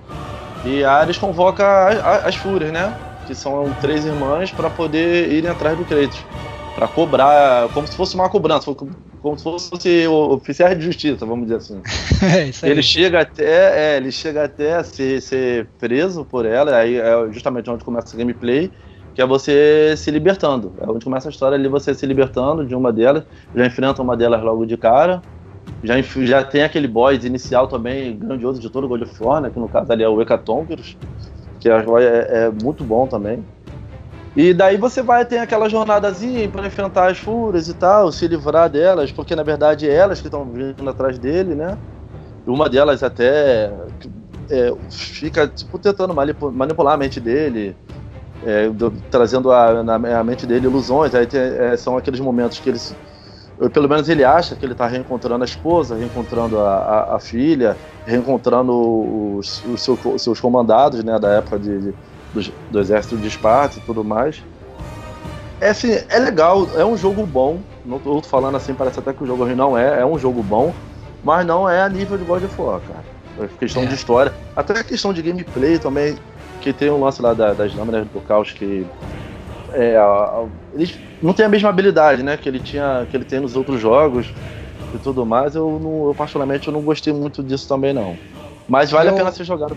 E 0.66 0.84
Ares 0.84 1.18
convoca 1.18 1.66
a, 1.66 1.90
a, 1.90 2.16
as 2.28 2.36
Fúrias, 2.36 2.72
né? 2.72 2.96
Que 3.28 3.36
são 3.36 3.74
três 3.82 4.06
irmãs 4.06 4.52
para 4.52 4.70
poder 4.70 5.32
irem 5.32 5.50
atrás 5.50 5.78
do 5.78 5.84
Kratos. 5.84 6.20
para 6.76 6.88
cobrar, 6.88 7.70
como 7.70 7.88
se 7.88 7.96
fosse 7.96 8.16
uma 8.16 8.30
cobrança, 8.30 8.74
como 9.22 9.38
se 9.38 9.44
fosse 9.44 10.08
oficiais 10.08 10.78
de 10.78 10.86
justiça, 10.86 11.26
vamos 11.26 11.46
dizer 11.46 11.58
assim. 11.58 11.82
é, 12.64 12.70
ele 12.70 12.84
chega 12.84 13.22
até, 13.22 13.94
é, 13.94 13.98
ele 13.98 14.12
chega 14.12 14.44
até 14.44 14.76
a 14.76 14.84
ser, 14.84 15.22
ser 15.22 15.68
preso 15.80 16.26
por 16.26 16.46
ela, 16.46 16.76
aí 16.76 16.98
é 16.98 17.32
justamente 17.32 17.70
onde 17.70 17.84
começa 17.84 18.16
a 18.16 18.18
gameplay 18.18 18.72
que 19.14 19.22
é 19.22 19.26
você 19.26 19.94
se 19.96 20.10
libertando. 20.10 20.74
É 20.82 20.90
onde 20.90 21.04
começa 21.04 21.30
a 21.30 21.32
história 21.32 21.56
ali, 21.56 21.68
você 21.68 21.94
se 21.94 22.06
libertando 22.06 22.66
de 22.66 22.76
uma 22.76 22.92
delas, 22.92 23.24
já 23.56 23.66
enfrenta 23.66 24.02
uma 24.02 24.18
delas 24.18 24.42
logo 24.44 24.66
de 24.66 24.76
cara, 24.78 25.22
já, 25.84 26.02
já 26.02 26.44
tem 26.44 26.64
aquele 26.64 26.88
boss 26.88 27.24
inicial 27.24 27.68
também, 27.68 28.18
grandioso 28.18 28.60
de 28.60 28.70
todo 28.70 28.86
o 28.86 28.88
God 28.88 29.04
of 29.04 29.24
War, 29.24 29.42
né, 29.42 29.50
que 29.50 29.60
no 29.60 29.68
caso 29.68 29.92
ali 29.92 30.04
é 30.04 30.10
o 30.10 30.22
Hecatoncheires, 30.22 30.98
que 31.60 31.70
é, 31.70 31.76
é, 31.76 32.46
é, 32.46 32.52
muito 32.64 32.84
bom 32.84 33.08
também. 33.08 33.44
E 34.36 34.54
daí 34.54 34.78
você 34.78 35.04
vai 35.04 35.24
ter 35.26 35.38
aquela 35.38 35.70
jornadazinha 35.70 36.50
para 36.50 36.66
enfrentar 36.66 37.12
as 37.12 37.20
fúrias 37.20 37.68
e 37.68 37.74
tal, 37.74 38.12
se 38.12 38.28
livrar 38.28 38.68
delas, 38.68 39.12
porque 39.12 39.36
na 39.36 39.44
verdade 39.44 39.88
é 39.88 39.94
elas 39.94 40.20
que 40.20 40.28
estão 40.28 40.44
vindo 40.44 40.90
atrás 40.90 41.20
dele, 41.20 41.54
né? 41.54 41.78
Uma 42.48 42.68
delas 42.68 43.04
até 43.04 43.72
é, 44.50 44.74
fica 44.90 45.48
tipo, 45.48 45.78
tentando 45.78 46.14
manipular 46.16 46.96
a 46.96 46.98
mente 46.98 47.20
dele, 47.20 47.76
é, 48.46 48.70
do, 48.70 48.92
trazendo 49.10 49.52
a, 49.52 49.84
na 49.84 49.96
a 49.96 50.24
mente 50.24 50.46
dele 50.46 50.68
ilusões. 50.68 51.14
Aí 51.16 51.26
tem, 51.26 51.40
é, 51.40 51.76
são 51.78 51.98
aqueles 51.98 52.20
momentos 52.20 52.60
que 52.60 52.70
eles, 52.70 52.96
pelo 53.72 53.88
menos 53.88 54.10
ele 54.10 54.24
acha 54.24 54.56
que 54.56 54.66
ele 54.66 54.74
está 54.74 54.88
reencontrando 54.88 55.44
a 55.44 55.46
esposa, 55.46 55.96
reencontrando 55.96 56.60
a, 56.60 56.76
a, 56.76 57.16
a 57.16 57.20
filha, 57.20 57.78
reencontrando 58.06 59.38
os, 59.38 59.64
os, 59.66 59.82
seu, 59.82 59.98
os, 60.06 60.22
seus 60.22 60.40
comandados, 60.40 61.04
né, 61.04 61.18
da 61.20 61.30
época 61.30 61.60
de, 61.60 61.80
de 61.80 61.94
do, 62.34 62.54
do, 62.72 62.80
exército 62.80 63.16
de 63.18 63.28
Esparta 63.28 63.78
e 63.78 63.82
tudo 63.82 64.04
mais. 64.04 64.42
É, 65.62 65.70
assim, 65.70 65.98
é 66.10 66.20
legal, 66.20 66.68
é 66.76 66.84
um 66.84 66.98
jogo 66.98 67.26
bom. 67.26 67.60
Não 67.86 67.98
estou 67.98 68.22
falando 68.22 68.56
assim, 68.56 68.74
parece 68.74 69.00
até 69.00 69.14
que 69.14 69.24
o 69.24 69.28
jogo 69.28 69.46
não 69.48 69.78
é, 69.78 70.02
é 70.02 70.06
um 70.06 70.18
jogo 70.18 70.42
bom, 70.42 70.74
mas 71.24 71.46
não 71.46 71.70
é 71.70 71.82
a 71.82 71.90
nível 71.90 72.18
de 72.18 72.24
God 72.24 72.44
of 72.44 72.62
War, 72.62 72.82
cara. 72.82 73.14
É 73.40 73.48
questão 73.60 73.84
é. 73.84 73.86
de 73.86 73.96
história, 73.96 74.34
até 74.56 74.80
a 74.80 74.84
questão 74.84 75.12
de 75.14 75.22
gameplay 75.22 75.80
também 75.80 76.16
que 76.64 76.72
tem 76.72 76.90
um 76.90 77.04
lance 77.04 77.22
lá 77.22 77.34
da, 77.34 77.54
das 77.54 77.76
lâminas 77.76 78.08
do 78.08 78.22
caos 78.22 78.54
que 78.54 78.86
é, 79.74 79.98
a, 79.98 80.04
a, 80.04 80.46
ele 80.74 80.96
não 81.22 81.34
tem 81.34 81.46
a 81.46 81.50
mesma 81.50 81.70
habilidade, 81.70 82.24
né, 82.24 82.38
que 82.38 82.48
ele 82.48 82.60
tinha, 82.60 83.06
que 83.12 83.18
ele 83.18 83.26
tem 83.26 83.42
nos 83.42 83.56
outros 83.56 83.82
jogos 83.82 84.28
e 84.94 84.98
tudo 84.98 85.26
mais. 85.26 85.56
Eu, 85.56 85.78
não, 85.82 86.08
eu 86.08 86.16
particularmente 86.16 86.68
eu 86.68 86.74
não 86.74 86.82
gostei 86.82 87.12
muito 87.12 87.44
disso 87.44 87.68
também 87.68 87.94
não. 87.94 88.18
Mas 88.68 88.92
vale 88.92 89.10
eu, 89.10 89.14
a 89.14 89.18
pena 89.18 89.32
ser 89.32 89.44
jogado. 89.44 89.76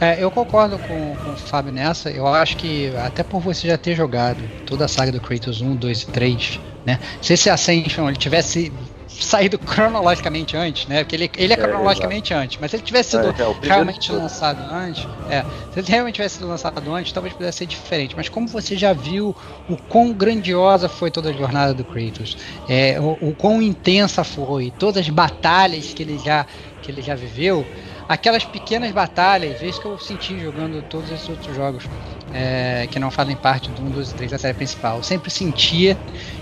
É, 0.00 0.22
eu 0.22 0.30
concordo 0.30 0.78
com, 0.78 1.16
com 1.16 1.32
o 1.32 1.36
Fábio 1.36 1.72
nessa. 1.72 2.08
Eu 2.08 2.26
acho 2.26 2.56
que 2.56 2.94
até 2.96 3.24
por 3.24 3.40
você 3.40 3.66
já 3.66 3.76
ter 3.76 3.96
jogado 3.96 4.42
toda 4.64 4.84
a 4.84 4.88
saga 4.88 5.10
do 5.10 5.20
Kratos 5.20 5.60
1, 5.60 5.74
2 5.74 6.02
e 6.02 6.06
3, 6.06 6.60
né? 6.86 7.00
Se 7.20 7.32
esse 7.32 7.50
Ascension 7.50 8.08
ele 8.08 8.16
tivesse 8.16 8.72
saído 9.18 9.58
cronologicamente 9.58 10.56
antes, 10.56 10.86
né? 10.86 11.02
Porque 11.02 11.16
ele, 11.16 11.30
ele 11.36 11.52
é, 11.52 11.56
é 11.56 11.58
cronologicamente 11.58 12.32
antes, 12.32 12.58
mas 12.60 12.70
se 12.70 12.76
ele 12.76 12.82
tivesse 12.82 13.10
sido 13.10 13.26
é, 13.26 13.66
é, 13.66 13.68
realmente 13.68 14.12
lançado 14.12 14.62
antes, 14.72 15.06
é, 15.28 15.42
se 15.72 15.80
ele 15.80 15.88
realmente 15.88 16.14
tivesse 16.16 16.36
sido 16.36 16.48
lançado 16.48 16.92
antes, 16.92 17.12
talvez 17.12 17.34
pudesse 17.34 17.58
ser 17.58 17.66
diferente. 17.66 18.14
Mas 18.16 18.28
como 18.28 18.46
você 18.46 18.76
já 18.76 18.92
viu 18.92 19.34
o 19.68 19.76
quão 19.76 20.12
grandiosa 20.12 20.88
foi 20.88 21.10
toda 21.10 21.30
a 21.30 21.32
jornada 21.32 21.74
do 21.74 21.84
Kratos, 21.84 22.36
é, 22.68 22.98
o, 23.00 23.18
o 23.20 23.34
quão 23.34 23.60
intensa 23.60 24.22
foi, 24.22 24.72
todas 24.78 25.02
as 25.02 25.08
batalhas 25.08 25.92
que 25.92 26.02
ele 26.02 26.18
já 26.18 26.46
que 26.82 26.90
ele 26.90 27.02
já 27.02 27.14
viveu, 27.14 27.66
aquelas 28.10 28.44
pequenas 28.44 28.90
batalhas, 28.90 29.62
isso 29.62 29.80
que 29.80 29.86
eu 29.86 29.96
senti 29.96 30.40
jogando 30.40 30.82
todos 30.82 31.08
esses 31.12 31.28
outros 31.28 31.54
jogos 31.54 31.84
é, 32.32 32.88
que 32.90 32.98
não 32.98 33.08
fazem 33.08 33.36
parte 33.36 33.70
do 33.70 33.82
1, 33.82 33.90
2 33.92 34.10
e 34.10 34.14
3 34.14 34.30
da 34.32 34.38
série 34.38 34.54
principal. 34.54 34.96
Eu 34.96 35.02
sempre 35.04 35.30
sentia 35.30 35.96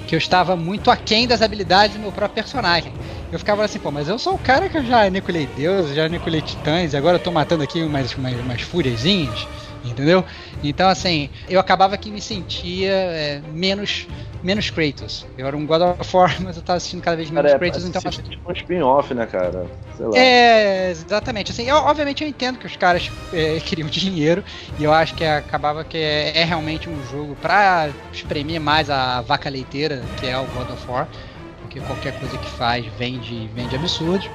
que 0.06 0.14
eu 0.14 0.18
estava 0.18 0.56
muito 0.56 0.90
aquém 0.90 1.28
das 1.28 1.42
habilidades 1.42 1.94
do 1.94 2.00
meu 2.00 2.10
próprio 2.10 2.42
personagem. 2.42 2.94
Eu 3.30 3.38
ficava 3.38 3.66
assim, 3.66 3.78
pô, 3.78 3.90
mas 3.90 4.08
eu 4.08 4.18
sou 4.18 4.36
o 4.36 4.38
cara 4.38 4.70
que 4.70 4.78
eu 4.78 4.84
já 4.86 5.04
aniquilei 5.04 5.46
deuses, 5.46 5.94
já 5.94 6.06
aniquilei 6.06 6.40
titãs, 6.40 6.94
e 6.94 6.96
agora 6.96 7.16
eu 7.16 7.20
tô 7.20 7.30
matando 7.30 7.62
aqui 7.62 7.82
umas, 7.82 8.16
umas, 8.16 8.40
umas 8.40 8.62
fúriazinhas, 8.62 9.46
entendeu? 9.90 10.24
Então, 10.62 10.88
assim, 10.88 11.28
eu 11.48 11.60
acabava 11.60 11.96
que 11.96 12.10
me 12.10 12.20
sentia 12.20 12.92
é, 12.92 13.42
menos 13.52 14.06
menos 14.42 14.70
Kratos. 14.70 15.26
Eu 15.36 15.46
era 15.46 15.56
um 15.56 15.66
God 15.66 15.82
of 16.00 16.16
War, 16.16 16.36
mas 16.42 16.56
eu 16.56 16.62
tava 16.62 16.76
assistindo 16.76 17.02
cada 17.02 17.16
vez 17.16 17.30
menos 17.30 17.50
cara, 17.50 17.66
é, 17.66 17.70
Kratos, 17.70 17.84
então. 17.84 18.00
Tipo 18.00 18.50
um 18.50 18.52
spin-off, 18.52 19.12
né, 19.14 19.26
cara? 19.26 19.66
É, 20.14 20.90
exatamente. 20.90 21.50
Assim, 21.50 21.64
eu, 21.64 21.76
obviamente 21.76 22.22
eu 22.22 22.28
entendo 22.28 22.58
que 22.58 22.66
os 22.66 22.76
caras 22.76 23.10
é, 23.32 23.58
queriam 23.60 23.88
dinheiro 23.88 24.44
e 24.78 24.84
eu 24.84 24.92
acho 24.92 25.14
que 25.14 25.24
acabava 25.24 25.84
que 25.84 25.98
é, 25.98 26.38
é, 26.38 26.44
realmente 26.44 26.88
um 26.88 27.02
jogo 27.04 27.34
pra 27.36 27.90
espremer 28.12 28.60
mais 28.60 28.88
a 28.90 29.20
vaca 29.22 29.50
leiteira, 29.50 30.04
que 30.16 30.26
é 30.26 30.38
o 30.38 30.46
God 30.46 30.70
of 30.70 30.84
War. 30.88 31.08
porque 31.62 31.80
qualquer 31.80 32.12
coisa 32.12 32.38
que 32.38 32.48
faz 32.48 32.86
vende, 32.86 33.48
vende 33.48 33.74
absurdo. 33.74 34.26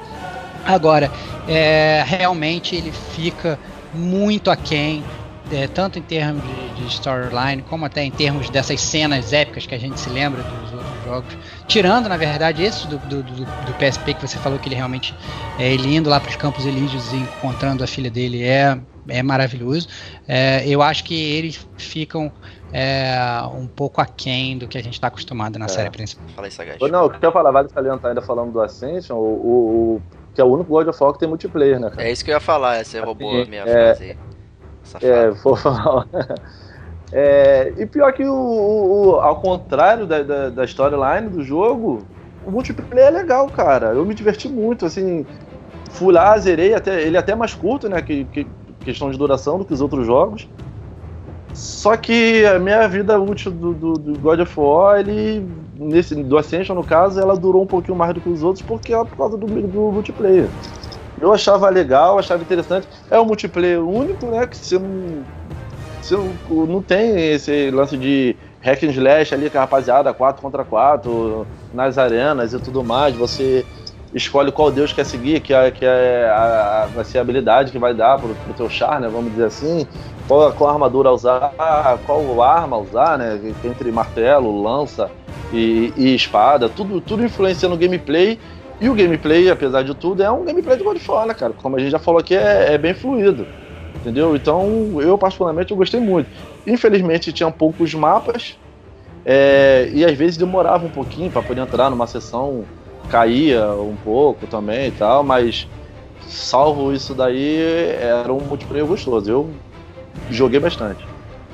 Agora, 0.66 1.12
é, 1.48 2.04
realmente 2.06 2.76
ele 2.76 2.92
fica 2.92 3.60
muito 3.94 4.50
aquém, 4.50 5.04
é, 5.50 5.68
tanto 5.68 6.00
em 6.00 6.02
termos 6.02 6.44
de, 6.44 6.72
de 6.72 6.86
storyline, 6.88 7.62
como 7.64 7.86
até 7.86 8.04
em 8.04 8.12
termos 8.12 8.50
dessas 8.50 8.82
cenas 8.82 9.34
épicas 9.34 9.66
que 9.66 9.76
a 9.76 9.78
gente 9.78 10.00
se 10.00 10.10
lembra 10.10 10.44
dos 10.44 10.72
outros 10.74 11.02
jogos. 11.02 11.38
Tirando, 11.68 12.08
na 12.10 12.18
verdade, 12.18 12.64
esse 12.64 12.88
do, 12.88 12.98
do, 13.00 13.24
do, 13.24 13.46
do 13.46 13.76
PSP 13.76 14.14
que 14.16 14.22
você 14.28 14.40
falou 14.40 14.60
que 14.60 14.68
ele 14.70 14.76
realmente 14.76 15.16
é, 15.58 15.72
ele 15.72 15.94
indo 15.96 16.10
lá 16.10 16.20
para 16.20 16.30
os 16.30 16.36
Campos 16.36 16.66
Elíseos 16.66 17.12
e 17.14 17.18
encontrando 17.18 17.84
a 17.84 17.88
filha 17.88 18.10
dele 18.10 18.44
é, 18.44 18.82
é 19.08 19.22
maravilhoso. 19.22 19.88
É, 20.28 20.68
eu 20.68 20.82
acho 20.82 21.04
que 21.04 21.14
eles 21.14 21.68
ficam 21.78 22.32
é, 22.72 23.16
um 23.54 23.68
pouco 23.68 24.02
aquém 24.02 24.58
do 24.58 24.68
que 24.68 24.78
a 24.78 24.82
gente 24.84 24.94
está 24.94 25.08
acostumado 25.08 25.60
na 25.60 25.66
É. 25.66 25.68
série 25.68 25.90
principal. 25.92 26.26
Fala 26.36 26.48
aí, 26.48 26.52
Sagaz. 26.52 26.80
Não, 26.92 27.06
o 27.06 27.10
que 27.10 27.24
eu 27.24 27.30
ia 27.30 27.34
falar, 27.34 27.52
vale 27.52 27.70
salientar 27.70 28.10
ainda 28.10 28.22
falando 28.22 28.52
do 28.52 28.62
Ascension, 28.62 29.16
o, 29.16 29.20
o- 29.20 29.96
o- 29.98 30.02
que 30.34 30.42
é 30.42 30.44
o 30.44 30.48
único 30.48 30.70
God 30.72 30.88
of 30.88 31.04
War 31.04 31.14
que 31.14 31.20
tem 31.20 31.28
multiplayer, 31.30 31.80
né, 31.80 31.90
cara? 31.92 32.08
É 32.08 32.12
isso 32.12 32.26
que 32.26 32.32
eu 32.32 32.36
ia 32.36 32.40
falar, 32.40 32.84
você 32.84 33.00
roubou 33.00 33.44
a 33.44 33.46
minha 33.46 33.62
é, 33.62 33.66
frase 33.66 34.04
aí. 34.04 34.18
Safado. 34.94 35.06
É, 35.06 35.32
vou 35.44 35.56
falar. 35.56 36.08
É, 37.12 37.74
e 37.78 37.86
pior 37.86 38.12
que 38.14 38.24
o, 38.26 38.34
o- 38.34 39.10
o- 39.12 39.16
ao 39.22 39.40
contrário 39.40 40.08
da, 40.08 40.24
da, 40.24 40.50
da 40.50 40.66
storyline 40.66 41.30
do 41.30 41.44
jogo, 41.44 42.10
o 42.42 42.52
multiplayer 42.52 43.08
é 43.08 43.12
legal, 43.12 43.50
cara. 43.52 43.94
Eu 43.94 44.06
me 44.06 44.16
diverti 44.16 44.50
muito, 44.50 44.86
assim. 44.86 45.28
Fui 45.92 46.14
lá, 46.14 46.38
zerei, 46.40 46.74
até, 46.76 47.04
ele 47.04 47.18
é 47.18 47.20
até 47.20 47.36
mais 47.36 47.56
curto, 47.56 47.90
né? 47.90 48.02
Que, 48.02 48.26
que- 48.28 48.54
questão 48.84 49.12
de 49.12 49.18
duração 49.18 49.60
do 49.60 49.66
que 49.66 49.74
os 49.74 49.82
outros 49.82 50.06
jogos. 50.08 50.50
Só 51.56 51.96
que 51.98 52.46
a 52.46 52.58
minha 52.60 52.88
vida 52.88 53.20
útil 53.20 53.52
do, 53.52 53.74
do, 53.76 53.94
do 53.94 54.20
God 54.20 54.40
of 54.40 54.60
War, 54.60 55.00
ele. 55.00 55.42
Nesse, 55.76 56.16
do 56.24 56.38
Ascension, 56.38 56.76
no 56.76 56.84
caso, 56.84 57.20
ela 57.20 57.38
durou 57.38 57.64
um 57.64 57.68
pouquinho 57.68 57.98
mais 57.98 58.14
do 58.14 58.22
que 58.22 58.30
os 58.30 58.42
outros, 58.44 58.64
porque 58.66 58.94
é 58.94 59.06
por 59.06 59.16
causa 59.18 59.38
do, 59.38 59.48
do 59.48 59.92
multiplayer. 59.92 60.56
Eu 61.22 61.34
achava 61.34 61.70
legal, 61.70 62.20
achava 62.20 62.42
interessante. 62.42 62.88
É 63.10 63.20
um 63.20 63.26
multiplayer 63.26 63.80
único, 63.80 64.26
né? 64.28 64.46
Que 64.48 64.58
você 64.58 64.78
não. 64.80 65.24
Você 66.02 66.18
não, 66.18 66.66
não 66.66 66.82
tem 66.82 67.32
esse 67.32 67.72
lance 67.72 67.96
de 67.96 68.36
hack 68.62 68.84
and 68.84 68.92
slash 68.92 69.34
ali 69.34 69.50
com 69.50 69.58
a 69.58 69.62
rapaziada, 69.62 70.14
4 70.14 70.42
contra 70.42 70.64
4, 70.66 71.48
nas 71.74 71.98
arenas 71.98 72.54
e 72.54 72.60
tudo 72.60 72.84
mais. 72.84 73.16
Você 73.16 73.66
escolhe 74.14 74.52
qual 74.52 74.72
deus 74.72 74.94
quer 74.94 75.06
seguir, 75.06 75.40
que 75.40 75.54
é, 75.54 75.72
que 75.72 75.86
é 75.86 76.30
a, 76.30 76.88
vai 76.94 77.04
ser 77.04 77.20
a 77.20 77.22
habilidade 77.22 77.72
que 77.72 77.80
vai 77.80 77.94
dar 77.94 78.20
pro, 78.20 78.36
pro 78.36 78.54
teu 78.54 78.70
char, 78.70 79.00
né? 79.00 79.08
Vamos 79.08 79.32
dizer 79.32 79.46
assim. 79.46 79.88
Qual, 80.28 80.52
qual 80.54 80.70
armadura 80.70 81.12
usar, 81.12 81.54
qual 82.06 82.42
arma 82.42 82.78
usar, 82.78 83.18
né? 83.18 83.40
Entre 83.64 83.92
martelo, 83.92 84.62
lança 84.62 85.10
e, 85.52 85.94
e 85.96 86.16
espada. 86.16 86.70
Tudo, 86.70 87.02
tudo 87.02 87.24
influencia 87.24 87.68
no 87.68 87.78
gameplay. 87.78 88.40
E 88.84 88.90
o 88.90 88.96
gameplay, 88.96 89.50
apesar 89.50 89.84
de 89.84 89.96
tudo, 89.96 90.22
é 90.24 90.30
um 90.32 90.44
gameplay 90.46 90.78
de 90.78 90.84
God 90.84 90.98
of 90.98 91.12
War, 91.12 91.26
né, 91.28 91.34
cara? 91.34 91.54
Como 91.54 91.78
a 91.78 91.80
gente 91.80 91.92
já 91.92 92.00
falou 92.00 92.20
aqui, 92.20 92.36
é, 92.36 92.74
é 92.74 92.78
bem 92.78 92.94
fluido. 92.94 93.50
Entendeu? 93.96 94.36
Então, 94.36 95.00
eu 95.02 95.18
particularmente 95.18 95.72
eu 95.72 95.78
gostei 95.78 96.00
muito. 96.02 96.30
Infelizmente, 96.68 97.32
tinha 97.34 97.52
poucos 97.52 97.94
mapas. 97.94 98.58
é, 99.26 99.90
e 99.94 100.06
às 100.06 100.18
vezes 100.18 100.38
demorava 100.38 100.86
um 100.86 100.92
pouquinho 100.92 101.32
para 101.32 101.44
poder 101.44 101.62
entrar 101.62 101.90
numa 101.92 102.08
sessão, 102.08 102.70
caía 103.08 103.76
um 103.78 103.98
pouco 103.98 104.48
também 104.48 104.88
e 104.90 104.92
tal, 104.94 105.24
mas 105.24 105.68
salvo 106.20 106.94
isso 106.94 107.16
daí, 107.16 107.58
era 108.00 108.34
um 108.34 108.46
multiplayer 108.48 108.88
gostoso. 108.88 109.32
Eu 109.32 109.64
joguei 110.30 110.60
bastante. 110.60 111.13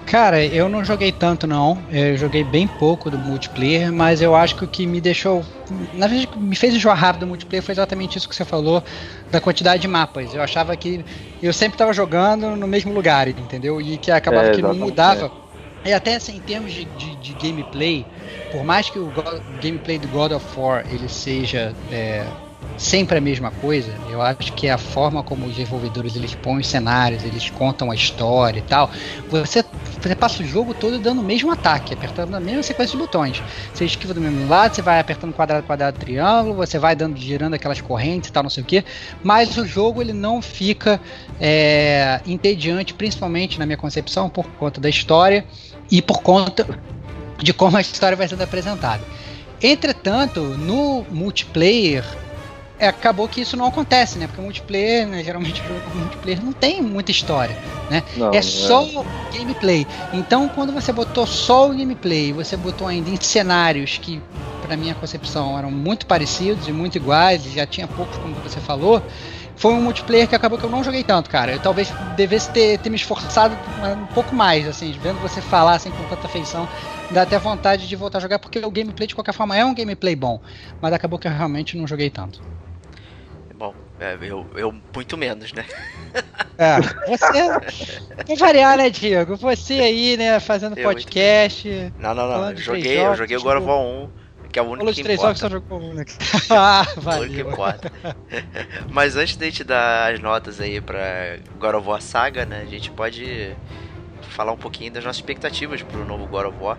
Cara, 0.10 0.44
eu 0.44 0.68
não 0.68 0.84
joguei 0.84 1.12
tanto 1.12 1.46
não, 1.46 1.86
eu 1.88 2.18
joguei 2.18 2.44
bem 2.44 2.68
pouco 2.68 3.12
do 3.12 3.20
multiplayer, 3.20 3.94
mas 3.94 4.22
eu 4.22 4.34
acho 4.36 4.56
que 4.56 4.64
o 4.66 4.68
que 4.68 4.88
me 4.88 5.00
deixou, 5.00 5.46
na 5.70 6.08
verdade, 6.08 6.26
o 6.26 6.30
que 6.32 6.40
me 6.40 6.56
fez 6.56 6.74
enjoar 6.74 6.98
rápido 6.98 7.20
do 7.22 7.28
multiplayer 7.28 7.62
foi 7.62 7.74
exatamente 7.74 8.18
isso 8.18 8.28
que 8.28 8.36
você 8.36 8.44
falou, 8.44 8.84
da 9.30 9.40
quantidade 9.40 9.80
de 9.84 9.88
mapas. 9.88 10.34
Eu 10.34 10.42
achava 10.42 10.76
que 10.76 11.06
eu 11.40 11.54
sempre 11.54 11.76
estava 11.76 11.94
jogando 11.94 12.56
no 12.56 12.66
mesmo 12.68 12.92
lugar, 12.92 13.28
entendeu? 13.28 13.80
E 13.80 14.00
que 14.00 14.10
acabava 14.10 14.48
É, 14.48 14.52
que 14.52 14.64
não 14.64 14.74
mudava. 14.74 15.32
E 15.86 15.94
até 15.94 16.16
assim, 16.16 16.38
em 16.38 16.42
termos 16.42 16.74
de, 16.74 16.86
de- 16.86 17.16
de 17.16 17.34
gameplay, 17.36 18.08
por 18.50 18.64
mais 18.64 18.90
que 18.90 18.98
o 18.98 19.12
go- 19.12 19.24
gameplay 19.60 20.00
do 20.00 20.10
God 20.10 20.32
of 20.32 20.60
War 20.60 20.86
ele 20.90 21.08
seja 21.08 21.78
é, 21.88 22.34
sempre 22.80 23.18
a 23.18 23.22
mesma 23.22 23.52
coisa, 23.52 23.94
eu 24.10 24.22
acho 24.22 24.54
que 24.54 24.70
a 24.70 24.78
forma 24.78 25.22
como 25.22 25.46
os 25.46 25.52
desenvolvedores 25.52 26.16
eles 26.16 26.34
põem 26.34 26.60
os 26.60 26.68
cenários, 26.68 27.26
eles 27.26 27.50
contam 27.50 27.92
a 27.92 27.96
história 27.96 28.60
e 28.60 28.62
tal, 28.62 28.90
você, 29.30 29.66
você 30.02 30.16
passa 30.16 30.42
o 30.42 30.46
jogo 30.46 30.74
todo 30.74 30.98
dando 30.98 31.20
o 31.20 31.24
mesmo 31.24 31.52
ataque, 31.52 31.94
apertando 31.94 32.34
a 32.36 32.40
mesma 32.40 32.64
sequência 32.64 32.98
de 32.98 32.98
botões. 32.98 33.44
Você 33.74 33.84
esquiva 33.84 34.14
do 34.14 34.22
mesmo 34.22 34.48
lado, 34.48 34.74
você 34.74 34.82
vai 34.82 34.98
apertando 34.98 35.34
quadrado, 35.34 35.68
quadrado, 35.68 36.00
triângulo, 36.00 36.56
você 36.56 36.80
vai 36.80 36.96
dando, 36.96 37.18
girando 37.18 37.54
aquelas 37.54 37.82
correntes 37.82 38.30
e 38.30 38.32
tal, 38.32 38.44
não 38.44 38.50
sei 38.50 38.64
o 38.64 38.66
que. 38.66 38.86
Mas 39.22 39.58
o 39.58 39.66
jogo 39.66 40.02
ele 40.02 40.14
não 40.14 40.42
fica 40.42 41.02
é, 41.40 42.22
entediante, 42.26 42.94
principalmente 42.94 43.60
na 43.60 43.66
minha 43.66 43.78
concepção, 43.78 44.30
por 44.30 44.48
conta 44.52 44.80
da 44.80 44.88
história 44.88 45.44
e 45.92 46.02
por 46.02 46.22
conta 46.22 46.66
de 47.38 47.54
como 47.54 47.76
a 47.76 47.82
história 47.82 48.16
vai 48.16 48.28
sendo 48.28 48.42
apresentada. 48.42 49.04
Entretanto, 49.62 50.40
no 50.40 51.06
multiplayer 51.12 52.06
é, 52.80 52.88
acabou 52.88 53.28
que 53.28 53.42
isso 53.42 53.58
não 53.58 53.66
acontece, 53.68 54.18
né? 54.18 54.28
Porque 54.28 54.40
o 54.42 54.44
multiplayer, 54.44 55.08
né, 55.08 55.24
geralmente 55.24 55.62
o 55.70 55.98
multiplayer 55.98 56.44
não 56.44 56.54
tem 56.54 56.82
muita 56.82 57.12
história, 57.12 57.60
né? 57.90 58.04
Não, 58.16 58.34
é 58.34 58.42
só 58.42 58.86
o 58.86 59.06
gameplay. 59.30 59.86
Então, 60.12 60.48
quando 60.50 60.72
você 60.74 60.94
botou 60.94 61.28
só 61.28 61.70
o 61.70 61.76
gameplay, 61.76 62.32
você 62.34 62.56
botou 62.56 62.88
ainda 62.88 63.10
em 63.10 63.20
cenários 63.20 63.98
que, 63.98 64.26
para 64.62 64.78
minha 64.78 64.96
concepção, 64.96 65.58
eram 65.58 65.70
muito 65.72 66.08
parecidos 66.08 66.68
e 66.68 66.72
muito 66.72 66.96
iguais, 66.98 67.46
e 67.46 67.50
já 67.52 67.68
tinha 67.68 67.88
poucos, 67.88 68.18
como 68.18 68.40
você 68.42 68.62
falou, 68.62 69.06
foi 69.56 69.74
um 69.74 69.82
multiplayer 69.82 70.28
que 70.28 70.36
acabou 70.36 70.58
que 70.58 70.66
eu 70.66 70.70
não 70.70 70.84
joguei 70.84 71.04
tanto, 71.04 71.30
cara. 71.30 71.52
Eu 71.52 71.60
talvez 71.60 71.94
devesse 72.16 72.50
ter, 72.52 72.80
ter 72.80 72.90
me 72.90 72.96
esforçado 72.96 73.60
um 74.02 74.08
pouco 74.08 74.34
mais, 74.34 74.66
assim, 74.68 74.98
vendo 74.98 75.20
você 75.20 75.42
falar 75.42 75.74
assim 75.76 75.92
com 75.92 76.06
tanta 76.06 76.28
afeição, 76.28 76.70
dá 77.10 77.24
até 77.24 77.38
vontade 77.38 77.88
de 77.88 77.96
voltar 77.98 78.20
a 78.20 78.22
jogar, 78.22 78.40
porque 78.40 78.60
o 78.60 78.72
gameplay, 78.72 79.08
de 79.08 79.16
qualquer 79.16 79.34
forma, 79.34 79.58
é 79.58 79.66
um 79.66 79.76
gameplay 79.76 80.16
bom. 80.16 80.42
Mas 80.82 80.94
acabou 80.94 81.20
que 81.20 81.28
eu 81.28 81.32
realmente 81.32 81.78
não 81.78 81.86
joguei 81.86 82.10
tanto. 82.10 82.42
É, 84.00 84.18
eu, 84.22 84.48
eu 84.56 84.74
muito 84.96 85.18
menos, 85.18 85.52
né? 85.52 85.66
É, 86.58 86.80
você. 87.08 88.06
Pra 88.26 88.36
variar, 88.36 88.78
né, 88.78 88.90
Diego? 88.90 89.36
Você 89.36 89.74
aí, 89.74 90.16
né, 90.18 90.40
fazendo 90.40 90.78
Eu, 90.78 90.84
podcast. 90.84 91.94
Não, 92.00 92.14
não, 92.16 92.28
não. 92.30 92.52
Eu 92.52 92.58
joguei, 92.58 92.82
três 92.84 92.96
eu 92.98 93.04
jogos, 93.04 93.18
joguei 93.18 93.36
o 93.36 93.40
tipo, 93.40 93.50
God 93.52 93.58
of 93.62 93.68
War 93.68 93.80
1, 93.80 94.10
que 94.52 94.60
é 94.60 94.62
o 94.62 94.66
único 94.66 94.78
Falou 94.80 94.94
que 94.94 95.04
três 95.04 95.20
jogos, 95.22 95.40
importa. 95.40 95.40
só 95.40 95.50
jogou 95.50 95.82
um, 95.90 95.94
né? 95.94 96.06
ah, 96.50 96.86
O 96.96 97.02
valeu. 97.02 97.40
importa. 97.52 97.92
Mas 98.90 99.16
antes 99.18 99.36
de 99.36 99.44
a 99.44 99.50
gente 99.50 99.64
dar 99.66 100.14
as 100.14 100.20
notas 100.22 100.62
aí 100.62 100.80
pra 100.80 101.38
God 101.60 101.76
of 101.76 101.88
War 101.88 102.02
Saga, 102.02 102.46
né? 102.46 102.62
A 102.62 102.70
gente 102.70 102.90
pode 102.92 103.54
falar 104.22 104.54
um 104.54 104.58
pouquinho 104.58 104.92
das 104.94 105.04
nossas 105.04 105.18
expectativas 105.18 105.82
pro 105.82 106.06
novo 106.06 106.26
God 106.26 106.46
of 106.48 106.58
War. 106.62 106.78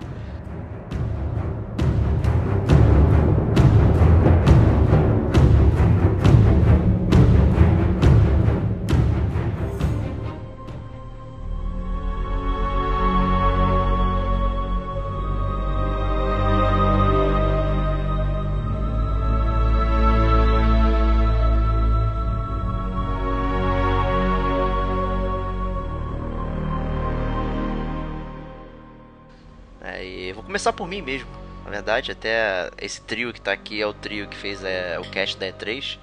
Mim 30.90 31.00
mesmo. 31.00 31.30
Na 31.64 31.70
verdade, 31.70 32.10
até 32.10 32.68
esse 32.78 33.00
trio 33.00 33.32
que 33.32 33.40
tá 33.40 33.52
aqui 33.52 33.80
é 33.80 33.86
o 33.86 33.94
trio 33.94 34.28
que 34.28 34.36
fez 34.36 34.62
é, 34.64 34.98
o 34.98 35.08
cast 35.08 35.38
da 35.38 35.46
E3, 35.46 35.98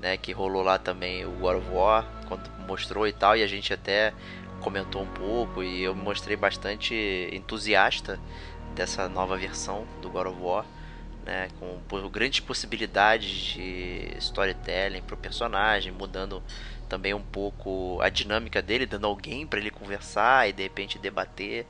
né? 0.00 0.16
Que 0.16 0.32
rolou 0.32 0.62
lá 0.62 0.76
também 0.76 1.24
o 1.24 1.30
God 1.30 1.58
of 1.58 1.70
War, 1.70 2.04
quando 2.26 2.50
mostrou 2.66 3.06
e 3.06 3.12
tal, 3.12 3.36
e 3.36 3.42
a 3.42 3.46
gente 3.46 3.72
até 3.72 4.12
comentou 4.60 5.02
um 5.02 5.06
pouco 5.06 5.62
e 5.62 5.82
eu 5.82 5.94
me 5.94 6.02
mostrei 6.02 6.36
bastante 6.36 7.28
entusiasta 7.32 8.18
dessa 8.74 9.08
nova 9.08 9.36
versão 9.36 9.86
do 10.02 10.10
God 10.10 10.26
of 10.26 10.40
War, 10.40 10.66
né? 11.24 11.48
Com 11.60 12.08
grandes 12.10 12.40
possibilidades 12.40 13.30
de 13.30 14.16
storytelling 14.18 15.02
pro 15.02 15.16
personagem, 15.16 15.92
mudando 15.92 16.42
também 16.88 17.14
um 17.14 17.22
pouco 17.22 18.00
a 18.02 18.08
dinâmica 18.08 18.60
dele, 18.60 18.84
dando 18.84 19.06
alguém 19.06 19.46
para 19.46 19.60
ele 19.60 19.70
conversar 19.70 20.48
e 20.48 20.52
de 20.52 20.62
repente 20.62 20.98
debater 20.98 21.66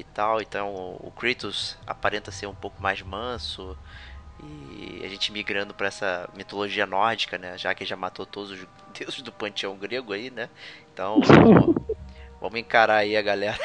e 0.00 0.04
tal. 0.04 0.40
Então 0.40 0.96
o 1.00 1.10
Kratos 1.16 1.78
aparenta 1.86 2.30
ser 2.30 2.46
um 2.46 2.54
pouco 2.54 2.82
mais 2.82 3.02
manso 3.02 3.76
e 4.42 5.02
a 5.04 5.08
gente 5.08 5.32
migrando 5.32 5.74
para 5.74 5.88
essa 5.88 6.28
mitologia 6.34 6.86
nórdica, 6.86 7.38
né? 7.38 7.58
Já 7.58 7.74
que 7.74 7.84
já 7.84 7.96
matou 7.96 8.26
todos 8.26 8.52
os 8.52 8.66
deuses 8.98 9.22
do 9.22 9.32
panteão 9.32 9.76
grego 9.76 10.12
aí, 10.12 10.30
né? 10.30 10.48
Então 10.92 11.20
vamos, 12.40 12.58
encarar 12.58 12.96
aí 12.96 13.16
a 13.16 13.22
galera 13.22 13.58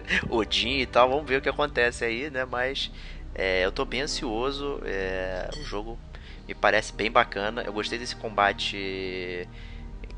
Odin 0.28 0.78
e 0.80 0.86
tal, 0.86 1.08
vamos 1.08 1.26
ver 1.26 1.36
o 1.38 1.42
que 1.42 1.48
acontece 1.48 2.04
aí, 2.04 2.30
né? 2.30 2.44
Mas 2.44 2.90
É, 3.34 3.64
eu 3.64 3.72
tô 3.72 3.84
bem 3.86 4.02
ansioso. 4.02 4.80
É, 4.84 5.48
o 5.56 5.64
jogo 5.64 5.98
me 6.46 6.54
parece 6.54 6.92
bem 6.94 7.10
bacana. 7.10 7.62
Eu 7.62 7.72
gostei 7.72 7.98
desse 7.98 8.14
combate 8.16 9.48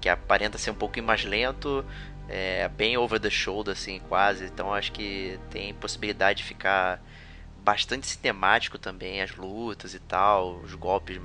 que 0.01 0.09
aparenta 0.09 0.59
ser 0.59 0.71
um 0.71 0.75
pouquinho 0.75 1.07
mais 1.07 1.25
lento, 1.25 1.85
é, 2.29 2.69
bem 2.69 2.97
over 2.97 3.21
the 3.21 3.31
shoulder, 3.31 3.73
assim, 3.73 4.01
quase. 4.09 4.45
Então 4.45 4.73
acho 4.73 4.93
que 4.93 5.39
tem 5.51 5.75
possibilidade 5.75 6.39
de 6.39 6.45
ficar 6.45 7.03
bastante 7.65 8.07
cinemático 8.07 8.79
também, 8.79 9.23
as 9.23 9.35
lutas 9.35 9.95
e 9.95 9.99
tal, 9.99 10.57
os 10.63 10.75
golpes 10.75 11.21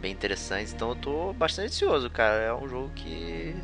bem 0.00 0.12
interessantes. 0.12 0.72
Então 0.72 0.90
eu 0.90 0.96
tô 0.96 1.32
bastante 1.32 1.68
ansioso, 1.68 2.10
cara. 2.10 2.42
É 2.42 2.54
um 2.54 2.68
jogo 2.68 2.90
que, 2.94 3.54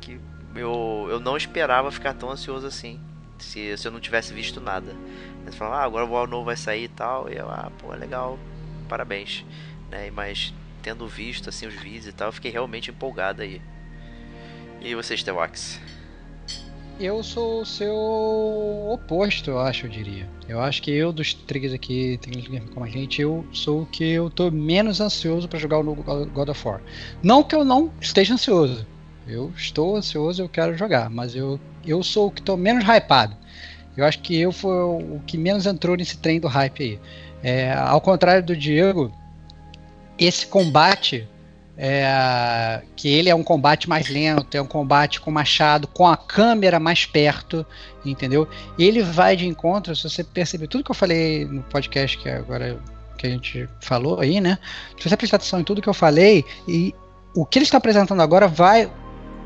que 0.00 0.20
eu, 0.54 1.06
eu 1.10 1.20
não 1.20 1.36
esperava 1.36 1.90
ficar 1.90 2.14
tão 2.14 2.30
ansioso 2.30 2.66
assim. 2.66 3.00
Se, 3.38 3.76
se 3.76 3.86
eu 3.86 3.92
não 3.92 4.00
tivesse 4.00 4.32
visto 4.34 4.60
nada. 4.60 4.94
Eles 5.42 5.54
falam, 5.54 5.74
ah, 5.74 5.82
agora 5.82 6.04
o 6.04 6.10
WoW 6.10 6.26
novo 6.26 6.46
vai 6.46 6.56
sair 6.56 6.84
e 6.84 6.88
tal. 6.88 7.30
E 7.30 7.36
eu, 7.36 7.48
ah, 7.48 7.70
pô, 7.78 7.94
é 7.94 7.96
legal, 7.96 8.38
parabéns. 8.88 9.44
Né? 9.90 10.10
Mas 10.10 10.52
tendo 10.82 11.06
visto 11.06 11.48
assim 11.48 11.66
os 11.66 11.74
vídeos 11.74 12.06
e 12.06 12.12
tal, 12.12 12.28
eu 12.28 12.32
fiquei 12.32 12.50
realmente 12.50 12.90
empolgado 12.90 13.42
aí. 13.42 13.60
E 14.80 14.94
você, 14.94 15.16
Stevox? 15.16 15.80
Eu 17.00 17.22
sou 17.22 17.60
o 17.60 17.66
seu 17.66 17.94
oposto, 18.90 19.50
eu 19.50 19.60
acho, 19.60 19.86
eu 19.86 19.90
diria. 19.90 20.28
Eu 20.48 20.60
acho 20.60 20.82
que 20.82 20.90
eu, 20.90 21.12
dos 21.12 21.32
três 21.32 21.72
aqui, 21.72 22.18
como 22.74 22.84
a 22.84 22.88
gente, 22.88 23.22
eu 23.22 23.46
sou 23.52 23.82
o 23.82 23.86
que 23.86 24.02
eu 24.02 24.28
tô 24.28 24.50
menos 24.50 25.00
ansioso 25.00 25.48
para 25.48 25.60
jogar 25.60 25.78
o 25.78 25.84
God 25.84 26.48
of 26.48 26.66
War. 26.66 26.80
Não 27.22 27.44
que 27.44 27.54
eu 27.54 27.64
não 27.64 27.92
esteja 28.00 28.34
ansioso. 28.34 28.84
Eu 29.28 29.52
estou 29.56 29.94
ansioso, 29.94 30.42
eu 30.42 30.48
quero 30.48 30.76
jogar, 30.76 31.08
mas 31.08 31.36
eu, 31.36 31.60
eu 31.86 32.02
sou 32.02 32.26
o 32.26 32.30
que 32.32 32.42
tô 32.42 32.56
menos 32.56 32.82
hypado. 32.84 33.36
Eu 33.96 34.04
acho 34.04 34.18
que 34.18 34.36
eu 34.36 34.50
fui 34.50 34.72
o 34.72 35.20
que 35.24 35.38
menos 35.38 35.66
entrou 35.66 35.96
nesse 35.96 36.18
trem 36.18 36.40
do 36.40 36.48
hype 36.48 36.82
aí. 36.82 36.98
É, 37.44 37.72
ao 37.74 38.00
contrário 38.00 38.42
do 38.42 38.56
Diego, 38.56 39.12
esse 40.18 40.44
combate 40.48 41.28
é, 41.80 42.82
que 42.96 43.08
ele 43.08 43.30
é 43.30 43.34
um 43.34 43.44
combate 43.44 43.88
mais 43.88 44.08
lento, 44.08 44.56
é 44.56 44.60
um 44.60 44.66
combate 44.66 45.20
com 45.20 45.30
machado, 45.30 45.86
com 45.86 46.08
a 46.08 46.16
câmera 46.16 46.80
mais 46.80 47.06
perto, 47.06 47.64
entendeu? 48.04 48.48
Ele 48.76 49.00
vai 49.00 49.36
de 49.36 49.46
encontro, 49.46 49.94
se 49.94 50.02
você 50.02 50.24
perceber 50.24 50.66
tudo 50.66 50.82
que 50.82 50.90
eu 50.90 50.94
falei 50.94 51.44
no 51.44 51.62
podcast 51.62 52.18
que 52.18 52.28
agora 52.28 52.80
que 53.16 53.28
a 53.28 53.30
gente 53.30 53.68
falou 53.80 54.20
aí, 54.20 54.40
né? 54.40 54.58
Se 54.98 55.08
você 55.08 55.16
prestar 55.16 55.36
atenção 55.36 55.60
em 55.60 55.64
tudo 55.64 55.80
que 55.80 55.88
eu 55.88 55.94
falei 55.94 56.44
e 56.66 56.92
o 57.34 57.46
que 57.46 57.58
ele 57.58 57.64
está 57.64 57.78
apresentando 57.78 58.20
agora 58.20 58.48
vai 58.48 58.90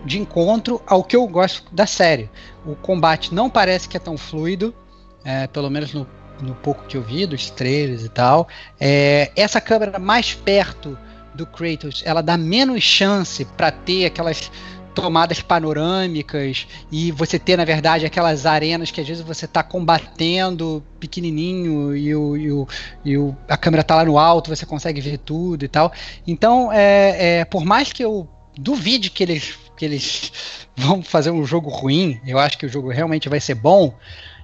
de 0.05 0.19
encontro 0.19 0.81
ao 0.87 1.05
que 1.05 1.15
eu 1.15 1.27
gosto 1.29 1.63
da 1.75 1.87
série. 1.87 2.31
O 2.65 2.75
combate 2.75 3.35
não 3.35 3.51
parece 3.51 3.89
que 3.89 3.97
é 3.97 4.01
tão 4.01 4.17
fluido, 4.17 4.75
é, 5.23 5.47
pelo 5.47 5.69
menos 5.69 5.93
no, 5.93 6.07
no 6.41 6.55
pouco 6.55 6.85
que 6.87 6.97
eu 6.97 7.03
vi 7.03 7.27
dos 7.27 7.51
trailers 7.51 8.05
e 8.05 8.09
tal. 8.09 8.49
É, 8.81 9.31
essa 9.37 9.61
câmera 9.61 9.99
mais 9.99 10.35
perto 10.35 10.99
do 11.35 11.47
Kratos, 11.47 12.03
ela 12.05 12.23
dá 12.23 12.37
menos 12.37 12.83
chance 12.83 13.45
para 13.45 13.71
ter 13.71 14.07
aquelas 14.07 14.51
tomadas 14.95 15.41
panorâmicas 15.41 16.67
e 16.91 17.11
você 17.13 17.39
ter, 17.39 17.57
na 17.57 17.65
verdade, 17.65 18.07
aquelas 18.07 18.47
arenas 18.47 18.91
que 18.91 19.01
às 19.01 19.09
vezes 19.09 19.23
você 19.23 19.45
está 19.47 19.63
combatendo 19.63 20.85
pequenininho 21.01 21.97
e, 21.97 22.15
o, 22.15 22.37
e, 22.37 22.53
o, 22.53 22.69
e 23.05 23.19
o, 23.19 23.37
a 23.49 23.57
câmera 23.57 23.83
tá 23.83 23.97
lá 23.97 24.05
no 24.05 24.19
alto, 24.19 24.55
você 24.55 24.67
consegue 24.67 25.01
ver 25.01 25.19
tudo 25.19 25.65
e 25.65 25.69
tal. 25.69 25.93
Então, 26.27 26.71
é, 26.73 27.41
é, 27.41 27.45
por 27.45 27.65
mais 27.65 27.93
que 27.93 28.05
eu 28.05 28.29
duvide 28.57 29.11
que 29.11 29.23
eles, 29.23 29.59
que 29.77 29.85
eles 29.85 30.33
vão 30.77 31.03
fazer 31.03 31.31
um 31.31 31.45
jogo 31.45 31.71
ruim, 31.71 32.21
eu 32.27 32.39
acho 32.39 32.59
que 32.59 32.67
o 32.67 32.69
jogo 32.69 32.91
realmente 32.91 33.29
vai 33.29 33.41
ser 33.41 33.55
bom, 33.55 33.95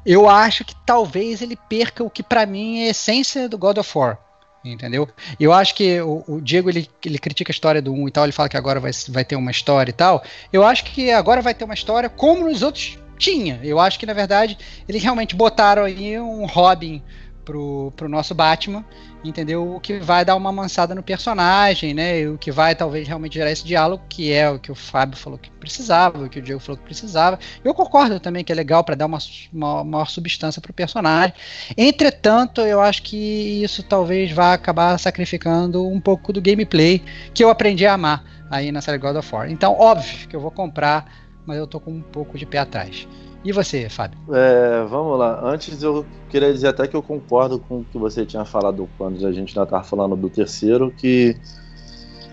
eu 0.05 0.29
acho 0.29 0.65
que 0.65 0.75
talvez 0.87 1.43
ele 1.43 1.57
perca 1.69 2.03
o 2.03 2.11
que 2.11 2.23
para 2.23 2.47
mim 2.47 2.81
é 2.81 2.87
a 2.87 2.91
essência 2.91 3.49
do 3.49 3.59
God 3.59 3.79
of 3.79 3.99
War 3.99 4.28
entendeu? 4.65 5.09
Eu 5.39 5.53
acho 5.53 5.75
que 5.75 6.01
o, 6.01 6.25
o, 6.27 6.41
Diego 6.41 6.69
ele, 6.69 6.89
ele 7.05 7.19
critica 7.19 7.51
a 7.51 7.55
história 7.55 7.81
do 7.81 7.93
1 7.93 8.09
e 8.09 8.11
tal, 8.11 8.25
ele 8.25 8.33
fala 8.33 8.49
que 8.49 8.57
agora 8.57 8.81
vai, 8.81 8.91
vai 9.09 9.25
ter 9.25 9.37
uma 9.37 9.51
história 9.51 9.91
e 9.91 9.95
tal. 9.95 10.23
Eu 10.53 10.65
acho 10.65 10.85
que 10.85 11.11
agora 11.11 11.41
vai 11.41 11.55
ter 11.55 11.65
uma 11.65 11.75
história 11.75 12.09
como 12.09 12.49
nos 12.49 12.63
outros 12.63 12.99
tinha. 13.19 13.61
Eu 13.63 13.81
acho 13.81 13.99
que 13.99 14.07
na 14.07 14.13
verdade 14.13 14.57
eles 14.89 15.03
realmente 15.03 15.35
botaram 15.35 15.85
aí 15.85 16.19
um 16.19 16.47
Robin 16.47 17.03
pro, 17.49 17.91
pro 17.97 18.11
nosso 18.11 18.35
Batman 18.35 18.85
entendeu? 19.25 19.75
O 19.75 19.81
que 19.81 19.99
vai 19.99 20.25
dar 20.25 20.37
uma 20.37 20.53
mansada 20.53 20.95
no 20.95 21.03
personagem, 21.03 21.93
né? 21.93 22.29
O 22.29 22.39
que 22.39 22.53
vai 22.53 22.75
talvez 22.75 23.09
realmente 23.09 23.35
gerar 23.35 23.51
esse 23.51 23.65
diálogo, 23.65 24.05
que 24.09 24.33
é 24.33 24.49
o 24.49 24.59
que 24.59 24.71
o 24.71 24.75
Fábio 24.75 25.17
falou 25.17 25.39
que 25.39 25.51
precisava, 25.51 26.25
o 26.25 26.29
que 26.29 26.39
o 26.39 26.43
Diego 26.43 26.61
falou 26.61 26.79
que 26.79 26.85
precisava. 26.85 27.39
Eu 27.65 27.75
concordo 27.75 28.21
também 28.21 28.45
que 28.45 28.53
é 28.53 28.55
legal 28.55 28.85
para 28.85 28.95
dar 28.95 29.07
uma, 29.07 29.19
uma 29.53 29.83
maior 29.83 30.07
substância 30.07 30.63
para 30.63 30.71
o 30.71 30.75
personagem. 30.75 31.35
Entretanto, 31.77 32.61
eu 32.61 32.81
acho 32.81 33.03
que 33.03 33.17
isso 33.63 33.83
talvez 33.83 34.31
vá 34.31 34.53
acabar 34.53 34.97
sacrificando 34.99 35.87
um 35.87 36.01
pouco 36.01 36.33
do 36.33 36.41
gameplay 36.41 37.03
que 37.35 37.43
eu 37.43 37.51
aprendi 37.51 37.87
a 37.87 37.95
amar 37.95 38.25
aí 38.51 38.71
na 38.71 38.81
série 38.81 38.99
God 38.99 39.17
of 39.17 39.35
War. 39.35 39.51
Então, 39.51 39.73
óbvio 39.73 40.29
que 40.29 40.37
eu 40.37 40.41
vou 40.41 40.51
comprar, 40.51 41.07
mas 41.45 41.59
eu 41.59 41.67
tô 41.67 41.81
com 41.81 41.91
um 41.91 42.03
pouco 42.03 42.39
de 42.39 42.47
pé 42.47 42.59
atrás. 42.59 43.09
E 43.45 43.53
você, 43.53 43.89
Fábio? 43.89 44.19
É, 44.33 44.85
vamos 44.85 45.19
lá. 45.19 45.41
Antes 45.43 45.83
eu 45.83 46.05
queria 46.29 46.53
dizer 46.53 46.69
até 46.69 46.87
que 46.87 46.97
eu 46.97 47.03
concordo 47.03 47.59
com 47.59 47.81
o 47.81 47.85
que 47.85 47.97
você 47.97 48.27
tinha 48.27 48.45
falado 48.45 48.89
quando 48.99 49.25
a 49.27 49.33
gente 49.33 49.55
já 49.55 49.63
estava 49.63 49.85
falando 49.85 50.17
do 50.17 50.29
terceiro, 50.29 50.93
que 50.97 51.37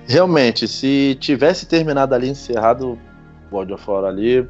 realmente, 0.07 0.68
se 0.68 1.15
tivesse 1.19 1.68
terminado 1.68 2.15
ali, 2.15 2.30
encerrado 2.30 2.98
God 3.52 3.72
of 3.72 3.90
War 3.90 4.06
ali, 4.06 4.48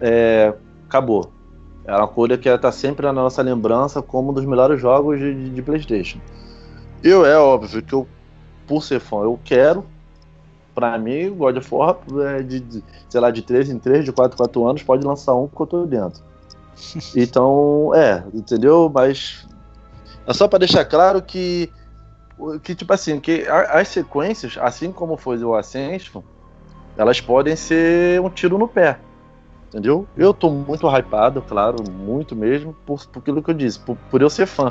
é, 0.00 0.54
acabou. 0.86 1.32
É 1.84 1.94
uma 1.94 2.08
coisa 2.08 2.38
que 2.38 2.48
está 2.48 2.72
sempre 2.72 3.04
na 3.04 3.12
nossa 3.12 3.42
lembrança 3.42 4.00
como 4.00 4.30
um 4.30 4.34
dos 4.34 4.44
melhores 4.44 4.80
jogos 4.80 5.18
de, 5.18 5.34
de, 5.34 5.50
de 5.50 5.62
Playstation. 5.62 6.18
Eu, 7.02 7.26
é 7.26 7.36
óbvio 7.36 7.82
que 7.82 7.92
eu, 7.92 8.08
por 8.66 8.82
ser 8.82 9.00
fã, 9.00 9.18
eu 9.18 9.38
quero 9.44 9.84
Pra 10.74 10.98
mim, 10.98 11.30
God 11.30 11.58
of 11.58 11.74
War 11.74 11.98
é 12.36 12.42
de, 12.42 12.60
de, 12.60 12.84
sei 13.08 13.20
lá, 13.20 13.30
de 13.30 13.42
3 13.42 13.70
em 13.70 13.78
3, 13.78 14.04
de 14.04 14.12
4 14.12 14.34
em 14.34 14.38
4 14.38 14.66
anos, 14.66 14.82
pode 14.82 15.06
lançar 15.06 15.34
um 15.34 15.46
que 15.46 15.60
eu 15.60 15.66
tô 15.66 15.86
dentro. 15.86 16.22
Então, 17.14 17.92
é, 17.94 18.24
entendeu? 18.34 18.90
Mas 18.92 19.46
é 20.26 20.32
só 20.32 20.48
para 20.48 20.58
deixar 20.60 20.84
claro 20.84 21.22
que, 21.22 21.70
que 22.62 22.74
tipo 22.74 22.92
assim, 22.92 23.20
que 23.20 23.46
as 23.48 23.88
sequências, 23.88 24.58
assim 24.60 24.90
como 24.90 25.16
foi 25.16 25.42
o 25.44 25.54
Ascension, 25.54 26.22
elas 26.96 27.20
podem 27.20 27.54
ser 27.54 28.20
um 28.20 28.30
tiro 28.30 28.58
no 28.58 28.66
pé. 28.66 28.98
Entendeu? 29.68 30.06
Eu 30.16 30.32
tô 30.32 30.50
muito 30.50 30.88
hypado, 30.88 31.42
claro, 31.42 31.76
muito 31.90 32.36
mesmo, 32.36 32.74
por, 32.86 33.04
por 33.06 33.18
aquilo 33.18 33.42
que 33.42 33.50
eu 33.50 33.54
disse, 33.54 33.78
por, 33.80 33.96
por 34.10 34.22
eu 34.22 34.30
ser 34.30 34.46
fã. 34.46 34.68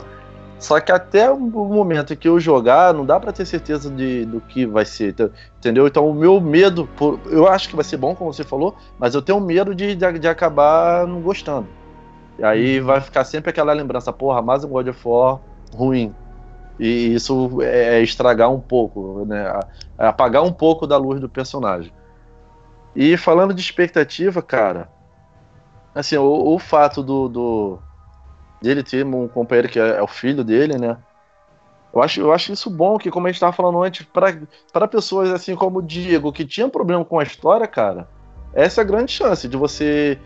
Só 0.64 0.80
que 0.80 0.94
até 0.94 1.30
o 1.30 1.38
momento 1.38 2.16
que 2.16 2.26
eu 2.26 2.40
jogar, 2.40 2.94
não 2.94 3.06
dá 3.06 3.20
para 3.20 3.34
ter 3.34 3.46
certeza 3.46 3.92
de, 3.92 4.26
do 4.26 4.40
que 4.40 4.66
vai 4.66 4.86
ser, 4.86 5.14
entendeu? 5.58 5.86
Então 5.86 6.10
o 6.10 6.14
meu 6.14 6.40
medo, 6.40 6.88
por, 6.96 7.20
eu 7.26 7.50
acho 7.50 7.68
que 7.68 7.76
vai 7.76 7.84
ser 7.84 7.98
bom, 7.98 8.16
como 8.16 8.34
você 8.34 8.46
falou, 8.46 8.74
mas 8.98 9.14
eu 9.14 9.22
tenho 9.22 9.42
medo 9.42 9.76
de, 9.76 9.94
de, 9.94 10.20
de 10.20 10.28
acabar 10.28 11.06
não 11.06 11.20
gostando. 11.20 11.68
E 12.40 12.46
aí 12.46 12.80
uhum. 12.80 12.86
vai 12.86 13.02
ficar 13.02 13.26
sempre 13.26 13.50
aquela 13.50 13.74
lembrança, 13.74 14.14
porra, 14.14 14.42
mais 14.42 14.64
um 14.64 14.70
God 14.70 14.88
of 14.88 15.02
War 15.06 15.42
ruim. 15.76 16.16
E 16.80 17.14
isso 17.14 17.62
é, 17.62 17.98
é 17.98 18.02
estragar 18.02 18.50
um 18.50 18.62
pouco, 18.62 19.26
né? 19.26 19.60
É 19.98 20.08
apagar 20.08 20.44
um 20.44 20.54
pouco 20.54 20.88
da 20.88 20.96
luz 20.96 21.20
do 21.20 21.28
personagem. 21.28 21.92
E 22.96 23.18
falando 23.18 23.54
de 23.54 23.60
expectativa, 23.60 24.42
cara, 24.42 24.88
assim, 25.94 26.16
o, 26.16 26.54
o 26.54 26.58
fato 26.58 27.04
do, 27.04 27.28
do 27.28 27.80
dele 28.64 28.82
ter 28.82 29.06
um 29.06 29.28
companheiro 29.28 29.68
que 29.68 29.78
é, 29.78 29.98
é, 29.98 30.02
o 30.02 30.08
filho 30.08 30.44
dele, 30.44 30.78
né? 30.78 30.98
Eu 31.94 32.02
acho, 32.02 32.22
eu 32.22 32.34
acho 32.34 32.52
isso 32.52 32.70
bom, 32.70 32.98
que 32.98 33.12
como 33.12 33.28
a 33.28 33.30
gente 33.30 33.36
estava 33.36 33.54
falando 33.54 33.84
antes, 33.84 34.08
para 34.72 34.88
pessoas 34.88 35.30
assim 35.30 35.54
como 35.54 35.80
o 35.80 35.82
Diego, 35.82 36.32
que 36.32 36.46
tinham 36.46 36.70
problema 36.70 37.06
com 37.06 37.20
a 37.20 37.24
história, 37.24 37.68
cara, 37.68 38.08
essa 38.54 38.82
é 38.82 38.84
a 38.84 38.88
grande 38.88 39.12
chance 39.12 39.48
de 39.48 39.56
você 39.56 40.18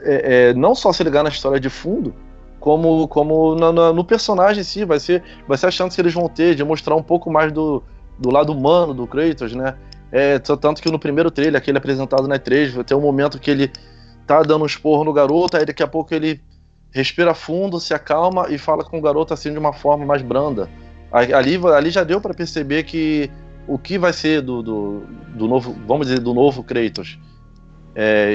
é, 0.00 0.50
é, 0.50 0.54
não 0.54 0.74
só 0.74 0.92
se 0.92 1.02
ligar 1.02 1.24
na 1.24 1.30
história 1.30 1.58
de 1.58 1.68
fundo, 1.68 2.14
como, 2.60 3.08
como 3.08 3.56
no, 3.56 3.72
no, 3.72 3.92
no, 3.92 4.04
personagem 4.04 4.60
em 4.60 4.64
si, 4.64 4.84
vai 4.84 5.00
ser, 5.00 5.24
vai 5.48 5.58
ser 5.58 5.66
a 5.66 5.70
chance 5.70 5.96
que 5.96 6.00
eles 6.00 6.14
vão 6.14 6.28
ter 6.28 6.54
de 6.54 6.62
mostrar 6.62 6.94
um 6.94 7.02
pouco 7.02 7.28
mais 7.28 7.50
do, 7.50 7.82
do 8.16 8.30
lado 8.30 8.52
humano 8.52 8.94
do 8.94 9.04
Kratos, 9.04 9.52
né? 9.52 9.74
É, 10.12 10.38
tanto 10.38 10.80
que 10.80 10.90
no 10.90 10.98
primeiro 10.98 11.30
trailer, 11.30 11.60
aquele 11.60 11.78
apresentado 11.78 12.28
na 12.28 12.38
E3, 12.38 12.72
vai 12.72 12.84
ter 12.84 12.94
um 12.94 13.00
momento 13.00 13.40
que 13.40 13.50
ele 13.50 13.72
tá 14.26 14.42
dando 14.42 14.62
um 14.62 14.66
esporro 14.66 15.02
no 15.02 15.12
garoto, 15.12 15.56
aí 15.56 15.64
daqui 15.64 15.82
a 15.82 15.88
pouco 15.88 16.14
ele 16.14 16.40
respira 16.92 17.34
fundo, 17.34 17.80
se 17.80 17.94
acalma 17.94 18.46
e 18.50 18.58
fala 18.58 18.84
com 18.84 18.98
o 18.98 19.02
garoto 19.02 19.32
assim 19.32 19.52
de 19.52 19.58
uma 19.58 19.72
forma 19.72 20.04
mais 20.04 20.22
branda. 20.22 20.68
Ali, 21.10 21.56
ali 21.66 21.90
já 21.90 22.04
deu 22.04 22.20
para 22.20 22.32
perceber 22.32 22.84
que 22.84 23.30
o 23.66 23.78
que 23.78 23.98
vai 23.98 24.12
ser 24.12 24.42
do, 24.42 24.62
do, 24.62 25.02
do, 25.34 25.46
novo, 25.46 25.76
vamos 25.86 26.06
dizer, 26.06 26.20
do 26.20 26.34
novo 26.34 26.62
Kratos. 26.62 27.18
É, 27.94 28.32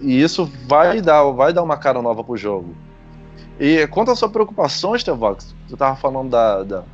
e 0.00 0.20
isso 0.20 0.50
vai 0.66 1.00
dar, 1.00 1.22
vai 1.30 1.52
dar 1.52 1.62
uma 1.62 1.76
cara 1.76 2.02
nova 2.02 2.24
pro 2.24 2.36
jogo. 2.36 2.74
E 3.58 3.86
quanto 3.88 4.10
à 4.10 4.16
sua 4.16 4.28
preocupação, 4.28 4.98
Stevox, 4.98 5.54
você 5.66 5.76
tava 5.76 5.96
falando 5.96 6.30
da, 6.30 6.62
da, 6.62 6.84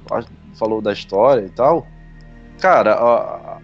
falou 0.55 0.81
da 0.81 0.93
história 0.93 1.45
e 1.45 1.51
tal. 1.51 1.87
Cara, 2.61 3.61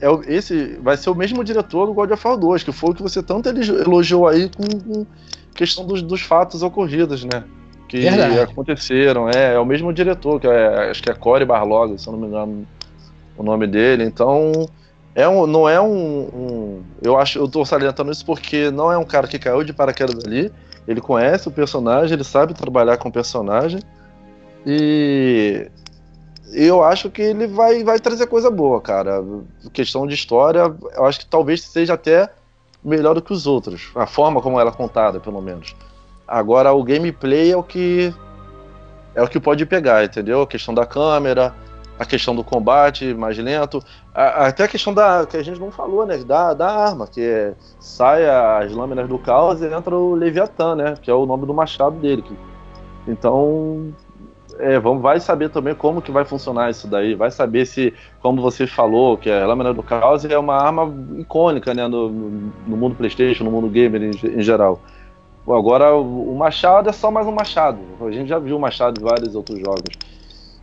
é, 0.00 0.34
esse 0.34 0.76
vai 0.82 0.96
ser 0.96 1.10
o 1.10 1.14
mesmo 1.14 1.44
diretor 1.44 1.86
do 1.86 1.94
God 1.94 2.10
of 2.10 2.26
War 2.26 2.36
2, 2.36 2.64
que 2.64 2.72
foi 2.72 2.90
o 2.90 2.94
que 2.94 3.02
você 3.02 3.22
tanto 3.22 3.48
elogiou 3.48 4.26
aí 4.26 4.48
com, 4.48 4.64
com 4.80 5.06
questão 5.54 5.84
dos, 5.84 6.02
dos 6.02 6.20
fatos 6.22 6.62
ocorridos, 6.62 7.24
né? 7.24 7.44
que 7.88 8.00
Verdade. 8.00 8.38
aconteceram. 8.40 9.28
É, 9.28 9.54
é 9.54 9.58
o 9.58 9.66
mesmo 9.66 9.92
diretor, 9.92 10.40
que 10.40 10.46
é, 10.46 10.90
acho 10.90 11.02
que 11.02 11.10
é 11.10 11.14
Corey 11.14 11.46
Barlog, 11.46 11.98
se 11.98 12.06
eu 12.08 12.12
não 12.14 12.20
me 12.20 12.26
engano 12.26 12.66
o 13.36 13.42
nome 13.42 13.66
dele. 13.66 14.02
Então, 14.04 14.66
é 15.14 15.28
um, 15.28 15.46
não 15.46 15.68
é 15.68 15.78
um, 15.78 16.22
um- 16.22 16.82
Eu 17.02 17.18
acho, 17.18 17.38
eu 17.38 17.46
tô 17.46 17.64
salientando 17.66 18.10
isso 18.10 18.24
porque 18.24 18.70
não 18.70 18.90
é 18.90 18.96
um 18.96 19.04
cara 19.04 19.28
que 19.28 19.38
caiu 19.38 19.62
de 19.62 19.74
paraquedas 19.74 20.24
ali. 20.24 20.50
Ele 20.88 21.02
conhece 21.02 21.48
o 21.48 21.50
personagem, 21.52 22.14
ele 22.14 22.24
sabe 22.24 22.54
trabalhar 22.54 22.96
com 22.96 23.10
o 23.10 23.12
personagem. 23.12 23.80
E 24.64 25.68
eu 26.52 26.82
acho 26.82 27.10
que 27.10 27.20
ele 27.20 27.46
vai, 27.46 27.84
vai 27.84 27.98
trazer 28.00 28.26
coisa 28.26 28.50
boa, 28.50 28.80
cara. 28.80 29.22
Questão 29.72 30.06
de 30.06 30.14
história, 30.14 30.74
eu 30.96 31.04
acho 31.04 31.20
que 31.20 31.26
talvez 31.26 31.62
seja 31.62 31.92
até 31.94 32.30
melhor 32.84 33.14
do 33.14 33.22
que 33.22 33.32
os 33.32 33.46
outros. 33.46 33.90
A 33.94 34.06
forma 34.06 34.40
como 34.40 34.58
ela 34.60 34.70
é 34.70 34.74
contada, 34.74 35.20
pelo 35.20 35.40
menos. 35.40 35.74
Agora 36.26 36.72
o 36.72 36.82
gameplay 36.82 37.52
é 37.52 37.56
o 37.56 37.62
que 37.62 38.14
é 39.14 39.22
o 39.22 39.28
que 39.28 39.38
pode 39.38 39.66
pegar, 39.66 40.04
entendeu? 40.04 40.42
A 40.42 40.46
questão 40.46 40.72
da 40.72 40.86
câmera, 40.86 41.54
a 41.98 42.04
questão 42.06 42.34
do 42.34 42.42
combate 42.42 43.12
mais 43.12 43.36
lento, 43.36 43.82
a- 44.14 44.46
até 44.46 44.64
a 44.64 44.68
questão 44.68 44.94
da 44.94 45.26
que 45.26 45.36
a 45.36 45.42
gente 45.44 45.60
não 45.60 45.70
falou, 45.70 46.06
né? 46.06 46.16
Da, 46.18 46.54
da 46.54 46.68
arma, 46.74 47.06
que 47.06 47.20
é, 47.20 47.54
sai 47.78 48.24
as 48.26 48.72
lâminas 48.72 49.06
do 49.08 49.18
caos 49.18 49.60
e 49.60 49.66
entra 49.66 49.94
o 49.94 50.14
Leviatã, 50.14 50.74
né? 50.74 50.94
Que 51.00 51.10
é 51.10 51.14
o 51.14 51.26
nome 51.26 51.44
do 51.46 51.52
machado 51.54 51.96
dele. 51.98 52.22
que- 52.22 52.36
então, 53.06 53.92
é, 54.58 54.78
vamos, 54.78 55.02
vai 55.02 55.20
saber 55.20 55.50
também 55.50 55.74
como 55.74 56.02
que 56.02 56.10
vai 56.10 56.24
funcionar 56.24 56.70
isso 56.70 56.86
daí. 56.86 57.14
Vai 57.14 57.30
saber 57.30 57.66
se, 57.66 57.92
como 58.20 58.40
você 58.40 58.66
falou, 58.66 59.16
que 59.16 59.30
a 59.30 59.46
lâmina 59.46 59.72
do 59.72 59.82
caos 59.82 60.24
é 60.24 60.38
uma 60.38 60.56
arma 60.56 60.92
icônica, 61.18 61.74
né? 61.74 61.86
No, 61.86 62.08
no 62.08 62.76
mundo 62.76 62.94
PlayStation, 62.94 63.44
no 63.44 63.50
mundo 63.50 63.68
gamer 63.68 64.02
em, 64.02 64.10
em 64.10 64.42
geral. 64.42 64.80
Agora, 65.46 65.94
o 65.94 66.34
machado 66.36 66.88
é 66.88 66.92
só 66.92 67.10
mais 67.10 67.26
um 67.26 67.32
machado. 67.32 67.78
A 68.00 68.10
gente 68.10 68.28
já 68.28 68.38
viu 68.38 68.56
o 68.56 68.60
machado 68.60 69.00
em 69.00 69.04
vários 69.04 69.34
outros 69.34 69.58
jogos. 69.58 69.96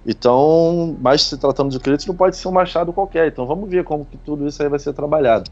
Então, 0.05 0.97
mas 1.01 1.23
se 1.23 1.37
tratando 1.37 1.69
de 1.69 1.79
Kratos, 1.79 2.05
não 2.05 2.15
pode 2.15 2.37
ser 2.37 2.47
um 2.47 2.51
machado 2.51 2.93
qualquer. 2.93 3.27
Então 3.27 3.45
vamos 3.45 3.69
ver 3.69 3.83
como 3.83 4.05
que 4.05 4.17
tudo 4.17 4.47
isso 4.47 4.61
aí 4.63 4.69
vai 4.69 4.79
ser 4.79 4.93
trabalhado. 4.93 5.49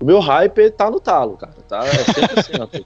O 0.00 0.04
meu 0.04 0.20
hype 0.20 0.70
tá 0.70 0.90
no 0.90 1.00
talo, 1.00 1.36
cara. 1.36 1.54
Tá? 1.66 1.84
É 1.84 1.90
100%. 1.90 2.84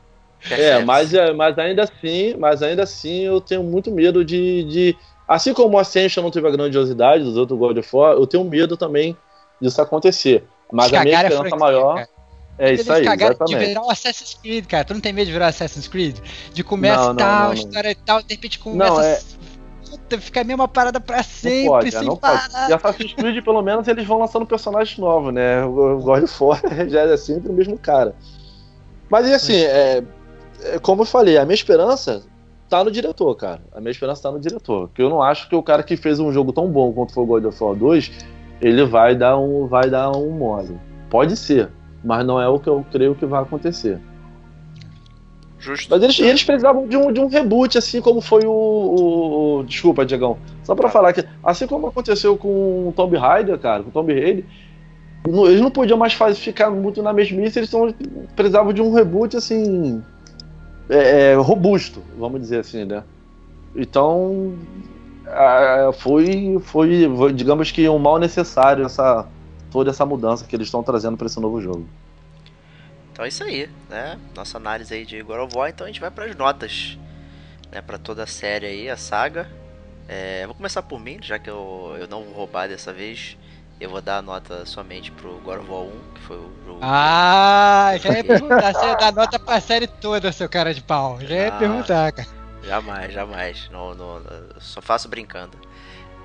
É, 0.51 0.79
mas, 0.85 1.15
é, 1.15 1.33
mas 1.33 1.59
ainda 1.59 1.85
assim, 1.85 2.35
mas 2.39 2.63
ainda 2.63 2.83
assim 2.83 3.23
eu 3.23 3.41
tenho 3.41 3.63
muito 3.63 3.91
medo 3.91 4.25
de, 4.25 4.65
de- 4.65 4.97
assim 5.27 5.55
como 5.55 5.77
o 5.77 5.79
Ascension 5.79 6.23
não 6.23 6.31
teve 6.31 6.47
a 6.47 6.51
grandiosidade 6.51 7.25
dos 7.25 7.37
outros 7.37 7.59
God 7.59 7.79
of 7.79 7.89
War, 7.97 8.13
eu 8.15 8.27
tenho 8.27 8.45
medo 8.45 8.77
também 8.77 9.17
disso 9.61 9.81
acontecer. 9.81 10.45
Mas 10.71 10.93
a 10.93 11.03
minha 11.03 11.15
esperança 11.15 11.41
franquia, 11.49 11.59
maior 11.59 11.95
cara. 11.95 12.09
é 12.59 12.73
isso 12.75 12.93
aí, 12.93 13.05
cagaram 13.05 13.35
de 13.35 13.43
exatamente. 13.43 13.69
virar 13.69 13.83
o 13.83 13.91
Assassin's 13.91 14.35
Creed, 14.35 14.67
cara. 14.67 14.85
Tu 14.85 14.95
não 14.95 15.01
tem 15.01 15.13
medo 15.13 15.27
de 15.27 15.33
virar 15.33 15.47
Assassin's 15.49 15.89
Creed? 15.89 16.19
De 16.53 16.63
começa 16.65 17.05
Não, 17.05 17.13
e 17.13 17.15
não, 17.15 17.17
tal, 17.17 17.47
não, 17.47 17.53
história 17.55 17.91
e 17.91 17.95
tal, 17.95 18.23
de 18.23 18.35
repente 18.35 18.59
começa. 18.59 18.91
Não, 18.91 19.01
é- 19.01 19.21
Puta, 19.89 20.19
fica 20.19 20.41
a 20.41 20.45
mesma 20.45 20.67
parada 20.67 20.99
pra 20.99 21.23
sempre, 21.23 21.69
pode, 21.69 21.89
é, 21.89 21.91
sem 21.93 22.09
não 22.09 22.17
pode. 22.17 22.51
parar. 22.51 22.69
E 22.69 22.73
Assassin's 22.73 23.13
Creed, 23.13 23.45
pelo 23.45 23.63
menos, 23.63 23.87
eles 23.87 24.05
vão 24.05 24.19
lançando 24.19 24.45
personagens 24.45 24.99
novos, 24.99 25.33
né? 25.33 25.65
O 25.65 25.99
God 26.01 26.25
of 26.25 26.43
War 26.43 26.61
já 26.89 27.03
é 27.03 27.17
sempre 27.17 27.51
o 27.51 27.55
mesmo 27.55 27.79
cara. 27.79 28.15
Mas 29.09 29.29
e 29.29 29.35
assim, 29.35 29.57
é, 29.57 30.03
como 30.83 31.03
eu 31.03 31.07
falei, 31.07 31.37
a 31.39 31.45
minha 31.45 31.55
esperança 31.55 32.23
tá 32.69 32.83
no 32.83 32.91
diretor, 32.91 33.35
cara. 33.37 33.61
A 33.73 33.81
minha 33.81 33.91
esperança 33.91 34.23
tá 34.23 34.31
no 34.33 34.41
diretor. 34.41 34.89
Porque 34.89 35.03
eu 35.03 35.09
não 35.11 35.23
acho 35.23 35.49
que 35.49 35.55
o 35.55 35.63
cara 35.63 35.83
que 35.83 35.97
fez 35.97 36.19
um 36.21 36.33
jogo 36.33 36.53
tão 36.53 36.69
bom 36.69 36.93
quanto 36.93 37.13
foi 37.13 37.23
o 37.23 37.27
God 37.27 37.45
of 37.45 37.63
War 37.63 37.75
2, 37.75 38.11
ele 38.61 38.85
vai 38.85 39.15
dar 39.15 39.39
um, 39.39 39.67
vai 39.67 39.89
dar 39.91 40.11
um 40.11 40.31
mole. 40.31 40.79
Pode 41.11 41.37
ser, 41.37 41.71
mas 42.03 42.25
não 42.27 42.41
é 42.41 42.49
o 42.49 42.59
que 42.59 42.69
eu 42.69 42.85
creio 42.91 43.15
que 43.15 43.27
vai 43.27 43.43
acontecer. 43.43 44.01
Justo. 45.59 45.89
Mas 45.91 46.03
eles, 46.03 46.19
eles 46.21 46.45
precisavam 46.45 46.87
de 46.87 46.97
um, 46.97 47.11
de 47.11 47.21
um 47.21 47.27
reboot, 47.27 47.79
assim 47.79 48.01
como 48.01 48.21
foi 48.21 48.45
o. 48.45 48.51
o- 48.51 49.59
o- 49.61 49.65
desculpa, 49.65 50.05
Diegão. 50.05 50.37
Só 50.63 50.75
pra 50.75 50.91
falar 50.91 51.13
que, 51.13 51.25
assim 51.43 51.67
como 51.67 51.87
aconteceu 51.87 52.37
com 52.37 52.89
o 52.89 52.93
Tomb 52.95 53.17
Raider, 53.17 53.59
cara, 53.59 53.83
com 53.83 53.89
o 53.89 53.93
Tomb 53.93 54.13
Raider, 54.13 54.45
eles 55.27 55.61
não 55.63 55.71
podiam 55.71 55.97
mais 55.97 56.13
ficar 56.37 56.71
muito 56.71 57.03
na 57.03 57.15
mesmice, 57.15 57.59
eles 57.61 57.71
precisavam 58.37 58.75
de 58.75 58.83
um 58.83 58.93
reboot, 58.93 59.37
assim. 59.39 60.03
É, 60.89 61.33
é, 61.33 61.35
robusto, 61.35 62.03
vamos 62.19 62.41
dizer 62.41 62.61
assim, 62.61 62.85
né? 62.85 63.03
Então. 63.75 64.55
ah, 65.27 65.91
foi, 65.93 66.59
foi, 66.63 67.09
digamos 67.33 67.71
que, 67.71 67.89
um 67.89 67.99
mal 67.99 68.19
necessário 68.19 68.85
essa, 68.85 69.27
toda 69.71 69.91
essa 69.91 70.05
mudança 70.05 70.45
que 70.47 70.55
eles 70.55 70.67
estão 70.67 70.83
trazendo 70.83 71.17
pra 71.17 71.27
esse 71.27 71.41
novo 71.41 71.61
jogo. 71.61 71.87
Então 73.13 73.25
é 73.25 73.29
isso 73.29 73.45
aí, 73.45 73.71
né? 73.89 74.19
Nossa 74.35 74.59
análise 74.59 74.93
aí 74.93 75.07
de 75.07 75.23
God 75.23 75.41
of 75.41 75.57
War, 75.57 75.71
então 75.71 75.85
a 75.85 75.89
gente 75.89 76.01
vai 76.01 76.11
para 76.11 76.25
as 76.25 76.35
notas, 76.35 76.99
né? 77.71 77.81
Para 77.81 77.97
toda 77.97 78.25
a 78.25 78.27
série 78.27 78.67
aí, 78.67 78.91
a 78.91 78.97
saga. 78.97 79.49
É, 80.09 80.45
vou 80.47 80.55
começar 80.55 80.83
por 80.83 81.01
mim, 81.01 81.19
já 81.23 81.39
que 81.39 81.49
eu, 81.49 81.97
eu 81.99 82.07
não 82.09 82.25
vou 82.25 82.35
roubar 82.35 82.69
dessa 82.69 82.93
vez. 82.93 83.39
Eu 83.85 83.91
vou 83.91 84.01
dar 84.01 84.17
a 84.17 84.23
nota 84.23 84.65
somente 84.65 85.13
pro 85.13 85.33
God 85.41 85.59
of 85.61 85.71
War 85.71 85.83
1, 85.83 85.91
que 86.15 86.21
foi 86.23 86.37
o 86.39 86.51
jogo. 86.65 86.79
Ah, 86.81 87.93
já 88.01 88.15
ia 88.15 88.25
perguntar. 88.25 88.73
Você 88.73 88.87
ia 88.87 88.95
dar 88.95 89.13
nota 89.13 89.39
pra 89.39 89.61
série 89.61 89.87
toda, 89.87 90.33
seu 90.33 90.49
cara 90.49 90.73
de 90.73 90.81
pau. 90.83 91.21
Já 91.21 91.35
ia 91.35 91.49
Ah. 91.49 91.59
perguntar, 91.59 92.13
cara. 92.13 92.29
Jamais, 92.63 93.13
jamais. 93.13 93.69
Não, 93.71 93.95
não, 93.95 94.23
só 94.59 94.81
faço 94.81 95.07
brincando. 95.07 95.59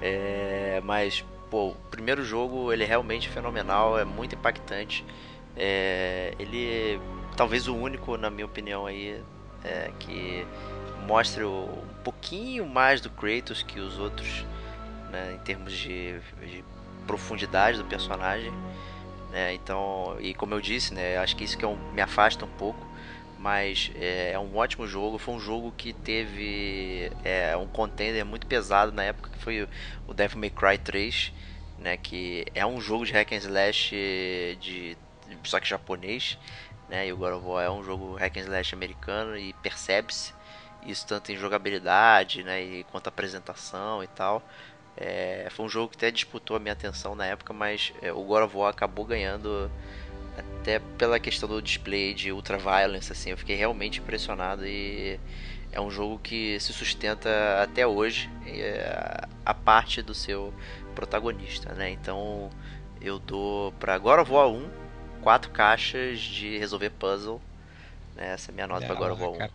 É, 0.02 0.80
mas, 0.86 1.26
pô, 1.52 1.72
o 1.72 1.76
primeiro 1.92 2.24
jogo 2.24 2.72
ele 2.72 2.86
é 2.86 2.88
realmente 2.88 3.28
fenomenal, 3.28 4.00
é 4.00 4.06
muito 4.06 4.36
impactante. 4.36 5.06
É, 5.58 6.34
ele 6.40 6.98
talvez 7.36 7.68
o 7.68 7.76
único, 7.76 8.16
na 8.16 8.30
minha 8.30 8.46
opinião, 8.46 8.86
aí, 8.86 9.22
é, 9.66 9.92
que 10.00 10.48
mostra 11.06 11.46
um 11.46 11.84
pouquinho 12.06 12.66
mais 12.66 13.02
do 13.02 13.10
Kratos 13.10 13.62
que 13.64 13.82
os 13.82 14.00
outros, 14.00 14.46
né, 15.12 15.34
em 15.36 15.40
termos 15.40 15.74
de, 15.74 16.18
de 16.42 16.64
profundidade 17.10 17.78
do 17.80 17.86
personagem. 17.86 18.52
né, 19.32 19.54
então, 19.54 20.18
e 20.20 20.34
como 20.34 20.54
eu 20.56 20.62
disse, 20.62 20.94
né, 20.94 21.18
acho 21.18 21.36
que 21.36 21.44
isso 21.44 21.58
que 21.58 21.66
é 21.66 21.68
me 21.94 22.02
afasta 22.02 22.46
um 22.46 22.50
pouco 22.50 22.88
mas 23.38 23.90
é, 23.96 24.32
é 24.34 24.40
um 24.40 24.58
ótimo 24.58 24.86
jogo. 24.86 25.18
Foi 25.18 25.34
um 25.36 25.40
jogo 25.40 25.72
que 25.78 25.94
teve 25.94 27.10
é, 27.24 27.56
um 27.56 27.68
contender 27.68 28.26
muito 28.26 28.46
pesado 28.46 28.92
na 28.92 29.04
época, 29.04 29.30
que 29.32 29.38
foi 29.38 29.68
o- 30.08 30.14
Devil 30.14 30.40
May 30.40 30.50
Cry 30.50 30.78
3, 30.78 31.32
né, 31.78 31.96
que 31.98 32.46
é 32.54 32.66
um 32.66 32.82
jogo 32.82 33.06
de 33.06 33.14
hack 33.14 33.32
and 33.32 33.38
slash 33.38 33.96
de 34.60 34.98
só 35.46 35.60
que 35.60 35.70
japonês, 35.70 36.38
né, 36.90 37.08
e 37.08 37.14
o 37.14 37.18
God 37.18 37.34
of 37.36 37.46
War 37.46 37.64
é 37.66 37.70
um 37.70 37.84
jogo 37.84 38.16
hack 38.16 38.38
and 38.38 38.42
slash 38.42 38.74
americano 38.76 39.38
e 39.38 39.54
percebe-se 39.54 40.34
isso 40.82 41.06
tanto 41.08 41.32
em 41.32 41.38
jogabilidade, 41.38 42.44
né, 42.44 42.62
e 42.64 42.84
quanto 42.86 43.08
apresentação 43.08 44.04
e 44.04 44.08
tal. 44.08 44.42
É, 45.02 45.48
foi 45.52 45.66
um 45.66 45.70
jogo 45.70 45.92
que 45.92 45.96
até 45.96 46.12
disputou 46.12 46.58
a 46.58 46.60
minha 46.60 46.74
atenção 46.74 47.16
na 47.16 47.26
época, 47.26 47.54
mas 47.54 47.94
é, 48.02 48.12
o 48.12 48.22
God 48.24 48.44
of 48.44 48.58
War 48.58 48.70
acabou 48.70 49.06
ganhando 49.06 49.72
até 50.38 50.80
pela 50.98 51.20
questão 51.20 51.48
do 51.48 51.62
display 51.62 52.14
de 52.14 52.34
ultra 52.34 52.58
violence, 52.58 53.10
assim, 53.12 53.30
eu 53.30 53.38
fiquei 53.38 53.56
realmente 53.56 54.00
impressionado 54.00 54.66
e 54.66 55.18
é 55.72 55.80
um 55.80 55.90
jogo 55.90 56.20
que 56.20 56.60
se 56.60 56.74
sustenta 56.74 57.30
até 57.64 57.88
hoje 57.88 58.30
é, 58.46 59.26
a 59.46 59.54
parte 59.54 60.02
do 60.02 60.14
seu 60.14 60.54
protagonista, 60.94 61.74
né? 61.74 61.92
Então 61.92 62.50
eu 63.02 63.20
dou 63.20 63.72
pra 63.74 63.98
God 63.98 64.20
of 64.20 64.32
War 64.32 64.50
1 64.50 64.70
quatro 65.22 65.52
caixas 65.52 66.20
de 66.20 66.58
resolver 66.58 66.90
puzzle. 66.90 67.42
Né? 68.16 68.34
Essa 68.34 68.52
é 68.52 68.52
a 68.52 68.56
minha 68.56 68.68
nota 68.68 68.86
pra 68.86 68.96
God 68.96 69.12
of 69.12 69.22
War 69.22 69.32
1. 69.32 69.50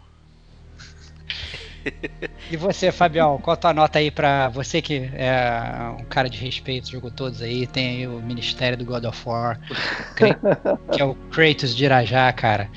E 2.50 2.58
você, 2.58 2.92
Fabião, 2.92 3.38
qual 3.38 3.54
a 3.54 3.56
tua 3.56 3.72
nota 3.72 3.98
aí 3.98 4.10
pra 4.10 4.48
você 4.48 4.82
que 4.82 5.10
é 5.14 5.94
um 5.98 6.04
cara 6.04 6.28
de 6.28 6.38
respeito, 6.38 6.90
jogou 6.90 7.10
todos 7.10 7.40
aí, 7.40 7.66
tem 7.66 7.88
aí 7.88 8.06
o 8.06 8.20
Ministério 8.20 8.76
do 8.76 8.84
God 8.84 9.04
of 9.04 9.22
War, 9.26 9.58
que 10.92 11.00
é 11.00 11.04
o 11.04 11.14
Kratos 11.30 11.74
de 11.74 11.84
Irajá, 11.84 12.30
cara. 12.32 12.68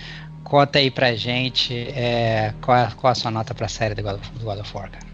Conta 0.44 0.80
aí 0.80 0.90
pra 0.90 1.14
gente 1.16 1.76
é, 1.90 2.54
qual, 2.62 2.78
é, 2.78 2.90
qual 2.96 3.12
a 3.12 3.16
sua 3.16 3.30
nota 3.30 3.54
pra 3.54 3.68
série 3.68 3.94
do 3.94 4.02
God 4.02 4.16
of, 4.16 4.32
do 4.32 4.46
God 4.46 4.60
of 4.60 4.76
War, 4.76 4.90
cara. 4.90 5.06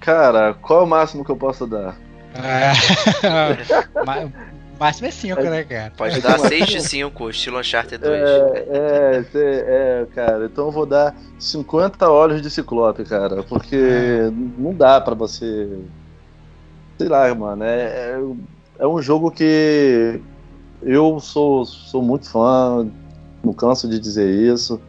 Cara, 0.00 0.54
qual 0.54 0.80
é 0.80 0.84
o 0.84 0.86
máximo 0.86 1.22
que 1.22 1.30
eu 1.30 1.36
posso 1.36 1.66
dar? 1.66 1.94
É, 4.78 4.84
máximo 4.84 5.08
é 5.08 5.10
5, 5.10 5.42
né, 5.42 5.64
cara? 5.64 5.92
Pode 5.96 6.20
dar 6.20 6.38
6 6.38 6.66
de 6.66 6.80
5, 6.80 7.28
estilo 7.30 7.58
Uncharted 7.58 7.98
2. 8.02 8.22
É, 8.22 8.66
é, 9.18 9.22
cê- 9.24 9.64
é, 9.66 10.06
cara, 10.14 10.46
então 10.46 10.66
eu 10.66 10.70
vou 10.72 10.86
dar 10.86 11.14
50 11.38 12.08
olhos 12.10 12.40
de 12.40 12.50
ciclope, 12.50 13.04
cara, 13.04 13.42
porque 13.42 14.30
não 14.56 14.72
dá 14.72 15.00
pra 15.00 15.14
você. 15.14 15.68
Sei 16.98 17.08
lá, 17.08 17.32
mano, 17.34 17.62
é, 17.64 17.80
é, 17.80 18.20
é 18.80 18.86
um 18.86 19.00
jogo 19.00 19.30
que 19.30 20.20
eu 20.82 21.18
sou, 21.20 21.64
sou 21.64 22.02
muito 22.02 22.28
fã, 22.30 22.86
não 23.44 23.52
canso 23.52 23.88
de 23.88 23.98
dizer 23.98 24.28
isso, 24.30 24.80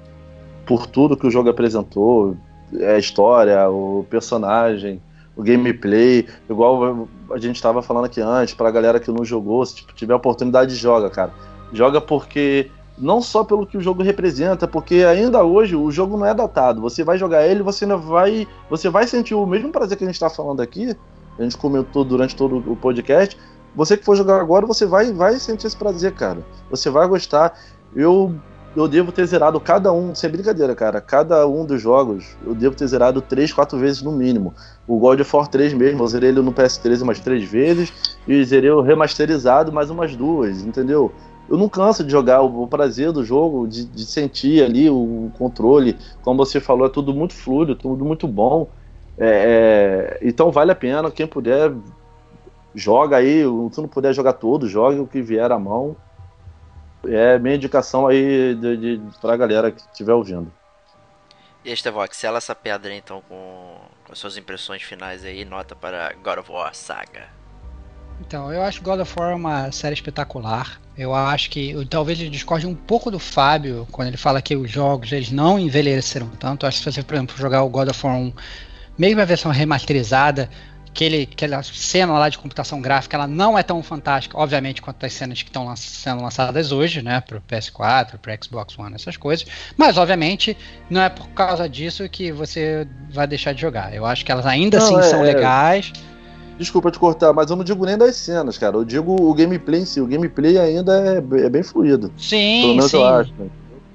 por 0.65 0.87
tudo 0.87 1.17
que 1.17 1.27
o 1.27 1.31
jogo 1.31 1.49
apresentou, 1.49 2.35
é 2.79 2.95
a 2.95 2.99
história, 2.99 3.69
o 3.69 4.05
personagem, 4.09 5.01
o 5.39 5.43
gameplay, 5.43 6.27
igual 6.49 7.07
a 7.31 7.37
gente 7.37 7.55
estava 7.55 7.81
falando 7.81 8.03
aqui 8.03 8.19
antes, 8.19 8.53
pra 8.53 8.69
galera 8.69 8.99
que 8.99 9.09
não 9.09 9.23
jogou, 9.23 9.65
se 9.65 9.75
tipo, 9.77 9.93
tiver 9.93 10.13
oportunidade, 10.13 10.75
joga, 10.75 11.09
cara. 11.09 11.31
Joga 11.71 12.01
porque 12.01 12.69
Não 12.97 13.21
só 13.21 13.45
pelo 13.45 13.65
que 13.65 13.77
o 13.77 13.81
jogo 13.81 14.03
representa, 14.03 14.67
porque 14.67 15.05
ainda 15.05 15.41
hoje 15.41 15.73
o 15.73 15.89
jogo 15.89 16.17
não 16.17 16.25
é 16.25 16.33
datado. 16.33 16.81
Você 16.81 17.01
vai 17.01 17.17
jogar 17.17 17.47
ele, 17.47 17.63
você 17.63 17.85
ainda 17.85 17.95
vai, 17.95 18.45
você 18.69 18.89
vai 18.89 19.07
sentir 19.07 19.33
o 19.33 19.45
mesmo 19.45 19.71
prazer 19.71 19.97
que 19.97 20.03
a 20.03 20.07
gente 20.07 20.15
está 20.15 20.29
falando 20.29 20.61
aqui. 20.61 20.93
A 21.37 21.43
gente 21.43 21.57
comentou 21.57 22.03
durante 22.03 22.35
todo 22.35 22.57
o 22.69 22.75
podcast. 22.75 23.37
Você 23.73 23.95
que 23.95 24.03
for 24.03 24.17
jogar 24.17 24.41
agora, 24.41 24.65
você 24.65 24.85
vai, 24.85 25.13
vai 25.13 25.39
sentir 25.39 25.67
esse 25.67 25.77
prazer, 25.77 26.11
cara. 26.13 26.45
Você 26.69 26.89
vai 26.89 27.07
gostar. 27.07 27.57
Eu 27.95 28.35
eu 28.75 28.87
devo 28.87 29.11
ter 29.11 29.25
zerado 29.25 29.59
cada 29.59 29.91
um, 29.91 30.13
sem 30.13 30.29
brincadeira, 30.29 30.75
cara. 30.75 31.01
Cada 31.01 31.47
um 31.47 31.65
dos 31.65 31.81
jogos 31.81 32.37
eu 32.45 32.53
devo 32.53 32.75
ter 32.75 32.87
zerado 32.87 33.21
3, 33.21 33.51
4 33.51 33.77
vezes 33.77 34.01
no 34.01 34.11
mínimo. 34.11 34.53
O 34.87 34.99
God 34.99 35.19
of 35.21 35.35
War 35.35 35.47
3 35.47 35.73
mesmo, 35.73 36.03
eu 36.03 36.07
zerei 36.07 36.29
ele 36.29 36.41
no 36.41 36.53
PS3 36.53 37.01
umas 37.01 37.19
3 37.19 37.43
vezes 37.43 38.17
e 38.27 38.43
zerei 38.43 38.69
o 38.69 38.81
remasterizado 38.81 39.71
mais 39.71 39.89
umas 39.89 40.15
duas, 40.15 40.61
entendeu? 40.61 41.11
Eu 41.49 41.57
não 41.57 41.67
canso 41.67 42.03
de 42.03 42.11
jogar 42.11 42.41
o, 42.41 42.67
prazer 42.67 43.11
do 43.11 43.23
jogo, 43.23 43.67
de, 43.67 43.85
de, 43.85 44.05
sentir 44.05 44.63
ali 44.63 44.87
o 44.87 45.31
controle. 45.35 45.97
Como 46.21 46.45
você 46.45 46.59
falou, 46.59 46.85
é 46.85 46.89
tudo 46.89 47.11
muito 47.11 47.33
fluido, 47.33 47.75
tudo 47.75 48.05
muito 48.05 48.27
bom. 48.27 48.69
É, 49.17 50.19
é, 50.21 50.27
então 50.27 50.51
vale 50.51 50.71
a 50.71 50.75
pena, 50.75 51.09
quem 51.09 51.25
puder, 51.25 51.73
joga 52.75 53.17
aí. 53.17 53.41
Se 53.71 53.81
não 53.81 53.87
puder 53.87 54.13
jogar 54.13 54.33
todo, 54.33 54.67
jogue 54.67 54.99
o 54.99 55.07
que 55.07 55.23
vier 55.23 55.51
à 55.51 55.57
mão 55.57 55.95
é 57.05 57.39
minha 57.39 57.55
indicação 57.55 58.07
aí 58.07 58.55
de, 58.55 58.77
de, 58.97 59.01
pra 59.19 59.37
galera 59.37 59.71
que 59.71 59.81
estiver 59.81 60.13
ouvindo. 60.13 60.51
E 61.63 61.71
Estevox, 61.71 62.15
sela 62.17 62.37
essa 62.37 62.55
pedra 62.55 62.93
então 62.93 63.21
com, 63.27 63.77
com 64.05 64.11
as 64.11 64.19
suas 64.19 64.37
impressões 64.37 64.81
finais 64.81 65.25
aí, 65.25 65.43
nota 65.43 65.75
para 65.75 66.13
God 66.23 66.39
of 66.39 66.51
War 66.51 66.73
Saga. 66.73 67.27
Então, 68.21 68.51
eu 68.51 68.61
acho 68.61 68.81
God 68.81 68.99
of 68.99 69.13
War 69.17 69.35
uma 69.35 69.71
série 69.71 69.93
espetacular. 69.93 70.79
Eu 70.97 71.13
acho 71.13 71.49
que 71.49 71.71
eu, 71.71 71.85
talvez 71.85 72.19
ele 72.19 72.29
discorde 72.29 72.67
um 72.67 72.75
pouco 72.75 73.09
do 73.09 73.19
Fábio 73.19 73.87
quando 73.91 74.09
ele 74.09 74.17
fala 74.17 74.41
que 74.41 74.55
os 74.55 74.69
jogos 74.69 75.11
eles 75.11 75.31
não 75.31 75.57
envelheceram 75.57 76.27
tanto. 76.27 76.65
Eu 76.65 76.67
acho 76.67 76.79
que 76.79 76.83
se 76.83 76.91
você, 76.91 77.03
por 77.03 77.15
exemplo, 77.15 77.37
jogar 77.37 77.63
o 77.63 77.69
God 77.69 77.89
of 77.89 78.05
War 78.05 78.15
1, 78.17 78.33
mesmo 78.97 79.21
a 79.21 79.25
versão 79.25 79.51
remasterizada, 79.51 80.49
aquele, 80.99 81.29
aquela 81.31 81.63
cena 81.63 82.13
lá 82.13 82.27
de 82.27 82.37
computação 82.37 82.81
gráfica 82.81 83.15
ela 83.15 83.27
não 83.27 83.57
é 83.57 83.63
tão 83.63 83.81
fantástica, 83.81 84.37
obviamente, 84.37 84.81
quanto 84.81 85.05
as 85.05 85.13
cenas 85.13 85.41
que 85.41 85.49
estão 85.49 85.73
sendo 85.77 86.21
lançadas 86.21 86.71
hoje, 86.73 87.01
né, 87.01 87.21
para 87.21 87.37
o 87.37 87.41
PS4, 87.41 88.17
para 88.21 88.33
o 88.33 88.43
Xbox 88.43 88.77
One, 88.77 88.95
essas 88.95 89.15
coisas. 89.15 89.45
Mas, 89.77 89.97
obviamente, 89.97 90.57
não 90.89 91.01
é 91.01 91.09
por 91.09 91.29
causa 91.29 91.69
disso 91.69 92.07
que 92.09 92.31
você 92.31 92.85
vai 93.11 93.25
deixar 93.25 93.53
de 93.53 93.61
jogar. 93.61 93.93
Eu 93.93 94.05
acho 94.05 94.25
que 94.25 94.31
elas 94.31 94.45
ainda 94.45 94.77
não, 94.77 94.85
assim 94.85 94.97
é, 94.97 95.03
são 95.03 95.19
é. 95.23 95.33
legais. 95.33 95.93
Desculpa 96.57 96.91
te 96.91 96.99
cortar, 96.99 97.31
mas 97.31 97.49
eu 97.49 97.55
não 97.55 97.63
digo 97.63 97.85
nem 97.85 97.97
das 97.97 98.17
cenas, 98.17 98.57
cara. 98.57 98.75
Eu 98.75 98.83
digo 98.83 99.15
o 99.15 99.33
gameplay 99.33 99.81
em 99.81 99.85
si. 99.85 100.01
O 100.01 100.05
gameplay 100.05 100.57
ainda 100.57 101.01
é, 101.01 101.45
é 101.45 101.49
bem 101.49 101.63
fluido. 101.63 102.11
Sim, 102.17 102.61
Pelo 102.61 102.75
menos 102.75 102.91
sim. 102.91 102.97
eu 102.97 103.05
acho. 103.05 103.33
Né? 103.39 103.47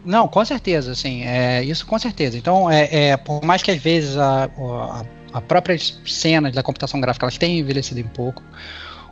Não, 0.03 0.29
com 0.29 0.45
certeza, 0.45 0.93
assim, 0.93 1.23
é, 1.25 1.63
isso 1.63 1.87
com 1.87 1.99
certeza. 1.99 2.37
Então, 2.37 2.71
é, 2.71 3.11
é, 3.11 3.17
por 3.17 3.43
mais 3.43 3.63
que 3.63 3.71
às 3.71 3.79
vezes 3.79 4.17
a, 4.17 4.45
a 4.45 5.05
a 5.35 5.41
própria 5.41 5.77
cena 6.07 6.51
da 6.51 6.63
computação 6.63 7.01
gráfica 7.01 7.27
elas 7.27 7.37
têm 7.37 7.59
envelhecido 7.59 8.01
um 8.01 8.09
pouco. 8.09 8.41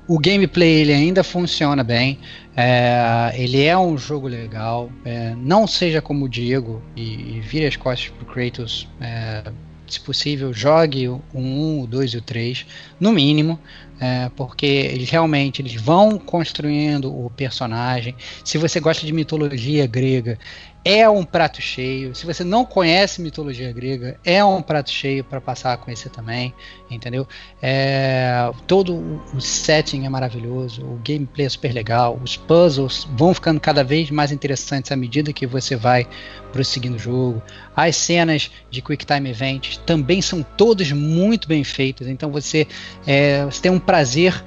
O 0.06 0.18
gameplay 0.18 0.80
ele 0.80 0.92
ainda 0.92 1.24
funciona 1.24 1.82
bem. 1.82 2.18
É, 2.56 3.32
ele 3.34 3.64
é 3.64 3.76
um 3.76 3.98
jogo 3.98 4.28
legal. 4.28 4.90
É, 5.04 5.34
não 5.36 5.66
seja 5.66 6.00
como 6.00 6.24
o 6.24 6.28
Diego 6.28 6.80
e, 6.96 7.36
e 7.36 7.40
vire 7.40 7.66
as 7.66 7.76
costas 7.76 8.10
pro 8.10 8.26
Kratos. 8.26 8.88
É, 9.00 9.52
se 9.88 10.00
possível, 10.00 10.52
jogue 10.52 11.08
o 11.08 11.20
1, 11.34 11.82
o 11.82 11.86
2 11.86 12.14
e 12.14 12.16
o 12.16 12.22
3, 12.22 12.66
no 12.98 13.12
mínimo, 13.12 13.58
é, 14.00 14.30
porque 14.34 14.66
eles 14.66 15.10
realmente 15.10 15.60
eles 15.60 15.74
vão 15.74 16.18
construindo 16.18 17.14
o 17.14 17.28
personagem. 17.30 18.14
Se 18.44 18.56
você 18.56 18.80
gosta 18.80 19.04
de 19.04 19.12
mitologia 19.12 19.86
grega, 19.86 20.38
é 20.84 21.08
um 21.08 21.24
prato 21.24 21.60
cheio. 21.60 22.14
Se 22.14 22.26
você 22.26 22.42
não 22.42 22.64
conhece 22.64 23.22
mitologia 23.22 23.72
grega, 23.72 24.18
é 24.24 24.44
um 24.44 24.60
prato 24.60 24.90
cheio 24.90 25.22
para 25.22 25.40
passar 25.40 25.72
a 25.72 25.76
conhecer 25.76 26.10
também, 26.10 26.52
entendeu? 26.90 27.26
É, 27.60 28.50
todo 28.66 28.94
o 29.32 29.40
setting 29.40 30.04
é 30.04 30.08
maravilhoso, 30.08 30.82
o 30.82 31.00
gameplay 31.04 31.46
é 31.46 31.48
super 31.48 31.72
legal, 31.72 32.18
os 32.22 32.36
puzzles 32.36 33.06
vão 33.16 33.32
ficando 33.32 33.60
cada 33.60 33.84
vez 33.84 34.10
mais 34.10 34.32
interessantes 34.32 34.90
à 34.90 34.96
medida 34.96 35.32
que 35.32 35.46
você 35.46 35.76
vai 35.76 36.06
prosseguindo 36.52 36.96
o 36.96 36.98
jogo. 36.98 37.40
As 37.76 37.94
cenas 37.96 38.50
de 38.70 38.82
Quick 38.82 39.06
Time 39.06 39.30
Events 39.30 39.76
também 39.86 40.20
são 40.20 40.42
todas 40.42 40.90
muito 40.90 41.46
bem 41.46 41.62
feitas, 41.62 42.08
então 42.08 42.30
você, 42.30 42.66
é, 43.06 43.44
você 43.44 43.62
tem 43.62 43.70
um 43.70 43.78
prazer 43.78 44.42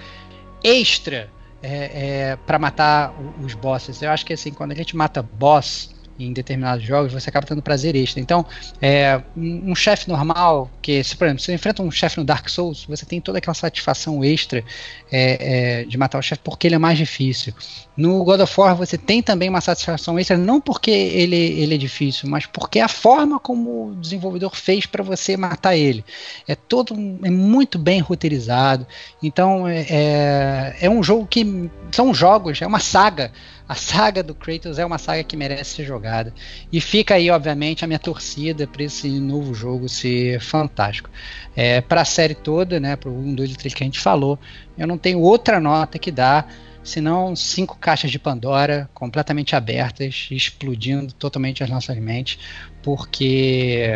extra 0.62 1.30
é, 1.64 2.30
é, 2.32 2.36
para 2.46 2.60
matar 2.60 3.14
os 3.42 3.54
bosses. 3.54 4.02
Eu 4.02 4.12
acho 4.12 4.26
que 4.26 4.34
assim, 4.34 4.52
quando 4.52 4.74
a 4.74 4.76
gente 4.76 4.96
mata 4.96 5.24
boss 5.24 5.95
em 6.20 6.32
determinados 6.32 6.86
jogos, 6.86 7.14
você 7.14 7.30
acaba 7.30 7.46
tendo 7.46 7.62
prazer 7.62 7.96
extra. 7.96 8.22
Então, 8.22 8.46
é, 8.82 9.22
um, 9.36 9.72
um 9.72 9.76
chefe 9.76 10.08
normal, 10.08 10.70
que, 10.82 11.04
se, 11.04 11.16
por 11.16 11.26
exemplo, 11.26 11.44
você 11.44 11.54
enfrenta 11.54 11.82
um 11.82 11.92
chefe 11.92 12.18
no 12.18 12.24
Dark 12.24 12.48
Souls, 12.50 12.86
você 12.86 13.06
tem 13.06 13.20
toda 13.20 13.38
aquela 13.38 13.54
satisfação 13.54 14.24
extra 14.24 14.64
é, 15.12 15.82
é, 15.82 15.84
de 15.84 15.98
matar 15.98 16.20
o 16.20 16.22
chefe 16.22 16.42
porque 16.44 16.68
ele 16.68 16.76
é 16.76 16.80
mais 16.80 16.98
difícil. 16.98 17.54
No 17.98 18.24
God 18.24 18.42
of 18.42 18.60
War 18.60 18.76
você 18.76 18.98
tem 18.98 19.22
também 19.22 19.50
uma 19.50 19.62
satisfação 19.62 20.20
extra, 20.20 20.38
não 20.38 20.60
porque 20.60 20.92
ele, 20.92 21.36
ele 21.36 21.76
é 21.76 21.78
difícil, 21.78 22.30
mas 22.30 22.46
porque 22.46 22.80
a 22.80 22.88
forma 22.88 23.40
como 23.40 23.90
o 23.90 23.96
desenvolvedor 23.96 24.56
fez 24.56 24.86
para 24.86 25.04
você 25.04 25.38
matar 25.38 25.76
ele. 25.76 26.04
É 26.48 26.56
todo 26.56 26.94
é 27.24 27.30
muito 27.30 27.80
bem 27.80 28.00
roteirizado. 28.00 28.86
Então 29.22 29.68
é, 29.68 29.86
é, 29.90 30.76
é 30.82 30.90
um 30.90 31.02
jogo 31.02 31.26
que 31.26 31.70
são 31.92 32.14
jogos, 32.14 32.62
é 32.62 32.68
uma 32.68 32.80
saga 32.80 33.32
a 33.68 33.76
saga 33.76 34.22
do 34.22 34.36
Kratos 34.36 34.78
é 34.78 34.86
uma 34.86 34.98
saga 34.98 35.24
que 35.24 35.36
merece 35.36 35.76
ser 35.76 35.86
jogada. 35.86 36.34
E 36.72 36.80
fica 36.80 37.16
aí, 37.16 37.30
obviamente, 37.32 37.84
a 37.84 37.88
minha 37.88 38.00
torcida 38.00 38.68
para 38.68 38.84
esse 38.84 39.10
novo 39.20 39.54
jogo 39.54 39.90
ser 39.90 40.40
fantástico. 40.40 41.10
É, 41.56 41.82
para 41.82 42.02
a 42.02 42.06
série 42.06 42.36
toda, 42.36 42.80
né, 42.80 42.96
para 42.96 43.10
o 43.10 43.18
1, 43.18 43.36
2 43.36 43.52
e 43.52 43.56
3 43.56 43.74
que 43.74 43.84
a 43.84 43.88
gente 43.88 44.00
falou, 44.00 44.38
eu 44.78 44.86
não 44.86 44.98
tenho 44.98 45.20
outra 45.20 45.60
nota 45.60 45.98
que 45.98 46.12
dar 46.12 46.52
senão 46.84 47.36
cinco 47.36 47.78
caixas 47.80 48.12
de 48.12 48.20
Pandora 48.20 48.88
completamente 48.94 49.56
abertas, 49.56 50.28
explodindo 50.30 51.12
totalmente 51.14 51.64
as 51.64 51.70
nossas 51.70 51.98
mentes, 51.98 52.38
porque 52.84 53.90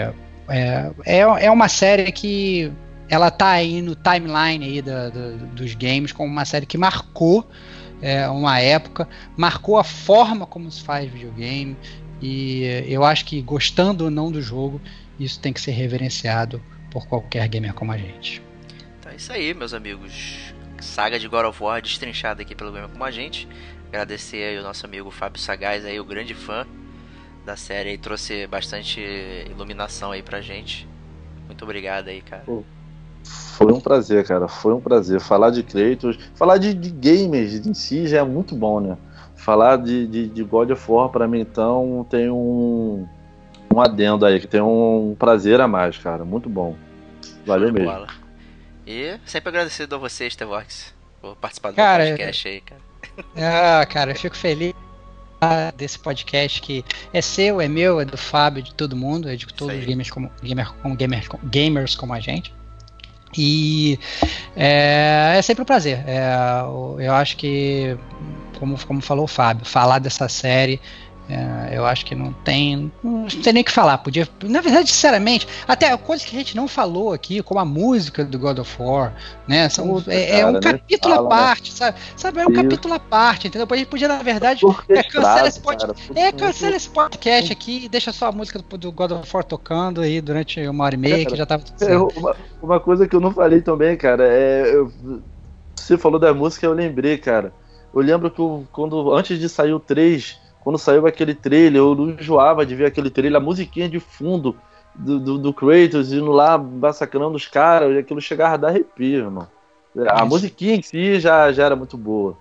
é, 0.47 0.91
é, 1.05 1.19
é 1.19 1.51
uma 1.51 1.69
série 1.69 2.11
que 2.11 2.71
ela 3.07 3.29
tá 3.29 3.49
aí 3.49 3.81
no 3.81 3.95
timeline 3.95 4.65
aí 4.65 4.83
dos 5.53 5.75
games 5.75 6.11
como 6.11 6.31
uma 6.31 6.45
série 6.45 6.65
que 6.65 6.77
marcou 6.77 7.47
é, 8.01 8.27
uma 8.29 8.59
época, 8.59 9.07
marcou 9.35 9.77
a 9.77 9.83
forma 9.83 10.45
como 10.45 10.71
se 10.71 10.81
faz 10.81 11.09
videogame 11.11 11.77
e 12.21 12.63
eu 12.87 13.03
acho 13.03 13.25
que 13.25 13.41
gostando 13.41 14.05
ou 14.05 14.11
não 14.11 14.31
do 14.31 14.41
jogo, 14.41 14.81
isso 15.19 15.39
tem 15.39 15.53
que 15.53 15.61
ser 15.61 15.71
reverenciado 15.71 16.61
por 16.91 17.07
qualquer 17.07 17.47
gamer 17.47 17.73
como 17.73 17.91
a 17.91 17.97
gente. 17.97 18.41
Então 18.99 19.11
é 19.11 19.15
isso 19.15 19.31
aí, 19.31 19.53
meus 19.53 19.73
amigos. 19.73 20.53
Saga 20.81 21.19
de 21.19 21.27
God 21.27 21.45
of 21.45 21.61
War 21.61 21.81
destrinchada 21.81 22.41
aqui 22.41 22.55
pelo 22.55 22.71
gamer 22.71 22.89
como 22.89 23.03
a 23.03 23.11
gente. 23.11 23.47
Agradecer 23.89 24.43
aí 24.43 24.57
o 24.57 24.63
nosso 24.63 24.85
amigo 24.85 25.09
Fábio 25.11 25.41
Sagaz 25.41 25.83
aí, 25.85 25.99
o 25.99 26.05
grande 26.05 26.33
fã 26.33 26.65
da 27.45 27.55
série 27.55 27.93
e 27.93 27.97
trouxe 27.97 28.45
bastante 28.47 29.01
iluminação 29.49 30.11
aí 30.11 30.21
pra 30.21 30.41
gente. 30.41 30.87
Muito 31.47 31.63
obrigado 31.63 32.09
aí, 32.09 32.21
cara. 32.21 32.43
Pô. 32.45 32.63
Foi 33.29 33.71
um 33.71 33.79
prazer, 33.79 34.25
cara. 34.25 34.47
Foi 34.47 34.73
um 34.73 34.79
prazer. 34.79 35.19
Falar 35.19 35.51
de 35.51 35.61
Kratos, 35.63 36.17
falar 36.33 36.57
de, 36.57 36.73
de 36.73 36.89
gamers 36.89 37.53
em 37.65 37.73
si 37.73 38.07
já 38.07 38.19
é 38.19 38.23
muito 38.23 38.55
bom, 38.55 38.79
né? 38.79 38.97
Falar 39.35 39.77
de, 39.77 40.07
de, 40.07 40.27
de 40.27 40.43
God 40.43 40.71
of 40.71 40.91
War 40.91 41.09
pra 41.09 41.27
mim, 41.27 41.41
então, 41.41 42.05
tem 42.09 42.29
um, 42.29 43.05
um 43.73 43.81
adendo 43.81 44.25
aí, 44.25 44.39
que 44.39 44.47
tem 44.47 44.61
um 44.61 45.15
prazer 45.17 45.61
a 45.61 45.67
mais, 45.67 45.97
cara. 45.97 46.25
Muito 46.25 46.49
bom. 46.49 46.75
Valeu 47.45 47.71
mesmo. 47.71 47.89
Bola. 47.89 48.07
E 48.85 49.17
sempre 49.25 49.49
agradecido 49.49 49.95
a 49.95 49.97
você, 49.99 50.29
Stevox, 50.29 50.93
por 51.21 51.35
participar 51.35 51.71
do 51.71 51.75
cara, 51.75 52.05
podcast 52.07 52.47
aí, 52.47 52.61
cara. 52.61 52.81
Ah, 53.35 53.85
cara, 53.85 54.11
eu 54.11 54.15
fico 54.15 54.35
feliz 54.35 54.73
desse 55.75 55.99
podcast 55.99 56.61
que 56.61 56.83
é 57.13 57.21
seu, 57.21 57.61
é 57.61 57.67
meu, 57.67 57.99
é 57.99 58.05
do 58.05 58.17
Fábio, 58.17 58.63
de 58.63 58.73
todo 58.73 58.95
mundo, 58.95 59.29
é 59.29 59.35
de 59.35 59.45
todos 59.47 59.77
os 59.77 59.85
gamers 59.85 60.09
como, 60.09 60.31
gamer, 60.41 60.73
como 60.81 60.95
gamers, 60.95 61.27
gamers 61.43 61.95
como 61.95 62.13
a 62.13 62.19
gente. 62.19 62.53
E 63.37 63.99
é, 64.55 65.35
é 65.37 65.41
sempre 65.41 65.61
um 65.61 65.65
prazer. 65.65 66.03
É, 66.07 66.21
eu 66.99 67.13
acho 67.13 67.37
que, 67.37 67.97
como, 68.57 68.77
como 68.85 69.01
falou 69.01 69.25
o 69.25 69.27
Fábio, 69.27 69.65
falar 69.65 69.99
dessa 69.99 70.27
série 70.27 70.81
é, 71.29 71.77
eu 71.77 71.85
acho 71.85 72.03
que 72.07 72.15
não 72.15 72.33
tem. 72.33 72.91
Não 73.03 73.27
tem 73.27 73.53
nem 73.53 73.61
o 73.61 73.65
que 73.65 73.71
falar. 73.71 73.99
Podia. 73.99 74.27
Na 74.43 74.61
verdade, 74.61 74.89
sinceramente, 74.89 75.47
até 75.67 75.95
coisas 75.95 76.25
que 76.25 76.35
a 76.35 76.39
gente 76.39 76.55
não 76.55 76.67
falou 76.67 77.13
aqui, 77.13 77.43
como 77.43 77.59
a 77.59 77.65
música 77.65 78.25
do 78.25 78.39
God 78.39 78.57
of 78.57 78.81
War, 78.81 79.13
né? 79.47 79.69
São, 79.69 79.87
Puta, 79.87 80.11
é, 80.11 80.27
cara, 80.27 80.39
é, 80.39 80.45
um 80.47 80.59
capítulo 80.59 81.13
à 81.13 81.21
né? 81.21 81.29
parte, 81.29 81.69
né? 81.69 81.77
sabe? 81.77 81.99
Sabe, 82.15 82.39
é 82.39 82.47
um 82.47 82.51
Isso. 82.51 82.63
capítulo 82.63 82.93
à 82.95 82.99
parte, 82.99 83.47
entendeu? 83.47 83.67
A 83.69 83.75
gente 83.75 83.87
podia, 83.87 84.07
na 84.07 84.23
verdade, 84.23 84.65
é, 84.89 85.03
cancela, 85.03 85.47
esse, 85.47 85.59
pod... 85.59 85.85
é, 86.15 86.31
cancela 86.31 86.75
esse 86.75 86.89
podcast 86.89 87.53
aqui 87.53 87.85
e 87.85 87.89
deixa 87.89 88.11
só 88.11 88.29
a 88.29 88.31
música 88.31 88.57
do, 88.57 88.77
do, 88.77 88.91
God 88.91 89.11
of 89.11 89.29
War 89.31 89.43
tocando 89.43 90.01
aí 90.01 90.19
durante 90.21 90.67
uma 90.67 90.85
hora 90.85 90.95
e 90.95 90.97
meia, 90.97 91.17
cara, 91.17 91.29
que 91.29 91.35
já 91.35 91.45
tava 91.45 91.61
tudo 91.61 91.87
é, 91.87 91.95
uma, 91.95 92.35
uma, 92.59 92.79
coisa 92.79 93.07
que 93.07 93.15
eu 93.15 93.19
não 93.19 93.31
falei 93.31 93.61
também, 93.61 93.95
cara, 93.95 94.27
é. 94.27 94.73
Eu, 94.73 94.91
você 95.75 95.95
falou 95.95 96.19
da 96.19 96.33
música, 96.33 96.65
eu 96.65 96.73
lembrei, 96.73 97.19
cara. 97.19 97.53
Eu 97.93 98.01
lembro 98.01 98.31
que 98.31 98.39
eu, 98.39 98.67
quando 98.71 99.13
antes 99.13 99.39
de 99.39 99.47
sair 99.47 99.73
o 99.73 99.79
3 99.79 100.48
quando 100.69 100.77
saiu 100.77 101.07
aquele 101.07 101.33
trailer, 101.33 101.77
eu 101.81 101.95
não 101.95 102.11
enjoava 102.11 102.63
de 102.63 102.75
ver 102.75 102.85
aquele 102.85 103.09
trailer, 103.09 103.41
a 103.41 103.43
musiquinha 103.43 103.89
de 103.89 103.99
fundo 103.99 104.55
do, 104.93 105.19
do, 105.19 105.37
do 105.39 105.51
Kratos 105.51 106.13
indo 106.13 106.31
lá 106.31 106.59
massacrando 106.59 107.35
os 107.35 107.47
caras, 107.47 107.91
e 107.95 107.97
aquilo 107.97 108.21
chegava 108.21 108.53
a 108.53 108.57
dar 108.57 108.67
arrepio, 108.67 109.25
irmão. 109.25 109.47
A 110.07 110.23
musiquinha 110.25 110.75
em 110.75 110.81
si 110.83 111.19
já, 111.19 111.51
já 111.51 111.65
era 111.65 111.75
muito 111.75 111.97
boa. 111.97 112.37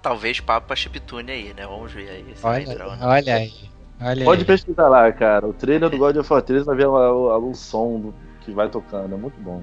Talvez 0.00 0.40
papo 0.40 0.68
pra 0.68 0.76
Chiptune 0.76 1.30
aí, 1.30 1.52
né? 1.54 1.66
Vamos 1.66 1.92
ver 1.92 2.08
aí. 2.08 2.24
Olha, 2.42 2.98
olha 3.02 3.34
aí. 3.34 3.52
Olha 4.00 4.24
Pode 4.24 4.40
aí. 4.40 4.46
pesquisar 4.46 4.88
lá, 4.88 5.12
cara. 5.12 5.46
O 5.46 5.52
trailer 5.52 5.90
do 5.90 5.98
God 5.98 6.16
of 6.16 6.32
War 6.32 6.40
3 6.40 6.64
vai 6.64 6.76
ver 6.76 6.86
o, 6.86 7.50
o 7.50 7.54
som 7.54 8.00
do- 8.00 8.14
que 8.40 8.52
vai 8.52 8.70
tocando, 8.70 9.14
é 9.14 9.18
muito 9.18 9.38
bom. 9.38 9.62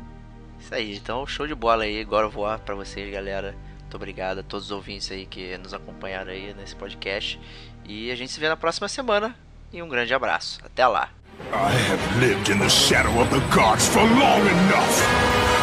Isso 0.60 0.76
aí, 0.76 0.96
então 0.98 1.26
show 1.26 1.48
de 1.48 1.56
bola 1.56 1.84
aí, 1.84 2.00
agora 2.00 2.28
voar 2.28 2.60
pra 2.60 2.76
vocês, 2.76 3.12
galera. 3.12 3.56
Muito 3.96 4.04
obrigado 4.04 4.40
a 4.40 4.44
todos 4.44 4.66
os 4.66 4.72
ouvintes 4.72 5.10
aí 5.10 5.26
que 5.26 5.58
nos 5.58 5.74
acompanharam 5.74 6.30
aí 6.30 6.54
nesse 6.54 6.76
podcast. 6.76 7.40
E 7.86 8.12
a 8.12 8.16
gente 8.16 8.30
se 8.30 8.42
vê 8.42 8.50
na 8.50 8.58
próxima 8.58 8.90
semana. 8.90 9.34
E 9.72 9.82
um 9.82 9.88
grande 9.88 10.14
abraço. 10.14 10.60
Até 10.66 10.86
lá. 10.86 11.08
I 11.54 11.72
have 11.72 12.20
lived 12.20 12.52
in 12.52 12.60
the 12.60 12.68
shadow 12.68 13.18
of 13.22 13.30
the 13.30 13.40
gods 13.56 13.88
for 13.88 14.02
long 14.02 14.42
enough. 14.42 15.02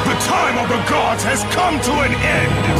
The 0.06 0.16
time 0.24 0.58
of 0.58 0.68
the 0.70 0.80
gods 0.90 1.22
has 1.24 1.44
come 1.54 1.78
to 1.80 1.92
an 1.92 2.14
end. 2.24 2.72